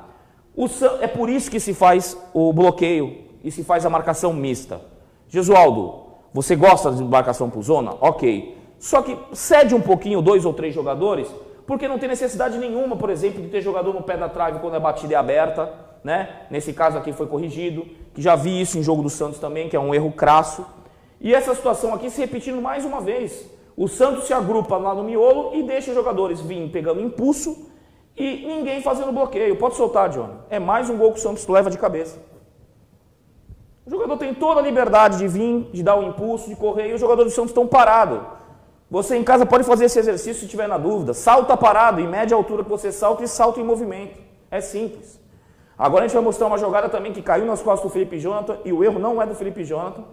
O 0.55 0.67
é 1.01 1.07
por 1.07 1.29
isso 1.29 1.49
que 1.49 1.59
se 1.59 1.73
faz 1.73 2.17
o 2.33 2.53
bloqueio 2.53 3.17
e 3.43 3.51
se 3.51 3.63
faz 3.63 3.85
a 3.85 3.89
marcação 3.89 4.31
mista. 4.33 4.81
Gesualdo, 5.27 6.03
você 6.31 6.55
gosta 6.55 6.91
de 6.91 7.03
marcação 7.03 7.49
por 7.49 7.63
zona? 7.63 7.95
Ok. 7.99 8.57
Só 8.77 9.01
que 9.01 9.17
cede 9.33 9.73
um 9.73 9.81
pouquinho 9.81 10.21
dois 10.21 10.45
ou 10.45 10.53
três 10.53 10.73
jogadores, 10.73 11.27
porque 11.65 11.87
não 11.87 11.97
tem 11.97 12.07
necessidade 12.07 12.57
nenhuma, 12.57 12.95
por 12.95 13.09
exemplo, 13.09 13.41
de 13.41 13.47
ter 13.47 13.61
jogador 13.61 13.93
no 13.93 14.03
pé 14.03 14.15
da 14.15 14.29
trave 14.29 14.59
quando 14.59 14.75
a 14.75 14.79
batida 14.79 15.13
é 15.13 15.17
aberta, 15.17 15.73
né? 16.03 16.41
Nesse 16.51 16.71
caso 16.71 16.97
aqui 16.97 17.11
foi 17.13 17.25
corrigido, 17.25 17.85
que 18.13 18.21
já 18.21 18.35
vi 18.35 18.61
isso 18.61 18.77
em 18.77 18.83
jogo 18.83 19.01
do 19.01 19.09
Santos 19.09 19.39
também, 19.39 19.69
que 19.69 19.75
é 19.75 19.79
um 19.79 19.93
erro 19.93 20.11
crasso. 20.11 20.65
E 21.19 21.33
essa 21.33 21.55
situação 21.55 21.93
aqui 21.93 22.09
se 22.09 22.21
repetindo 22.21 22.61
mais 22.61 22.85
uma 22.85 23.01
vez. 23.01 23.49
O 23.75 23.87
Santos 23.87 24.25
se 24.25 24.33
agrupa 24.33 24.77
lá 24.77 24.93
no 24.93 25.03
miolo 25.03 25.55
e 25.55 25.63
deixa 25.63 25.89
os 25.89 25.95
jogadores 25.95 26.41
virem 26.41 26.69
pegando 26.69 27.01
impulso 27.01 27.72
e 28.15 28.45
ninguém 28.45 28.81
fazendo 28.81 29.11
bloqueio. 29.11 29.55
Pode 29.55 29.75
soltar, 29.75 30.09
Johnny. 30.09 30.33
É 30.49 30.59
mais 30.59 30.89
um 30.89 30.97
gol 30.97 31.11
que 31.11 31.19
o 31.19 31.21
Santos 31.21 31.47
leva 31.47 31.69
de 31.69 31.77
cabeça. 31.77 32.19
O 33.85 33.89
jogador 33.89 34.17
tem 34.17 34.33
toda 34.33 34.59
a 34.59 34.63
liberdade 34.63 35.17
de 35.17 35.27
vir, 35.27 35.69
de 35.73 35.83
dar 35.83 35.97
o 35.97 36.03
impulso, 36.03 36.47
de 36.47 36.55
correr, 36.55 36.89
e 36.89 36.93
os 36.93 37.01
jogadores 37.01 37.33
do 37.33 37.35
Santos 37.35 37.51
estão 37.51 37.67
parados. 37.67 38.19
Você 38.89 39.17
em 39.17 39.23
casa 39.23 39.45
pode 39.45 39.63
fazer 39.63 39.85
esse 39.85 39.99
exercício 39.99 40.41
se 40.41 40.47
tiver 40.47 40.67
na 40.67 40.77
dúvida. 40.77 41.13
Salta 41.13 41.57
parado, 41.57 41.99
em 41.99 42.07
média 42.07 42.35
altura 42.35 42.63
que 42.63 42.69
você 42.69 42.91
salta 42.91 43.23
e 43.23 43.27
salta 43.27 43.59
em 43.59 43.63
movimento. 43.63 44.19
É 44.49 44.61
simples. 44.61 45.19
Agora 45.77 46.05
a 46.05 46.07
gente 46.07 46.13
vai 46.13 46.23
mostrar 46.23 46.45
uma 46.45 46.57
jogada 46.57 46.87
também 46.87 47.11
que 47.11 47.21
caiu 47.21 47.45
nas 47.45 47.61
costas 47.61 47.89
do 47.89 47.91
Felipe 47.91 48.19
Jonathan 48.19 48.57
e 48.63 48.71
o 48.71 48.83
erro 48.83 48.99
não 48.99 49.19
é 49.21 49.25
do 49.25 49.33
Felipe 49.33 49.63
Jonathan. 49.63 50.03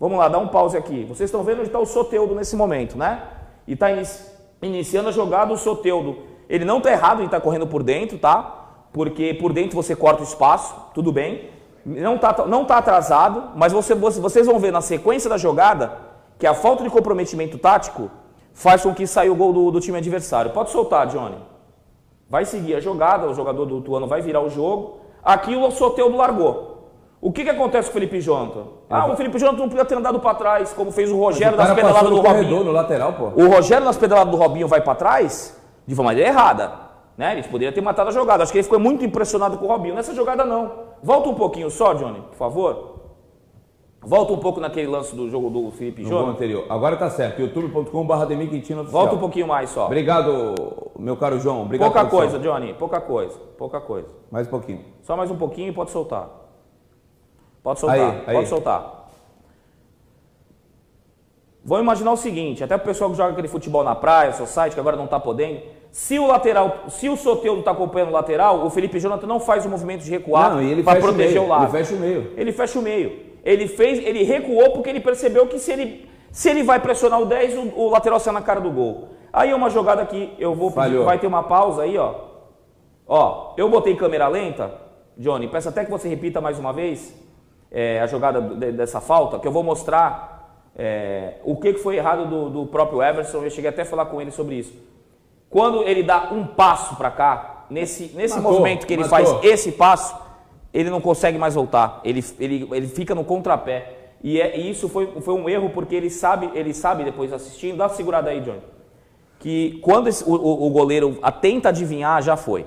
Vamos 0.00 0.18
lá, 0.18 0.28
dá 0.28 0.38
um 0.38 0.48
pause 0.48 0.76
aqui. 0.76 1.04
Vocês 1.04 1.28
estão 1.28 1.44
vendo 1.44 1.58
onde 1.58 1.68
está 1.68 1.78
o 1.78 1.84
Soteudo 1.84 2.34
nesse 2.34 2.56
momento, 2.56 2.96
né? 2.96 3.22
E 3.66 3.74
está 3.74 3.88
iniciando 4.62 5.10
a 5.10 5.12
jogada 5.12 5.52
o 5.52 5.58
Soteudo. 5.58 6.29
Ele 6.50 6.64
não 6.64 6.78
está 6.78 6.90
errado 6.90 7.22
em 7.22 7.26
estar 7.26 7.40
correndo 7.40 7.66
por 7.66 7.82
dentro, 7.82 8.18
tá? 8.18 8.56
Porque 8.92 9.32
por 9.34 9.52
dentro 9.52 9.76
você 9.80 9.94
corta 9.94 10.20
o 10.20 10.24
espaço, 10.24 10.74
tudo 10.92 11.12
bem. 11.12 11.48
Não 11.86 12.16
está 12.16 12.44
não 12.46 12.64
tá 12.64 12.78
atrasado, 12.78 13.50
mas 13.54 13.72
você- 13.72 13.94
você- 13.94 14.20
vocês 14.20 14.46
vão 14.46 14.58
ver 14.58 14.72
na 14.72 14.80
sequência 14.80 15.30
da 15.30 15.38
jogada 15.38 15.92
que 16.38 16.46
a 16.46 16.52
falta 16.52 16.82
de 16.82 16.90
comprometimento 16.90 17.56
tático 17.56 18.10
faz 18.52 18.82
com 18.82 18.92
que 18.92 19.06
saia 19.06 19.32
o 19.32 19.34
gol 19.34 19.52
do, 19.52 19.70
do 19.70 19.80
time 19.80 19.96
adversário. 19.96 20.50
Pode 20.50 20.70
soltar, 20.70 21.06
Johnny. 21.06 21.36
Vai 22.28 22.44
seguir 22.44 22.74
a 22.74 22.80
jogada, 22.80 23.28
o 23.28 23.34
jogador 23.34 23.64
do 23.64 23.80
Tuano 23.80 24.06
vai 24.06 24.20
virar 24.20 24.40
o 24.40 24.50
jogo. 24.50 24.98
Aqui 25.22 25.54
o 25.56 25.70
Soteudo 25.70 26.16
largou. 26.16 26.68
O 27.20 27.30
que, 27.30 27.44
que 27.44 27.50
acontece 27.50 27.88
com 27.88 27.90
o 27.90 27.94
Felipe 28.00 28.20
Jonathan? 28.20 28.64
Ah, 28.88 29.06
o 29.12 29.16
Felipe 29.16 29.38
Jonathan 29.38 29.58
não 29.58 29.68
podia 29.68 29.84
ter 29.84 29.96
andado 29.96 30.18
para 30.20 30.34
trás, 30.34 30.72
como 30.72 30.90
fez 30.90 31.10
o 31.12 31.18
Rogério 31.18 31.56
nas 31.56 31.72
pedaladas 31.74 32.08
do 32.10 32.20
Robinho. 32.20 32.64
no 32.64 32.72
lateral, 32.72 33.12
pô. 33.12 33.24
O 33.36 33.46
Rogério 33.48 33.84
nas 33.84 33.98
pedaladas 33.98 34.30
do 34.30 34.36
Robinho 34.38 34.66
vai 34.66 34.80
para 34.80 34.94
trás 34.94 35.59
de 35.86 35.94
uma 35.94 36.04
maneira 36.04 36.28
errada. 36.28 36.72
Né? 37.16 37.32
Eles 37.32 37.46
poderiam 37.46 37.72
ter 37.72 37.80
matado 37.80 38.08
a 38.08 38.12
jogada. 38.12 38.42
Acho 38.42 38.52
que 38.52 38.58
ele 38.58 38.62
ficou 38.64 38.78
muito 38.78 39.04
impressionado 39.04 39.58
com 39.58 39.66
o 39.66 39.68
Robinho. 39.68 39.94
Nessa 39.94 40.14
jogada 40.14 40.44
não. 40.44 40.72
Volta 41.02 41.28
um 41.28 41.34
pouquinho 41.34 41.70
só, 41.70 41.92
Johnny, 41.94 42.20
por 42.20 42.36
favor. 42.36 43.00
Volta 44.02 44.32
um 44.32 44.38
pouco 44.38 44.60
naquele 44.60 44.86
lance 44.86 45.14
do 45.14 45.28
jogo 45.28 45.50
do 45.50 45.70
Felipe 45.72 46.02
Jonathan. 46.02 46.30
anterior. 46.30 46.64
Agora 46.70 46.96
tá 46.96 47.10
certo. 47.10 47.42
youtube.com.br 47.42 48.14
Oficial. 48.14 48.84
Volta 48.84 49.14
um 49.14 49.18
pouquinho 49.18 49.46
mais 49.46 49.68
só. 49.68 49.84
Obrigado, 49.84 50.54
meu 50.98 51.16
caro 51.18 51.38
João. 51.38 51.62
Obrigado 51.62 51.92
Pouca 51.92 52.08
coisa, 52.08 52.38
Johnny. 52.38 52.72
Pouca 52.72 52.98
coisa. 53.00 53.38
Pouca 53.58 53.78
coisa. 53.80 54.08
Mais 54.30 54.46
um 54.46 54.50
pouquinho. 54.50 54.84
Só 55.02 55.14
mais 55.16 55.30
um 55.30 55.36
pouquinho 55.36 55.68
e 55.68 55.72
pode 55.72 55.90
soltar. 55.90 56.30
Pode 57.62 57.78
soltar, 57.80 57.98
Aí, 57.98 58.22
aí. 58.26 58.34
pode 58.36 58.48
soltar. 58.48 58.99
Vamos 61.64 61.82
imaginar 61.84 62.12
o 62.12 62.16
seguinte, 62.16 62.64
até 62.64 62.74
o 62.74 62.78
pessoal 62.78 63.10
que 63.10 63.16
joga 63.16 63.32
aquele 63.32 63.48
futebol 63.48 63.84
na 63.84 63.94
praia, 63.94 64.32
society, 64.32 64.74
que 64.74 64.80
agora 64.80 64.96
não 64.96 65.04
está 65.04 65.20
podendo, 65.20 65.60
se 65.90 66.18
o 66.18 66.26
lateral, 66.26 66.84
se 66.88 67.08
o 67.08 67.16
Soteudo 67.16 67.58
está 67.60 67.72
acompanhando 67.72 68.08
o 68.08 68.12
lateral, 68.12 68.64
o 68.64 68.70
Felipe 68.70 68.98
Jonathan 68.98 69.26
não 69.26 69.38
faz 69.40 69.66
o 69.66 69.68
movimento 69.68 70.02
de 70.02 70.10
recuar 70.10 70.52
Não, 70.54 70.62
ele 70.62 70.82
para 70.82 70.94
fecha 70.94 71.06
o 71.06 71.08
proteger 71.10 71.34
meio, 71.34 71.44
o 71.44 71.48
lado. 71.48 71.62
ele 71.64 71.70
fecha 71.72 71.94
o 71.94 71.98
meio. 71.98 72.32
Ele 72.36 72.52
fecha 72.52 72.78
o 72.78 72.82
meio. 72.82 73.18
Ele 73.44 73.66
fez, 73.68 73.98
ele 73.98 74.22
recuou 74.22 74.70
porque 74.72 74.88
ele 74.88 75.00
percebeu 75.00 75.46
que 75.46 75.58
se 75.58 75.70
ele, 75.72 76.08
se 76.30 76.48
ele 76.48 76.62
vai 76.62 76.78
pressionar 76.80 77.20
o 77.20 77.26
10, 77.26 77.56
o, 77.56 77.72
o 77.80 77.90
lateral 77.90 78.18
sai 78.20 78.32
na 78.32 78.40
cara 78.42 78.60
do 78.60 78.70
gol. 78.70 79.08
Aí 79.32 79.50
é 79.50 79.54
uma 79.54 79.68
jogada 79.70 80.04
que 80.06 80.32
eu 80.38 80.54
vou 80.54 80.70
pedir, 80.70 80.96
vai 81.04 81.18
ter 81.18 81.26
uma 81.26 81.42
pausa 81.42 81.82
aí, 81.82 81.98
ó. 81.98 82.14
Ó, 83.06 83.54
eu 83.56 83.68
botei 83.68 83.96
câmera 83.96 84.28
lenta, 84.28 84.72
Johnny, 85.16 85.48
peço 85.48 85.68
até 85.68 85.84
que 85.84 85.90
você 85.90 86.08
repita 86.08 86.40
mais 86.40 86.58
uma 86.58 86.72
vez 86.72 87.14
é, 87.70 88.00
a 88.00 88.06
jogada 88.06 88.40
de- 88.40 88.72
dessa 88.72 89.00
falta, 89.00 89.38
que 89.38 89.46
eu 89.48 89.52
vou 89.52 89.62
mostrar 89.62 90.39
é, 90.82 91.34
o 91.44 91.56
que 91.56 91.74
foi 91.74 91.96
errado 91.96 92.26
do, 92.26 92.48
do 92.48 92.66
próprio 92.66 93.02
Everson, 93.02 93.42
eu 93.44 93.50
cheguei 93.50 93.68
até 93.68 93.82
a 93.82 93.84
falar 93.84 94.06
com 94.06 94.20
ele 94.20 94.30
sobre 94.30 94.54
isso. 94.54 94.72
Quando 95.50 95.82
ele 95.82 96.02
dá 96.02 96.30
um 96.32 96.46
passo 96.46 96.96
para 96.96 97.10
cá, 97.10 97.66
nesse, 97.68 98.12
nesse 98.14 98.36
Matou, 98.36 98.52
movimento 98.52 98.86
que 98.86 98.92
ele 98.94 99.02
matou. 99.04 99.26
faz 99.40 99.44
esse 99.44 99.72
passo, 99.72 100.16
ele 100.72 100.88
não 100.88 101.00
consegue 101.00 101.36
mais 101.36 101.54
voltar. 101.54 102.00
Ele, 102.04 102.24
ele, 102.38 102.68
ele 102.72 102.86
fica 102.88 103.14
no 103.14 103.24
contrapé. 103.24 103.96
E, 104.22 104.40
é, 104.40 104.56
e 104.58 104.70
isso 104.70 104.88
foi, 104.88 105.06
foi 105.20 105.34
um 105.34 105.48
erro 105.48 105.70
porque 105.70 105.94
ele 105.94 106.08
sabe, 106.10 106.50
ele 106.54 106.72
sabe 106.72 107.04
depois 107.04 107.32
assistindo, 107.32 107.76
dá 107.76 107.84
uma 107.84 107.90
segurada 107.90 108.30
aí, 108.30 108.40
Johnny, 108.40 108.60
que 109.38 109.78
quando 109.82 110.06
esse- 110.08 110.22
o, 110.24 110.32
o- 110.34 110.70
goleiro 110.70 111.18
tenta 111.40 111.70
adivinhar, 111.70 112.22
já 112.22 112.36
foi. 112.36 112.64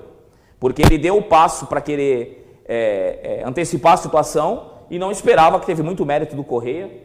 Porque 0.60 0.82
ele 0.82 0.98
deu 0.98 1.16
o 1.16 1.22
passo 1.22 1.66
para 1.66 1.80
querer 1.80 2.62
é, 2.66 3.40
é, 3.40 3.44
antecipar 3.48 3.92
a 3.94 3.96
situação 3.96 4.70
e 4.90 4.98
não 4.98 5.10
esperava, 5.10 5.58
que 5.60 5.66
teve 5.66 5.82
muito 5.82 6.04
mérito 6.04 6.34
do 6.36 6.44
Correia. 6.44 7.03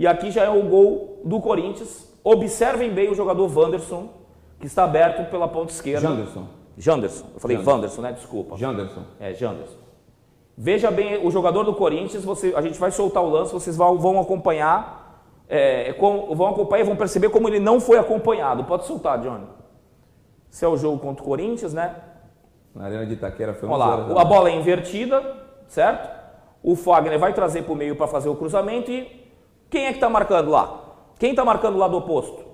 E 0.00 0.06
aqui 0.06 0.30
já 0.30 0.44
é 0.44 0.48
o 0.48 0.62
gol 0.62 1.20
do 1.26 1.38
Corinthians. 1.42 2.10
Observem 2.24 2.90
bem 2.90 3.10
o 3.10 3.14
jogador 3.14 3.54
Wanderson, 3.54 4.08
que 4.58 4.66
está 4.66 4.84
aberto 4.84 5.30
pela 5.30 5.46
ponta 5.46 5.72
esquerda. 5.72 6.08
Janderson. 6.08 6.46
Janderson. 6.78 7.26
Eu 7.34 7.38
falei 7.40 7.56
Janderson. 7.58 7.74
Wanderson, 7.76 8.00
né? 8.00 8.12
Desculpa. 8.12 8.56
Janderson. 8.56 9.02
É, 9.20 9.34
Janderson. 9.34 9.76
Veja 10.56 10.90
bem, 10.90 11.22
o 11.26 11.30
jogador 11.30 11.64
do 11.64 11.74
Corinthians, 11.74 12.24
você, 12.24 12.54
a 12.56 12.62
gente 12.62 12.78
vai 12.80 12.90
soltar 12.90 13.22
o 13.22 13.28
lance, 13.28 13.52
vocês 13.52 13.76
vão, 13.76 13.98
vão 13.98 14.18
acompanhar, 14.18 15.22
é, 15.46 15.92
com- 15.92 16.34
vão 16.34 16.46
acompanhar 16.48 16.82
e 16.82 16.86
vão 16.86 16.96
perceber 16.96 17.28
como 17.28 17.46
ele 17.46 17.60
não 17.60 17.78
foi 17.78 17.98
acompanhado. 17.98 18.64
Pode 18.64 18.86
soltar, 18.86 19.20
Johnny. 19.20 19.44
Esse 20.50 20.64
é 20.64 20.68
o 20.68 20.78
jogo 20.78 20.98
contra 20.98 21.22
o 21.22 21.26
Corinthians, 21.26 21.74
né? 21.74 21.94
Na 22.74 22.86
Arena 22.86 23.04
de 23.04 23.12
Itaquera 23.12 23.52
foi 23.52 23.68
Olha 23.68 23.84
11 24.04 24.12
lá, 24.14 24.22
a 24.22 24.24
bola 24.24 24.48
é 24.48 24.54
invertida, 24.54 25.22
certo? 25.68 26.08
O 26.62 26.74
Fagner 26.74 27.18
vai 27.18 27.34
trazer 27.34 27.64
para 27.64 27.72
o 27.74 27.76
meio 27.76 27.96
para 27.96 28.06
fazer 28.06 28.30
o 28.30 28.34
cruzamento 28.34 28.90
e 28.90 29.19
quem 29.70 29.84
é 29.86 29.88
que 29.90 29.94
está 29.98 30.08
marcando 30.10 30.50
lá? 30.50 30.78
Quem 31.18 31.30
está 31.30 31.44
marcando 31.44 31.74
o 31.76 31.78
lado 31.78 31.96
oposto? 31.96 32.44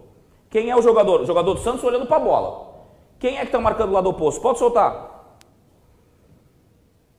Quem 0.51 0.71
é 0.71 0.77
o 0.77 0.83
jogador? 0.83 1.21
O 1.23 1.27
jogador 1.27 1.55
do 1.55 1.61
Santos 1.61 1.83
olhando 1.85 2.07
para 2.07 2.17
a 2.17 2.21
bola. 2.21 2.67
Quem 3.19 3.37
é 3.37 3.41
que 3.41 3.47
está 3.47 3.59
marcando 3.61 3.91
o 3.91 3.93
lado 3.93 4.09
oposto? 4.09 4.41
Pode 4.41 4.59
soltar. 4.59 5.15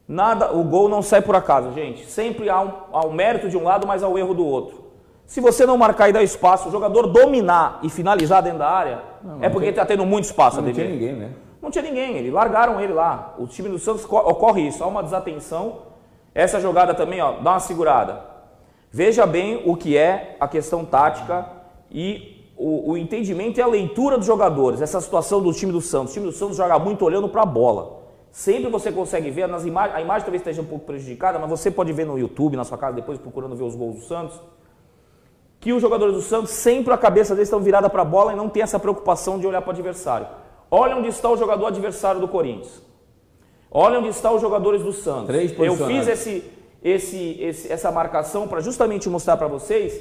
Nada, 0.07 0.53
o 0.55 0.63
gol 0.63 0.87
não 0.87 1.01
sai 1.01 1.21
por 1.21 1.35
acaso, 1.35 1.73
gente. 1.73 2.05
Sempre 2.05 2.49
há 2.49 2.61
um, 2.61 2.71
há 2.93 3.05
um 3.05 3.11
mérito 3.11 3.49
de 3.49 3.57
um 3.57 3.63
lado, 3.63 3.85
mas 3.85 4.03
há 4.03 4.07
o 4.07 4.17
erro 4.17 4.33
do 4.33 4.45
outro. 4.45 4.85
Se 5.25 5.41
você 5.41 5.65
não 5.65 5.77
marcar 5.77 6.07
e 6.07 6.13
dar 6.13 6.23
espaço, 6.23 6.69
o 6.69 6.71
jogador 6.71 7.07
dominar 7.07 7.79
e 7.83 7.89
finalizar 7.89 8.41
dentro 8.41 8.59
da 8.59 8.69
área, 8.69 9.01
é 9.41 9.49
porque 9.49 9.67
está 9.67 9.85
tendo 9.85 10.05
muito 10.05 10.23
espaço, 10.23 10.61
Não 10.61 10.71
tinha 10.71 10.85
Ademir. 10.85 11.01
ninguém, 11.01 11.15
né? 11.19 11.33
Não 11.61 11.69
tinha 11.69 11.83
ninguém, 11.83 12.15
eles 12.15 12.31
largaram 12.31 12.79
ele 12.79 12.93
lá. 12.93 13.33
O 13.37 13.45
time 13.45 13.67
do 13.67 13.77
Santos 13.77 14.05
co- 14.05 14.19
ocorre 14.19 14.61
isso, 14.65 14.81
há 14.81 14.87
uma 14.87 15.03
desatenção. 15.03 15.79
Essa 16.33 16.61
jogada 16.61 16.93
também, 16.93 17.19
ó, 17.19 17.33
dá 17.41 17.51
uma 17.51 17.59
segurada. 17.59 18.21
Veja 18.97 19.27
bem 19.27 19.61
o 19.63 19.77
que 19.77 19.95
é 19.95 20.35
a 20.39 20.47
questão 20.47 20.83
tática 20.83 21.47
e 21.91 22.51
o, 22.57 22.93
o 22.93 22.97
entendimento 22.97 23.59
e 23.59 23.61
a 23.61 23.67
leitura 23.67 24.17
dos 24.17 24.25
jogadores. 24.25 24.81
Essa 24.81 24.99
situação 24.99 25.39
do 25.39 25.53
time 25.53 25.71
do 25.71 25.79
Santos. 25.79 26.13
O 26.13 26.13
time 26.15 26.25
do 26.25 26.31
Santos 26.31 26.57
joga 26.57 26.79
muito 26.79 27.05
olhando 27.05 27.29
para 27.29 27.43
a 27.43 27.45
bola. 27.45 28.01
Sempre 28.31 28.71
você 28.71 28.91
consegue 28.91 29.29
ver, 29.29 29.47
nas 29.47 29.65
imagens, 29.65 29.95
a 29.95 30.01
imagem 30.01 30.23
talvez 30.23 30.41
esteja 30.41 30.63
um 30.63 30.65
pouco 30.65 30.83
prejudicada, 30.83 31.37
mas 31.37 31.47
você 31.47 31.69
pode 31.69 31.93
ver 31.93 32.07
no 32.07 32.17
YouTube, 32.17 32.57
na 32.57 32.63
sua 32.63 32.75
casa, 32.75 32.95
depois 32.95 33.19
procurando 33.19 33.55
ver 33.55 33.65
os 33.65 33.75
gols 33.75 33.97
do 33.97 34.01
Santos, 34.01 34.41
que 35.59 35.71
os 35.71 35.79
jogadores 35.79 36.15
do 36.15 36.21
Santos 36.23 36.49
sempre 36.49 36.91
a 36.91 36.97
cabeça 36.97 37.35
deles 37.35 37.49
estão 37.49 37.59
virada 37.59 37.91
para 37.91 38.01
a 38.01 38.05
bola 38.05 38.33
e 38.33 38.35
não 38.35 38.49
tem 38.49 38.63
essa 38.63 38.79
preocupação 38.79 39.37
de 39.37 39.45
olhar 39.45 39.61
para 39.61 39.69
o 39.69 39.73
adversário. 39.73 40.25
Olha 40.71 40.97
onde 40.97 41.09
está 41.09 41.29
o 41.29 41.37
jogador 41.37 41.67
adversário 41.67 42.19
do 42.19 42.27
Corinthians. 42.27 42.81
Olha 43.69 43.99
onde 43.99 44.07
estão 44.07 44.33
os 44.33 44.41
jogadores 44.41 44.81
do 44.81 44.91
Santos. 44.91 45.27
Três 45.27 45.51
Eu 45.59 45.75
fiz 45.75 46.07
esse, 46.07 46.56
esse, 46.87 47.37
esse- 47.41 47.71
essa 47.71 47.91
marcação 47.91 48.47
para 48.47 48.61
justamente 48.61 49.09
mostrar 49.09 49.37
para 49.37 49.47
vocês 49.47 49.99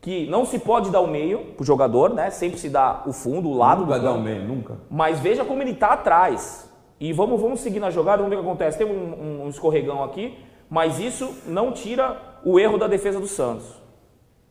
que 0.00 0.26
não 0.26 0.44
se 0.44 0.58
pode 0.58 0.90
dar 0.90 1.00
o 1.00 1.06
meio 1.06 1.38
para 1.54 1.62
o 1.62 1.64
jogador, 1.64 2.12
né? 2.12 2.30
Sempre 2.30 2.58
se 2.58 2.68
dá 2.68 3.02
o 3.06 3.12
fundo, 3.12 3.48
o 3.48 3.56
lado. 3.56 3.82
Nunca 3.82 3.98
dá 3.98 4.08
campo. 4.08 4.18
o 4.18 4.22
meio, 4.22 4.44
nunca. 4.44 4.76
Mas 4.90 5.18
veja 5.20 5.44
como 5.44 5.62
ele 5.62 5.70
está 5.70 5.88
atrás. 5.88 6.70
E 7.00 7.12
vamos, 7.12 7.40
vamos 7.40 7.60
seguir 7.60 7.80
na 7.80 7.90
jogada, 7.90 8.18
vamos 8.18 8.30
ver 8.30 8.36
o 8.36 8.42
que 8.42 8.46
acontece. 8.46 8.78
Tem 8.78 8.86
um, 8.86 8.90
um- 8.90 9.44
um 9.44 9.48
escorregão 9.48 10.02
aqui, 10.04 10.38
mas 10.68 10.98
isso 10.98 11.34
não 11.46 11.72
tira 11.72 12.20
o 12.44 12.58
erro 12.60 12.76
da 12.78 12.86
defesa 12.86 13.18
do 13.18 13.26
Santos. 13.26 13.66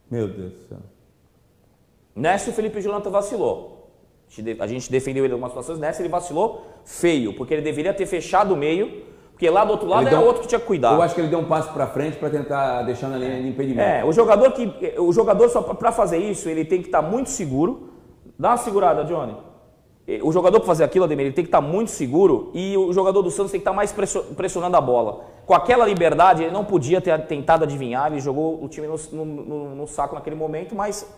Meu 0.09 0.27
Deus 0.27 0.53
do 0.53 0.59
céu. 0.67 0.77
Nessa 2.15 2.49
o 2.49 2.53
Felipe 2.53 2.81
Jonathan 2.81 3.09
vacilou. 3.09 3.71
A 4.59 4.67
gente 4.67 4.91
defendeu 4.91 5.23
ele 5.23 5.31
em 5.33 5.35
algumas 5.35 5.51
situações, 5.51 5.79
nessa 5.79 6.01
ele 6.01 6.09
vacilou 6.09 6.65
feio, 6.83 7.33
porque 7.35 7.53
ele 7.53 7.61
deveria 7.61 7.93
ter 7.93 8.05
fechado 8.07 8.53
o 8.53 8.57
meio, 8.57 9.03
porque 9.33 9.49
lá 9.49 9.65
do 9.65 9.71
outro 9.71 9.87
lado 9.87 10.07
era 10.07 10.19
outro 10.19 10.43
que 10.43 10.47
tinha 10.47 10.59
que 10.59 10.65
cuidar. 10.65 10.93
Eu 10.93 11.01
acho 11.01 11.15
que 11.15 11.21
ele 11.21 11.27
deu 11.27 11.39
um 11.39 11.45
passo 11.45 11.73
para 11.73 11.87
frente 11.87 12.17
para 12.17 12.29
tentar 12.29 12.83
deixar 12.83 13.09
na 13.09 13.17
linha 13.17 13.41
de 13.41 13.49
impedimento. 13.49 13.89
É, 13.89 14.05
o 14.05 14.13
jogador 14.13 14.51
que 14.51 14.93
o 14.97 15.11
jogador 15.11 15.49
só 15.49 15.61
para 15.61 15.91
fazer 15.91 16.17
isso, 16.17 16.47
ele 16.47 16.63
tem 16.63 16.81
que 16.81 16.87
estar 16.87 17.01
tá 17.01 17.07
muito 17.07 17.29
seguro. 17.29 17.89
Dá 18.37 18.51
uma 18.51 18.57
segurada, 18.57 19.03
Johnny. 19.03 19.35
O 20.21 20.31
jogador 20.31 20.59
para 20.59 20.67
fazer 20.67 20.83
aquilo, 20.83 21.05
Ademir, 21.05 21.25
ele 21.25 21.33
tem 21.33 21.43
que 21.43 21.47
estar 21.47 21.61
tá 21.61 21.67
muito 21.67 21.89
seguro 21.89 22.51
e 22.53 22.77
o 22.77 22.93
jogador 22.93 23.21
do 23.21 23.31
Santos 23.31 23.51
tem 23.51 23.59
que 23.59 23.63
estar 23.63 23.71
tá 23.71 23.75
mais 23.75 23.93
pressionando 24.35 24.77
a 24.77 24.81
bola. 24.81 25.25
Com 25.45 25.53
aquela 25.55 25.85
liberdade, 25.85 26.43
ele 26.43 26.51
não 26.51 26.63
podia 26.63 27.01
ter 27.01 27.17
tentado 27.25 27.63
adivinhar, 27.63 28.11
ele 28.11 28.19
jogou 28.19 28.63
o 28.63 28.67
time 28.67 28.85
no, 28.85 29.25
no, 29.25 29.75
no 29.75 29.87
saco 29.87 30.13
naquele 30.13 30.35
momento, 30.35 30.75
mas 30.75 31.09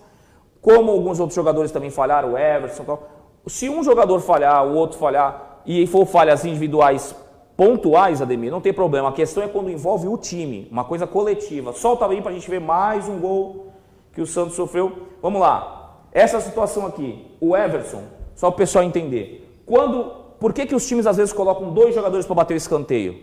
como 0.62 0.92
alguns 0.92 1.20
outros 1.20 1.36
jogadores 1.36 1.72
também 1.72 1.90
falharam, 1.90 2.34
o 2.34 2.38
Everson, 2.38 3.00
se 3.48 3.70
um 3.70 3.84
jogador 3.84 4.20
falhar, 4.20 4.66
o 4.66 4.76
outro 4.76 4.98
falhar, 4.98 5.62
e 5.66 5.86
for 5.88 6.06
falhas 6.06 6.46
individuais 6.46 7.16
pontuais, 7.56 8.22
Ademir, 8.22 8.52
não 8.52 8.62
tem 8.62 8.74
problema. 8.74 9.10
A 9.10 9.14
questão 9.14 9.44
é 9.44 9.48
quando 9.48 9.70
envolve 9.70 10.08
o 10.08 10.18
time, 10.18 10.68
uma 10.72 10.84
coisa 10.84 11.08
coletiva. 11.08 11.74
Solta 11.74 12.06
aí 12.06 12.22
para 12.22 12.32
a 12.32 12.34
gente 12.34 12.50
ver 12.50 12.60
mais 12.60 13.08
um 13.08 13.20
gol 13.20 13.68
que 14.14 14.22
o 14.22 14.28
Santos 14.28 14.56
sofreu. 14.56 15.08
Vamos 15.22 15.42
lá. 15.42 16.00
Essa 16.12 16.40
situação 16.40 16.86
aqui, 16.86 17.26
o 17.42 17.56
Everson, 17.56 18.04
só 18.36 18.50
para 18.50 18.56
o 18.56 18.58
pessoal 18.58 18.84
entender. 18.84 19.62
Quando, 19.66 20.06
por 20.40 20.54
que, 20.54 20.66
que 20.66 20.76
os 20.76 20.88
times 20.88 21.06
às 21.06 21.18
vezes 21.18 21.34
colocam 21.34 21.74
dois 21.74 21.94
jogadores 21.94 22.26
para 22.26 22.36
bater 22.36 22.54
o 22.54 22.58
escanteio? 22.58 23.20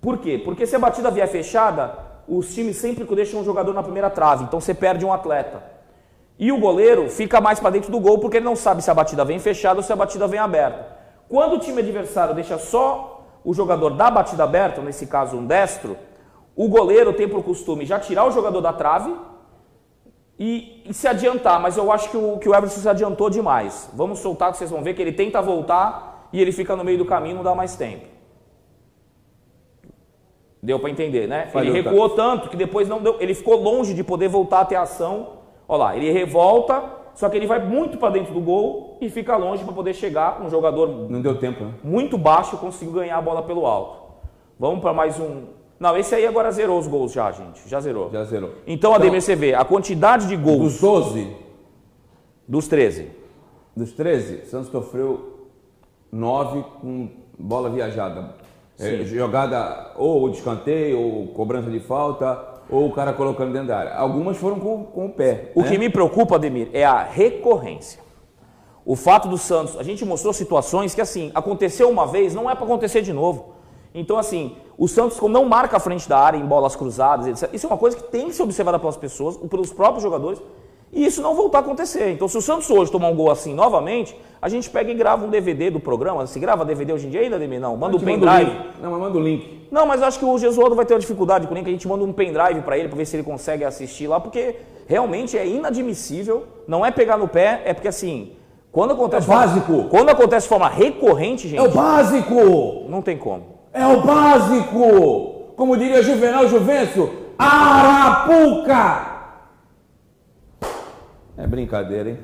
Por 0.00 0.18
quê? 0.18 0.40
Porque 0.44 0.66
se 0.66 0.76
a 0.76 0.78
batida 0.78 1.10
vier 1.10 1.28
fechada, 1.28 1.96
os 2.28 2.54
times 2.54 2.76
sempre 2.76 3.04
deixam 3.04 3.40
um 3.40 3.44
jogador 3.44 3.72
na 3.72 3.82
primeira 3.82 4.10
trave, 4.10 4.44
então 4.44 4.60
você 4.60 4.74
perde 4.74 5.04
um 5.04 5.12
atleta. 5.12 5.62
E 6.38 6.50
o 6.50 6.58
goleiro 6.58 7.08
fica 7.08 7.40
mais 7.40 7.60
para 7.60 7.70
dentro 7.70 7.90
do 7.90 8.00
gol 8.00 8.18
porque 8.18 8.38
ele 8.38 8.44
não 8.44 8.56
sabe 8.56 8.82
se 8.82 8.90
a 8.90 8.94
batida 8.94 9.24
vem 9.24 9.38
fechada 9.38 9.78
ou 9.78 9.82
se 9.82 9.92
a 9.92 9.96
batida 9.96 10.26
vem 10.26 10.40
aberta. 10.40 10.86
Quando 11.28 11.54
o 11.54 11.58
time 11.58 11.80
adversário 11.80 12.34
deixa 12.34 12.58
só 12.58 13.11
o 13.44 13.52
jogador 13.52 13.90
da 13.90 14.10
batida 14.10 14.44
aberta, 14.44 14.80
nesse 14.80 15.06
caso 15.06 15.36
um 15.36 15.46
destro, 15.46 15.96
o 16.54 16.68
goleiro 16.68 17.12
tem 17.12 17.28
por 17.28 17.42
costume 17.42 17.84
já 17.84 17.98
tirar 17.98 18.24
o 18.26 18.30
jogador 18.30 18.60
da 18.60 18.72
trave 18.72 19.14
e, 20.38 20.82
e, 20.86 20.94
se 20.94 21.06
adiantar, 21.08 21.60
mas 21.60 21.76
eu 21.76 21.90
acho 21.90 22.10
que 22.10 22.16
o, 22.16 22.38
que 22.38 22.48
o 22.48 22.54
Everson 22.54 22.80
se 22.80 22.88
adiantou 22.88 23.30
demais. 23.30 23.90
Vamos 23.94 24.18
soltar 24.18 24.50
que 24.50 24.58
vocês 24.58 24.70
vão 24.70 24.82
ver 24.82 24.94
que 24.94 25.02
ele 25.02 25.12
tenta 25.12 25.40
voltar 25.40 26.28
e 26.32 26.40
ele 26.40 26.52
fica 26.52 26.74
no 26.74 26.84
meio 26.84 26.98
do 26.98 27.04
caminho, 27.04 27.36
não 27.36 27.44
dá 27.44 27.54
mais 27.54 27.76
tempo. 27.76 28.06
Deu 30.62 30.78
para 30.78 30.90
entender, 30.90 31.26
né? 31.26 31.46
Falhou, 31.46 31.74
ele 31.74 31.82
recuou 31.82 32.08
tá. 32.10 32.16
tanto 32.16 32.48
que 32.48 32.56
depois 32.56 32.88
não 32.88 33.02
deu, 33.02 33.16
ele 33.20 33.34
ficou 33.34 33.56
longe 33.56 33.94
de 33.94 34.04
poder 34.04 34.28
voltar 34.28 34.60
a 34.60 34.64
ter 34.64 34.76
ação. 34.76 35.40
Olha 35.68 35.78
lá, 35.78 35.96
ele 35.96 36.10
revolta, 36.10 36.82
só 37.14 37.28
que 37.28 37.36
ele 37.36 37.46
vai 37.46 37.58
muito 37.58 37.98
para 37.98 38.10
dentro 38.10 38.32
do 38.32 38.40
gol 38.40 38.91
e 39.06 39.10
fica 39.10 39.36
longe 39.36 39.64
para 39.64 39.72
poder 39.72 39.94
chegar. 39.94 40.40
Um 40.42 40.48
jogador 40.48 40.88
não 41.10 41.20
deu 41.20 41.38
tempo, 41.38 41.64
né? 41.64 41.74
muito 41.82 42.16
baixo 42.16 42.56
conseguiu 42.56 42.94
ganhar 42.94 43.18
a 43.18 43.22
bola 43.22 43.42
pelo 43.42 43.66
alto. 43.66 44.02
Vamos 44.58 44.80
para 44.80 44.92
mais 44.92 45.18
um, 45.18 45.42
não, 45.82 45.96
esse 45.96 46.14
aí 46.14 46.24
agora 46.24 46.52
zerou 46.52 46.78
os 46.78 46.86
gols 46.86 47.12
já, 47.12 47.32
gente. 47.32 47.68
Já 47.68 47.80
zerou. 47.80 48.08
Já 48.12 48.22
zerou. 48.22 48.52
Então, 48.68 48.94
Ademir, 48.94 49.14
então, 49.14 49.20
você 49.20 49.34
vê 49.34 49.52
a 49.52 49.64
quantidade 49.64 50.28
de 50.28 50.36
gols. 50.36 50.74
Dos 50.74 50.80
12? 50.80 51.36
Dos 52.46 52.68
13. 52.68 53.10
Dos 53.74 53.90
13, 53.90 54.46
Santos 54.46 54.70
sofreu 54.70 55.48
9 56.12 56.64
com 56.80 57.08
bola 57.36 57.68
viajada. 57.68 58.32
É, 58.78 59.02
jogada 59.04 59.92
ou 59.96 60.28
de 60.30 60.36
escanteio, 60.36 61.00
ou 61.00 61.26
cobrança 61.28 61.68
de 61.68 61.80
falta, 61.80 62.38
ou 62.70 62.86
o 62.86 62.92
cara 62.92 63.12
colocando 63.12 63.52
dentro 63.52 63.68
da 63.68 63.78
área. 63.78 63.94
Algumas 63.94 64.36
foram 64.36 64.60
com, 64.60 64.84
com 64.84 65.06
o 65.06 65.10
pé. 65.10 65.50
O 65.56 65.62
né? 65.62 65.68
que 65.68 65.78
me 65.78 65.90
preocupa, 65.90 66.36
Ademir, 66.36 66.68
é 66.72 66.84
a 66.84 67.02
recorrência. 67.02 68.00
O 68.84 68.96
fato 68.96 69.28
do 69.28 69.38
Santos, 69.38 69.78
a 69.78 69.82
gente 69.82 70.04
mostrou 70.04 70.32
situações 70.32 70.94
que 70.94 71.00
assim, 71.00 71.30
aconteceu 71.34 71.88
uma 71.88 72.06
vez, 72.06 72.34
não 72.34 72.50
é 72.50 72.54
para 72.54 72.64
acontecer 72.64 73.02
de 73.02 73.12
novo. 73.12 73.54
Então, 73.94 74.18
assim, 74.18 74.56
o 74.76 74.88
Santos 74.88 75.20
não 75.20 75.44
marca 75.44 75.76
a 75.76 75.80
frente 75.80 76.08
da 76.08 76.18
área 76.18 76.38
em 76.38 76.44
bolas 76.44 76.74
cruzadas, 76.74 77.26
etc. 77.26 77.54
Isso 77.54 77.66
é 77.66 77.68
uma 77.68 77.78
coisa 77.78 77.96
que 77.96 78.04
tem 78.04 78.28
que 78.28 78.34
ser 78.34 78.42
observada 78.42 78.78
pelas 78.78 78.96
pessoas, 78.96 79.36
pelos 79.36 79.72
próprios 79.72 80.02
jogadores, 80.02 80.40
e 80.92 81.06
isso 81.06 81.22
não 81.22 81.34
voltar 81.34 81.58
a 81.58 81.60
acontecer. 81.60 82.10
Então, 82.10 82.26
se 82.28 82.36
o 82.36 82.42
Santos 82.42 82.68
hoje 82.70 82.90
tomar 82.90 83.08
um 83.08 83.14
gol 83.14 83.30
assim 83.30 83.54
novamente, 83.54 84.16
a 84.40 84.48
gente 84.48 84.68
pega 84.68 84.90
e 84.90 84.94
grava 84.94 85.24
um 85.24 85.30
DVD 85.30 85.70
do 85.70 85.80
programa. 85.80 86.26
Se 86.26 86.38
grava 86.38 86.64
DVD 86.64 86.92
hoje 86.92 87.06
em 87.06 87.10
dia 87.10 87.20
ainda, 87.20 87.36
Ademir? 87.36 87.60
Não, 87.60 87.76
manda 87.76 87.96
um 87.96 88.00
pendrive. 88.00 88.50
Não, 88.82 88.90
mas 88.90 89.00
manda 89.00 89.16
o 89.16 89.20
link. 89.20 89.68
Não, 89.70 89.86
mas 89.86 90.02
acho 90.02 90.18
que 90.18 90.24
o 90.24 90.36
Gesualdo 90.36 90.74
vai 90.74 90.84
ter 90.84 90.92
uma 90.92 91.00
dificuldade 91.00 91.46
com 91.46 91.54
o 91.54 91.56
link. 91.56 91.66
A 91.66 91.70
gente 91.70 91.88
manda 91.88 92.04
um 92.04 92.12
pendrive 92.12 92.60
para 92.60 92.76
ele, 92.76 92.88
para 92.88 92.96
ver 92.96 93.06
se 93.06 93.16
ele 93.16 93.22
consegue 93.22 93.64
assistir 93.64 94.06
lá, 94.06 94.20
porque 94.20 94.56
realmente 94.86 95.38
é 95.38 95.46
inadmissível. 95.46 96.44
Não 96.66 96.84
é 96.84 96.90
pegar 96.90 97.16
no 97.16 97.26
pé, 97.26 97.62
é 97.64 97.72
porque 97.72 97.88
assim, 97.88 98.32
quando 98.72 98.94
acontece. 98.94 99.30
É 99.30 99.34
básico. 99.34 99.66
Forma, 99.66 99.88
quando 99.90 100.08
acontece 100.08 100.44
de 100.44 100.48
forma 100.48 100.68
recorrente, 100.68 101.46
gente. 101.46 101.58
É 101.58 101.62
o 101.62 101.70
básico! 101.70 102.88
Não 102.88 103.02
tem 103.02 103.18
como. 103.18 103.44
É 103.72 103.86
o 103.86 104.00
básico! 104.00 105.52
Como 105.54 105.76
diria 105.76 106.02
Juvenal 106.02 106.48
Juvencio, 106.48 107.12
Arapuca! 107.38 109.12
É 111.36 111.46
brincadeira, 111.46 112.10
hein? 112.10 112.18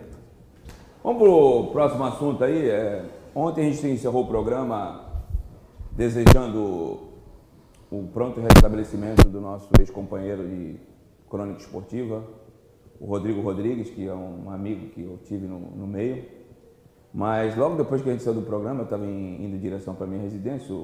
Vamos 1.05 1.23
pro 1.23 1.69
próximo 1.73 2.05
assunto 2.05 2.43
aí. 2.43 2.71
É, 2.71 3.05
ontem 3.35 3.69
a 3.69 3.71
gente 3.71 3.87
encerrou 3.87 4.25
o 4.25 4.27
programa 4.27 5.05
desejando 5.93 7.09
o 7.91 8.09
pronto 8.13 8.41
restabelecimento 8.41 9.29
do 9.29 9.41
nosso 9.41 9.69
ex-companheiro 9.79 10.47
de 10.47 10.77
crônica 11.29 11.61
esportiva, 11.61 12.23
o 13.01 13.07
Rodrigo 13.07 13.41
Rodrigues, 13.41 13.91
que 13.91 14.07
é 14.07 14.15
um 14.15 14.51
amigo 14.51 14.89
que 14.89 15.03
eu 15.03 15.19
tive 15.25 15.47
no, 15.47 15.59
no 15.59 15.87
meio. 15.87 16.38
Mas 17.13 17.57
logo 17.57 17.77
depois 17.77 18.03
que 18.03 18.09
a 18.09 18.13
gente 18.13 18.23
saiu 18.23 18.35
do 18.35 18.43
programa, 18.43 18.81
eu 18.81 18.85
estava 18.85 19.05
indo 19.07 19.57
em 19.57 19.59
direção 19.59 19.95
para 19.95 20.07
minha 20.07 20.21
residência, 20.21 20.75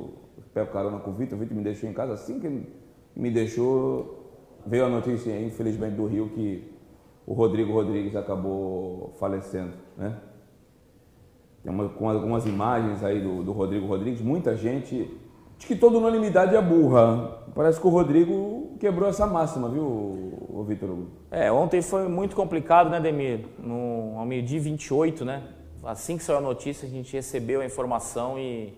pego 0.53 0.73
carona 0.73 0.99
com 0.99 1.11
o 1.11 1.15
Vitor, 1.15 1.37
o 1.37 1.41
Vitor 1.41 1.57
me 1.57 1.63
deixou 1.63 1.89
em 1.89 1.93
casa, 1.93 2.15
assim 2.15 2.41
que 2.41 2.67
me 3.15 3.31
deixou, 3.31 4.33
veio 4.67 4.87
a 4.87 4.89
notícia, 4.89 5.39
infelizmente, 5.41 5.97
do 5.97 6.07
Rio, 6.07 6.31
que 6.31 6.73
o 7.27 7.35
Rodrigo 7.35 7.73
Rodrigues 7.73 8.17
acabou 8.17 9.15
falecendo, 9.19 9.73
né? 9.97 10.19
Tem 11.63 11.73
uma, 11.73 11.89
com 11.89 12.09
algumas 12.09 12.47
imagens 12.47 13.03
aí 13.03 13.21
do, 13.21 13.43
do 13.43 13.53
Rodrigo 13.53 13.87
Rodrigues, 13.87 14.21
muita 14.21 14.57
gente 14.57 15.11
Diz 15.59 15.69
que 15.69 15.77
toda 15.77 15.99
unanimidade 15.99 16.55
é 16.55 16.61
burra. 16.61 17.39
Parece 17.55 17.81
que 17.81 17.87
o 17.87 17.91
Rodrigo 17.91 18.77
quebrou 18.81 19.09
essa 19.09 19.27
máxima, 19.27 19.69
viu, 19.69 20.65
Vitor? 20.67 21.07
É, 21.31 21.51
ontem 21.53 21.81
foi 21.81 22.09
muito 22.09 22.35
complicado, 22.35 22.91
né, 22.91 23.01
Demir? 23.01 23.47
No, 23.59 24.19
ao 24.19 24.27
meio-dia 24.27 24.61
28, 24.61 25.25
né? 25.25 25.43
Assim 25.87 26.17
que 26.17 26.25
saiu 26.25 26.39
a 26.39 26.41
notícia, 26.41 26.87
a 26.87 26.91
gente 26.91 27.13
recebeu 27.13 27.61
a 27.61 27.67
informação 27.67 28.39
e 28.39 28.73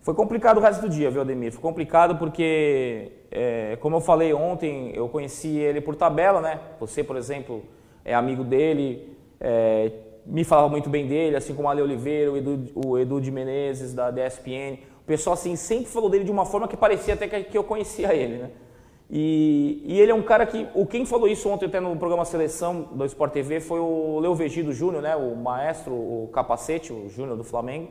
foi 0.00 0.14
complicado 0.14 0.58
o 0.58 0.60
resto 0.60 0.82
do 0.82 0.88
dia, 0.88 1.10
viu, 1.10 1.22
Ademir? 1.22 1.50
Foi 1.52 1.62
complicado 1.62 2.16
porque, 2.16 3.10
é, 3.30 3.76
como 3.80 3.96
eu 3.96 4.00
falei 4.00 4.32
ontem, 4.34 4.92
eu 4.94 5.08
conheci 5.08 5.56
ele 5.56 5.80
por 5.80 5.96
tabela, 5.96 6.40
né? 6.40 6.60
Você, 6.78 7.02
por 7.02 7.16
exemplo, 7.16 7.64
é 8.04 8.14
amigo 8.14 8.44
dele, 8.44 9.16
é, 9.40 9.90
me 10.26 10.44
falava 10.44 10.68
muito 10.68 10.88
bem 10.90 11.06
dele, 11.06 11.36
assim 11.36 11.54
como 11.54 11.68
a 11.68 11.70
Ale 11.70 11.82
Oliveira, 11.82 12.30
o 12.30 12.36
Edu, 12.36 12.70
o 12.74 12.98
Edu 12.98 13.20
de 13.20 13.30
Menezes, 13.30 13.94
da 13.94 14.10
DSPN. 14.10 14.78
O 15.02 15.06
pessoal, 15.06 15.34
assim, 15.34 15.56
sempre 15.56 15.86
falou 15.86 16.08
dele 16.08 16.24
de 16.24 16.30
uma 16.30 16.44
forma 16.44 16.68
que 16.68 16.76
parecia 16.76 17.14
até 17.14 17.26
que 17.26 17.56
eu 17.56 17.64
conhecia 17.64 18.14
ele, 18.14 18.36
né? 18.36 18.50
E, 19.16 19.80
e, 19.84 20.00
ele 20.00 20.10
é 20.10 20.14
um 20.14 20.22
cara 20.22 20.44
que. 20.44 20.66
O, 20.74 20.84
quem 20.84 21.06
falou 21.06 21.28
isso 21.28 21.48
ontem 21.48 21.66
até 21.66 21.78
no 21.78 21.94
programa 21.96 22.24
Seleção 22.24 22.88
do 22.92 23.04
Sport 23.04 23.32
TV 23.32 23.60
foi 23.60 23.78
o 23.78 24.18
Leo 24.18 24.34
Vegido 24.34 24.72
Júnior, 24.72 25.00
né? 25.00 25.14
O 25.14 25.36
maestro, 25.36 25.94
o 25.94 26.28
capacete, 26.32 26.92
o 26.92 27.08
Júnior 27.08 27.36
do 27.36 27.44
Flamengo 27.44 27.88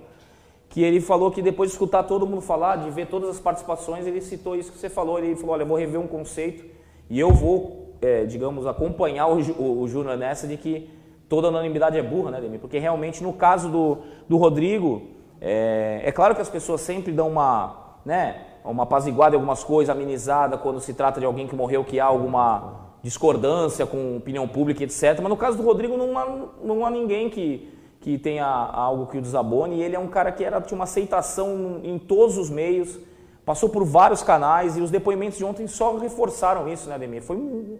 que 0.73 0.81
ele 0.81 0.99
falou 0.99 1.29
que 1.29 1.39
depois 1.39 1.69
de 1.69 1.75
escutar 1.75 2.01
todo 2.01 2.25
mundo 2.25 2.41
falar, 2.41 2.77
de 2.77 2.89
ver 2.89 3.05
todas 3.05 3.29
as 3.29 3.39
participações, 3.39 4.07
ele 4.07 4.19
citou 4.19 4.55
isso 4.55 4.71
que 4.71 4.77
você 4.79 4.89
falou. 4.89 5.19
Ele 5.19 5.35
falou: 5.35 5.53
olha, 5.53 5.63
vou 5.63 5.77
rever 5.77 6.01
um 6.01 6.07
conceito 6.07 6.65
e 7.11 7.19
eu 7.19 7.29
vou, 7.29 7.93
é, 8.01 8.25
digamos, 8.25 8.65
acompanhar 8.65 9.27
o, 9.27 9.39
o, 9.39 9.81
o 9.81 9.87
Júnior 9.87 10.17
nessa 10.17 10.47
de 10.47 10.57
que 10.57 10.89
toda 11.29 11.49
unanimidade 11.49 11.95
é 11.95 12.01
burra, 12.01 12.31
né, 12.31 12.41
Demi? 12.41 12.57
Porque 12.57 12.79
realmente 12.79 13.21
no 13.21 13.33
caso 13.33 13.69
do, 13.69 13.99
do 14.27 14.35
Rodrigo, 14.35 15.03
é, 15.39 16.01
é 16.05 16.11
claro 16.11 16.33
que 16.33 16.41
as 16.41 16.49
pessoas 16.49 16.81
sempre 16.81 17.11
dão 17.11 17.29
uma, 17.29 17.99
né, 18.03 18.43
uma 18.63 18.83
apaziguada 18.83 19.35
em 19.35 19.37
algumas 19.37 19.63
coisas, 19.63 19.93
amenizada 19.93 20.57
quando 20.57 20.79
se 20.79 20.93
trata 20.93 21.19
de 21.19 21.25
alguém 21.25 21.47
que 21.47 21.55
morreu, 21.55 21.83
que 21.83 21.99
há 21.99 22.05
alguma 22.05 22.93
discordância 23.01 23.85
com 23.85 24.17
opinião 24.17 24.47
pública, 24.47 24.83
etc. 24.83 25.19
Mas 25.21 25.29
no 25.29 25.37
caso 25.37 25.57
do 25.57 25.63
Rodrigo 25.63 25.97
não 25.97 26.17
há, 26.17 26.27
não 26.63 26.85
há 26.85 26.89
ninguém 26.89 27.29
que 27.29 27.73
que 28.03 28.17
tenha 28.17 28.45
algo 28.45 29.07
que 29.07 29.17
o 29.17 29.21
desabone. 29.21 29.77
E 29.77 29.81
ele 29.81 29.95
é 29.95 29.99
um 29.99 30.09
cara 30.09 30.29
que 30.29 30.43
era, 30.43 30.59
tinha 30.59 30.77
uma 30.77 30.83
aceitação 30.83 31.79
em 31.83 31.97
todos 31.97 32.37
os 32.37 32.49
meios, 32.49 32.99
passou 33.45 33.69
por 33.69 33.85
vários 33.85 34.21
canais 34.21 34.75
e 34.75 34.81
os 34.81 34.91
depoimentos 34.91 35.37
de 35.37 35.45
ontem 35.45 35.65
só 35.67 35.95
reforçaram 35.97 36.67
isso, 36.67 36.89
né, 36.89 36.95
Ademir? 36.95 37.23
Foi 37.23 37.37
um, 37.37 37.79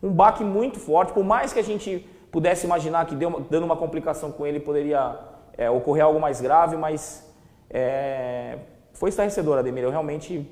um 0.00 0.12
baque 0.12 0.44
muito 0.44 0.78
forte, 0.78 1.12
por 1.12 1.24
mais 1.24 1.52
que 1.52 1.58
a 1.58 1.64
gente 1.64 2.08
pudesse 2.30 2.64
imaginar 2.64 3.06
que 3.06 3.16
deu, 3.16 3.44
dando 3.50 3.64
uma 3.64 3.76
complicação 3.76 4.30
com 4.30 4.46
ele 4.46 4.60
poderia 4.60 5.18
é, 5.58 5.68
ocorrer 5.68 6.04
algo 6.04 6.20
mais 6.20 6.40
grave, 6.40 6.76
mas 6.76 7.28
é, 7.68 8.58
foi 8.96 9.10
estarrecedor, 9.10 9.58
Ademir. 9.58 9.84
Eu 9.84 9.90
realmente 9.90 10.48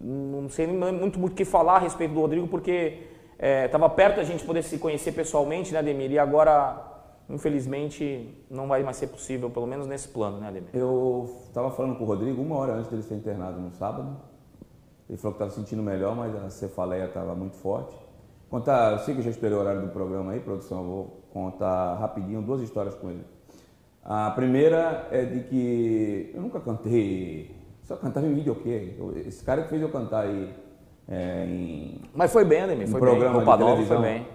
não 0.00 0.48
sei 0.48 0.66
muito 0.66 1.18
muito 1.18 1.26
o 1.26 1.30
que 1.30 1.44
falar 1.44 1.76
a 1.76 1.78
respeito 1.78 2.14
do 2.14 2.20
Rodrigo, 2.20 2.48
porque 2.48 3.06
estava 3.38 3.86
é, 3.86 3.88
perto 3.88 4.16
da 4.16 4.24
gente 4.24 4.44
poder 4.44 4.62
se 4.62 4.78
conhecer 4.78 5.12
pessoalmente, 5.12 5.72
né, 5.72 5.78
Ademir? 5.78 6.10
E 6.10 6.18
agora 6.18 6.86
infelizmente 7.28 8.34
não 8.50 8.66
vai 8.66 8.82
mais 8.82 8.96
ser 8.96 9.06
possível, 9.06 9.48
pelo 9.50 9.66
menos 9.66 9.86
nesse 9.86 10.08
plano, 10.08 10.38
né, 10.38 10.48
Ademir? 10.48 10.70
Eu 10.74 11.42
estava 11.46 11.70
falando 11.70 11.96
com 11.96 12.04
o 12.04 12.06
Rodrigo 12.06 12.40
uma 12.42 12.56
hora 12.56 12.74
antes 12.74 12.90
dele 12.90 13.02
ser 13.02 13.14
internado 13.14 13.60
no 13.60 13.70
sábado. 13.72 14.16
Ele 15.08 15.18
falou 15.18 15.36
que 15.36 15.42
estava 15.42 15.50
sentindo 15.50 15.82
melhor, 15.82 16.14
mas 16.14 16.34
a 16.36 16.50
cefaleia 16.50 17.06
estava 17.06 17.34
muito 17.34 17.56
forte. 17.56 17.96
Contar, 18.48 18.92
eu 18.92 18.98
sei 19.00 19.14
que 19.14 19.20
eu 19.20 19.24
já 19.24 19.30
esperei 19.30 19.56
o 19.56 19.60
horário 19.60 19.80
do 19.80 19.88
programa 19.88 20.32
aí, 20.32 20.40
produção, 20.40 20.82
eu 20.82 20.88
vou 20.88 21.20
contar 21.32 21.96
rapidinho 21.96 22.42
duas 22.42 22.60
histórias 22.60 22.94
com 22.94 23.10
ele. 23.10 23.24
A 24.02 24.30
primeira 24.30 25.08
é 25.10 25.24
de 25.24 25.44
que 25.44 26.32
eu 26.34 26.40
nunca 26.40 26.58
cantei, 26.58 27.54
só 27.90 27.96
cantava 27.96 28.24
em 28.24 28.34
videokê. 28.34 28.94
Esse 29.26 29.44
cara 29.44 29.62
que 29.62 29.68
fez 29.68 29.82
eu 29.82 29.88
cantar 29.88 30.20
aí 30.26 30.54
é, 31.08 31.44
em. 31.44 32.00
Mas 32.14 32.32
foi 32.32 32.44
bem, 32.44 32.62
Ademir, 32.62 32.86
em 32.86 32.90
foi 32.90 33.00
programa 33.00 33.38
bem. 33.38 33.44
de 33.44 33.50
O 33.50 33.56
televisão. 33.56 33.96
foi 33.96 34.06
bem. 34.06 34.26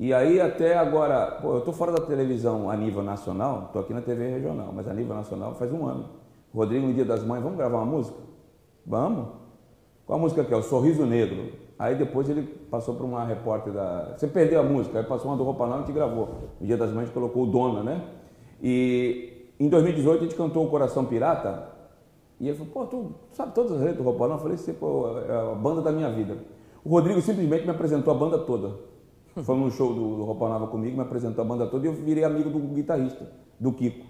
E 0.00 0.14
aí 0.14 0.40
até 0.40 0.78
agora, 0.78 1.38
pô, 1.42 1.56
eu 1.56 1.60
tô 1.60 1.70
fora 1.70 1.92
da 1.92 2.00
televisão 2.00 2.70
a 2.70 2.76
nível 2.76 3.02
nacional, 3.02 3.68
tô 3.74 3.80
aqui 3.80 3.92
na 3.92 4.00
TV 4.00 4.30
regional, 4.30 4.72
mas 4.72 4.88
a 4.88 4.94
nível 4.94 5.14
nacional 5.14 5.54
faz 5.56 5.70
um 5.70 5.86
ano. 5.86 6.08
Rodrigo, 6.54 6.86
no 6.86 6.94
dia 6.94 7.04
das 7.04 7.22
mães, 7.22 7.42
vamos 7.42 7.58
gravar 7.58 7.76
uma 7.76 7.84
música? 7.84 8.16
Vamos? 8.86 9.28
Qual 10.06 10.18
a 10.18 10.22
música 10.22 10.42
que 10.42 10.54
é? 10.54 10.56
O 10.56 10.62
Sorriso 10.62 11.04
Negro. 11.04 11.52
Aí 11.78 11.94
depois 11.94 12.30
ele 12.30 12.42
passou 12.70 12.94
para 12.94 13.04
uma 13.04 13.22
repórter 13.26 13.70
da. 13.70 14.14
Você 14.16 14.28
perdeu 14.28 14.60
a 14.60 14.62
música, 14.62 14.98
aí 14.98 15.04
passou 15.04 15.30
uma 15.30 15.36
do 15.36 15.44
Roupa 15.44 15.66
Nova 15.66 15.82
e 15.82 15.84
te 15.84 15.92
gravou. 15.92 16.28
No 16.58 16.66
dia 16.66 16.78
das 16.78 16.90
mães 16.90 17.10
colocou 17.10 17.42
o 17.42 17.46
Dona, 17.46 17.82
né? 17.82 18.02
E 18.62 19.52
em 19.60 19.68
2018 19.68 20.20
a 20.20 20.22
gente 20.22 20.36
cantou 20.36 20.64
o 20.64 20.70
Coração 20.70 21.04
Pirata. 21.04 21.76
E 22.40 22.48
ele 22.48 22.56
falou, 22.56 22.72
pô, 22.72 22.86
tu 22.86 23.14
sabe 23.32 23.54
todas 23.54 23.72
as 23.72 23.78
letras 23.80 23.96
do 23.98 24.02
Roupa 24.04 24.28
Nova? 24.28 24.34
Eu 24.40 24.42
falei, 24.42 24.56
"Sim, 24.56 24.74
pô, 24.74 25.08
é 25.18 25.52
a 25.52 25.54
banda 25.54 25.82
da 25.82 25.90
minha 25.92 26.10
vida. 26.10 26.36
O 26.84 26.90
Rodrigo 26.90 27.20
simplesmente 27.20 27.64
me 27.64 27.70
apresentou 27.70 28.14
a 28.14 28.16
banda 28.16 28.38
toda. 28.38 28.76
Foi 29.44 29.56
num 29.56 29.70
show 29.70 29.92
do, 29.92 30.16
do 30.16 30.24
Roupa 30.24 30.48
Nova 30.48 30.66
comigo, 30.68 30.96
me 30.96 31.02
apresentou 31.02 31.44
a 31.44 31.48
banda 31.48 31.66
toda 31.66 31.84
e 31.86 31.88
eu 31.88 31.94
virei 31.94 32.24
amigo 32.24 32.48
do 32.50 32.58
guitarrista, 32.60 33.28
do 33.58 33.72
Kiko. 33.72 34.06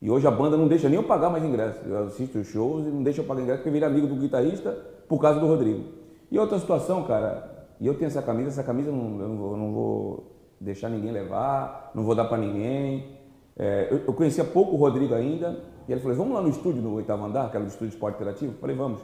E 0.00 0.10
hoje 0.10 0.26
a 0.26 0.30
banda 0.30 0.56
não 0.56 0.66
deixa 0.66 0.88
nem 0.88 0.96
eu 0.98 1.04
pagar 1.04 1.28
mais 1.30 1.44
ingresso. 1.44 1.80
Eu 1.86 2.04
assisto 2.04 2.38
os 2.38 2.46
shows 2.48 2.86
e 2.86 2.90
não 2.90 3.02
deixa 3.02 3.20
eu 3.20 3.24
pagar 3.26 3.42
ingresso 3.42 3.58
porque 3.58 3.68
eu 3.68 3.72
virei 3.72 3.88
amigo 3.88 4.06
do 4.06 4.14
guitarrista 4.16 4.72
por 5.08 5.20
causa 5.20 5.38
do 5.40 5.46
Rodrigo. 5.46 5.84
E 6.30 6.38
outra 6.38 6.58
situação, 6.58 7.04
cara, 7.04 7.68
e 7.80 7.86
eu 7.86 7.94
tenho 7.94 8.06
essa 8.06 8.22
camisa, 8.22 8.48
essa 8.48 8.62
camisa 8.64 8.90
não- 8.90 9.20
eu 9.20 9.28
não 9.28 9.36
vou, 9.36 9.56
não 9.56 9.72
vou 9.72 10.26
deixar 10.60 10.88
ninguém 10.88 11.12
levar, 11.12 11.90
não 11.94 12.02
vou 12.04 12.14
dar 12.14 12.24
para 12.26 12.38
ninguém. 12.38 13.18
É, 13.58 13.88
eu, 13.90 13.98
eu 14.06 14.14
conhecia 14.14 14.44
pouco 14.44 14.72
o 14.72 14.76
Rodrigo 14.76 15.14
ainda, 15.14 15.60
e 15.88 15.92
ele 15.92 16.00
falou: 16.00 16.16
vamos 16.16 16.34
lá 16.34 16.42
no 16.42 16.48
estúdio 16.48 16.82
no 16.82 16.94
oitavo 16.94 17.24
andar, 17.24 17.46
aquele 17.46 17.66
estúdio 17.66 17.88
de 17.88 17.94
esporte 17.94 18.16
interativo? 18.16 18.54
Falei: 18.60 18.76
vamos. 18.76 19.00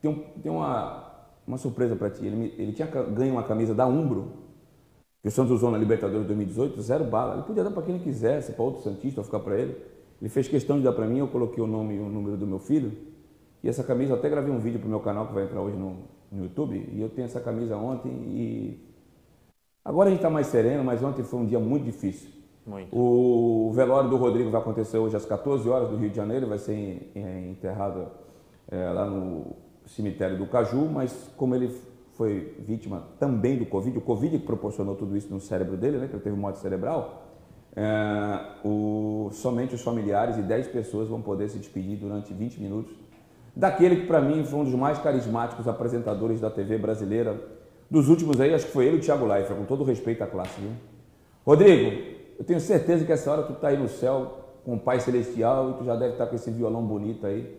Tem, 0.00 0.10
um- 0.10 0.22
tem 0.42 0.52
uma, 0.52 1.12
uma 1.46 1.58
surpresa 1.58 1.96
para 1.96 2.10
ti. 2.10 2.26
Ele, 2.26 2.54
ele 2.58 2.72
tinha 2.72 2.88
ganho 2.88 3.32
uma 3.34 3.44
camisa 3.44 3.74
da 3.74 3.86
Umbro, 3.86 4.32
que 5.22 5.28
o 5.28 5.30
Santos 5.30 5.52
usou 5.52 5.70
na 5.70 5.78
Libertadores 5.78 6.22
de 6.22 6.26
2018, 6.28 6.80
zero 6.82 7.04
bala. 7.04 7.34
Ele 7.34 7.42
podia 7.44 7.64
dar 7.64 7.70
para 7.70 7.82
quem 7.82 7.96
ele 7.96 8.04
quisesse, 8.04 8.52
para 8.52 8.64
outro 8.64 8.82
Santista, 8.82 9.20
ou 9.20 9.24
ficar 9.24 9.40
para 9.40 9.58
ele. 9.58 9.76
Ele 10.20 10.30
fez 10.30 10.48
questão 10.48 10.78
de 10.78 10.84
dar 10.84 10.92
para 10.92 11.06
mim, 11.06 11.18
eu 11.18 11.28
coloquei 11.28 11.62
o 11.62 11.66
nome 11.66 11.96
e 11.96 12.00
o 12.00 12.08
número 12.08 12.36
do 12.36 12.46
meu 12.46 12.58
filho. 12.58 12.92
E 13.62 13.68
essa 13.68 13.82
camisa, 13.84 14.12
eu 14.12 14.16
até 14.18 14.28
gravei 14.28 14.52
um 14.52 14.58
vídeo 14.60 14.78
para 14.78 14.86
o 14.86 14.90
meu 14.90 15.00
canal 15.00 15.26
que 15.26 15.34
vai 15.34 15.44
entrar 15.44 15.60
hoje 15.60 15.76
no, 15.76 15.96
no 16.30 16.44
YouTube. 16.44 16.88
E 16.92 17.00
eu 17.00 17.08
tenho 17.10 17.26
essa 17.26 17.40
camisa 17.40 17.76
ontem 17.76 18.10
e. 18.10 18.80
Agora 19.84 20.08
a 20.08 20.10
gente 20.10 20.18
está 20.18 20.28
mais 20.28 20.48
sereno, 20.48 20.84
mas 20.84 21.02
ontem 21.02 21.24
foi 21.24 21.40
um 21.40 21.46
dia 21.46 21.58
muito 21.58 21.84
difícil. 21.84 22.30
Muito. 22.66 22.88
O 22.96 23.70
velório 23.72 24.10
do 24.10 24.16
Rodrigo 24.16 24.50
vai 24.50 24.60
acontecer 24.60 24.98
hoje 24.98 25.16
às 25.16 25.24
14 25.24 25.68
horas 25.68 25.88
do 25.88 25.96
Rio 25.96 26.10
de 26.10 26.16
Janeiro, 26.16 26.46
vai 26.48 26.58
ser 26.58 27.12
enterrado 27.50 28.08
eh, 28.70 28.90
lá 28.90 29.04
no 29.06 29.54
cemitério 29.86 30.36
do 30.36 30.46
Caju, 30.46 30.88
mas 30.92 31.30
como 31.36 31.54
ele 31.54 31.70
foi 32.14 32.54
vítima 32.58 33.04
também 33.20 33.56
do 33.56 33.66
Covid, 33.66 33.96
o 33.98 34.00
Covid 34.00 34.38
que 34.38 34.44
proporcionou 34.44 34.96
tudo 34.96 35.16
isso 35.16 35.32
no 35.32 35.38
cérebro 35.40 35.76
dele, 35.76 35.98
né, 35.98 36.08
que 36.08 36.14
ele 36.14 36.22
teve 36.22 36.34
morte 36.36 36.58
cerebral, 36.58 37.22
eh, 37.76 38.40
o- 38.64 39.28
somente 39.32 39.74
os 39.74 39.82
familiares 39.82 40.36
e 40.36 40.42
10 40.42 40.66
pessoas 40.66 41.06
vão 41.08 41.20
poder 41.22 41.48
se 41.48 41.58
despedir 41.58 41.96
durante 41.98 42.32
20 42.34 42.60
minutos 42.60 42.92
daquele 43.54 43.96
que 43.96 44.06
para 44.06 44.20
mim 44.20 44.44
foi 44.44 44.58
um 44.60 44.64
dos 44.64 44.74
mais 44.74 44.98
carismáticos 44.98 45.68
apresentadores 45.68 46.40
da 46.40 46.50
TV 46.50 46.76
brasileira 46.78 47.40
dos 47.90 48.08
últimos 48.08 48.40
aí, 48.40 48.52
acho 48.52 48.66
que 48.66 48.72
foi 48.72 48.86
ele 48.86 48.96
o 48.96 49.00
Thiago 49.00 49.24
Leifert, 49.24 49.56
com 49.56 49.64
todo 49.64 49.84
respeito 49.84 50.24
à 50.24 50.26
classe, 50.26 50.60
viu? 50.60 50.70
Rodrigo, 51.46 52.15
eu 52.38 52.44
tenho 52.44 52.60
certeza 52.60 53.04
que 53.04 53.12
essa 53.12 53.30
hora 53.30 53.42
tu 53.42 53.54
tá 53.54 53.68
aí 53.68 53.76
no 53.76 53.88
céu 53.88 54.38
com 54.64 54.74
o 54.74 54.80
Pai 54.80 55.00
Celestial 55.00 55.70
e 55.70 55.74
tu 55.74 55.84
já 55.84 55.94
deve 55.94 56.12
estar 56.12 56.26
com 56.26 56.34
esse 56.34 56.50
violão 56.50 56.82
bonito 56.82 57.26
aí, 57.26 57.56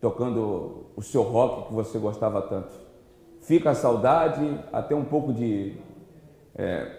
tocando 0.00 0.86
o 0.96 1.02
seu 1.02 1.22
rock 1.22 1.68
que 1.68 1.74
você 1.74 1.98
gostava 1.98 2.42
tanto. 2.42 2.72
Fica 3.40 3.70
a 3.70 3.74
saudade, 3.74 4.60
até 4.72 4.94
um 4.94 5.04
pouco 5.04 5.32
de. 5.32 5.76
é, 6.56 6.98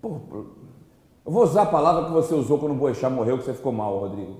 pô, 0.00 0.20
eu 1.26 1.32
vou 1.32 1.42
usar 1.42 1.62
a 1.62 1.66
palavra 1.66 2.04
que 2.04 2.12
você 2.12 2.34
usou 2.34 2.58
quando 2.58 2.72
o 2.72 2.76
Boechat 2.76 3.12
morreu, 3.12 3.38
que 3.38 3.44
você 3.44 3.52
ficou 3.54 3.72
mal, 3.72 3.98
Rodrigo. 3.98 4.36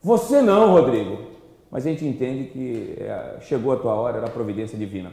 Você 0.00 0.40
não, 0.40 0.72
Rodrigo. 0.72 1.28
Mas 1.70 1.86
a 1.86 1.90
gente 1.90 2.06
entende 2.06 2.44
que 2.50 2.96
é, 2.98 3.38
chegou 3.40 3.72
a 3.72 3.76
tua 3.76 3.94
hora, 3.94 4.16
era 4.16 4.26
a 4.26 4.30
providência 4.30 4.78
divina. 4.78 5.12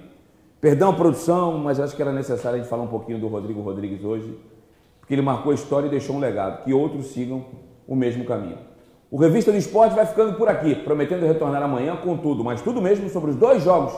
Perdão, 0.61 0.95
produção, 0.95 1.57
mas 1.57 1.79
acho 1.79 1.95
que 1.95 2.01
era 2.01 2.13
necessário 2.13 2.57
a 2.57 2.61
gente 2.61 2.69
falar 2.69 2.83
um 2.83 2.87
pouquinho 2.87 3.19
do 3.19 3.27
Rodrigo 3.27 3.61
Rodrigues 3.61 4.03
hoje, 4.03 4.39
porque 5.05 5.13
ele 5.13 5.21
marcou 5.21 5.51
a 5.51 5.55
história 5.55 5.85
e 5.85 5.89
deixou 5.91 6.15
um 6.15 6.19
legado, 6.19 6.63
que 6.63 6.73
outros 6.73 7.07
sigam 7.07 7.45
o 7.87 7.95
mesmo 7.95 8.25
caminho. 8.25 8.57
O 9.11 9.17
Revista 9.17 9.51
do 9.51 9.57
Esporte 9.57 9.93
vai 9.93 10.03
ficando 10.03 10.33
por 10.33 10.49
aqui, 10.49 10.73
prometendo 10.73 11.27
retornar 11.27 11.61
amanhã 11.61 11.95
com 11.95 12.17
tudo, 12.17 12.43
mas 12.43 12.59
tudo 12.63 12.81
mesmo 12.81 13.07
sobre 13.09 13.29
os 13.29 13.35
dois 13.35 13.63
jogos 13.63 13.93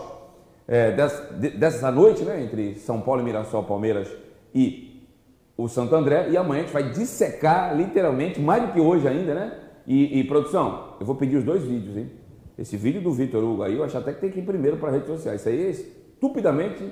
é, 0.67 0.91
dessa, 0.91 1.33
de- 1.33 1.51
dessa 1.51 1.89
noite, 1.89 2.23
né, 2.23 2.43
entre 2.43 2.75
São 2.75 2.99
Paulo 2.99 3.21
e 3.21 3.23
Mirassol, 3.23 3.63
Palmeiras 3.63 4.09
e 4.53 5.07
o 5.55 5.69
Santo 5.69 5.95
André. 5.95 6.27
E 6.29 6.35
amanhã 6.35 6.59
a 6.59 6.63
gente 6.65 6.73
vai 6.73 6.91
dissecar, 6.91 7.73
literalmente, 7.73 8.41
mais 8.41 8.63
do 8.63 8.73
que 8.73 8.79
hoje 8.81 9.07
ainda, 9.07 9.33
né? 9.33 9.53
E, 9.87 10.19
e, 10.19 10.23
produção, 10.25 10.95
eu 10.99 11.05
vou 11.05 11.15
pedir 11.15 11.37
os 11.37 11.45
dois 11.45 11.63
vídeos, 11.63 11.95
hein? 11.95 12.11
Esse 12.59 12.75
vídeo 12.75 13.01
do 13.01 13.13
Vitor 13.13 13.41
Hugo 13.41 13.63
aí, 13.63 13.77
eu 13.77 13.85
acho 13.85 13.97
até 13.97 14.11
que 14.11 14.19
tem 14.19 14.29
que 14.29 14.39
ir 14.39 14.43
primeiro 14.43 14.75
para 14.75 14.89
as 14.89 14.95
redes 14.95 15.07
sociais. 15.07 15.39
Isso 15.39 15.47
aí 15.49 15.67
é 15.67 15.69
estupidamente 15.69 16.83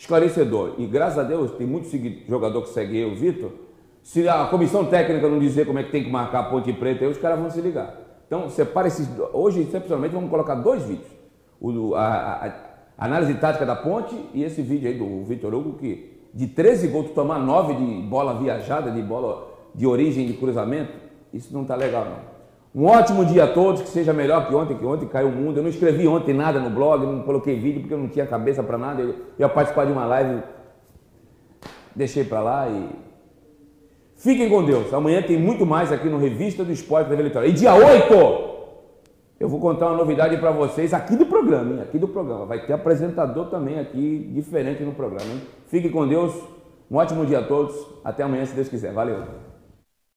esclarecedor. 0.00 0.74
E 0.78 0.86
graças 0.86 1.18
a 1.18 1.22
Deus, 1.22 1.50
tem 1.52 1.66
muito 1.66 1.86
jogador 2.26 2.62
que 2.62 2.70
segue 2.70 2.98
eu, 2.98 3.14
Vitor. 3.14 3.50
Se 4.02 4.26
a 4.26 4.46
comissão 4.46 4.86
técnica 4.86 5.28
não 5.28 5.38
dizer 5.38 5.66
como 5.66 5.78
é 5.78 5.82
que 5.82 5.90
tem 5.92 6.02
que 6.02 6.10
marcar 6.10 6.40
a 6.40 6.42
ponte 6.44 6.72
preta, 6.72 7.04
aí 7.04 7.10
os 7.10 7.18
caras 7.18 7.38
vão 7.38 7.50
se 7.50 7.60
ligar. 7.60 7.94
Então, 8.26 8.48
separa 8.48 8.88
esses. 8.88 9.06
Hoje, 9.32 9.60
excepcionalmente, 9.60 10.14
vamos 10.14 10.30
colocar 10.30 10.54
dois 10.54 10.82
vídeos. 10.84 11.06
O 11.60 11.94
a, 11.94 12.06
a- 12.06 12.70
a 12.96 13.04
análise 13.06 13.34
tática 13.34 13.64
da 13.66 13.76
ponte 13.76 14.14
e 14.34 14.42
esse 14.42 14.60
vídeo 14.62 14.88
aí 14.88 14.96
do 14.96 15.24
Vitor 15.24 15.54
Hugo, 15.54 15.74
que 15.78 16.18
de 16.32 16.46
13 16.46 16.88
gols, 16.88 17.08
tu 17.08 17.12
tomar 17.14 17.38
9 17.38 17.74
de 17.74 18.02
bola 18.02 18.34
viajada, 18.38 18.90
de 18.90 19.02
bola 19.02 19.48
de 19.74 19.86
origem 19.86 20.26
de 20.26 20.34
cruzamento, 20.34 20.92
isso 21.32 21.52
não 21.52 21.64
tá 21.64 21.74
legal, 21.74 22.04
não. 22.04 22.29
Um 22.72 22.86
ótimo 22.86 23.24
dia 23.24 23.44
a 23.44 23.52
todos, 23.52 23.82
que 23.82 23.88
seja 23.88 24.12
melhor 24.12 24.46
que 24.46 24.54
ontem, 24.54 24.76
que 24.76 24.84
ontem 24.84 25.08
caiu 25.08 25.28
o 25.28 25.32
mundo. 25.32 25.56
Eu 25.56 25.62
não 25.62 25.70
escrevi 25.70 26.06
ontem 26.06 26.32
nada 26.32 26.60
no 26.60 26.70
blog, 26.70 27.04
não 27.04 27.22
coloquei 27.22 27.58
vídeo 27.58 27.80
porque 27.80 27.94
eu 27.94 27.98
não 27.98 28.08
tinha 28.08 28.26
cabeça 28.26 28.62
para 28.62 28.78
nada. 28.78 29.02
Eu 29.02 29.14
ia 29.38 29.48
participar 29.48 29.86
de 29.86 29.92
uma 29.92 30.04
live, 30.04 30.42
deixei 31.94 32.24
para 32.24 32.40
lá 32.40 32.68
e. 32.68 32.88
Fiquem 34.14 34.48
com 34.48 34.62
Deus. 34.64 34.92
Amanhã 34.92 35.22
tem 35.22 35.38
muito 35.38 35.64
mais 35.64 35.90
aqui 35.90 36.08
no 36.08 36.18
Revista 36.18 36.62
do 36.62 36.70
Esporte 36.70 37.08
da 37.08 37.16
Vitória. 37.16 37.48
E 37.48 37.52
dia 37.52 37.74
8, 37.74 38.50
eu 39.40 39.48
vou 39.48 39.58
contar 39.58 39.86
uma 39.86 39.96
novidade 39.96 40.36
para 40.36 40.50
vocês 40.50 40.92
aqui 40.92 41.16
do 41.16 41.24
programa, 41.24 41.72
hein? 41.72 41.80
Aqui 41.80 41.98
do 41.98 42.06
programa. 42.06 42.44
Vai 42.44 42.66
ter 42.66 42.74
apresentador 42.74 43.46
também 43.46 43.80
aqui, 43.80 44.30
diferente 44.34 44.84
no 44.84 44.92
programa, 44.92 45.24
hein? 45.24 45.40
Fiquem 45.66 45.90
com 45.90 46.06
Deus. 46.06 46.34
Um 46.90 46.96
ótimo 46.96 47.24
dia 47.24 47.38
a 47.38 47.42
todos. 47.42 47.74
Até 48.04 48.22
amanhã, 48.22 48.44
se 48.44 48.54
Deus 48.54 48.68
quiser. 48.68 48.92
Valeu. 48.92 49.49